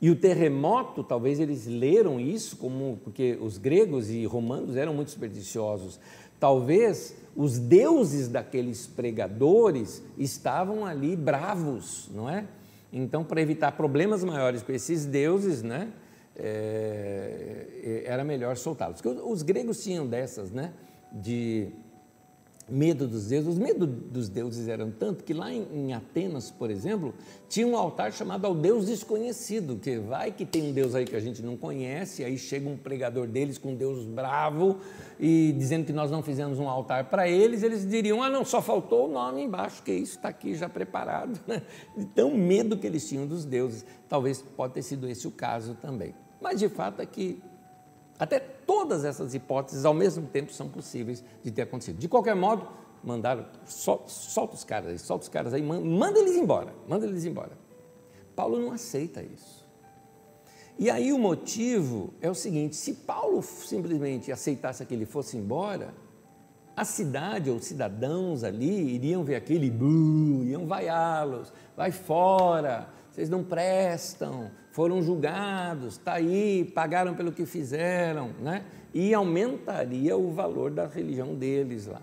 e 0.00 0.10
o 0.10 0.16
terremoto, 0.16 1.02
talvez 1.02 1.40
eles 1.40 1.66
leram 1.66 2.20
isso 2.20 2.56
como 2.56 2.98
porque 3.02 3.36
os 3.40 3.58
gregos 3.58 4.08
e 4.10 4.24
romanos 4.24 4.76
eram 4.76 4.94
muito 4.94 5.10
supersticiosos. 5.10 5.98
Talvez 6.38 7.16
os 7.34 7.58
deuses 7.58 8.28
daqueles 8.28 8.86
pregadores 8.86 10.02
estavam 10.16 10.86
ali 10.86 11.16
bravos, 11.16 12.08
não 12.14 12.30
é? 12.30 12.46
Então, 12.92 13.24
para 13.24 13.42
evitar 13.42 13.72
problemas 13.72 14.22
maiores 14.22 14.62
com 14.62 14.72
esses 14.72 15.04
deuses, 15.04 15.62
né, 15.62 15.92
é, 16.38 18.02
era 18.06 18.24
melhor 18.24 18.56
soltá-los. 18.56 19.00
Os 19.24 19.42
gregos 19.42 19.82
tinham 19.82 20.06
dessas, 20.06 20.50
né, 20.50 20.72
de 21.12 21.72
medo 22.68 23.06
dos 23.06 23.28
deuses. 23.28 23.48
Os 23.48 23.58
medos 23.58 23.88
dos 23.88 24.28
deuses 24.28 24.68
eram 24.68 24.90
tanto 24.90 25.24
que 25.24 25.32
lá 25.32 25.52
em, 25.52 25.66
em, 25.72 25.92
Atenas, 25.92 26.50
por 26.50 26.70
exemplo, 26.70 27.14
tinha 27.48 27.66
um 27.66 27.76
altar 27.76 28.12
chamado 28.12 28.46
ao 28.46 28.54
Deus 28.54 28.86
desconhecido, 28.86 29.76
que 29.76 29.98
vai 29.98 30.30
que 30.30 30.44
tem 30.44 30.62
um 30.62 30.72
Deus 30.72 30.94
aí 30.94 31.04
que 31.04 31.16
a 31.16 31.20
gente 31.20 31.42
não 31.42 31.56
conhece, 31.56 32.22
aí 32.22 32.36
chega 32.36 32.68
um 32.68 32.76
pregador 32.76 33.26
deles 33.26 33.58
com 33.58 33.72
um 33.72 33.76
Deus 33.76 34.04
bravo 34.04 34.78
e 35.18 35.54
dizendo 35.56 35.86
que 35.86 35.92
nós 35.92 36.10
não 36.10 36.22
fizemos 36.22 36.58
um 36.58 36.68
altar 36.68 37.08
para 37.08 37.28
eles, 37.28 37.62
eles 37.62 37.88
diriam, 37.88 38.22
ah 38.22 38.28
não, 38.28 38.44
só 38.44 38.60
faltou 38.60 39.08
o 39.08 39.12
nome 39.12 39.42
embaixo, 39.42 39.82
que 39.82 39.92
isso 39.92 40.16
está 40.16 40.28
aqui 40.28 40.54
já 40.54 40.68
preparado. 40.68 41.38
Né? 41.48 41.62
De 41.96 42.04
tão 42.04 42.34
medo 42.36 42.76
que 42.76 42.86
eles 42.86 43.08
tinham 43.08 43.26
dos 43.26 43.44
deuses. 43.44 43.84
Talvez 44.06 44.42
pode 44.42 44.74
ter 44.74 44.82
sido 44.82 45.08
esse 45.08 45.26
o 45.26 45.30
caso 45.30 45.74
também. 45.80 46.14
Mas 46.40 46.58
de 46.58 46.68
fato 46.68 47.02
é 47.02 47.06
que 47.06 47.42
até 48.18 48.38
todas 48.38 49.04
essas 49.04 49.34
hipóteses 49.34 49.84
ao 49.84 49.94
mesmo 49.94 50.26
tempo 50.26 50.52
são 50.52 50.68
possíveis 50.68 51.22
de 51.42 51.50
ter 51.50 51.62
acontecido. 51.62 51.98
De 51.98 52.08
qualquer 52.08 52.34
modo, 52.34 52.66
mandaram, 53.02 53.46
sol, 53.64 54.04
solta 54.06 54.54
os 54.54 54.64
caras 54.64 54.90
aí, 54.90 54.98
solta 54.98 55.22
os 55.22 55.28
caras 55.28 55.54
aí, 55.54 55.62
manda 55.62 56.18
eles 56.18 56.36
embora, 56.36 56.74
manda 56.88 57.06
eles 57.06 57.24
embora. 57.24 57.52
Paulo 58.34 58.58
não 58.60 58.72
aceita 58.72 59.22
isso. 59.22 59.66
E 60.78 60.90
aí 60.90 61.12
o 61.12 61.18
motivo 61.18 62.14
é 62.20 62.30
o 62.30 62.34
seguinte: 62.34 62.76
se 62.76 62.94
Paulo 62.94 63.42
simplesmente 63.42 64.30
aceitasse 64.30 64.84
que 64.86 64.94
ele 64.94 65.06
fosse 65.06 65.36
embora, 65.36 65.92
a 66.76 66.84
cidade 66.84 67.50
ou 67.50 67.56
os 67.56 67.64
cidadãos 67.64 68.44
ali 68.44 68.94
iriam 68.94 69.24
ver 69.24 69.34
aquele, 69.34 69.66
iam 70.46 70.66
vaiá-los, 70.66 71.52
vai 71.76 71.90
fora, 71.90 72.88
vocês 73.18 73.28
não 73.28 73.42
prestam, 73.42 74.48
foram 74.70 75.02
julgados, 75.02 75.94
está 75.94 76.12
aí, 76.12 76.64
pagaram 76.72 77.16
pelo 77.16 77.32
que 77.32 77.44
fizeram, 77.44 78.30
né? 78.40 78.64
E 78.94 79.12
aumentaria 79.12 80.16
o 80.16 80.30
valor 80.30 80.70
da 80.70 80.86
religião 80.86 81.34
deles 81.34 81.86
lá. 81.86 82.00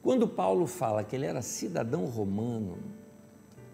Quando 0.00 0.28
Paulo 0.28 0.68
fala 0.68 1.02
que 1.02 1.16
ele 1.16 1.26
era 1.26 1.42
cidadão 1.42 2.04
romano, 2.04 2.78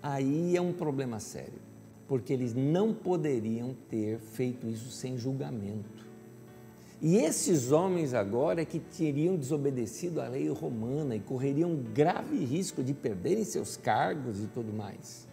aí 0.02 0.56
é 0.56 0.62
um 0.62 0.72
problema 0.72 1.20
sério, 1.20 1.60
porque 2.08 2.32
eles 2.32 2.54
não 2.54 2.94
poderiam 2.94 3.76
ter 3.90 4.18
feito 4.18 4.66
isso 4.66 4.90
sem 4.90 5.18
julgamento. 5.18 6.06
E 7.02 7.18
esses 7.18 7.70
homens 7.70 8.14
agora 8.14 8.62
é 8.62 8.64
que 8.64 8.78
teriam 8.78 9.36
desobedecido 9.36 10.22
à 10.22 10.26
lei 10.28 10.48
romana 10.48 11.14
e 11.14 11.20
correriam 11.20 11.76
grave 11.92 12.42
risco 12.42 12.82
de 12.82 12.94
perderem 12.94 13.44
seus 13.44 13.76
cargos 13.76 14.42
e 14.42 14.46
tudo 14.46 14.72
mais. 14.72 15.25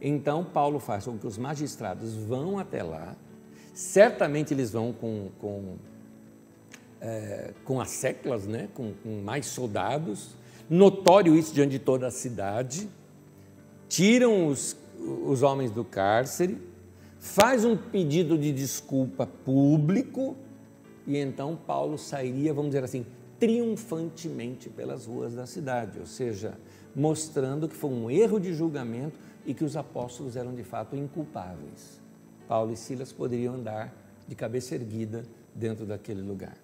Então, 0.00 0.44
Paulo 0.44 0.78
faz 0.78 1.04
com 1.04 1.18
que 1.18 1.26
os 1.26 1.36
magistrados 1.36 2.14
vão 2.14 2.58
até 2.58 2.82
lá, 2.82 3.16
certamente 3.74 4.54
eles 4.54 4.70
vão 4.70 4.92
com, 4.92 5.30
com, 5.40 5.76
é, 7.00 7.52
com 7.64 7.80
as 7.80 7.90
seclas, 7.90 8.46
né? 8.46 8.68
com, 8.74 8.92
com 9.02 9.20
mais 9.22 9.46
soldados, 9.46 10.36
notório 10.70 11.36
isso 11.36 11.52
diante 11.52 11.72
de 11.72 11.78
toda 11.78 12.06
a 12.06 12.10
cidade, 12.10 12.88
tiram 13.88 14.46
os, 14.46 14.76
os 15.24 15.42
homens 15.42 15.70
do 15.70 15.84
cárcere, 15.84 16.58
faz 17.18 17.64
um 17.64 17.76
pedido 17.76 18.38
de 18.38 18.52
desculpa 18.52 19.26
público 19.26 20.36
e 21.08 21.16
então 21.16 21.56
Paulo 21.56 21.96
sairia, 21.96 22.52
vamos 22.52 22.70
dizer 22.70 22.84
assim, 22.84 23.06
triunfantemente 23.40 24.68
pelas 24.68 25.06
ruas 25.06 25.34
da 25.34 25.46
cidade, 25.46 25.98
ou 25.98 26.06
seja, 26.06 26.58
mostrando 26.94 27.66
que 27.66 27.74
foi 27.74 27.90
um 27.90 28.10
erro 28.10 28.38
de 28.38 28.52
julgamento 28.52 29.18
e 29.48 29.54
que 29.54 29.64
os 29.64 29.78
apóstolos 29.78 30.36
eram 30.36 30.54
de 30.54 30.62
fato 30.62 30.94
inculpáveis. 30.94 32.02
Paulo 32.46 32.70
e 32.70 32.76
Silas 32.76 33.14
poderiam 33.14 33.54
andar 33.54 33.94
de 34.28 34.34
cabeça 34.34 34.74
erguida 34.74 35.24
dentro 35.54 35.86
daquele 35.86 36.20
lugar. 36.20 36.54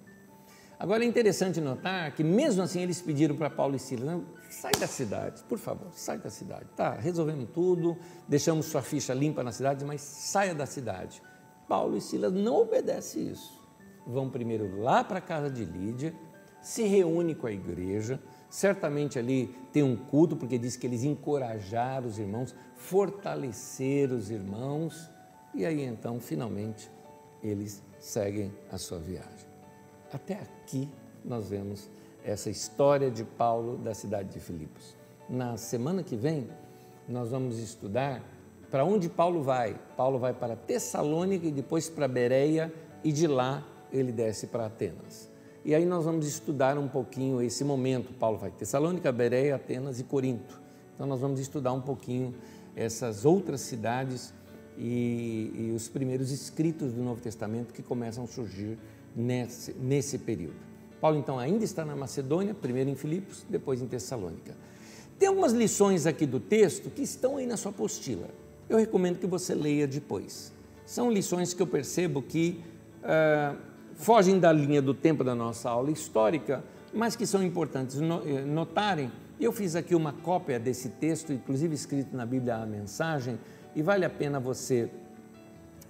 Agora 0.78 1.02
é 1.02 1.06
interessante 1.06 1.62
notar 1.62 2.15
que 2.15 2.23
mesmo 2.23 2.61
assim 2.62 2.82
eles 2.82 3.01
pediram 3.01 3.35
para 3.36 3.48
Paulo 3.48 3.74
e 3.74 3.78
Silas, 3.78 4.05
não, 4.05 4.27
sai 4.51 4.73
da 4.78 4.86
cidade, 4.86 5.43
por 5.44 5.56
favor, 5.56 5.89
sai 5.94 6.19
da 6.19 6.28
cidade. 6.28 6.66
Tá, 6.77 6.93
resolvemos 6.93 7.48
tudo, 7.55 7.97
deixamos 8.28 8.66
sua 8.66 8.82
ficha 8.82 9.15
limpa 9.15 9.43
na 9.43 9.51
cidade, 9.51 9.82
mas 9.82 10.02
saia 10.02 10.55
da 10.55 10.66
cidade. 10.66 11.23
Paulo 11.66 11.97
e 11.97 12.02
Silas 12.02 12.35
não 12.35 12.56
obedecem 12.56 13.28
isso. 13.31 13.62
Vão 14.06 14.28
primeiro 14.28 14.78
lá 14.82 15.02
para 15.02 15.20
a 15.20 15.23
casa 15.23 15.48
de 15.48 15.65
Lídia, 15.65 16.15
se 16.61 16.82
reúne 16.82 17.35
com 17.35 17.47
a 17.47 17.52
igreja, 17.52 18.20
certamente 18.55 19.18
ali 19.18 19.52
tem 19.72 19.82
um 19.82 19.97
culto, 19.97 20.36
porque 20.36 20.56
diz 20.56 20.76
que 20.76 20.86
eles 20.86 21.02
encorajaram 21.02 22.06
os 22.06 22.20
irmãos, 22.20 22.55
fortalecer 22.76 24.12
os 24.12 24.31
irmãos, 24.31 25.10
e 25.52 25.66
aí 25.66 25.82
então, 25.82 26.20
finalmente, 26.20 26.89
eles 27.43 27.82
seguem 27.98 28.52
a 28.70 28.78
sua 28.78 29.01
viagem. 29.01 29.48
Até 30.12 30.35
aqui 30.35 30.89
nós 31.24 31.48
vemos 31.48 31.90
essa 32.24 32.48
história 32.48 33.10
de 33.10 33.24
Paulo 33.24 33.76
da 33.76 33.93
cidade 33.93 34.28
de 34.28 34.39
Filipos. 34.39 34.97
Na 35.28 35.56
semana 35.56 36.05
que 36.05 36.14
vem, 36.14 36.48
nós 37.09 37.31
vamos 37.32 37.59
estudar 37.59 38.22
para 38.70 38.85
onde 38.85 39.09
Paulo 39.09 39.43
vai. 39.43 39.76
Paulo 39.97 40.16
vai 40.16 40.32
para 40.32 40.55
Tessalônica 40.55 41.44
e 41.44 41.51
depois 41.51 41.90
para 41.90 42.06
Bereia, 42.06 42.72
e 43.02 43.10
de 43.10 43.26
lá 43.26 43.66
ele 43.93 44.12
desce 44.12 44.47
para 44.47 44.66
Atenas. 44.66 45.34
E 45.64 45.74
aí 45.74 45.86
nós 45.86 46.04
vamos 46.04 46.26
estudar 46.26 46.76
um 46.76 46.86
pouquinho 46.86 47.40
esse 47.40 47.64
momento. 47.64 48.12
Paulo 48.12 48.36
vai 48.36 48.50
Tessalônica, 48.50 49.10
Bereia, 49.10 49.56
Atenas 49.56 49.98
e 49.98 50.04
Corinto. 50.04 50.60
Então 50.94 51.06
nós 51.06 51.20
vamos 51.20 51.40
estudar 51.40 51.72
um 51.72 51.80
pouquinho 51.80 52.34
essas 52.76 53.24
outras 53.24 53.62
cidades 53.62 54.34
e, 54.76 55.52
e, 55.54 55.72
os 55.74 55.88
primeiros 55.88 56.30
escritos 56.30 56.92
do 56.92 57.02
Novo 57.02 57.20
Testamento 57.20 57.72
que 57.72 57.82
começam 57.82 58.24
a 58.24 58.26
surgir 58.26 58.76
nesse, 59.16 59.72
nesse 59.74 60.18
período. 60.18 60.56
Paulo, 61.00 61.18
então, 61.18 61.38
ainda 61.38 61.64
está 61.64 61.84
na 61.84 61.94
Macedônia, 61.94 62.54
primeiro 62.54 62.90
em 62.90 62.94
Filipos, 62.94 63.46
depois 63.48 63.80
em 63.80 63.86
Tessalônica. 63.86 64.54
Tem 65.18 65.28
algumas 65.28 65.52
lições 65.52 66.06
aqui 66.06 66.26
do 66.26 66.40
texto 66.40 66.90
que 66.90 67.02
estão 67.02 67.36
aí 67.36 67.46
na 67.46 67.56
sua 67.56 67.70
apostila. 67.70 68.28
Eu 68.68 68.76
recomendo 68.78 69.18
que 69.18 69.26
você 69.26 69.54
leia 69.54 69.86
depois. 69.86 70.52
São 70.84 71.10
lições 71.10 71.54
que 71.54 71.62
eu 71.62 71.66
percebo 71.66 72.20
que 72.20 72.60
uh, 73.02 73.56
fogem 73.96 74.38
da 74.38 74.52
linha 74.52 74.82
do 74.82 74.94
tempo 74.94 75.22
da 75.24 75.34
nossa 75.34 75.70
aula 75.70 75.90
histórica, 75.90 76.62
mas 76.92 77.16
que 77.16 77.26
são 77.26 77.42
importantes 77.42 78.00
eh, 78.00 78.44
notarem. 78.44 79.10
Eu 79.40 79.52
fiz 79.52 79.74
aqui 79.74 79.94
uma 79.94 80.12
cópia 80.12 80.58
desse 80.58 80.88
texto, 80.88 81.32
inclusive 81.32 81.74
escrito 81.74 82.16
na 82.16 82.24
Bíblia 82.24 82.56
a 82.56 82.66
mensagem, 82.66 83.38
e 83.74 83.82
vale 83.82 84.04
a 84.04 84.10
pena 84.10 84.38
você 84.38 84.88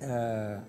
uh, 0.01 0.63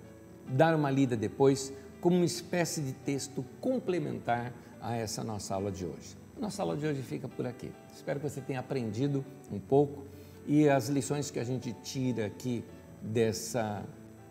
dar 0.48 0.74
uma 0.74 0.90
lida 0.90 1.16
depois, 1.16 1.72
como 2.00 2.16
uma 2.16 2.24
espécie 2.26 2.82
de 2.82 2.92
texto 2.92 3.44
complementar 3.60 4.52
a 4.80 4.94
essa 4.94 5.24
nossa 5.24 5.54
aula 5.54 5.72
de 5.72 5.86
hoje. 5.86 6.16
Nossa 6.38 6.62
aula 6.62 6.76
de 6.76 6.86
hoje 6.86 7.00
fica 7.00 7.26
por 7.26 7.46
aqui. 7.46 7.72
Espero 7.94 8.20
que 8.20 8.28
você 8.28 8.42
tenha 8.42 8.60
aprendido 8.60 9.24
um 9.50 9.58
pouco 9.58 10.04
e 10.46 10.68
as 10.68 10.88
lições 10.88 11.30
que 11.30 11.38
a 11.38 11.44
gente 11.44 11.72
tira 11.82 12.26
aqui 12.26 12.62
dessa 13.00 13.82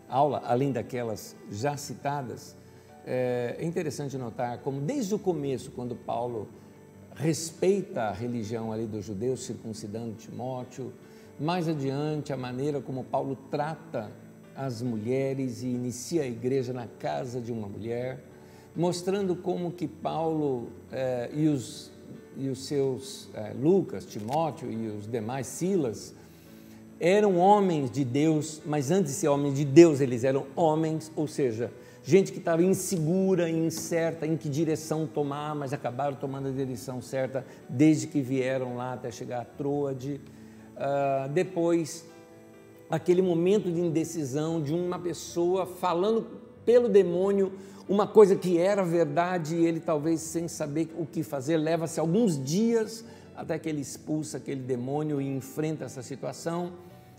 aula, 0.08 0.42
além 0.46 0.70
daquelas 0.70 1.36
já 1.50 1.76
citadas, 1.76 2.56
é 3.06 3.64
interessante 3.64 4.18
notar 4.18 4.58
como 4.58 4.80
desde 4.80 5.14
o 5.14 5.18
começo, 5.18 5.70
quando 5.70 5.94
Paulo 5.94 6.48
respeita 7.14 8.02
a 8.02 8.12
religião 8.12 8.72
ali 8.72 8.84
dos 8.84 9.04
judeus, 9.04 9.44
circuncidando 9.44 10.14
Timóteo, 10.14 10.92
mais 11.38 11.68
adiante, 11.68 12.32
a 12.32 12.36
maneira 12.36 12.80
como 12.80 13.04
Paulo 13.04 13.36
trata 13.50 14.10
as 14.54 14.82
mulheres 14.82 15.62
e 15.62 15.66
inicia 15.66 16.22
a 16.22 16.26
igreja 16.26 16.72
na 16.72 16.86
casa 16.86 17.40
de 17.40 17.52
uma 17.52 17.68
mulher, 17.68 18.24
mostrando 18.74 19.36
como 19.36 19.70
que 19.70 19.86
Paulo 19.86 20.68
eh, 20.90 21.30
e, 21.32 21.48
os, 21.48 21.90
e 22.36 22.48
os 22.48 22.66
seus 22.66 23.28
eh, 23.34 23.54
Lucas, 23.58 24.04
Timóteo 24.04 24.70
e 24.70 24.88
os 24.88 25.06
demais 25.06 25.46
Silas 25.46 26.14
eram 26.98 27.36
homens 27.36 27.90
de 27.90 28.04
Deus, 28.04 28.62
mas 28.64 28.90
antes 28.90 29.12
de 29.12 29.18
ser 29.18 29.28
homens 29.28 29.54
de 29.54 29.64
Deus, 29.64 30.00
eles 30.00 30.24
eram 30.24 30.46
homens, 30.56 31.12
ou 31.14 31.28
seja, 31.28 31.70
gente 32.06 32.30
que 32.30 32.38
estava 32.38 32.62
insegura, 32.62 33.50
incerta 33.50 34.24
em 34.28 34.36
que 34.36 34.48
direção 34.48 35.08
tomar, 35.08 35.56
mas 35.56 35.72
acabaram 35.72 36.14
tomando 36.14 36.46
a 36.46 36.52
direção 36.52 37.02
certa 37.02 37.44
desde 37.68 38.06
que 38.06 38.20
vieram 38.20 38.76
lá 38.76 38.92
até 38.92 39.10
chegar 39.10 39.40
a 39.40 39.44
Troade 39.44 40.20
uh, 40.76 41.28
depois 41.30 42.06
aquele 42.88 43.20
momento 43.20 43.72
de 43.72 43.80
indecisão 43.80 44.62
de 44.62 44.72
uma 44.72 45.00
pessoa 45.00 45.66
falando 45.66 46.24
pelo 46.64 46.88
demônio 46.88 47.52
uma 47.88 48.06
coisa 48.06 48.36
que 48.36 48.56
era 48.56 48.84
verdade 48.84 49.56
e 49.56 49.66
ele 49.66 49.80
talvez 49.80 50.20
sem 50.20 50.46
saber 50.46 50.88
o 50.96 51.04
que 51.04 51.24
fazer 51.24 51.56
leva-se 51.56 51.98
alguns 51.98 52.40
dias 52.40 53.04
até 53.34 53.58
que 53.58 53.68
ele 53.68 53.80
expulsa 53.80 54.36
aquele 54.36 54.60
demônio 54.60 55.20
e 55.20 55.26
enfrenta 55.26 55.84
essa 55.84 56.02
situação. 56.02 56.72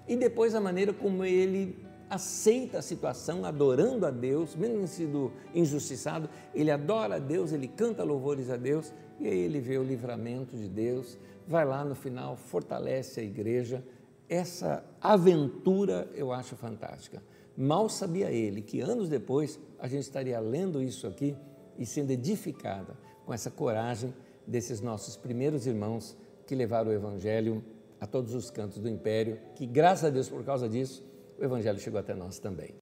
E 0.08 0.16
depois 0.16 0.56
a 0.56 0.62
maneira 0.62 0.94
como 0.94 1.26
ele 1.26 1.78
aceita 2.10 2.80
a 2.80 2.82
situação 2.82 3.46
adorando 3.46 4.06
a 4.06 4.12
Deus, 4.12 4.56
mesmo 4.56 4.88
sido 4.88 5.32
injustiçado, 5.54 6.30
ele 6.54 6.72
adora 6.72 7.16
a 7.16 7.20
Deus, 7.20 7.52
ele 7.52 7.68
canta 7.68 8.04
louvores 8.04 8.50
a 8.50 8.58
Deus 8.58 8.94
e 9.20 9.28
aí 9.28 9.40
ele 9.40 9.60
vê 9.60 9.78
o 9.78 9.84
livramento 9.84 10.56
de 10.56 10.68
Deus 10.68 11.18
vai 11.48 11.66
lá 11.66 11.86
no 11.86 11.96
final, 11.96 12.36
fortalece 12.36 13.22
a 13.22 13.24
igreja. 13.24 13.84
Essa 14.28 14.84
aventura 15.02 16.10
eu 16.14 16.34
acho 16.34 16.56
fantástica. 16.58 17.24
Mal 17.56 17.88
sabia 17.88 18.30
ele 18.30 18.62
que 18.62 18.82
anos 18.82 19.08
depois 19.08 19.58
a 19.80 19.88
gente 19.88 20.04
estaria 20.04 20.40
lendo 20.40 20.82
isso 20.82 21.08
aqui 21.08 21.36
e 21.78 21.86
sendo 21.86 22.12
edificada 22.12 22.96
com 23.26 23.34
essa 23.34 23.50
coragem 23.50 24.14
desses 24.46 24.82
nossos 24.82 25.16
primeiros 25.16 25.66
irmãos 25.66 26.18
que 26.46 26.54
levaram 26.54 26.92
o 26.92 26.94
Evangelho 26.94 27.64
a 28.00 28.06
todos 28.06 28.34
os 28.34 28.52
cantos 28.52 28.78
do 28.78 28.88
império, 28.88 29.40
que 29.56 29.66
graças 29.66 30.06
a 30.06 30.10
Deus 30.10 30.30
por 30.30 30.44
causa 30.44 30.70
disso 30.70 31.04
o 31.40 31.44
Evangelho 31.44 31.80
chegou 31.80 32.00
até 32.00 32.14
nós 32.14 32.40
também. 32.40 32.76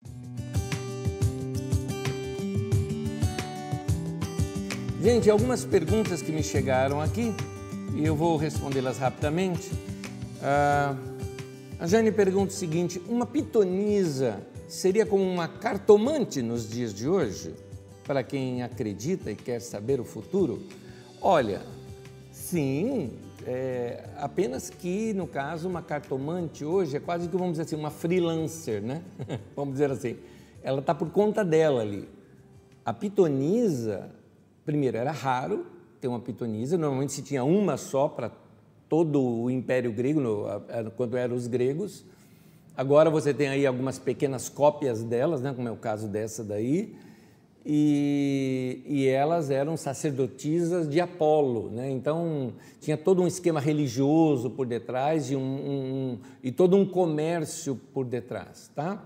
Gente, 5.01 5.29
algumas 5.29 5.63
perguntas 5.63 6.21
que 6.21 6.31
me 6.31 6.41
chegaram 6.41 6.99
aqui 6.99 7.33
e 7.95 8.03
eu 8.05 8.15
vou 8.15 8.37
respondê-las 8.37 8.97
rapidamente. 8.97 9.69
Ah, 10.41 10.95
a 11.79 11.85
Jane 11.85 12.11
pergunta 12.11 12.51
o 12.51 12.55
seguinte: 12.55 13.01
uma 13.07 13.25
pitonisa 13.25 14.41
seria 14.67 15.05
como 15.05 15.23
uma 15.23 15.47
cartomante 15.47 16.41
nos 16.41 16.69
dias 16.69 16.93
de 16.93 17.07
hoje? 17.07 17.53
Para 18.03 18.23
quem 18.23 18.63
acredita 18.63 19.31
e 19.31 19.35
quer 19.35 19.59
saber 19.59 19.99
o 19.99 20.05
futuro? 20.05 20.61
Olha, 21.21 21.61
sim, 22.31 23.11
é, 23.45 24.03
apenas 24.17 24.69
que, 24.69 25.13
no 25.13 25.27
caso, 25.27 25.67
uma 25.69 25.81
cartomante 25.81 26.65
hoje 26.65 26.97
é 26.97 26.99
quase 26.99 27.29
que, 27.29 27.37
vamos 27.37 27.51
dizer 27.51 27.63
assim, 27.63 27.75
uma 27.75 27.91
freelancer, 27.91 28.81
né? 28.81 29.03
vamos 29.55 29.73
dizer 29.73 29.91
assim. 29.91 30.17
Ela 30.63 30.79
está 30.79 30.95
por 30.95 31.11
conta 31.11 31.45
dela 31.45 31.81
ali. 31.81 32.09
A 32.83 32.91
pitonisa, 32.91 34.09
primeiro, 34.65 34.97
era 34.97 35.11
raro, 35.11 35.65
ter 36.01 36.07
uma 36.07 36.19
pitonisa, 36.19 36.77
normalmente 36.77 37.13
se 37.13 37.21
tinha 37.21 37.43
uma 37.43 37.77
só 37.77 38.07
para 38.07 38.31
todo 38.89 39.21
o 39.21 39.49
Império 39.51 39.91
Grego, 39.91 40.19
no, 40.19 40.45
quando 40.95 41.15
eram 41.15 41.35
os 41.35 41.47
gregos. 41.47 42.03
Agora 42.75 43.09
você 43.09 43.33
tem 43.33 43.47
aí 43.47 43.65
algumas 43.65 43.99
pequenas 43.99 44.49
cópias 44.49 45.03
delas, 45.03 45.41
né, 45.41 45.53
como 45.53 45.67
é 45.67 45.71
o 45.71 45.77
caso 45.77 46.07
dessa 46.07 46.43
daí, 46.43 46.95
e, 47.65 48.81
e 48.85 49.07
elas 49.07 49.49
eram 49.49 49.75
sacerdotisas 49.75 50.87
de 50.87 51.01
Apolo, 51.01 51.71
né? 51.71 51.89
então 51.89 52.53
tinha 52.79 52.95
todo 52.95 53.23
um 53.23 53.27
esquema 53.27 53.59
religioso 53.59 54.51
por 54.51 54.67
detrás 54.67 55.31
e, 55.31 55.35
um, 55.35 55.41
um, 55.41 56.19
e 56.43 56.51
todo 56.51 56.77
um 56.77 56.85
comércio 56.85 57.75
por 57.91 58.05
detrás. 58.05 58.69
Tá? 58.75 59.03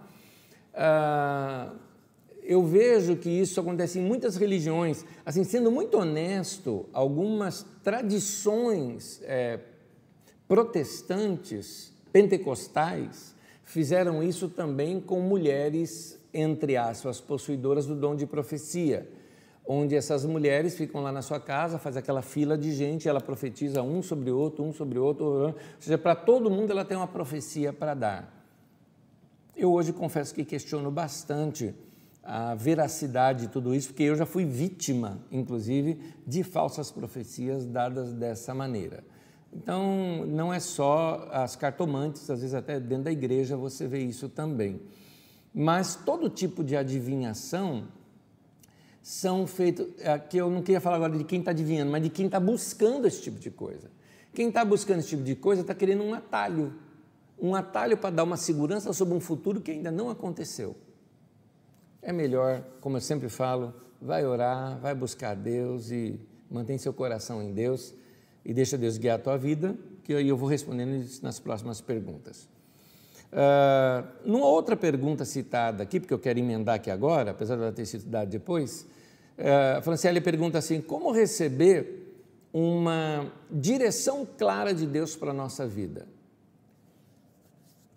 Ah, 0.73 1.71
eu 2.43 2.63
vejo 2.63 3.15
que 3.15 3.29
isso 3.29 3.61
acontece 3.61 3.99
em 3.99 4.01
muitas 4.01 4.35
religiões. 4.35 5.05
Assim, 5.25 5.43
sendo 5.45 5.71
muito 5.71 5.97
honesto, 5.97 6.85
algumas 6.91 7.65
tradições 7.81 9.21
é, 9.23 9.59
protestantes, 10.49 11.93
pentecostais, 12.11 13.33
fizeram 13.63 14.21
isso 14.21 14.49
também 14.49 14.99
com 14.99 15.21
mulheres, 15.21 16.18
entre 16.33 16.77
aspas, 16.77 17.19
possuidoras 17.19 17.85
do 17.85 17.95
dom 17.95 18.15
de 18.15 18.25
profecia, 18.25 19.09
onde 19.65 19.95
essas 19.95 20.25
mulheres 20.25 20.75
ficam 20.75 21.01
lá 21.01 21.11
na 21.11 21.21
sua 21.21 21.39
casa, 21.39 21.77
faz 21.77 21.95
aquela 21.95 22.21
fila 22.21 22.57
de 22.57 22.71
gente, 22.73 23.07
ela 23.07 23.21
profetiza 23.21 23.83
um 23.83 24.01
sobre 24.01 24.31
outro, 24.31 24.63
um 24.63 24.73
sobre 24.73 24.97
outro, 24.97 25.25
ou 25.25 25.55
seja, 25.79 25.97
para 25.97 26.15
todo 26.15 26.49
mundo 26.49 26.71
ela 26.71 26.83
tem 26.83 26.97
uma 26.97 27.07
profecia 27.07 27.71
para 27.71 27.93
dar. 27.93 28.45
Eu 29.55 29.71
hoje 29.71 29.93
confesso 29.93 30.33
que 30.33 30.43
questiono 30.43 30.89
bastante 30.89 31.75
a 32.23 32.55
veracidade 32.55 33.41
de 33.41 33.47
tudo 33.49 33.75
isso, 33.75 33.89
porque 33.89 34.03
eu 34.03 34.15
já 34.15 34.25
fui 34.25 34.45
vítima, 34.45 35.19
inclusive, 35.31 35.99
de 36.25 36.43
falsas 36.43 36.91
profecias 36.91 37.65
dadas 37.65 38.13
dessa 38.13 38.53
maneira. 38.53 39.03
Então, 39.51 40.25
não 40.27 40.53
é 40.53 40.59
só 40.59 41.27
as 41.31 41.55
cartomantes, 41.55 42.29
às 42.29 42.41
vezes 42.41 42.53
até 42.53 42.79
dentro 42.79 43.05
da 43.05 43.11
igreja 43.11 43.57
você 43.57 43.87
vê 43.87 43.99
isso 43.99 44.29
também. 44.29 44.79
Mas 45.53 45.95
todo 45.95 46.29
tipo 46.29 46.63
de 46.63 46.75
adivinhação 46.75 47.87
são 49.01 49.47
feitos. 49.47 49.87
Aqui 50.05 50.37
eu 50.37 50.49
não 50.49 50.61
queria 50.61 50.81
falar 50.81 50.97
agora 50.97 51.17
de 51.17 51.23
quem 51.23 51.39
está 51.39 51.51
adivinhando, 51.51 51.91
mas 51.91 52.03
de 52.03 52.09
quem 52.09 52.27
está 52.27 52.39
buscando 52.39 53.07
esse 53.07 53.21
tipo 53.21 53.39
de 53.39 53.49
coisa. 53.49 53.89
Quem 54.33 54.49
está 54.49 54.63
buscando 54.63 54.99
esse 54.99 55.09
tipo 55.09 55.23
de 55.23 55.35
coisa 55.35 55.61
está 55.61 55.73
querendo 55.73 56.03
um 56.03 56.13
atalho 56.13 56.73
um 57.41 57.55
atalho 57.55 57.97
para 57.97 58.09
dar 58.09 58.23
uma 58.23 58.37
segurança 58.37 58.91
sobre 58.91 59.13
um 59.13 59.19
futuro 59.19 59.61
que 59.61 59.71
ainda 59.71 59.91
não 59.91 60.09
aconteceu. 60.09 60.75
É 62.01 62.11
melhor, 62.11 62.63
como 62.81 62.97
eu 62.97 63.01
sempre 63.01 63.29
falo, 63.29 63.73
vai 64.01 64.25
orar, 64.25 64.77
vai 64.79 64.93
buscar 64.93 65.35
Deus 65.35 65.91
e 65.91 66.19
mantém 66.49 66.77
seu 66.77 66.93
coração 66.93 67.41
em 67.41 67.53
Deus 67.53 67.93
e 68.43 68.53
deixa 68.53 68.77
Deus 68.77 68.97
guiar 68.97 69.19
a 69.19 69.21
tua 69.21 69.37
vida, 69.37 69.77
que 70.03 70.13
aí 70.13 70.27
eu 70.27 70.37
vou 70.37 70.49
respondendo 70.49 71.05
nas 71.21 71.39
próximas 71.39 71.81
perguntas. 71.81 72.47
Uh, 73.31 74.07
numa 74.25 74.47
outra 74.47 74.75
pergunta 74.75 75.23
citada 75.23 75.83
aqui, 75.83 75.99
porque 75.99 76.13
eu 76.13 76.19
quero 76.19 76.39
emendar 76.39 76.75
aqui 76.75 76.89
agora, 76.89 77.31
apesar 77.31 77.55
de 77.55 77.61
ela 77.61 77.71
ter 77.71 77.85
sido 77.85 78.05
dada 78.05 78.25
depois, 78.25 78.87
a 79.77 79.81
Franciele 79.81 80.19
pergunta 80.19 80.57
assim: 80.57 80.81
como 80.81 81.11
receber 81.11 82.09
uma 82.51 83.31
direção 83.49 84.27
clara 84.37 84.73
de 84.73 84.85
Deus 84.85 85.15
para 85.15 85.31
a 85.31 85.33
nossa 85.33 85.67
vida? 85.67 86.07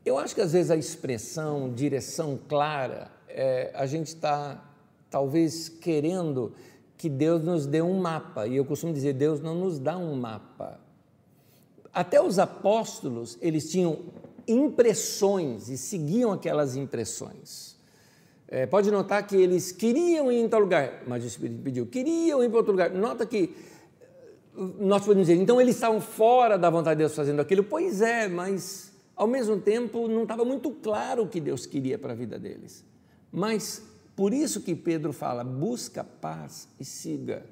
Eu 0.04 0.18
acho 0.18 0.34
que 0.34 0.40
às 0.40 0.52
vezes 0.52 0.70
a 0.70 0.76
expressão 0.76 1.72
direção 1.72 2.38
clara, 2.48 3.10
é, 3.28 3.70
a 3.74 3.86
gente 3.86 4.08
está 4.08 4.62
talvez 5.08 5.68
querendo 5.68 6.52
que 6.98 7.08
Deus 7.08 7.42
nos 7.42 7.66
dê 7.66 7.80
um 7.80 7.98
mapa, 8.00 8.46
e 8.46 8.56
eu 8.56 8.64
costumo 8.64 8.92
dizer: 8.92 9.12
Deus 9.12 9.40
não 9.40 9.54
nos 9.54 9.78
dá 9.78 9.96
um 9.96 10.14
mapa. 10.14 10.80
Até 11.92 12.20
os 12.22 12.38
apóstolos, 12.38 13.38
eles 13.40 13.70
tinham 13.70 13.98
impressões 14.46 15.68
e 15.68 15.76
seguiam 15.76 16.32
aquelas 16.32 16.76
impressões. 16.76 17.76
É, 18.48 18.66
pode 18.66 18.90
notar 18.90 19.26
que 19.26 19.36
eles 19.36 19.72
queriam 19.72 20.30
ir 20.30 20.40
em 20.40 20.48
tal 20.48 20.60
lugar, 20.60 21.02
mas 21.06 21.24
o 21.24 21.26
Espírito 21.26 21.62
pediu, 21.62 21.86
queriam 21.86 22.44
ir 22.44 22.48
para 22.48 22.58
outro 22.58 22.72
lugar. 22.72 22.90
Nota 22.90 23.24
que 23.24 23.54
nós 24.78 25.04
podemos 25.04 25.26
dizer, 25.26 25.40
então 25.40 25.60
eles 25.60 25.74
estavam 25.74 26.00
fora 26.00 26.58
da 26.58 26.68
vontade 26.68 26.98
de 26.98 27.04
Deus 27.04 27.14
fazendo 27.14 27.40
aquilo. 27.40 27.64
Pois 27.64 28.02
é, 28.02 28.28
mas 28.28 28.92
ao 29.22 29.26
mesmo 29.26 29.58
tempo, 29.60 30.08
não 30.08 30.22
estava 30.22 30.44
muito 30.44 30.70
claro 30.70 31.22
o 31.22 31.28
que 31.28 31.40
Deus 31.40 31.66
queria 31.66 31.98
para 31.98 32.12
a 32.12 32.16
vida 32.16 32.38
deles. 32.38 32.84
Mas 33.30 33.82
por 34.16 34.32
isso 34.32 34.60
que 34.60 34.74
Pedro 34.74 35.12
fala: 35.12 35.44
busca 35.44 36.02
paz 36.02 36.68
e 36.80 36.84
siga. 36.84 37.44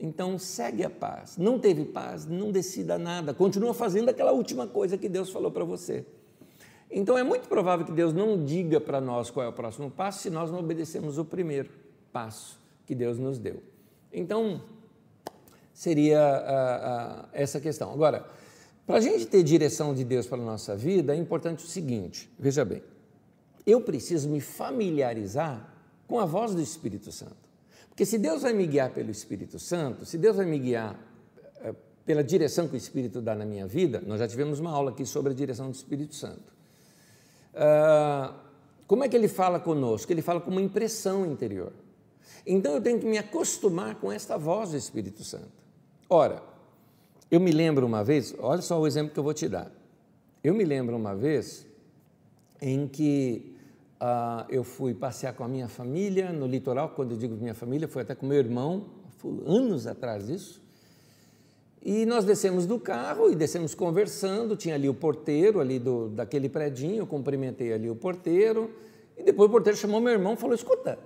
Então 0.00 0.38
segue 0.38 0.84
a 0.84 0.90
paz. 0.90 1.36
Não 1.36 1.58
teve 1.58 1.84
paz, 1.84 2.24
não 2.26 2.52
decida 2.52 2.98
nada. 2.98 3.34
Continua 3.34 3.74
fazendo 3.74 4.08
aquela 4.08 4.32
última 4.32 4.66
coisa 4.66 4.96
que 4.96 5.08
Deus 5.08 5.30
falou 5.30 5.50
para 5.50 5.64
você. 5.64 6.06
Então 6.90 7.18
é 7.18 7.22
muito 7.22 7.48
provável 7.48 7.84
que 7.84 7.92
Deus 7.92 8.12
não 8.12 8.44
diga 8.44 8.80
para 8.80 9.00
nós 9.00 9.30
qual 9.30 9.44
é 9.44 9.48
o 9.48 9.52
próximo 9.52 9.90
passo 9.90 10.22
se 10.22 10.30
nós 10.30 10.50
não 10.50 10.60
obedecemos 10.60 11.18
o 11.18 11.24
primeiro 11.24 11.70
passo 12.12 12.58
que 12.86 12.94
Deus 12.94 13.18
nos 13.18 13.38
deu. 13.38 13.62
Então 14.12 14.62
seria 15.74 16.20
a, 16.20 17.24
a, 17.24 17.28
essa 17.32 17.60
questão. 17.60 17.92
Agora, 17.92 18.26
para 18.86 18.96
a 18.96 19.00
gente 19.00 19.26
ter 19.26 19.42
direção 19.42 19.92
de 19.92 20.02
Deus 20.02 20.26
para 20.26 20.38
a 20.38 20.44
nossa 20.44 20.74
vida, 20.74 21.14
é 21.14 21.18
importante 21.18 21.64
o 21.64 21.68
seguinte: 21.68 22.30
veja 22.38 22.64
bem, 22.64 22.82
eu 23.66 23.80
preciso 23.80 24.28
me 24.30 24.40
familiarizar 24.40 25.74
com 26.06 26.18
a 26.18 26.24
voz 26.24 26.54
do 26.54 26.62
Espírito 26.62 27.12
Santo. 27.12 27.47
Porque 27.98 28.06
se 28.06 28.16
Deus 28.16 28.42
vai 28.42 28.52
me 28.52 28.64
guiar 28.64 28.90
pelo 28.90 29.10
Espírito 29.10 29.58
Santo, 29.58 30.06
se 30.06 30.16
Deus 30.16 30.36
vai 30.36 30.46
me 30.46 30.56
guiar 30.56 30.96
é, 31.60 31.74
pela 32.06 32.22
direção 32.22 32.68
que 32.68 32.74
o 32.74 32.76
Espírito 32.76 33.20
dá 33.20 33.34
na 33.34 33.44
minha 33.44 33.66
vida, 33.66 34.00
nós 34.06 34.20
já 34.20 34.28
tivemos 34.28 34.60
uma 34.60 34.70
aula 34.70 34.92
aqui 34.92 35.04
sobre 35.04 35.32
a 35.32 35.34
direção 35.34 35.68
do 35.68 35.74
Espírito 35.74 36.14
Santo. 36.14 36.54
Uh, 37.52 38.32
como 38.86 39.02
é 39.02 39.08
que 39.08 39.16
ele 39.16 39.26
fala 39.26 39.58
conosco? 39.58 40.12
Ele 40.12 40.22
fala 40.22 40.40
com 40.40 40.48
uma 40.48 40.62
impressão 40.62 41.26
interior. 41.26 41.72
Então 42.46 42.74
eu 42.74 42.80
tenho 42.80 43.00
que 43.00 43.06
me 43.06 43.18
acostumar 43.18 43.96
com 43.96 44.12
esta 44.12 44.38
voz 44.38 44.70
do 44.70 44.76
Espírito 44.76 45.24
Santo. 45.24 45.50
Ora, 46.08 46.40
eu 47.28 47.40
me 47.40 47.50
lembro 47.50 47.84
uma 47.84 48.04
vez, 48.04 48.32
olha 48.38 48.62
só 48.62 48.78
o 48.78 48.86
exemplo 48.86 49.12
que 49.12 49.18
eu 49.18 49.24
vou 49.24 49.34
te 49.34 49.48
dar. 49.48 49.72
Eu 50.44 50.54
me 50.54 50.64
lembro 50.64 50.94
uma 50.94 51.16
vez 51.16 51.66
em 52.62 52.86
que 52.86 53.57
uh, 54.00 54.44
eu 54.48 54.64
fui 54.64 54.94
passear 54.94 55.34
com 55.34 55.44
a 55.44 55.48
minha 55.48 55.68
família 55.68 56.32
no 56.32 56.46
litoral, 56.46 56.90
quando 56.90 57.12
eu 57.12 57.18
digo 57.18 57.34
minha 57.36 57.54
família, 57.54 57.86
foi 57.86 58.02
até 58.02 58.14
com 58.14 58.26
meu 58.26 58.38
irmão, 58.38 58.86
anos 59.46 59.86
atrás 59.86 60.28
isso. 60.28 60.62
E 61.82 62.04
nós 62.06 62.24
descemos 62.24 62.66
do 62.66 62.78
carro 62.78 63.30
e 63.30 63.36
descemos 63.36 63.74
conversando, 63.74 64.56
tinha 64.56 64.74
ali 64.74 64.88
o 64.88 64.94
porteiro 64.94 65.60
ali 65.60 65.78
do, 65.78 66.08
daquele 66.08 66.48
predinho, 66.48 66.96
eu 66.96 67.06
cumprimentei 67.06 67.72
ali 67.72 67.88
o 67.88 67.96
porteiro, 67.96 68.70
e 69.16 69.22
depois 69.22 69.48
o 69.48 69.52
porteiro 69.52 69.78
chamou 69.78 70.00
meu 70.00 70.12
irmão 70.12 70.34
e 70.34 70.36
falou, 70.36 70.54
escuta, 70.54 70.98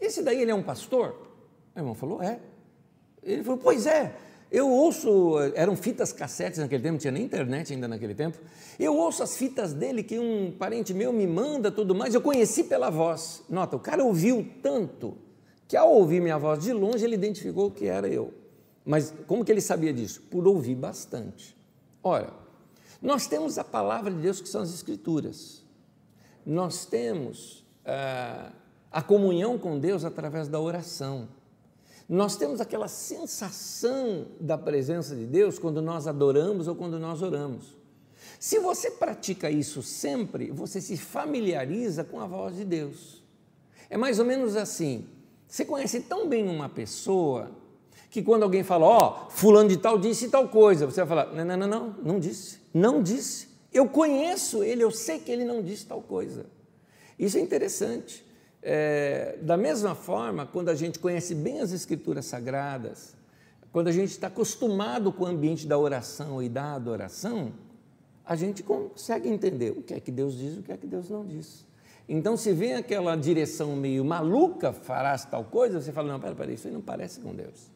esse 0.00 0.22
daí 0.22 0.40
ele 0.40 0.50
é 0.50 0.54
um 0.54 0.62
pastor? 0.62 1.14
Meu 1.74 1.82
irmão 1.82 1.94
falou, 1.94 2.22
é. 2.22 2.40
Ele 3.22 3.44
falou, 3.44 3.60
pois 3.62 3.86
é, 3.86 4.14
eu 4.52 4.68
ouço, 4.68 5.38
eram 5.54 5.74
fitas 5.74 6.12
cassetes 6.12 6.58
naquele 6.58 6.82
tempo, 6.82 6.92
não 6.92 6.98
tinha 6.98 7.10
nem 7.10 7.24
internet 7.24 7.72
ainda 7.72 7.88
naquele 7.88 8.14
tempo. 8.14 8.36
Eu 8.78 8.94
ouço 8.94 9.22
as 9.22 9.34
fitas 9.34 9.72
dele 9.72 10.02
que 10.02 10.18
um 10.18 10.52
parente 10.52 10.92
meu 10.92 11.10
me 11.10 11.26
manda, 11.26 11.72
tudo 11.72 11.94
mais. 11.94 12.14
Eu 12.14 12.20
conheci 12.20 12.64
pela 12.64 12.90
voz. 12.90 13.42
Nota, 13.48 13.76
o 13.76 13.80
cara 13.80 14.04
ouviu 14.04 14.46
tanto 14.62 15.16
que 15.66 15.74
ao 15.74 15.90
ouvir 15.90 16.20
minha 16.20 16.36
voz 16.36 16.62
de 16.62 16.70
longe 16.70 17.02
ele 17.02 17.14
identificou 17.14 17.70
que 17.70 17.86
era 17.86 18.06
eu. 18.06 18.34
Mas 18.84 19.14
como 19.26 19.42
que 19.42 19.50
ele 19.50 19.62
sabia 19.62 19.90
disso? 19.90 20.20
Por 20.30 20.46
ouvir 20.46 20.74
bastante. 20.74 21.56
Ora, 22.02 22.30
nós 23.00 23.26
temos 23.26 23.56
a 23.56 23.64
palavra 23.64 24.10
de 24.12 24.18
Deus 24.18 24.38
que 24.38 24.48
são 24.50 24.60
as 24.60 24.74
Escrituras. 24.74 25.64
Nós 26.44 26.84
temos 26.84 27.64
ah, 27.86 28.52
a 28.90 29.00
comunhão 29.00 29.58
com 29.58 29.78
Deus 29.78 30.04
através 30.04 30.46
da 30.46 30.60
oração. 30.60 31.26
Nós 32.08 32.36
temos 32.36 32.60
aquela 32.60 32.88
sensação 32.88 34.26
da 34.40 34.58
presença 34.58 35.14
de 35.14 35.24
Deus 35.24 35.58
quando 35.58 35.80
nós 35.80 36.06
adoramos 36.06 36.68
ou 36.68 36.74
quando 36.74 36.98
nós 36.98 37.22
oramos. 37.22 37.76
Se 38.38 38.58
você 38.58 38.90
pratica 38.90 39.50
isso 39.50 39.82
sempre, 39.82 40.50
você 40.50 40.80
se 40.80 40.96
familiariza 40.96 42.02
com 42.02 42.20
a 42.20 42.26
voz 42.26 42.56
de 42.56 42.64
Deus. 42.64 43.22
É 43.88 43.96
mais 43.96 44.18
ou 44.18 44.24
menos 44.24 44.56
assim. 44.56 45.06
Você 45.46 45.64
conhece 45.64 46.00
tão 46.00 46.28
bem 46.28 46.48
uma 46.48 46.68
pessoa 46.68 47.50
que 48.10 48.22
quando 48.22 48.42
alguém 48.42 48.62
fala, 48.62 48.86
ó, 48.86 49.26
oh, 49.26 49.30
fulano 49.30 49.68
de 49.68 49.76
tal 49.76 49.98
disse 49.98 50.28
tal 50.28 50.48
coisa, 50.48 50.86
você 50.86 51.02
vai 51.04 51.08
falar, 51.08 51.34
não, 51.34 51.44
não, 51.44 51.56
não, 51.56 51.68
não, 51.68 51.96
não 52.02 52.20
disse, 52.20 52.58
não 52.74 53.02
disse. 53.02 53.48
Eu 53.72 53.88
conheço 53.88 54.62
ele, 54.62 54.82
eu 54.82 54.90
sei 54.90 55.18
que 55.18 55.30
ele 55.30 55.44
não 55.44 55.62
disse 55.62 55.86
tal 55.86 56.02
coisa. 56.02 56.46
Isso 57.18 57.38
é 57.38 57.40
interessante. 57.40 58.24
É, 58.62 59.38
da 59.42 59.56
mesma 59.56 59.94
forma, 59.94 60.46
quando 60.46 60.68
a 60.68 60.74
gente 60.74 60.98
conhece 60.98 61.34
bem 61.34 61.60
as 61.60 61.72
Escrituras 61.72 62.26
Sagradas, 62.26 63.16
quando 63.72 63.88
a 63.88 63.92
gente 63.92 64.10
está 64.10 64.28
acostumado 64.28 65.12
com 65.12 65.24
o 65.24 65.26
ambiente 65.26 65.66
da 65.66 65.76
oração 65.76 66.42
e 66.42 66.48
da 66.48 66.74
adoração, 66.74 67.52
a 68.24 68.36
gente 68.36 68.62
consegue 68.62 69.28
entender 69.28 69.70
o 69.70 69.82
que 69.82 69.94
é 69.94 70.00
que 70.00 70.12
Deus 70.12 70.36
diz 70.36 70.56
e 70.56 70.60
o 70.60 70.62
que 70.62 70.70
é 70.70 70.76
que 70.76 70.86
Deus 70.86 71.10
não 71.10 71.26
diz. 71.26 71.66
Então, 72.08 72.36
se 72.36 72.52
vem 72.52 72.74
aquela 72.74 73.16
direção 73.16 73.74
meio 73.74 74.04
maluca, 74.04 74.72
farás 74.72 75.24
tal 75.24 75.44
coisa, 75.44 75.80
você 75.80 75.90
fala: 75.90 76.12
não, 76.12 76.20
pera, 76.20 76.34
pera, 76.34 76.52
isso 76.52 76.68
aí 76.68 76.72
não 76.72 76.80
parece 76.80 77.20
com 77.20 77.34
Deus. 77.34 77.70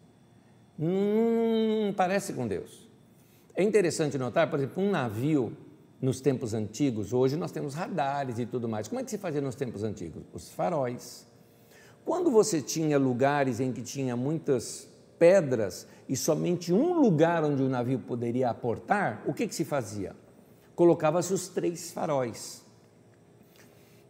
Não, 0.78 1.86
não 1.86 1.92
parece 1.92 2.32
com 2.32 2.46
Deus. 2.46 2.86
É 3.54 3.62
interessante 3.62 4.18
notar, 4.18 4.50
por 4.50 4.58
exemplo, 4.58 4.82
um 4.82 4.90
navio 4.90 5.56
nos 6.00 6.20
tempos 6.20 6.52
antigos, 6.54 7.12
hoje 7.12 7.36
nós 7.36 7.50
temos 7.50 7.74
radares 7.74 8.38
e 8.38 8.46
tudo 8.46 8.68
mais. 8.68 8.88
Como 8.88 9.00
é 9.00 9.04
que 9.04 9.10
se 9.10 9.18
fazia 9.18 9.40
nos 9.40 9.54
tempos 9.54 9.82
antigos? 9.82 10.22
Os 10.32 10.50
faróis. 10.50 11.26
Quando 12.04 12.30
você 12.30 12.60
tinha 12.60 12.98
lugares 12.98 13.58
em 13.58 13.72
que 13.72 13.82
tinha 13.82 14.16
muitas 14.16 14.88
pedras 15.18 15.86
e 16.08 16.16
somente 16.16 16.72
um 16.72 17.00
lugar 17.00 17.42
onde 17.44 17.62
o 17.62 17.68
navio 17.68 17.98
poderia 17.98 18.50
aportar, 18.50 19.22
o 19.26 19.32
que, 19.32 19.46
que 19.46 19.54
se 19.54 19.64
fazia? 19.64 20.14
Colocava-se 20.74 21.32
os 21.32 21.48
três 21.48 21.90
faróis. 21.90 22.64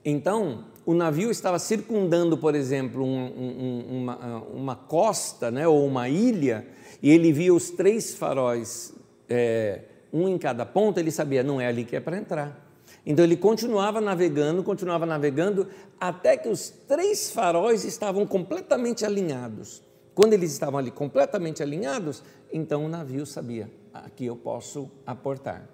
Então, 0.04 0.64
o 0.84 0.94
navio 0.94 1.30
estava 1.30 1.58
circundando, 1.58 2.38
por 2.38 2.54
exemplo, 2.54 3.02
um, 3.04 3.26
um, 3.26 4.02
uma, 4.02 4.38
uma, 4.54 4.76
costa 4.76 5.50
né, 5.50 5.66
ou 5.66 5.84
uma 5.84 6.08
ilha, 6.08 6.66
e 7.02 7.10
ele 7.10 7.32
via 7.32 7.52
os 7.52 7.70
três 7.70 8.14
faróis, 8.14 8.94
é, 9.28 9.82
um 10.12 10.28
em 10.28 10.38
cada 10.38 10.64
ponta, 10.64 11.00
ele 11.00 11.10
sabia, 11.10 11.42
não 11.42 11.60
é 11.60 11.66
ali 11.66 11.84
que 11.84 11.96
é 11.96 12.00
para 12.00 12.16
entrar. 12.16 12.66
Então 13.04 13.24
ele 13.24 13.36
continuava 13.36 14.00
navegando, 14.00 14.62
continuava 14.62 15.06
navegando, 15.06 15.68
até 16.00 16.36
que 16.36 16.48
os 16.48 16.70
três 16.70 17.30
faróis 17.30 17.84
estavam 17.84 18.26
completamente 18.26 19.04
alinhados. 19.04 19.82
Quando 20.14 20.32
eles 20.32 20.52
estavam 20.52 20.78
ali 20.78 20.90
completamente 20.90 21.62
alinhados, 21.62 22.22
então 22.52 22.84
o 22.84 22.88
navio 22.88 23.26
sabia, 23.26 23.70
aqui 23.92 24.26
eu 24.26 24.36
posso 24.36 24.90
aportar. 25.06 25.68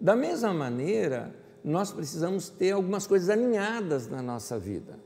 Da 0.00 0.16
mesma 0.16 0.52
maneira, 0.52 1.34
nós 1.62 1.92
precisamos 1.92 2.48
ter 2.48 2.72
algumas 2.72 3.06
coisas 3.06 3.30
alinhadas 3.30 4.08
na 4.08 4.20
nossa 4.20 4.58
vida. 4.58 4.98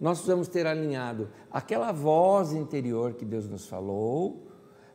Nós 0.00 0.18
precisamos 0.18 0.48
ter 0.48 0.66
alinhado 0.66 1.28
aquela 1.50 1.92
voz 1.92 2.52
interior 2.52 3.14
que 3.14 3.24
Deus 3.24 3.48
nos 3.48 3.68
falou, 3.68 4.48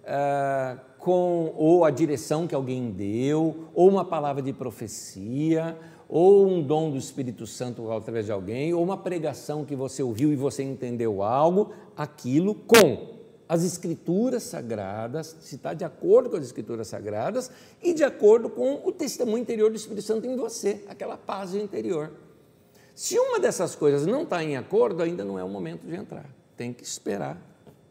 uh, 0.03 0.79
com 1.07 1.53
ou 1.55 1.85
a 1.85 1.89
direção 1.89 2.45
que 2.45 2.53
alguém 2.53 2.91
deu, 2.91 3.69
ou 3.73 3.87
uma 3.87 4.03
palavra 4.03 4.41
de 4.41 4.51
profecia, 4.51 5.77
ou 6.09 6.45
um 6.45 6.61
dom 6.61 6.91
do 6.91 6.97
Espírito 6.97 7.47
Santo 7.47 7.89
através 7.93 8.25
de 8.25 8.33
alguém, 8.33 8.73
ou 8.73 8.83
uma 8.83 8.97
pregação 8.97 9.63
que 9.63 9.73
você 9.73 10.03
ouviu 10.03 10.33
e 10.33 10.35
você 10.35 10.63
entendeu 10.63 11.23
algo, 11.23 11.71
aquilo 11.95 12.53
com 12.53 13.15
as 13.47 13.63
Escrituras 13.63 14.43
Sagradas, 14.43 15.37
se 15.39 15.55
está 15.55 15.73
de 15.73 15.85
acordo 15.85 16.29
com 16.29 16.35
as 16.35 16.43
Escrituras 16.43 16.89
Sagradas 16.89 17.49
e 17.81 17.93
de 17.93 18.03
acordo 18.03 18.49
com 18.49 18.81
o 18.83 18.91
testemunho 18.91 19.37
interior 19.37 19.69
do 19.69 19.77
Espírito 19.77 20.05
Santo 20.05 20.27
em 20.27 20.35
você, 20.35 20.83
aquela 20.89 21.15
paz 21.15 21.55
interior. 21.55 22.11
Se 22.93 23.17
uma 23.17 23.39
dessas 23.39 23.77
coisas 23.77 24.05
não 24.05 24.23
está 24.23 24.43
em 24.43 24.57
acordo, 24.57 25.01
ainda 25.01 25.23
não 25.23 25.39
é 25.39 25.43
o 25.45 25.47
momento 25.47 25.87
de 25.87 25.95
entrar. 25.95 26.29
Tem 26.57 26.73
que 26.73 26.83
esperar 26.83 27.41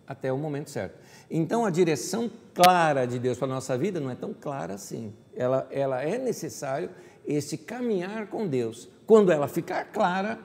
até 0.07 0.31
o 0.31 0.37
momento 0.37 0.69
certo. 0.69 1.06
Então, 1.31 1.65
a 1.65 1.71
direção 1.71 2.31
clara 2.55 3.07
de 3.07 3.19
Deus 3.19 3.37
para 3.37 3.49
a 3.49 3.55
nossa 3.55 3.77
vida 3.77 4.01
não 4.01 4.11
é 4.11 4.15
tão 4.15 4.33
clara 4.33 4.75
assim. 4.75 5.13
Ela, 5.35 5.67
ela 5.71 6.03
é 6.03 6.19
necessário 6.19 6.91
esse 7.27 7.59
caminhar 7.59 8.29
com 8.29 8.47
Deus. 8.47 8.89
Quando 9.07 9.33
ela 9.33 9.49
ficar 9.49 9.85
clara, 9.87 10.39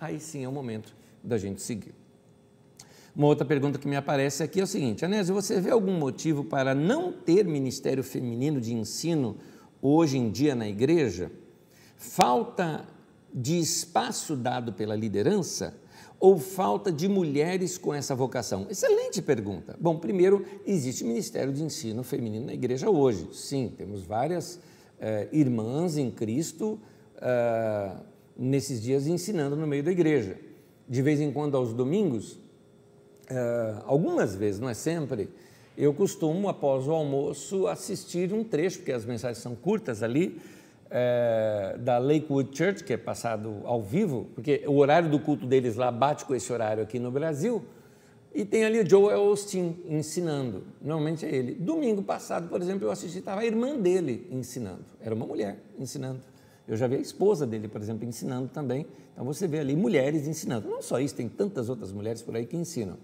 aí 0.00 0.20
sim 0.20 0.44
é 0.44 0.48
o 0.48 0.52
momento 0.52 0.94
da 1.22 1.36
gente 1.36 1.60
seguir. 1.60 1.94
Uma 3.14 3.26
outra 3.26 3.44
pergunta 3.44 3.78
que 3.78 3.88
me 3.88 3.96
aparece 3.96 4.42
aqui 4.42 4.60
é 4.60 4.62
o 4.62 4.66
seguinte: 4.66 5.04
Anésio, 5.04 5.34
você 5.34 5.60
vê 5.60 5.70
algum 5.70 5.98
motivo 5.98 6.44
para 6.44 6.74
não 6.74 7.12
ter 7.12 7.44
ministério 7.44 8.02
feminino 8.02 8.60
de 8.60 8.72
ensino 8.72 9.36
hoje 9.82 10.16
em 10.16 10.30
dia 10.30 10.54
na 10.54 10.68
igreja? 10.68 11.30
Falta 11.96 12.84
de 13.32 13.58
espaço 13.58 14.36
dado 14.36 14.72
pela 14.72 14.94
liderança? 14.94 15.74
Ou 16.20 16.38
falta 16.38 16.92
de 16.92 17.08
mulheres 17.08 17.78
com 17.78 17.94
essa 17.94 18.14
vocação? 18.14 18.66
Excelente 18.68 19.22
pergunta. 19.22 19.74
Bom, 19.80 19.96
primeiro, 19.96 20.44
existe 20.66 21.02
ministério 21.02 21.50
de 21.50 21.62
ensino 21.62 22.02
feminino 22.02 22.44
na 22.44 22.52
igreja 22.52 22.90
hoje. 22.90 23.26
Sim, 23.32 23.72
temos 23.74 24.02
várias 24.04 24.60
eh, 25.00 25.28
irmãs 25.32 25.96
em 25.96 26.10
Cristo 26.10 26.78
eh, 27.16 27.92
nesses 28.36 28.82
dias 28.82 29.06
ensinando 29.06 29.56
no 29.56 29.66
meio 29.66 29.82
da 29.82 29.90
igreja. 29.90 30.36
De 30.86 31.00
vez 31.00 31.22
em 31.22 31.32
quando, 31.32 31.56
aos 31.56 31.72
domingos, 31.72 32.38
eh, 33.30 33.74
algumas 33.86 34.34
vezes, 34.34 34.60
não 34.60 34.68
é 34.68 34.74
sempre, 34.74 35.30
eu 35.74 35.94
costumo, 35.94 36.50
após 36.50 36.86
o 36.86 36.92
almoço, 36.92 37.66
assistir 37.66 38.34
um 38.34 38.44
trecho, 38.44 38.80
porque 38.80 38.92
as 38.92 39.06
mensagens 39.06 39.38
são 39.38 39.54
curtas 39.54 40.02
ali, 40.02 40.38
é, 40.90 41.76
da 41.78 41.98
Lakewood 41.98 42.56
Church, 42.56 42.82
que 42.82 42.92
é 42.92 42.96
passado 42.96 43.60
ao 43.64 43.80
vivo, 43.80 44.28
porque 44.34 44.64
o 44.66 44.76
horário 44.76 45.08
do 45.08 45.18
culto 45.18 45.46
deles 45.46 45.76
lá 45.76 45.90
bate 45.90 46.24
com 46.24 46.34
esse 46.34 46.52
horário 46.52 46.82
aqui 46.82 46.98
no 46.98 47.10
Brasil, 47.10 47.64
e 48.34 48.44
tem 48.44 48.64
ali 48.64 48.84
Joel 48.88 49.20
Austin 49.20 49.76
ensinando, 49.88 50.64
normalmente 50.80 51.26
é 51.26 51.34
ele. 51.34 51.54
Domingo 51.54 52.02
passado, 52.02 52.48
por 52.48 52.60
exemplo, 52.60 52.86
eu 52.86 52.90
assisti, 52.90 53.18
estava 53.18 53.40
a 53.40 53.46
irmã 53.46 53.76
dele 53.76 54.28
ensinando, 54.30 54.84
era 55.00 55.14
uma 55.14 55.26
mulher 55.26 55.58
ensinando. 55.78 56.20
Eu 56.68 56.76
já 56.76 56.86
vi 56.86 56.96
a 56.96 57.00
esposa 57.00 57.44
dele, 57.44 57.66
por 57.66 57.80
exemplo, 57.80 58.06
ensinando 58.06 58.48
também. 58.48 58.86
Então 59.12 59.24
você 59.24 59.48
vê 59.48 59.58
ali 59.58 59.74
mulheres 59.74 60.28
ensinando. 60.28 60.68
Não 60.68 60.80
só 60.80 61.00
isso, 61.00 61.16
tem 61.16 61.28
tantas 61.28 61.68
outras 61.68 61.90
mulheres 61.90 62.22
por 62.22 62.36
aí 62.36 62.46
que 62.46 62.56
ensinam. 62.56 62.96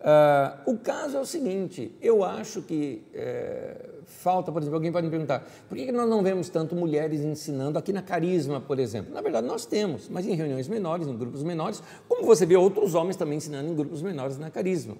Uh, 0.00 0.72
o 0.72 0.76
caso 0.76 1.16
é 1.16 1.20
o 1.20 1.24
seguinte: 1.24 1.96
eu 2.02 2.22
acho 2.22 2.60
que 2.60 3.02
é, 3.14 3.88
falta, 4.14 4.50
por 4.50 4.62
exemplo, 4.62 4.76
alguém 4.76 4.90
pode 4.90 5.06
me 5.06 5.10
perguntar, 5.10 5.46
por 5.68 5.76
que 5.76 5.92
nós 5.92 6.08
não 6.08 6.22
vemos 6.22 6.48
tanto 6.48 6.74
mulheres 6.74 7.20
ensinando 7.20 7.78
aqui 7.78 7.92
na 7.92 8.02
Carisma, 8.02 8.60
por 8.60 8.78
exemplo? 8.78 9.12
Na 9.12 9.20
verdade, 9.20 9.46
nós 9.46 9.66
temos, 9.66 10.08
mas 10.08 10.26
em 10.26 10.34
reuniões 10.34 10.68
menores, 10.68 11.06
em 11.06 11.16
grupos 11.16 11.42
menores, 11.42 11.82
como 12.08 12.24
você 12.24 12.46
vê 12.46 12.56
outros 12.56 12.94
homens 12.94 13.16
também 13.16 13.38
ensinando 13.38 13.70
em 13.70 13.74
grupos 13.74 14.00
menores 14.00 14.38
na 14.38 14.50
Carisma. 14.50 14.96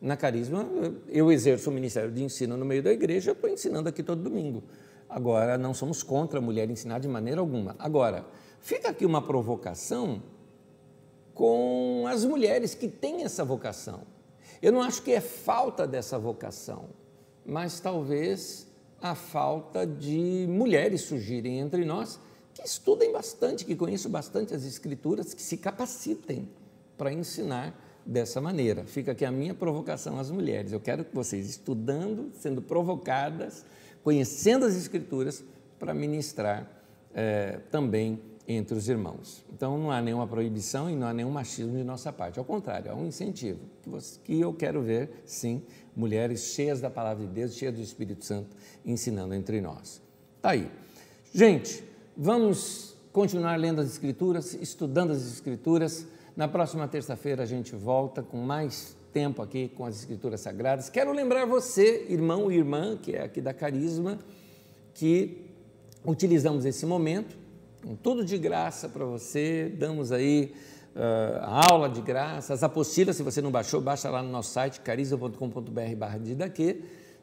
Na 0.00 0.16
Carisma, 0.16 0.66
eu 1.08 1.30
exerço 1.30 1.70
o 1.70 1.72
ministério 1.72 2.10
de 2.10 2.24
ensino 2.24 2.56
no 2.56 2.64
meio 2.64 2.82
da 2.82 2.92
igreja, 2.92 3.32
estou 3.32 3.48
ensinando 3.48 3.88
aqui 3.88 4.02
todo 4.02 4.22
domingo. 4.22 4.62
Agora, 5.08 5.58
não 5.58 5.74
somos 5.74 6.02
contra 6.02 6.38
a 6.38 6.42
mulher 6.42 6.70
ensinar 6.70 6.98
de 6.98 7.06
maneira 7.06 7.40
alguma. 7.40 7.76
Agora, 7.78 8.24
fica 8.60 8.88
aqui 8.88 9.04
uma 9.04 9.20
provocação 9.20 10.22
com 11.34 12.04
as 12.08 12.24
mulheres 12.24 12.74
que 12.74 12.88
têm 12.88 13.22
essa 13.22 13.44
vocação. 13.44 14.00
Eu 14.60 14.72
não 14.72 14.80
acho 14.80 15.02
que 15.02 15.12
é 15.12 15.20
falta 15.20 15.86
dessa 15.86 16.18
vocação, 16.18 16.86
mas 17.44 17.80
talvez 17.80 18.66
a 19.00 19.14
falta 19.14 19.86
de 19.86 20.46
mulheres 20.48 21.02
surgirem 21.02 21.58
entre 21.58 21.84
nós 21.84 22.18
que 22.54 22.62
estudem 22.62 23.12
bastante, 23.12 23.64
que 23.64 23.74
conheçam 23.74 24.10
bastante 24.10 24.54
as 24.54 24.64
Escrituras, 24.64 25.34
que 25.34 25.42
se 25.42 25.56
capacitem 25.56 26.48
para 26.96 27.12
ensinar 27.12 27.74
dessa 28.04 28.40
maneira. 28.40 28.84
Fica 28.84 29.12
aqui 29.12 29.24
a 29.24 29.30
minha 29.30 29.54
provocação 29.54 30.18
às 30.18 30.30
mulheres. 30.30 30.72
Eu 30.72 30.80
quero 30.80 31.04
que 31.04 31.14
vocês, 31.14 31.48
estudando, 31.48 32.30
sendo 32.34 32.60
provocadas, 32.60 33.64
conhecendo 34.04 34.66
as 34.66 34.76
Escrituras, 34.76 35.42
para 35.78 35.92
ministrar 35.92 36.70
é, 37.12 37.58
também 37.70 38.20
entre 38.46 38.76
os 38.76 38.88
irmãos. 38.88 39.44
Então 39.52 39.78
não 39.78 39.90
há 39.90 40.00
nenhuma 40.00 40.26
proibição 40.26 40.90
e 40.90 40.94
não 40.94 41.06
há 41.06 41.12
nenhum 41.12 41.30
machismo 41.30 41.76
de 41.76 41.84
nossa 41.84 42.12
parte. 42.12 42.38
Ao 42.38 42.44
contrário, 42.44 42.90
há 42.90 42.94
um 42.94 43.06
incentivo 43.06 43.60
que 44.24 44.40
eu 44.40 44.52
quero 44.52 44.82
ver, 44.82 45.22
sim, 45.24 45.62
mulheres 45.94 46.54
cheias 46.54 46.80
da 46.80 46.90
palavra 46.90 47.26
de 47.26 47.32
Deus, 47.32 47.54
cheias 47.54 47.74
do 47.74 47.80
Espírito 47.80 48.24
Santo, 48.24 48.56
ensinando 48.84 49.34
entre 49.34 49.60
nós. 49.60 50.00
Está 50.36 50.50
aí. 50.50 50.70
Gente, 51.32 51.84
vamos 52.16 52.96
continuar 53.12 53.56
lendo 53.58 53.80
as 53.80 53.88
Escrituras, 53.88 54.54
estudando 54.54 55.12
as 55.12 55.26
Escrituras. 55.26 56.06
Na 56.36 56.48
próxima 56.48 56.88
terça-feira 56.88 57.42
a 57.42 57.46
gente 57.46 57.74
volta 57.74 58.22
com 58.22 58.38
mais 58.38 58.96
tempo 59.12 59.42
aqui 59.42 59.68
com 59.68 59.84
as 59.84 59.98
Escrituras 59.98 60.40
Sagradas. 60.40 60.88
Quero 60.88 61.12
lembrar 61.12 61.44
você, 61.44 62.06
irmão 62.08 62.50
e 62.50 62.56
irmã, 62.56 62.96
que 62.96 63.12
é 63.12 63.22
aqui 63.22 63.40
da 63.40 63.52
Carisma, 63.52 64.18
que 64.94 65.44
utilizamos 66.04 66.64
esse 66.64 66.86
momento 66.86 67.42
tudo 68.02 68.24
de 68.24 68.38
graça 68.38 68.88
para 68.88 69.04
você, 69.04 69.72
damos 69.76 70.12
aí 70.12 70.54
uh, 70.94 71.70
aula 71.70 71.88
de 71.88 72.00
graça, 72.00 72.54
as 72.54 72.62
apostilas, 72.62 73.16
se 73.16 73.22
você 73.22 73.40
não 73.40 73.50
baixou, 73.50 73.80
baixa 73.80 74.10
lá 74.10 74.22
no 74.22 74.30
nosso 74.30 74.50
site, 74.50 74.80
carisma.com.br 74.80 75.96
barra 75.96 76.18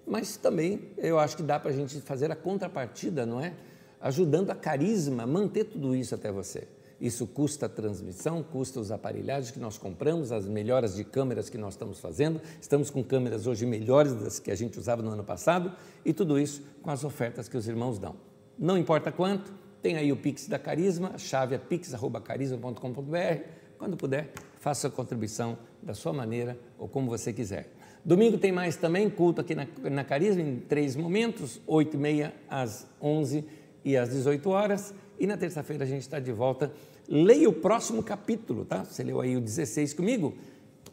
mas 0.06 0.38
também 0.38 0.90
eu 0.98 1.20
acho 1.20 1.38
que 1.38 1.44
dá 1.44 1.60
para 1.60 1.70
a 1.70 1.74
gente 1.74 2.02
fazer 2.02 2.32
a 2.32 2.36
contrapartida, 2.36 3.26
não 3.26 3.40
é? 3.40 3.54
Ajudando 4.02 4.50
a 4.50 4.56
carisma 4.56 5.24
a 5.24 5.28
manter 5.28 5.66
tudo 5.66 5.96
isso 5.96 6.16
até 6.16 6.32
você. 6.32 6.68
Isso 7.00 7.28
custa 7.28 7.68
a 7.68 7.70
transmissão, 7.70 8.44
custa 8.44 8.80
os 8.80 8.91
aparelhagens 8.91 9.52
que 9.52 9.60
nós 9.60 9.78
compramos, 9.78 10.32
as 10.32 10.46
melhoras 10.46 10.96
de 10.96 11.04
câmeras 11.04 11.50
que 11.50 11.58
nós 11.58 11.76
estamos 11.76 12.00
fazendo. 12.00 12.41
Estamos 12.60 12.90
com 12.90 13.04
câmeras 13.04 13.48
hoje 13.48 13.66
melhores 13.66 14.14
das 14.16 14.40
que 14.40 14.52
a 14.52 14.56
gente 14.56 14.78
usava 14.78 15.02
no 15.02 15.12
ano 15.12 15.24
passado 15.24 15.72
e 16.04 16.12
tudo 16.12 16.40
isso 16.40 16.62
com 16.82 16.90
as 16.90 17.04
ofertas 17.04 17.48
que 17.48 17.56
os 17.56 17.68
irmãos 17.68 18.00
dão. 18.00 18.16
Não 18.58 18.78
importa 18.78 19.12
quanto, 19.12 19.54
tem 19.82 19.96
aí 19.96 20.12
o 20.12 20.18
Pix 20.18 20.48
da 20.48 20.60
Carisma, 20.60 21.12
a 21.14 21.18
chave 21.18 21.56
é 21.56 21.58
pix.carisma.com.br. 21.58 23.59
Quando 23.80 23.95
puder, 23.95 24.30
faça 24.60 24.89
a 24.89 24.91
contribuição 24.91 25.57
da 25.81 25.93
sua 25.93 26.11
maneira 26.11 26.60
ou 26.77 26.85
como 26.85 27.10
você 27.10 27.31
quiser. 27.31 27.69
Domingo 28.03 28.38
tem 28.38 28.51
mais 28.51 28.76
também, 28.76 29.10
culto 29.10 29.39
aqui 29.39 29.56
na, 29.56 29.65
na 29.89 30.03
Carisma, 30.03 30.41
em 30.41 30.57
três 30.57 30.97
momentos, 30.97 31.61
8 31.65 31.95
e 31.95 31.97
meia, 31.97 32.34
às 32.49 32.85
11 33.01 33.45
e 33.85 33.95
às 33.95 34.10
18 34.10 34.49
horas. 34.49 34.93
E 35.18 35.26
na 35.26 35.38
terça-feira 35.38 35.85
a 35.85 35.88
gente 35.88 36.01
está 36.01 36.19
de 36.19 36.31
volta. 36.34 36.73
Leia 37.07 37.47
o 37.47 37.53
próximo 37.53 38.03
capítulo, 38.03 38.65
tá? 38.65 38.84
Você 38.84 39.01
leu 39.01 39.22
aí 39.22 39.38
o 39.38 39.41
16 39.41 39.93
comigo? 39.93 40.35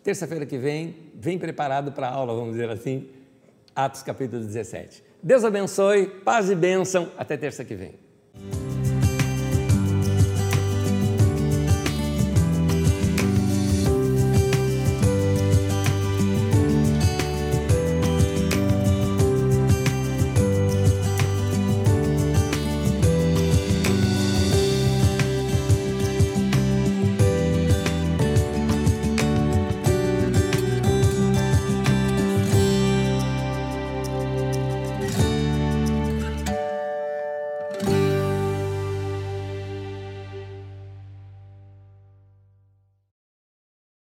Terça-feira 0.04 0.46
que 0.46 0.56
vem, 0.56 0.94
vem 1.12 1.40
preparado 1.40 1.90
para 1.90 2.06
a 2.06 2.12
aula, 2.12 2.34
vamos 2.34 2.52
dizer 2.52 2.70
assim, 2.70 3.08
Atos 3.74 4.04
capítulo 4.04 4.44
17. 4.44 5.02
Deus 5.20 5.44
abençoe, 5.44 6.06
paz 6.06 6.48
e 6.50 6.54
bênção. 6.54 7.10
Até 7.18 7.36
terça 7.36 7.64
que 7.64 7.74
vem. 7.74 8.05